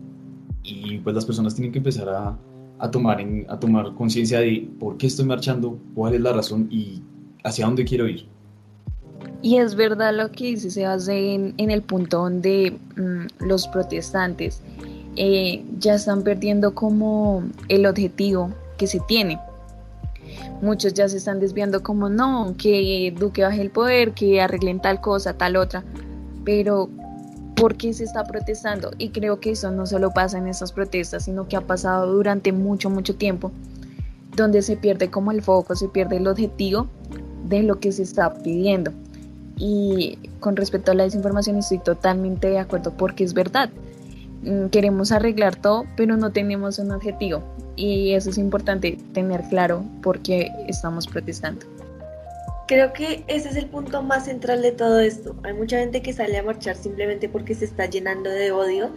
y 0.63 0.99
pues 0.99 1.15
las 1.15 1.25
personas 1.25 1.55
tienen 1.55 1.73
que 1.73 1.79
empezar 1.79 2.09
a 2.09 2.39
a 2.83 2.91
tomar, 2.91 3.21
en, 3.21 3.47
a 3.49 3.59
tomar 3.61 3.95
conciencia 3.95 4.41
de 4.41 4.69
por 4.81 4.97
qué 4.97 5.07
estoy 5.07 5.25
marchando, 5.25 5.79
cuál 5.95 6.15
es 6.15 6.21
la 6.21 6.33
razón 6.33 6.67
y 6.69 7.01
hacia 7.45 7.65
dónde 7.65 7.85
quiero 7.85 8.09
ir. 8.09 8.27
Y 9.41 9.59
es 9.59 9.77
verdad 9.77 10.13
lo 10.13 10.33
que 10.33 10.47
dice 10.47 10.69
Sebas 10.69 11.07
en, 11.07 11.55
en 11.59 11.71
el 11.71 11.83
punto 11.83 12.19
donde 12.19 12.77
mm, 12.97 13.45
los 13.47 13.69
protestantes 13.69 14.61
eh, 15.15 15.65
ya 15.79 15.95
están 15.95 16.25
perdiendo 16.25 16.75
como 16.75 17.45
el 17.69 17.87
objetivo 17.87 18.53
que 18.79 18.89
se 18.89 18.99
tiene. 19.07 19.39
Muchos 20.63 20.95
ya 20.95 21.09
se 21.09 21.19
están 21.19 21.41
desviando 21.41 21.83
como 21.83 22.09
no, 22.09 22.55
que 22.57 23.13
Duque 23.19 23.43
baje 23.43 23.61
el 23.61 23.71
poder, 23.71 24.13
que 24.13 24.41
arreglen 24.41 24.81
tal 24.81 25.01
cosa, 25.01 25.35
tal 25.35 25.57
otra. 25.57 25.85
Pero 26.45 26.89
por 27.57 27.77
qué 27.77 27.93
se 27.93 28.05
está 28.05 28.25
protestando. 28.25 28.93
Y 28.97 29.11
creo 29.11 29.41
que 29.41 29.51
eso 29.51 29.71
no 29.71 29.87
solo 29.87 30.13
pasa 30.13 30.39
en 30.39 30.47
estas 30.47 30.73
protestas, 30.73 31.25
sino 31.25 31.49
que 31.49 31.57
ha 31.57 31.61
pasado 31.61 32.13
durante 32.13 32.53
mucho, 32.53 32.91
mucho 32.91 33.17
tiempo, 33.17 33.53
donde 34.37 34.63
se 34.63 34.77
pierde 34.77 35.11
como 35.11 35.33
el 35.33 35.43
foco, 35.43 35.75
se 35.75 35.89
pierde 35.89 36.17
el 36.17 36.27
objetivo 36.27 36.87
de 37.49 37.63
lo 37.63 37.81
que 37.81 37.93
se 37.93 38.03
está 38.03 38.33
pidiendo. 38.33 38.93
Y 39.57 40.19
con 40.41 40.57
respecto 40.57 40.93
a 40.93 40.95
la 40.95 41.05
desinformación 41.05 41.57
estoy 41.59 41.79
totalmente 41.79 42.49
de 42.49 42.59
acuerdo 42.59 42.93
porque 42.97 43.25
es 43.25 43.35
verdad. 43.35 43.71
Mm, 44.43 44.67
queremos 44.67 45.13
arreglar 45.13 45.57
todo, 45.57 45.85
pero 45.97 46.17
no 46.17 46.33
tenemos 46.33 46.79
un 46.79 46.91
objetivo. 46.91 47.43
Y 47.77 48.13
eso 48.13 48.31
es 48.31 48.39
importante 48.39 48.99
tener 49.15 49.43
claro 49.49 49.85
por 50.03 50.21
qué 50.21 50.51
estamos 50.69 51.07
protestando. 51.07 51.65
Creo 52.67 52.93
que 52.93 53.25
ese 53.29 53.51
es 53.51 53.57
el 53.57 53.67
punto 53.67 54.03
más 54.03 54.25
central 54.25 54.63
de 54.63 54.73
todo 54.73 55.01
esto. 55.01 55.35
Hay 55.45 55.53
mucha 55.53 55.79
gente 55.79 56.03
que 56.03 56.13
sale 56.13 56.39
a 56.39 56.43
marchar 56.43 56.77
simplemente 56.77 57.29
porque 57.29 57.55
se 57.55 57.65
está 57.65 57.87
llenando 57.87 58.31
de 58.31 58.51
odio, 58.51 58.91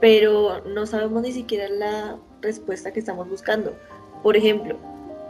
pero 0.00 0.62
no 0.64 0.86
sabemos 0.86 1.22
ni 1.22 1.32
siquiera 1.32 1.68
la 1.68 2.16
respuesta 2.42 2.92
que 2.92 3.00
estamos 3.00 3.28
buscando. 3.28 3.74
Por 4.22 4.36
ejemplo, 4.36 4.76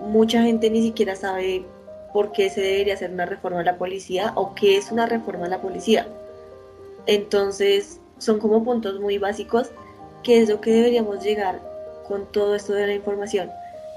mucha 0.00 0.42
gente 0.42 0.70
ni 0.70 0.82
siquiera 0.82 1.14
sabe 1.14 1.64
por 2.12 2.32
qué 2.32 2.48
se 2.48 2.60
debería 2.60 2.94
hacer 2.94 3.10
una 3.10 3.26
reforma 3.26 3.60
a 3.60 3.64
la 3.64 3.76
policía 3.76 4.32
o 4.34 4.54
qué 4.54 4.76
es 4.76 4.90
una 4.90 5.06
reforma 5.06 5.46
a 5.46 5.48
la 5.50 5.60
policía. 5.60 6.06
Entonces, 7.06 8.00
son 8.18 8.38
como 8.38 8.64
puntos 8.64 9.00
muy 9.00 9.18
básicos 9.18 9.70
que 10.22 10.42
es 10.42 10.48
lo 10.48 10.60
que 10.60 10.72
deberíamos 10.72 11.22
llegar 11.22 11.60
con 12.06 12.26
todo 12.32 12.54
esto 12.54 12.72
de 12.72 12.86
la 12.86 12.94
información. 12.94 13.50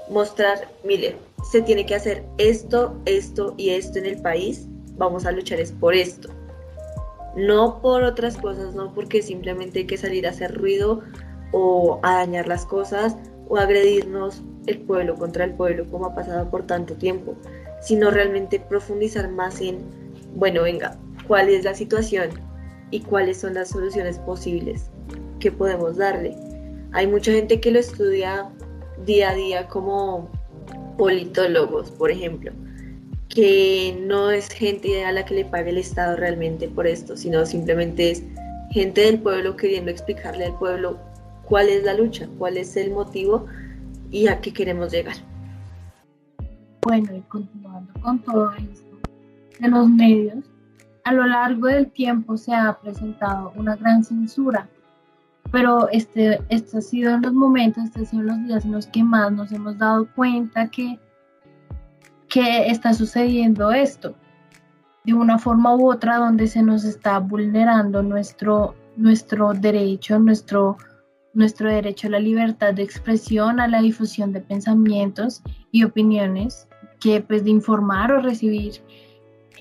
Mostrar, 0.08 0.68
mire, 0.84 1.16
se 1.50 1.62
tiene 1.62 1.86
que 1.86 1.94
hacer 1.94 2.24
esto, 2.38 2.94
esto 3.06 3.54
y 3.56 3.70
esto 3.70 3.98
en 3.98 4.06
el 4.06 4.20
país, 4.20 4.66
vamos 4.96 5.26
a 5.26 5.32
luchar 5.32 5.60
es 5.60 5.72
por 5.72 5.94
esto. 5.94 6.28
No 7.36 7.80
por 7.80 8.02
otras 8.02 8.36
cosas, 8.36 8.74
no 8.74 8.92
porque 8.94 9.22
simplemente 9.22 9.80
hay 9.80 9.86
que 9.86 9.96
salir 9.96 10.26
a 10.26 10.30
hacer 10.30 10.54
ruido 10.54 11.00
o 11.52 11.98
a 12.02 12.16
dañar 12.16 12.46
las 12.46 12.66
cosas 12.66 13.16
o 13.48 13.56
agredirnos 13.56 14.42
el 14.66 14.80
pueblo 14.80 15.16
contra 15.16 15.44
el 15.44 15.54
pueblo 15.54 15.86
como 15.90 16.06
ha 16.06 16.14
pasado 16.14 16.48
por 16.50 16.66
tanto 16.66 16.94
tiempo, 16.94 17.34
sino 17.80 18.10
realmente 18.10 18.60
profundizar 18.60 19.28
más 19.28 19.60
en, 19.60 19.78
bueno, 20.34 20.62
venga, 20.62 20.96
cuál 21.26 21.48
es 21.48 21.64
la 21.64 21.74
situación 21.74 22.30
y 22.92 23.00
cuáles 23.00 23.38
son 23.38 23.54
las 23.54 23.70
soluciones 23.70 24.18
posibles 24.20 24.90
que 25.40 25.50
podemos 25.50 25.96
darle. 25.96 26.36
Hay 26.92 27.08
mucha 27.08 27.32
gente 27.32 27.58
que 27.58 27.72
lo 27.72 27.80
estudia 27.80 28.48
día 29.04 29.30
a 29.30 29.34
día 29.34 29.66
como 29.66 30.30
politólogos, 30.96 31.90
por 31.90 32.10
ejemplo, 32.12 32.52
que 33.28 33.98
no 34.06 34.30
es 34.30 34.48
gente 34.50 35.04
a 35.04 35.10
la 35.10 35.24
que 35.24 35.34
le 35.34 35.44
pague 35.46 35.70
el 35.70 35.78
Estado 35.78 36.16
realmente 36.16 36.68
por 36.68 36.86
esto, 36.86 37.16
sino 37.16 37.44
simplemente 37.46 38.10
es 38.10 38.22
gente 38.70 39.00
del 39.00 39.18
pueblo 39.18 39.56
queriendo 39.56 39.90
explicarle 39.90 40.44
al 40.44 40.58
pueblo 40.58 40.98
cuál 41.44 41.68
es 41.70 41.82
la 41.84 41.94
lucha, 41.94 42.28
cuál 42.38 42.58
es 42.58 42.76
el 42.76 42.90
motivo 42.90 43.46
y 44.10 44.28
a 44.28 44.40
qué 44.40 44.52
queremos 44.52 44.92
llegar. 44.92 45.16
Bueno, 46.82 47.16
y 47.16 47.20
continuando 47.22 47.92
con 48.02 48.18
todo 48.20 48.52
esto 48.52 48.98
de 49.60 49.68
los 49.68 49.88
medios, 49.88 50.44
a 51.04 51.12
lo 51.12 51.26
largo 51.26 51.66
del 51.66 51.90
tiempo 51.90 52.36
se 52.36 52.54
ha 52.54 52.78
presentado 52.80 53.52
una 53.56 53.76
gran 53.76 54.04
censura 54.04 54.68
pero 55.52 55.88
este, 55.90 56.40
este 56.48 56.78
ha 56.78 56.80
sido 56.80 57.14
en 57.14 57.22
los 57.22 57.32
momentos, 57.34 57.84
estos 57.84 58.02
han 58.02 58.06
sido 58.06 58.22
los 58.22 58.44
días 58.46 58.64
en 58.64 58.72
los 58.72 58.86
que 58.86 59.04
más 59.04 59.30
nos 59.30 59.52
hemos 59.52 59.76
dado 59.78 60.08
cuenta 60.14 60.68
que, 60.68 60.98
que 62.28 62.68
está 62.68 62.94
sucediendo 62.94 63.70
esto 63.70 64.14
de 65.04 65.12
una 65.12 65.38
forma 65.38 65.74
u 65.76 65.90
otra 65.90 66.16
donde 66.16 66.46
se 66.46 66.62
nos 66.62 66.84
está 66.84 67.18
vulnerando 67.18 68.02
nuestro, 68.02 68.74
nuestro 68.96 69.52
derecho, 69.52 70.18
nuestro, 70.18 70.76
nuestro 71.34 71.68
derecho 71.68 72.06
a 72.06 72.12
la 72.12 72.20
libertad 72.20 72.72
de 72.72 72.84
expresión, 72.84 73.60
a 73.60 73.68
la 73.68 73.82
difusión 73.82 74.32
de 74.32 74.40
pensamientos 74.40 75.42
y 75.70 75.84
opiniones, 75.84 76.66
que 77.00 77.20
pues 77.20 77.44
de 77.44 77.50
informar 77.50 78.12
o 78.12 78.22
recibir 78.22 78.74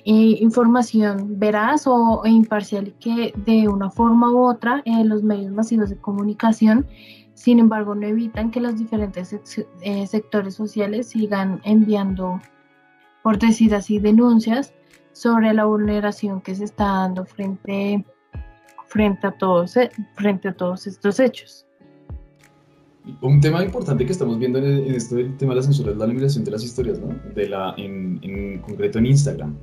eh, 0.04 0.38
información 0.40 1.38
veraz 1.38 1.86
o, 1.86 2.24
imparcial 2.26 2.94
que 3.00 3.34
de 3.46 3.68
una 3.68 3.92
forma 3.92 4.32
u 4.32 4.40
otra 4.48 4.82
en 4.86 5.10
los 5.10 5.22
medios 5.22 5.52
masivos 5.52 5.90
de 5.90 5.98
comunicación, 5.98 6.88
sin 7.36 7.60
embargo, 7.60 7.94
no 7.94 8.08
evitan 8.08 8.52
que 8.52 8.62
los 8.62 8.78
diferentes 8.78 9.36
eh, 9.82 10.08
sectores 10.08 10.56
sociales 10.56 11.10
sigan 11.10 11.62
enviando, 11.64 12.42
por 13.24 13.38
decir 13.38 13.76
así, 13.76 14.00
denuncias 14.00 14.74
sobre 15.12 15.54
la 15.54 15.66
vulneración 15.66 16.42
que 16.42 16.56
se 16.56 16.64
está 16.64 16.86
dando 16.86 17.26
frente, 17.26 18.04
frente, 18.88 19.28
a, 19.28 19.32
todos, 19.32 19.78
eh, 19.78 19.92
frente 20.16 20.50
a 20.50 20.54
todos 20.54 20.88
estos 20.88 21.20
hechos. 21.20 21.66
Un 23.22 23.40
tema 23.40 23.64
importante 23.64 24.06
que 24.06 24.12
estamos 24.12 24.38
viendo 24.38 24.60
en, 24.60 24.94
esto 24.94 25.16
del 25.16 25.36
tema 25.38 25.54
de 25.54 25.58
la 25.58 25.64
censura 25.64 25.92
es 25.92 25.98
la 25.98 26.06
eliminación 26.06 26.44
de 26.44 26.52
las 26.52 26.64
historias, 26.64 27.00
¿no? 27.00 27.16
De 27.34 27.50
la, 27.50 27.74
en, 27.78 28.20
en 28.22 28.60
concreto 28.62 29.00
en 29.00 29.08
Instagram 29.08 29.56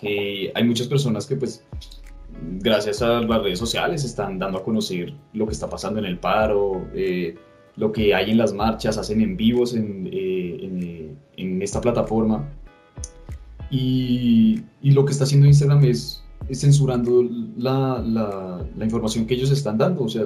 que 0.00 0.52
hay 0.54 0.64
muchas 0.64 0.88
personas 0.88 1.26
que 1.26 1.36
pues 1.36 1.64
gracias 2.60 3.02
a 3.02 3.20
las 3.20 3.42
redes 3.42 3.58
sociales 3.58 4.04
están 4.04 4.38
dando 4.38 4.58
a 4.58 4.64
conocer 4.64 5.14
lo 5.32 5.46
que 5.46 5.52
está 5.52 5.68
pasando 5.68 5.98
en 6.00 6.06
el 6.06 6.18
paro, 6.18 6.86
eh, 6.94 7.36
lo 7.76 7.92
que 7.92 8.14
hay 8.14 8.30
en 8.30 8.38
las 8.38 8.52
marchas, 8.52 8.98
hacen 8.98 9.20
en 9.20 9.36
vivos 9.36 9.74
en, 9.74 10.08
eh, 10.12 11.14
en, 11.36 11.62
esta 11.62 11.80
plataforma. 11.80 12.48
Y, 13.70 14.60
y, 14.82 14.92
lo 14.92 15.04
que 15.04 15.12
está 15.12 15.24
haciendo 15.24 15.46
Instagram 15.46 15.84
es, 15.84 16.22
censurando 16.52 17.26
la, 17.56 18.02
la, 18.06 18.64
la, 18.76 18.84
información 18.84 19.26
que 19.26 19.34
ellos 19.34 19.50
están 19.50 19.78
dando. 19.78 20.04
O 20.04 20.08
sea, 20.08 20.24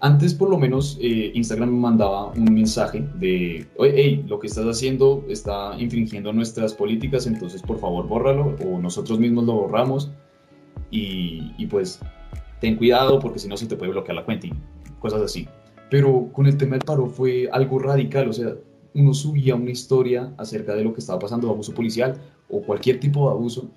antes, 0.00 0.34
por 0.34 0.50
lo 0.50 0.58
menos, 0.58 0.96
eh, 1.00 1.32
Instagram 1.34 1.70
mandaba 1.70 2.28
un 2.32 2.54
mensaje 2.54 3.04
de, 3.16 3.66
oye, 3.76 3.92
hey, 3.96 4.24
lo 4.28 4.38
que 4.38 4.46
estás 4.46 4.64
haciendo 4.64 5.24
está 5.28 5.74
infringiendo 5.78 6.32
nuestras 6.32 6.74
políticas, 6.74 7.26
entonces 7.26 7.62
por 7.62 7.78
favor 7.80 8.06
bórralo 8.06 8.56
o 8.64 8.78
nosotros 8.78 9.18
mismos 9.18 9.44
lo 9.44 9.54
borramos 9.54 10.10
y, 10.90 11.52
y 11.58 11.66
pues 11.66 12.00
ten 12.60 12.76
cuidado 12.76 13.18
porque 13.18 13.38
si 13.38 13.48
no 13.48 13.56
se 13.56 13.66
te 13.66 13.76
puede 13.76 13.90
bloquear 13.90 14.14
la 14.16 14.24
cuenta 14.24 14.46
y 14.46 14.52
cosas 15.00 15.22
así. 15.22 15.48
Pero 15.90 16.28
con 16.32 16.46
el 16.46 16.56
tema 16.56 16.76
del 16.76 16.84
paro 16.84 17.06
fue 17.06 17.48
algo 17.50 17.78
radical, 17.78 18.28
o 18.28 18.32
sea, 18.32 18.54
uno 18.94 19.14
subía 19.14 19.54
una 19.54 19.70
historia 19.70 20.32
acerca 20.38 20.74
de 20.74 20.84
lo 20.84 20.92
que 20.92 21.00
estaba 21.00 21.18
pasando, 21.18 21.50
abuso 21.50 21.74
policial 21.74 22.20
o 22.48 22.62
cualquier 22.62 23.00
tipo 23.00 23.28
de 23.28 23.34
abuso 23.34 23.68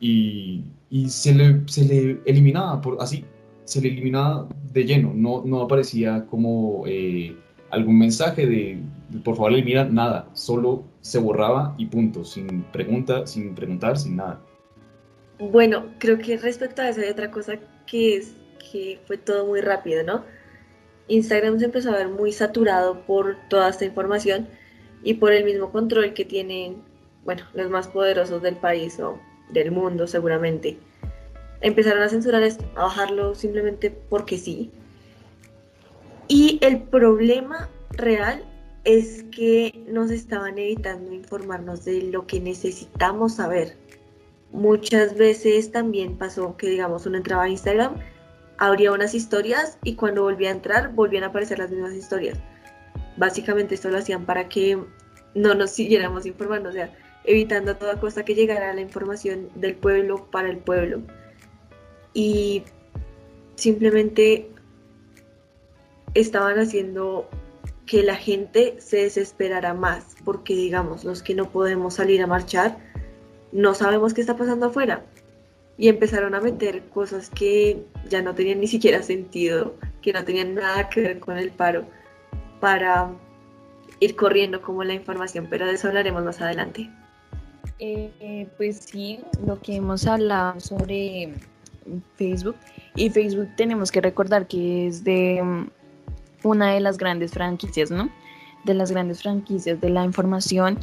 y, 0.00 0.64
y 0.90 1.08
se, 1.08 1.34
le, 1.34 1.62
se 1.66 1.84
le 1.84 2.20
eliminaba 2.26 2.80
por 2.80 2.98
así 3.00 3.24
se 3.66 3.80
le 3.80 3.88
eliminaba 3.88 4.48
de 4.72 4.84
lleno, 4.84 5.12
no, 5.14 5.42
no 5.44 5.60
aparecía 5.60 6.24
como 6.30 6.84
eh, 6.86 7.36
algún 7.70 7.98
mensaje 7.98 8.46
de, 8.46 8.78
por 9.24 9.36
favor 9.36 9.52
elimina 9.52 9.84
nada, 9.84 10.28
solo 10.32 10.84
se 11.00 11.18
borraba 11.18 11.74
y 11.76 11.86
punto, 11.86 12.24
sin 12.24 12.62
pregunta, 12.72 13.26
sin 13.26 13.54
preguntar, 13.54 13.98
sin 13.98 14.16
nada. 14.16 14.40
Bueno, 15.38 15.86
creo 15.98 16.18
que 16.18 16.38
respecto 16.38 16.80
a 16.80 16.88
eso 16.88 17.00
hay 17.00 17.10
otra 17.10 17.30
cosa 17.30 17.56
que 17.86 18.16
es 18.16 18.34
que 18.70 18.98
fue 19.06 19.18
todo 19.18 19.46
muy 19.46 19.60
rápido, 19.60 20.02
¿no? 20.02 20.24
Instagram 21.08 21.58
se 21.58 21.66
empezó 21.66 21.90
a 21.90 21.98
ver 21.98 22.08
muy 22.08 22.32
saturado 22.32 23.04
por 23.06 23.36
toda 23.48 23.68
esta 23.68 23.84
información 23.84 24.48
y 25.02 25.14
por 25.14 25.32
el 25.32 25.44
mismo 25.44 25.70
control 25.70 26.14
que 26.14 26.24
tienen, 26.24 26.82
bueno, 27.24 27.44
los 27.54 27.70
más 27.70 27.88
poderosos 27.88 28.42
del 28.42 28.56
país 28.56 28.98
o 28.98 29.20
del 29.50 29.70
mundo 29.70 30.06
seguramente. 30.06 30.78
Empezaron 31.60 32.02
a 32.02 32.08
censurar 32.08 32.42
esto, 32.42 32.64
a 32.76 32.84
bajarlo 32.84 33.34
simplemente 33.34 33.90
porque 33.90 34.38
sí. 34.38 34.70
Y 36.28 36.58
el 36.62 36.82
problema 36.82 37.68
real 37.90 38.44
es 38.84 39.24
que 39.32 39.84
nos 39.88 40.10
estaban 40.10 40.58
evitando 40.58 41.12
informarnos 41.12 41.84
de 41.84 42.02
lo 42.02 42.26
que 42.26 42.40
necesitamos 42.40 43.34
saber. 43.34 43.76
Muchas 44.52 45.16
veces 45.16 45.72
también 45.72 46.16
pasó 46.16 46.56
que, 46.56 46.68
digamos, 46.68 47.04
uno 47.06 47.16
entraba 47.16 47.42
a 47.42 47.48
Instagram, 47.48 47.96
abría 48.58 48.92
unas 48.92 49.14
historias 49.14 49.78
y 49.82 49.96
cuando 49.96 50.22
volvía 50.22 50.50
a 50.50 50.52
entrar 50.52 50.92
volvían 50.94 51.24
a 51.24 51.28
aparecer 51.28 51.58
las 51.58 51.70
mismas 51.70 51.94
historias. 51.94 52.38
Básicamente 53.16 53.74
esto 53.74 53.90
lo 53.90 53.98
hacían 53.98 54.24
para 54.24 54.48
que 54.48 54.78
no 55.34 55.54
nos 55.54 55.70
siguiéramos 55.72 56.26
informando, 56.26 56.70
o 56.70 56.72
sea, 56.72 56.92
evitando 57.24 57.72
a 57.72 57.78
toda 57.78 58.00
costa 58.00 58.24
que 58.24 58.34
llegara 58.34 58.72
la 58.72 58.80
información 58.80 59.48
del 59.56 59.74
pueblo 59.74 60.28
para 60.30 60.48
el 60.48 60.58
pueblo. 60.58 61.02
Y 62.16 62.62
simplemente 63.56 64.48
estaban 66.14 66.58
haciendo 66.58 67.28
que 67.84 68.02
la 68.02 68.16
gente 68.16 68.76
se 68.78 69.02
desesperara 69.02 69.74
más, 69.74 70.16
porque 70.24 70.54
digamos, 70.54 71.04
los 71.04 71.22
que 71.22 71.34
no 71.34 71.50
podemos 71.50 71.92
salir 71.92 72.22
a 72.22 72.26
marchar, 72.26 72.78
no 73.52 73.74
sabemos 73.74 74.14
qué 74.14 74.22
está 74.22 74.34
pasando 74.34 74.66
afuera. 74.66 75.04
Y 75.76 75.88
empezaron 75.88 76.34
a 76.34 76.40
meter 76.40 76.84
cosas 76.88 77.28
que 77.28 77.84
ya 78.08 78.22
no 78.22 78.34
tenían 78.34 78.60
ni 78.60 78.66
siquiera 78.66 79.02
sentido, 79.02 79.74
que 80.00 80.14
no 80.14 80.24
tenían 80.24 80.54
nada 80.54 80.88
que 80.88 81.02
ver 81.02 81.20
con 81.20 81.36
el 81.36 81.50
paro, 81.50 81.84
para 82.60 83.10
ir 84.00 84.16
corriendo 84.16 84.62
como 84.62 84.84
la 84.84 84.94
información, 84.94 85.48
pero 85.50 85.66
de 85.66 85.74
eso 85.74 85.88
hablaremos 85.88 86.24
más 86.24 86.40
adelante. 86.40 86.90
Eh, 87.78 88.48
pues 88.56 88.78
sí, 88.90 89.20
lo 89.46 89.60
que 89.60 89.76
hemos 89.76 90.06
hablado 90.06 90.58
sobre 90.60 91.34
Facebook 92.16 92.56
y 92.94 93.10
Facebook 93.10 93.48
tenemos 93.56 93.90
que 93.90 94.00
recordar 94.00 94.46
que 94.46 94.86
es 94.86 95.04
de 95.04 95.42
mm, 95.42 95.68
una 96.44 96.72
de 96.72 96.80
las 96.80 96.98
grandes 96.98 97.32
franquicias, 97.32 97.90
¿no? 97.90 98.08
De 98.64 98.74
las 98.74 98.90
grandes 98.90 99.22
franquicias 99.22 99.80
de 99.80 99.90
la 99.90 100.04
información 100.04 100.78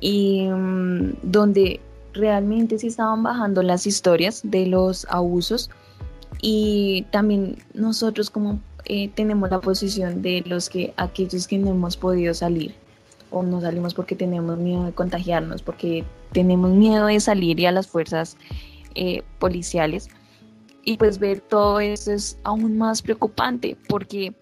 y 0.00 0.48
mm, 0.48 1.14
donde 1.22 1.80
realmente 2.12 2.78
se 2.78 2.86
estaban 2.86 3.22
bajando 3.22 3.62
las 3.62 3.86
historias 3.86 4.40
de 4.44 4.66
los 4.66 5.06
abusos 5.10 5.70
y 6.40 7.06
también 7.10 7.58
nosotros 7.74 8.30
como 8.30 8.60
eh, 8.86 9.08
tenemos 9.14 9.50
la 9.50 9.60
posición 9.60 10.22
de 10.22 10.42
los 10.46 10.68
que 10.68 10.92
aquellos 10.96 11.48
que 11.48 11.58
no 11.58 11.70
hemos 11.70 11.96
podido 11.96 12.34
salir 12.34 12.74
o 13.30 13.42
no 13.42 13.60
salimos 13.60 13.94
porque 13.94 14.14
tenemos 14.14 14.58
miedo 14.58 14.84
de 14.84 14.92
contagiarnos, 14.92 15.62
porque 15.62 16.04
tenemos 16.32 16.70
miedo 16.70 17.06
de 17.06 17.18
salir 17.18 17.58
y 17.58 17.66
a 17.66 17.72
las 17.72 17.86
fuerzas 17.86 18.36
eh, 18.94 19.22
policiales. 19.38 20.08
Y 20.84 20.96
pues 20.96 21.18
ver 21.18 21.40
todo 21.40 21.80
eso 21.80 22.12
es 22.12 22.38
aún 22.44 22.76
más 22.76 23.02
preocupante 23.02 23.76
porque 23.88 24.34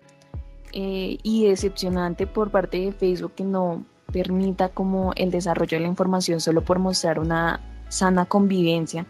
eh, 0.73 1.19
y 1.23 1.47
decepcionante 1.47 2.27
por 2.27 2.51
parte 2.51 2.79
de 2.79 2.93
Facebook 2.93 3.35
que 3.37 3.45
no 3.45 3.85
permita 4.13 4.69
como 4.69 5.13
el 5.17 5.31
desarrollo 5.31 5.77
de 5.79 5.83
la 5.83 5.89
información 5.89 6.41
solo 6.41 6.63
por 6.63 6.79
mostrar 6.79 7.19
una 7.19 7.61
sana 7.89 8.25
convivencia 8.25 9.07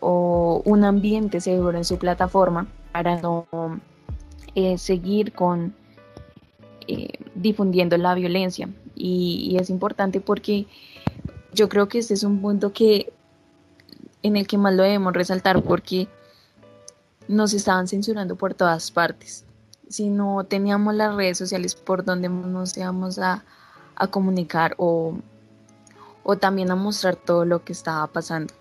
o 0.00 0.62
un 0.64 0.84
ambiente 0.84 1.40
seguro 1.40 1.78
en 1.78 1.84
su 1.84 1.98
plataforma 1.98 2.66
para 2.90 3.20
no 3.20 3.46
eh, 4.54 4.76
seguir 4.78 5.32
con 5.32 5.74
difundiendo 7.34 7.96
la 7.96 8.14
violencia. 8.14 8.68
Y, 8.94 9.56
es 9.58 9.70
importante 9.70 10.20
porque 10.20 10.66
yo 11.52 11.68
creo 11.68 11.88
que 11.88 11.98
este 11.98 12.14
es 12.14 12.24
un 12.24 12.40
punto 12.40 12.72
que 12.72 13.12
en 14.22 14.36
el 14.36 14.46
que 14.46 14.58
más 14.58 14.74
lo 14.74 14.82
debemos 14.82 15.12
resaltar 15.12 15.62
porque 15.62 16.08
nos 17.28 17.54
estaban 17.54 17.88
censurando 17.88 18.36
por 18.36 18.54
todas 18.54 18.90
partes. 18.90 19.44
Si 19.88 20.08
no 20.08 20.44
teníamos 20.44 20.94
las 20.94 21.14
redes 21.14 21.38
sociales 21.38 21.74
por 21.74 22.04
donde 22.04 22.28
nos 22.28 22.76
íbamos 22.76 23.18
a, 23.18 23.44
a 23.96 24.06
comunicar 24.06 24.74
o, 24.78 25.18
o 26.22 26.36
también 26.36 26.70
a 26.70 26.76
mostrar 26.76 27.16
todo 27.16 27.44
lo 27.44 27.64
que 27.64 27.72
estaba 27.72 28.06
pasando. 28.06 28.54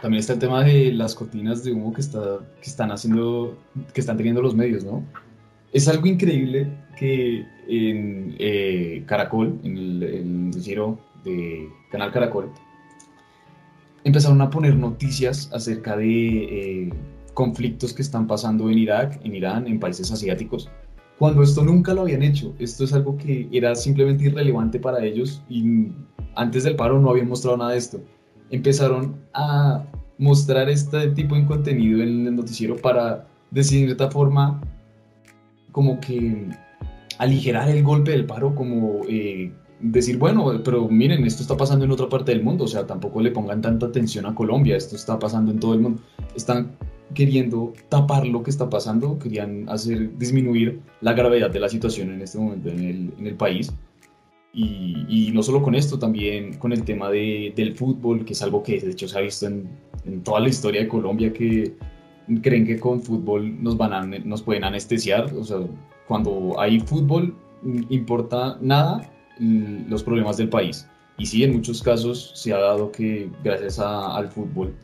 También 0.00 0.20
está 0.20 0.32
el 0.32 0.38
tema 0.38 0.64
de 0.64 0.92
las 0.92 1.14
cortinas 1.14 1.62
de 1.62 1.72
humo 1.72 1.92
que, 1.92 2.00
está, 2.00 2.38
que 2.60 2.68
están 2.68 2.90
haciendo, 2.90 3.56
que 3.92 4.00
están 4.00 4.16
teniendo 4.16 4.42
los 4.42 4.54
medios, 4.54 4.84
¿no? 4.84 5.04
Es 5.72 5.88
algo 5.88 6.06
increíble 6.06 6.68
que 6.98 7.46
en 7.68 8.36
eh, 8.38 9.04
Caracol, 9.06 9.58
en 9.62 9.76
el, 9.76 10.62
giro 10.62 10.98
de 11.24 11.68
Canal 11.90 12.12
Caracol, 12.12 12.50
empezaron 14.04 14.40
a 14.40 14.50
poner 14.50 14.76
noticias 14.76 15.50
acerca 15.52 15.96
de 15.96 16.86
eh, 16.86 16.92
conflictos 17.34 17.92
que 17.92 18.02
están 18.02 18.26
pasando 18.26 18.70
en 18.70 18.78
Irak, 18.78 19.20
en 19.24 19.34
Irán, 19.34 19.66
en 19.66 19.78
países 19.80 20.10
asiáticos, 20.10 20.70
cuando 21.18 21.42
esto 21.42 21.62
nunca 21.62 21.94
lo 21.94 22.02
habían 22.02 22.22
hecho. 22.22 22.54
Esto 22.58 22.84
es 22.84 22.92
algo 22.92 23.16
que 23.16 23.48
era 23.52 23.74
simplemente 23.74 24.24
irrelevante 24.24 24.78
para 24.80 25.04
ellos 25.04 25.42
y 25.48 25.92
antes 26.34 26.64
del 26.64 26.76
paro 26.76 27.00
no 27.00 27.10
habían 27.10 27.28
mostrado 27.28 27.56
nada 27.56 27.72
de 27.72 27.78
esto. 27.78 28.00
Empezaron 28.50 29.16
a 29.32 29.84
mostrar 30.18 30.68
este 30.68 31.08
tipo 31.10 31.34
de 31.34 31.46
contenido 31.46 32.02
en 32.02 32.26
el 32.26 32.36
noticiero 32.36 32.76
para, 32.76 33.26
de 33.50 33.64
cierta 33.64 34.10
forma, 34.10 34.60
como 35.70 36.00
que 36.00 36.48
aligerar 37.18 37.68
el 37.68 37.82
golpe 37.82 38.10
del 38.10 38.26
paro, 38.26 38.54
como 38.54 39.00
eh, 39.08 39.52
decir, 39.82 40.16
bueno, 40.16 40.62
pero 40.64 40.88
miren, 40.88 41.24
esto 41.26 41.42
está 41.42 41.56
pasando 41.56 41.84
en 41.84 41.90
otra 41.90 42.08
parte 42.08 42.32
del 42.32 42.42
mundo, 42.42 42.64
o 42.64 42.68
sea, 42.68 42.86
tampoco 42.86 43.20
le 43.20 43.32
pongan 43.32 43.60
tanta 43.60 43.86
atención 43.86 44.24
a 44.26 44.34
Colombia, 44.34 44.76
esto 44.76 44.94
está 44.96 45.18
pasando 45.18 45.50
en 45.50 45.58
todo 45.58 45.74
el 45.74 45.80
mundo. 45.80 46.00
Están 46.36 46.76
queriendo 47.14 47.74
tapar 47.88 48.26
lo 48.26 48.42
que 48.42 48.50
está 48.50 48.70
pasando, 48.70 49.18
querían 49.18 49.68
hacer 49.68 50.16
disminuir 50.16 50.80
la 51.00 51.12
gravedad 51.12 51.50
de 51.50 51.60
la 51.60 51.68
situación 51.68 52.12
en 52.12 52.22
este 52.22 52.38
momento 52.38 52.70
en 52.70 52.78
el, 52.78 53.12
en 53.18 53.26
el 53.26 53.34
país. 53.34 53.72
Y, 54.54 55.04
y, 55.08 55.30
no 55.32 55.42
solo 55.42 55.62
con 55.62 55.74
esto, 55.74 55.98
también 55.98 56.58
con 56.58 56.72
el 56.72 56.84
tema 56.84 57.10
de, 57.10 57.52
del 57.56 57.74
fútbol, 57.74 58.24
que 58.24 58.34
es 58.34 58.42
algo 58.42 58.62
que 58.62 58.80
de 58.80 58.92
hecho 58.92 59.08
se 59.08 59.18
ha 59.18 59.22
visto 59.22 59.46
en, 59.46 59.66
en 60.04 60.22
toda 60.22 60.40
la 60.40 60.48
historia 60.48 60.82
de 60.82 60.88
Colombia, 60.88 61.32
que 61.32 61.74
creen 62.42 62.66
que 62.66 62.78
con 62.78 63.00
fútbol 63.00 63.62
nos, 63.62 63.76
van 63.76 63.92
a, 63.94 64.04
nos 64.04 64.42
pueden 64.42 64.64
anestesiar. 64.64 65.32
O 65.34 65.42
sea, 65.42 65.58
cuando 66.06 66.60
hay 66.60 66.80
fútbol, 66.80 67.34
importa 67.88 68.58
nada 68.60 69.11
los 69.38 70.02
problemas 70.02 70.36
del 70.36 70.48
país. 70.48 70.88
Y 71.18 71.26
sí, 71.26 71.44
en 71.44 71.52
muchos 71.52 71.82
casos 71.82 72.32
se 72.34 72.52
ha 72.52 72.58
dado 72.58 72.90
que 72.90 73.30
gracias 73.44 73.78
al 73.78 74.28
fútbol, 74.28 74.74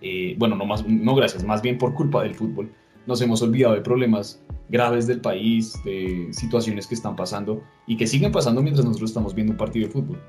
eh, 0.00 0.34
bueno, 0.38 0.56
no, 0.56 0.64
más, 0.64 0.86
no 0.86 1.14
gracias, 1.14 1.44
más 1.44 1.62
bien 1.62 1.78
por 1.78 1.94
culpa 1.94 2.22
del 2.22 2.34
fútbol, 2.34 2.72
nos 3.06 3.20
hemos 3.22 3.42
olvidado 3.42 3.74
de 3.74 3.80
problemas 3.80 4.42
graves 4.68 5.06
del 5.06 5.20
país, 5.20 5.72
de 5.84 6.28
situaciones 6.30 6.86
que 6.86 6.94
están 6.94 7.16
pasando 7.16 7.62
y 7.86 7.96
que 7.96 8.06
siguen 8.06 8.32
pasando 8.32 8.62
mientras 8.62 8.84
nosotros 8.84 9.10
estamos 9.10 9.34
viendo 9.34 9.52
un 9.52 9.56
partido 9.56 9.86
de 9.86 9.92
fútbol. 9.92 10.20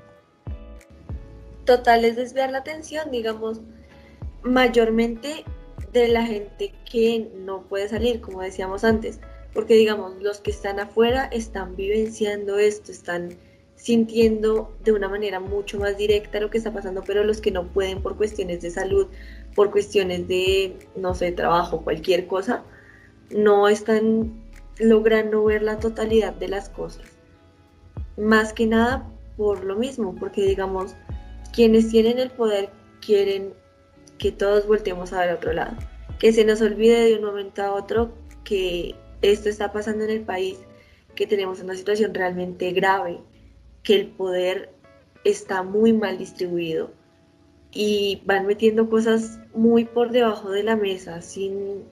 Total, 1.64 2.04
es 2.04 2.16
desviar 2.16 2.50
la 2.50 2.58
atención, 2.58 3.10
digamos, 3.10 3.60
mayormente 4.42 5.44
de 5.92 6.08
la 6.08 6.24
gente 6.24 6.72
que 6.90 7.30
no 7.44 7.62
puede 7.62 7.88
salir, 7.88 8.20
como 8.20 8.40
decíamos 8.40 8.84
antes, 8.84 9.20
porque 9.52 9.74
digamos, 9.74 10.20
los 10.22 10.40
que 10.40 10.50
están 10.50 10.80
afuera 10.80 11.24
están 11.26 11.76
vivenciando 11.76 12.58
esto, 12.58 12.92
están 12.92 13.36
sintiendo 13.80 14.76
de 14.84 14.92
una 14.92 15.08
manera 15.08 15.40
mucho 15.40 15.78
más 15.78 15.96
directa 15.96 16.38
lo 16.38 16.50
que 16.50 16.58
está 16.58 16.72
pasando, 16.72 17.02
pero 17.06 17.24
los 17.24 17.40
que 17.40 17.50
no 17.50 17.66
pueden 17.68 18.02
por 18.02 18.16
cuestiones 18.16 18.60
de 18.60 18.70
salud, 18.70 19.06
por 19.54 19.70
cuestiones 19.70 20.28
de, 20.28 20.76
no 20.96 21.14
sé, 21.14 21.32
trabajo, 21.32 21.80
cualquier 21.80 22.26
cosa, 22.26 22.62
no 23.30 23.68
están 23.68 24.32
logrando 24.78 25.44
ver 25.44 25.62
la 25.62 25.78
totalidad 25.78 26.34
de 26.34 26.48
las 26.48 26.68
cosas. 26.68 27.06
Más 28.18 28.52
que 28.52 28.66
nada 28.66 29.08
por 29.38 29.64
lo 29.64 29.76
mismo, 29.76 30.14
porque 30.14 30.42
digamos, 30.42 30.94
quienes 31.54 31.88
tienen 31.88 32.18
el 32.18 32.30
poder 32.30 32.68
quieren 33.00 33.54
que 34.18 34.30
todos 34.30 34.66
volteemos 34.66 35.14
a 35.14 35.20
ver 35.20 35.32
otro 35.32 35.54
lado, 35.54 35.74
que 36.18 36.34
se 36.34 36.44
nos 36.44 36.60
olvide 36.60 37.06
de 37.06 37.16
un 37.16 37.24
momento 37.24 37.62
a 37.62 37.72
otro 37.72 38.12
que 38.44 38.94
esto 39.22 39.48
está 39.48 39.72
pasando 39.72 40.04
en 40.04 40.10
el 40.10 40.20
país, 40.20 40.58
que 41.14 41.26
tenemos 41.26 41.60
una 41.60 41.74
situación 41.74 42.12
realmente 42.12 42.72
grave, 42.72 43.20
que 43.82 43.94
el 43.94 44.08
poder 44.08 44.70
está 45.24 45.62
muy 45.62 45.92
mal 45.92 46.18
distribuido 46.18 46.90
y 47.72 48.22
van 48.24 48.46
metiendo 48.46 48.88
cosas 48.88 49.38
muy 49.54 49.84
por 49.84 50.10
debajo 50.10 50.50
de 50.50 50.62
la 50.62 50.76
mesa, 50.76 51.22
sin 51.22 51.84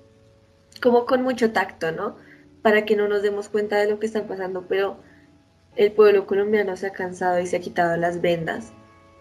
como 0.82 1.06
con 1.06 1.22
mucho 1.22 1.52
tacto, 1.52 1.92
¿no? 1.92 2.16
Para 2.62 2.84
que 2.84 2.96
no 2.96 3.08
nos 3.08 3.22
demos 3.22 3.48
cuenta 3.48 3.76
de 3.78 3.90
lo 3.90 3.98
que 3.98 4.06
está 4.06 4.26
pasando, 4.26 4.66
pero 4.68 4.98
el 5.76 5.92
pueblo 5.92 6.26
colombiano 6.26 6.76
se 6.76 6.88
ha 6.88 6.92
cansado 6.92 7.40
y 7.40 7.46
se 7.46 7.56
ha 7.56 7.60
quitado 7.60 7.96
las 7.96 8.20
vendas. 8.20 8.72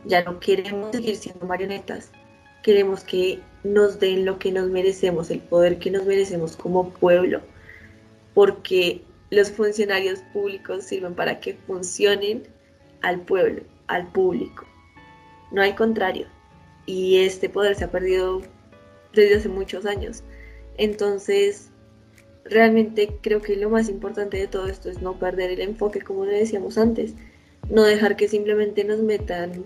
Ya 0.06 0.24
no 0.24 0.40
queremos 0.40 0.92
seguir 0.92 1.16
siendo 1.16 1.46
marionetas 1.46 2.12
queremos 2.68 3.06
que 3.06 3.40
nos 3.64 3.98
den 3.98 4.26
lo 4.26 4.40
que 4.40 4.52
nos 4.52 4.70
merecemos, 4.70 5.32
el 5.32 5.40
poder 5.40 5.80
que 5.80 5.90
nos 5.90 6.06
merecemos 6.06 6.58
como 6.58 6.90
pueblo, 6.90 7.40
porque 8.34 9.04
los 9.30 9.52
funcionarios 9.52 10.20
públicos 10.34 10.84
sirven 10.84 11.16
para 11.16 11.40
que 11.40 11.54
funcionen 11.66 12.44
al 13.02 13.22
pueblo, 13.22 13.64
al 13.88 14.08
público. 14.12 14.66
No 15.52 15.62
hay 15.62 15.74
contrario. 15.74 16.28
Y 16.86 17.18
este 17.18 17.50
poder 17.50 17.76
se 17.76 17.86
ha 17.86 17.92
perdido 17.92 18.42
desde 19.14 19.36
hace 19.36 19.50
muchos 19.50 19.86
años. 19.86 20.24
Entonces, 20.78 21.72
realmente 22.46 23.18
creo 23.22 23.42
que 23.42 23.56
lo 23.56 23.70
más 23.70 23.90
importante 23.90 24.38
de 24.38 24.48
todo 24.48 24.68
esto 24.68 24.90
es 24.90 25.02
no 25.02 25.20
perder 25.20 25.52
el 25.52 25.62
enfoque, 25.62 26.02
como 26.02 26.26
le 26.26 26.34
decíamos 26.34 26.78
antes. 26.78 27.16
No 27.70 27.84
dejar 27.84 28.16
que 28.16 28.28
simplemente 28.28 28.84
nos 28.84 29.00
metan, 29.00 29.66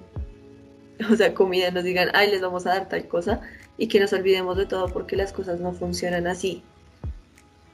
o 1.12 1.16
sea, 1.16 1.34
comida, 1.34 1.72
nos 1.72 1.84
digan, 1.84 2.10
ay, 2.14 2.32
les 2.32 2.42
vamos 2.42 2.66
a 2.66 2.70
dar 2.70 2.90
tal 2.90 3.08
cosa, 3.08 3.42
y 3.78 3.88
que 3.88 4.00
nos 4.00 4.14
olvidemos 4.14 4.58
de 4.58 4.66
todo 4.66 4.88
porque 4.88 5.16
las 5.16 5.34
cosas 5.34 5.60
no 5.60 5.74
funcionan 5.74 6.28
así. 6.28 6.64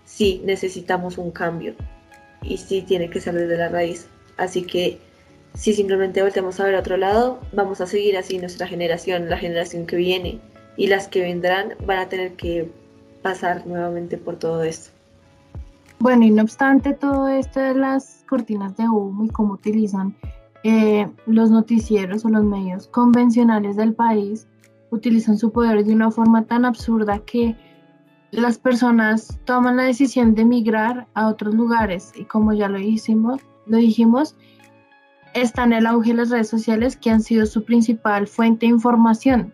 Sí, 0.05 0.41
necesitamos 0.45 1.17
un 1.17 1.31
cambio 1.31 1.75
y 2.41 2.57
sí 2.57 2.81
tiene 2.81 3.09
que 3.09 3.19
ser 3.19 3.33
desde 3.35 3.57
la 3.57 3.69
raíz. 3.69 4.07
Así 4.37 4.63
que 4.63 4.99
si 5.57 5.73
simplemente 5.73 6.21
volteamos 6.21 6.59
a 6.59 6.65
ver 6.65 6.75
a 6.75 6.79
otro 6.79 6.97
lado, 6.97 7.39
vamos 7.51 7.81
a 7.81 7.87
seguir 7.87 8.15
así 8.15 8.37
nuestra 8.37 8.67
generación, 8.67 9.27
la 9.27 9.37
generación 9.37 9.87
que 9.87 9.95
viene 9.95 10.39
y 10.77 10.85
las 10.85 11.07
que 11.07 11.21
vendrán 11.21 11.73
van 11.83 11.97
a 11.97 12.09
tener 12.09 12.33
que 12.33 12.71
pasar 13.23 13.65
nuevamente 13.65 14.17
por 14.17 14.37
todo 14.37 14.63
esto. 14.63 14.91
Bueno, 15.97 16.25
y 16.25 16.29
no 16.29 16.43
obstante 16.43 16.93
todo 16.93 17.27
esto 17.27 17.59
de 17.59 17.73
las 17.73 18.23
cortinas 18.29 18.77
de 18.77 18.87
humo 18.87 19.25
y 19.25 19.29
cómo 19.29 19.53
utilizan 19.53 20.15
eh, 20.63 21.09
los 21.25 21.49
noticieros 21.49 22.23
o 22.23 22.29
los 22.29 22.43
medios 22.43 22.87
convencionales 22.87 23.77
del 23.77 23.95
país, 23.95 24.47
utilizan 24.91 25.39
su 25.39 25.51
poder 25.51 25.83
de 25.83 25.93
una 25.93 26.11
forma 26.11 26.45
tan 26.45 26.65
absurda 26.65 27.17
que 27.25 27.55
las 28.29 28.59
personas 28.59 29.39
toman 29.45 29.77
la 29.77 29.83
decisión 29.83 30.35
de 30.35 30.43
emigrar 30.43 31.07
a 31.15 31.29
otros 31.29 31.55
lugares 31.55 32.11
y 32.15 32.25
como 32.25 32.53
ya 32.53 32.69
lo 32.69 32.77
hicimos, 32.77 33.41
lo 33.65 33.77
dijimos, 33.77 34.35
está 35.41 35.63
en 35.63 35.73
el 35.73 35.85
auge 35.85 36.09
de 36.09 36.17
las 36.17 36.29
redes 36.29 36.49
sociales 36.49 36.97
que 36.97 37.09
han 37.09 37.21
sido 37.21 37.45
su 37.45 37.63
principal 37.63 38.27
fuente 38.27 38.65
de 38.65 38.71
información. 38.71 39.53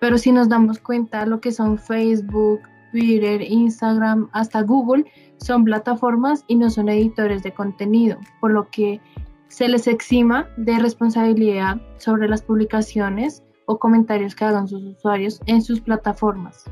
Pero 0.00 0.18
si 0.18 0.32
nos 0.32 0.48
damos 0.48 0.78
cuenta, 0.78 1.24
lo 1.26 1.40
que 1.40 1.52
son 1.52 1.78
Facebook, 1.78 2.60
Twitter, 2.92 3.42
Instagram, 3.42 4.28
hasta 4.32 4.62
Google, 4.62 5.04
son 5.38 5.64
plataformas 5.64 6.44
y 6.46 6.56
no 6.56 6.70
son 6.70 6.88
editores 6.88 7.42
de 7.42 7.52
contenido, 7.52 8.18
por 8.40 8.52
lo 8.52 8.68
que 8.70 9.00
se 9.48 9.68
les 9.68 9.86
exima 9.86 10.48
de 10.56 10.78
responsabilidad 10.78 11.80
sobre 11.98 12.28
las 12.28 12.42
publicaciones 12.42 13.42
o 13.66 13.78
comentarios 13.78 14.34
que 14.34 14.44
hagan 14.44 14.68
sus 14.68 14.82
usuarios 14.82 15.40
en 15.46 15.62
sus 15.62 15.80
plataformas. 15.80 16.64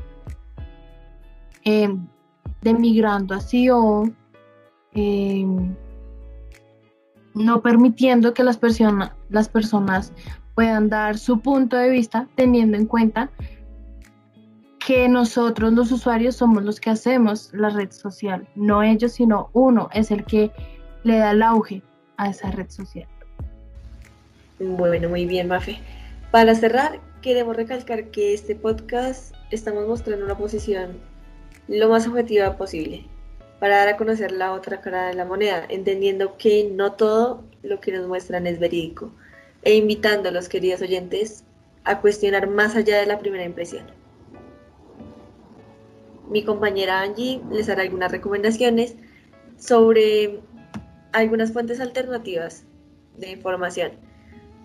Eh, 1.65 1.95
demigrando 2.61 3.35
así 3.35 3.69
o 3.69 4.03
eh, 4.93 5.45
no 7.35 7.61
permitiendo 7.61 8.33
que 8.33 8.43
las, 8.43 8.57
personas 8.57 9.11
las 9.29 9.49
personas 9.49 10.13
puedan 10.55 10.89
dar 10.89 11.17
su 11.17 11.39
punto 11.39 11.77
de 11.77 11.89
vista 11.89 12.27
teniendo 12.35 12.77
en 12.77 12.85
cuenta 12.85 13.31
que 14.85 15.07
nosotros 15.07 15.71
los 15.73 15.91
usuarios 15.91 16.35
somos 16.35 16.63
los 16.63 16.79
que 16.79 16.89
hacemos 16.89 17.51
la 17.53 17.69
red 17.69 17.91
social, 17.91 18.47
no 18.55 18.83
ellos, 18.83 19.13
sino 19.13 19.49
uno 19.53 19.89
es 19.93 20.11
el 20.11 20.25
que 20.25 20.51
le 21.03 21.17
da 21.17 21.31
el 21.31 21.41
auge 21.41 21.81
a 22.17 22.29
esa 22.29 22.51
red 22.51 22.69
social. 22.69 23.07
Bueno, 24.59 25.09
muy 25.09 25.25
bien, 25.25 25.47
Mafe. 25.47 25.79
Para 26.31 26.53
cerrar, 26.55 26.99
queremos 27.21 27.55
recalcar 27.55 28.11
que 28.11 28.33
este 28.33 28.55
podcast 28.55 29.33
estamos 29.51 29.87
mostrando 29.87 30.25
una 30.25 30.37
posición 30.37 30.97
lo 31.67 31.89
más 31.89 32.07
objetiva 32.07 32.57
posible 32.57 33.05
para 33.63 33.77
dar 33.77 33.87
a 33.87 33.95
conocer 33.95 34.33
la 34.33 34.51
otra 34.51 34.81
cara 34.81 35.07
de 35.07 35.13
la 35.13 35.23
moneda, 35.23 35.65
entendiendo 35.69 36.35
que 36.35 36.69
no 36.69 36.91
todo 36.95 37.45
lo 37.61 37.79
que 37.79 37.93
nos 37.93 38.05
muestran 38.09 38.45
es 38.45 38.59
verídico 38.59 39.13
e 39.61 39.75
invitando 39.75 40.27
a 40.27 40.33
los 40.33 40.49
queridos 40.49 40.81
oyentes 40.81 41.45
a 41.85 42.01
cuestionar 42.01 42.47
más 42.47 42.75
allá 42.75 42.99
de 42.99 43.05
la 43.05 43.19
primera 43.19 43.45
impresión. 43.45 43.85
Mi 46.27 46.43
compañera 46.43 46.99
Angie 46.99 47.39
les 47.53 47.69
hará 47.69 47.83
algunas 47.83 48.11
recomendaciones 48.11 48.97
sobre 49.57 50.41
algunas 51.13 51.53
fuentes 51.53 51.79
alternativas 51.79 52.65
de 53.15 53.31
información 53.31 53.93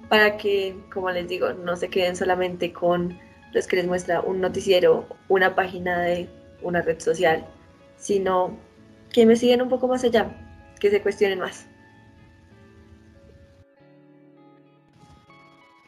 para 0.08 0.36
que, 0.38 0.76
como 0.92 1.08
les 1.12 1.28
digo, 1.28 1.52
no 1.52 1.76
se 1.76 1.88
queden 1.88 2.16
solamente 2.16 2.72
con 2.72 3.16
los 3.52 3.68
que 3.68 3.76
les 3.76 3.86
muestra 3.86 4.22
un 4.22 4.40
noticiero, 4.40 5.06
una 5.28 5.54
página 5.54 6.00
de 6.00 6.28
una 6.62 6.82
red 6.82 6.98
social, 6.98 7.46
sino 7.96 8.66
que 9.12 9.26
me 9.26 9.36
sigan 9.36 9.62
un 9.62 9.68
poco 9.68 9.88
más 9.88 10.04
allá, 10.04 10.30
que 10.80 10.90
se 10.90 11.02
cuestionen 11.02 11.38
más. 11.38 11.66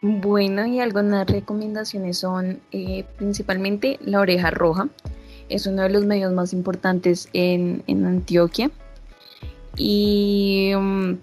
Bueno, 0.02 0.66
y 0.66 0.80
algunas 0.80 1.26
recomendaciones 1.26 2.18
son 2.18 2.60
eh, 2.72 3.04
principalmente 3.18 3.98
La 4.02 4.20
Oreja 4.20 4.50
Roja. 4.50 4.88
Es 5.50 5.66
uno 5.66 5.82
de 5.82 5.90
los 5.90 6.06
medios 6.06 6.32
más 6.32 6.52
importantes 6.52 7.28
en, 7.34 7.82
Antioquia. 7.86 8.70
Y 9.76 10.72
um, 10.74 11.18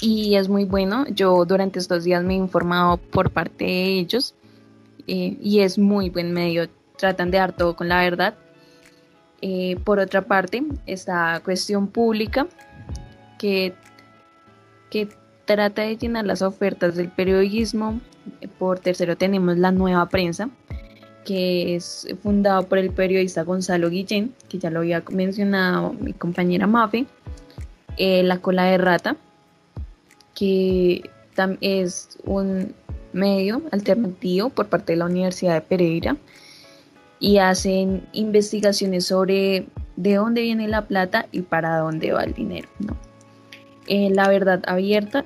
y 0.00 0.36
es 0.36 0.48
muy 0.48 0.64
bueno. 0.64 1.06
Yo 1.08 1.44
durante 1.44 1.78
estos 1.78 2.04
días 2.04 2.22
me 2.24 2.34
he 2.34 2.36
informado 2.36 2.96
por 2.96 3.30
parte 3.30 3.64
de 3.64 3.98
ellos 3.98 4.34
eh, 5.06 5.36
y 5.40 5.60
es 5.60 5.78
muy 5.78 6.10
buen 6.10 6.32
medio. 6.32 6.68
Tratan 6.96 7.30
de 7.30 7.38
dar 7.38 7.54
todo 7.54 7.76
con 7.76 7.88
la 7.88 8.00
verdad. 8.00 8.34
Eh, 9.46 9.76
por 9.84 9.98
otra 9.98 10.22
parte, 10.22 10.64
esta 10.86 11.38
cuestión 11.44 11.88
pública 11.88 12.46
que, 13.38 13.74
trata 15.44 15.82
de 15.82 15.98
llenar 15.98 16.24
las 16.24 16.40
ofertas 16.40 16.96
del 16.96 17.10
periodismo. 17.10 18.00
Por 18.58 18.78
tercero 18.78 19.18
tenemos 19.18 19.58
la 19.58 19.70
nueva 19.70 20.08
prensa, 20.08 20.48
que 21.26 21.74
es 21.74 22.08
fundada 22.22 22.62
por 22.62 22.78
el 22.78 22.90
periodista 22.90 23.42
Gonzalo 23.42 23.90
Guillén, 23.90 24.32
que 24.48 24.58
ya 24.58 24.70
lo 24.70 24.78
había 24.78 25.02
mencionado 25.10 25.92
mi 25.92 26.14
compañera 26.14 26.66
Mafe. 26.66 27.04
Eh, 27.98 28.22
la 28.22 28.38
cola 28.38 28.64
de 28.64 28.78
rata, 28.78 29.14
que 30.34 31.10
es 31.60 32.16
un 32.24 32.74
medio 33.12 33.60
alternativo 33.72 34.48
por 34.48 34.68
parte 34.68 34.94
de 34.94 35.00
la 35.00 35.04
Universidad 35.04 35.52
de 35.52 35.60
Pereira 35.60 36.16
y 37.24 37.38
hacen 37.38 38.06
investigaciones 38.12 39.06
sobre 39.06 39.66
de 39.96 40.14
dónde 40.16 40.42
viene 40.42 40.68
la 40.68 40.86
plata 40.86 41.24
y 41.32 41.40
para 41.40 41.78
dónde 41.78 42.12
va 42.12 42.22
el 42.22 42.34
dinero. 42.34 42.68
Eh, 43.86 44.10
la 44.10 44.28
verdad 44.28 44.62
abierta, 44.66 45.24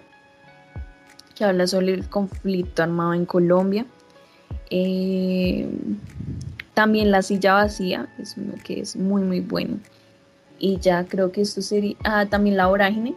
que 1.34 1.44
habla 1.44 1.66
sobre 1.66 1.94
el 1.94 2.08
conflicto 2.08 2.84
armado 2.84 3.14
en 3.14 3.26
Colombia. 3.26 3.84
Eh, 4.70 5.68
también 6.72 7.10
la 7.10 7.22
silla 7.22 7.54
vacía, 7.54 8.08
es 8.20 8.36
uno 8.36 8.54
que 8.62 8.78
es 8.78 8.94
muy 8.94 9.22
muy 9.22 9.40
bueno. 9.40 9.80
Y 10.60 10.78
ya 10.78 11.04
creo 11.04 11.32
que 11.32 11.40
esto 11.40 11.62
sería, 11.62 11.96
ah, 12.04 12.26
también 12.26 12.56
la 12.56 12.68
vorágine, 12.68 13.16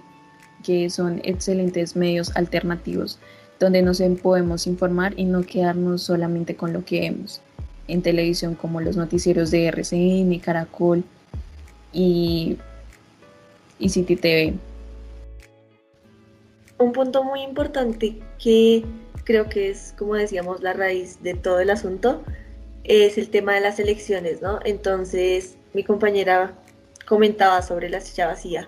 que 0.64 0.90
son 0.90 1.22
excelentes 1.24 1.96
medios 1.96 2.36
alternativos 2.36 3.20
donde 3.60 3.84
nos 3.84 4.02
podemos 4.24 4.66
informar 4.66 5.14
y 5.18 5.26
no 5.26 5.44
quedarnos 5.44 6.02
solamente 6.02 6.56
con 6.56 6.74
lo 6.74 6.84
que 6.84 7.02
vemos 7.02 7.42
en 7.92 8.02
televisión 8.02 8.56
como 8.56 8.82
los 8.82 8.96
noticieros 8.96 9.52
de 9.52 9.68
RCN, 9.68 10.40
Caracol 10.40 11.04
y, 11.92 12.58
y 13.80 13.90
City 13.90 14.16
TV. 14.16 14.54
Un 16.78 16.94
punto 16.94 17.24
muy 17.24 17.42
importante 17.42 18.18
que 18.42 18.84
creo 19.24 19.50
que 19.50 19.70
es, 19.70 19.94
como 19.98 20.16
decíamos, 20.16 20.62
la 20.62 20.74
raíz 20.74 21.22
de 21.22 21.36
todo 21.36 21.60
el 21.60 21.70
asunto 21.70 22.24
es 22.84 23.18
el 23.18 23.30
tema 23.30 23.54
de 23.54 23.62
las 23.62 23.80
elecciones, 23.80 24.42
¿no? 24.42 24.60
Entonces, 24.66 25.58
mi 25.74 25.84
compañera 25.84 26.54
comentaba 27.06 27.62
sobre 27.62 27.90
la 27.90 28.02
silla 28.02 28.28
vacía 28.28 28.68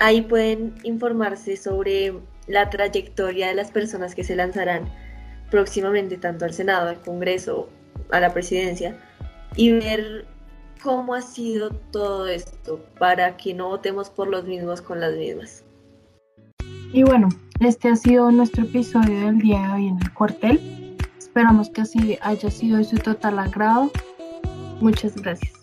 Ahí 0.00 0.22
pueden 0.22 0.74
informarse 0.84 1.56
sobre 1.56 2.14
la 2.46 2.70
trayectoria 2.70 3.48
de 3.48 3.54
las 3.54 3.72
personas 3.72 4.14
que 4.14 4.22
se 4.22 4.36
lanzarán 4.36 4.88
próximamente 5.50 6.18
tanto 6.18 6.44
al 6.44 6.54
Senado, 6.54 6.88
al 6.88 7.00
Congreso, 7.00 7.68
a 8.10 8.20
la 8.20 8.32
presidencia 8.32 8.98
y 9.56 9.72
ver 9.72 10.26
cómo 10.82 11.14
ha 11.14 11.22
sido 11.22 11.70
todo 11.70 12.28
esto 12.28 12.80
para 12.98 13.36
que 13.36 13.54
no 13.54 13.68
votemos 13.68 14.10
por 14.10 14.28
los 14.28 14.44
mismos 14.44 14.80
con 14.80 15.00
las 15.00 15.14
mismas. 15.14 15.64
Y 16.92 17.02
bueno, 17.02 17.28
este 17.60 17.88
ha 17.88 17.96
sido 17.96 18.30
nuestro 18.30 18.64
episodio 18.64 19.20
del 19.20 19.38
día 19.38 19.60
de 19.60 19.72
hoy 19.72 19.88
en 19.88 19.98
el 20.00 20.12
cuartel. 20.14 20.96
Esperamos 21.18 21.68
que 21.70 21.82
así 21.82 22.18
haya 22.22 22.50
sido 22.50 22.78
de 22.78 22.84
su 22.84 22.96
total 22.98 23.38
agrado. 23.38 23.90
Muchas 24.80 25.14
gracias. 25.16 25.57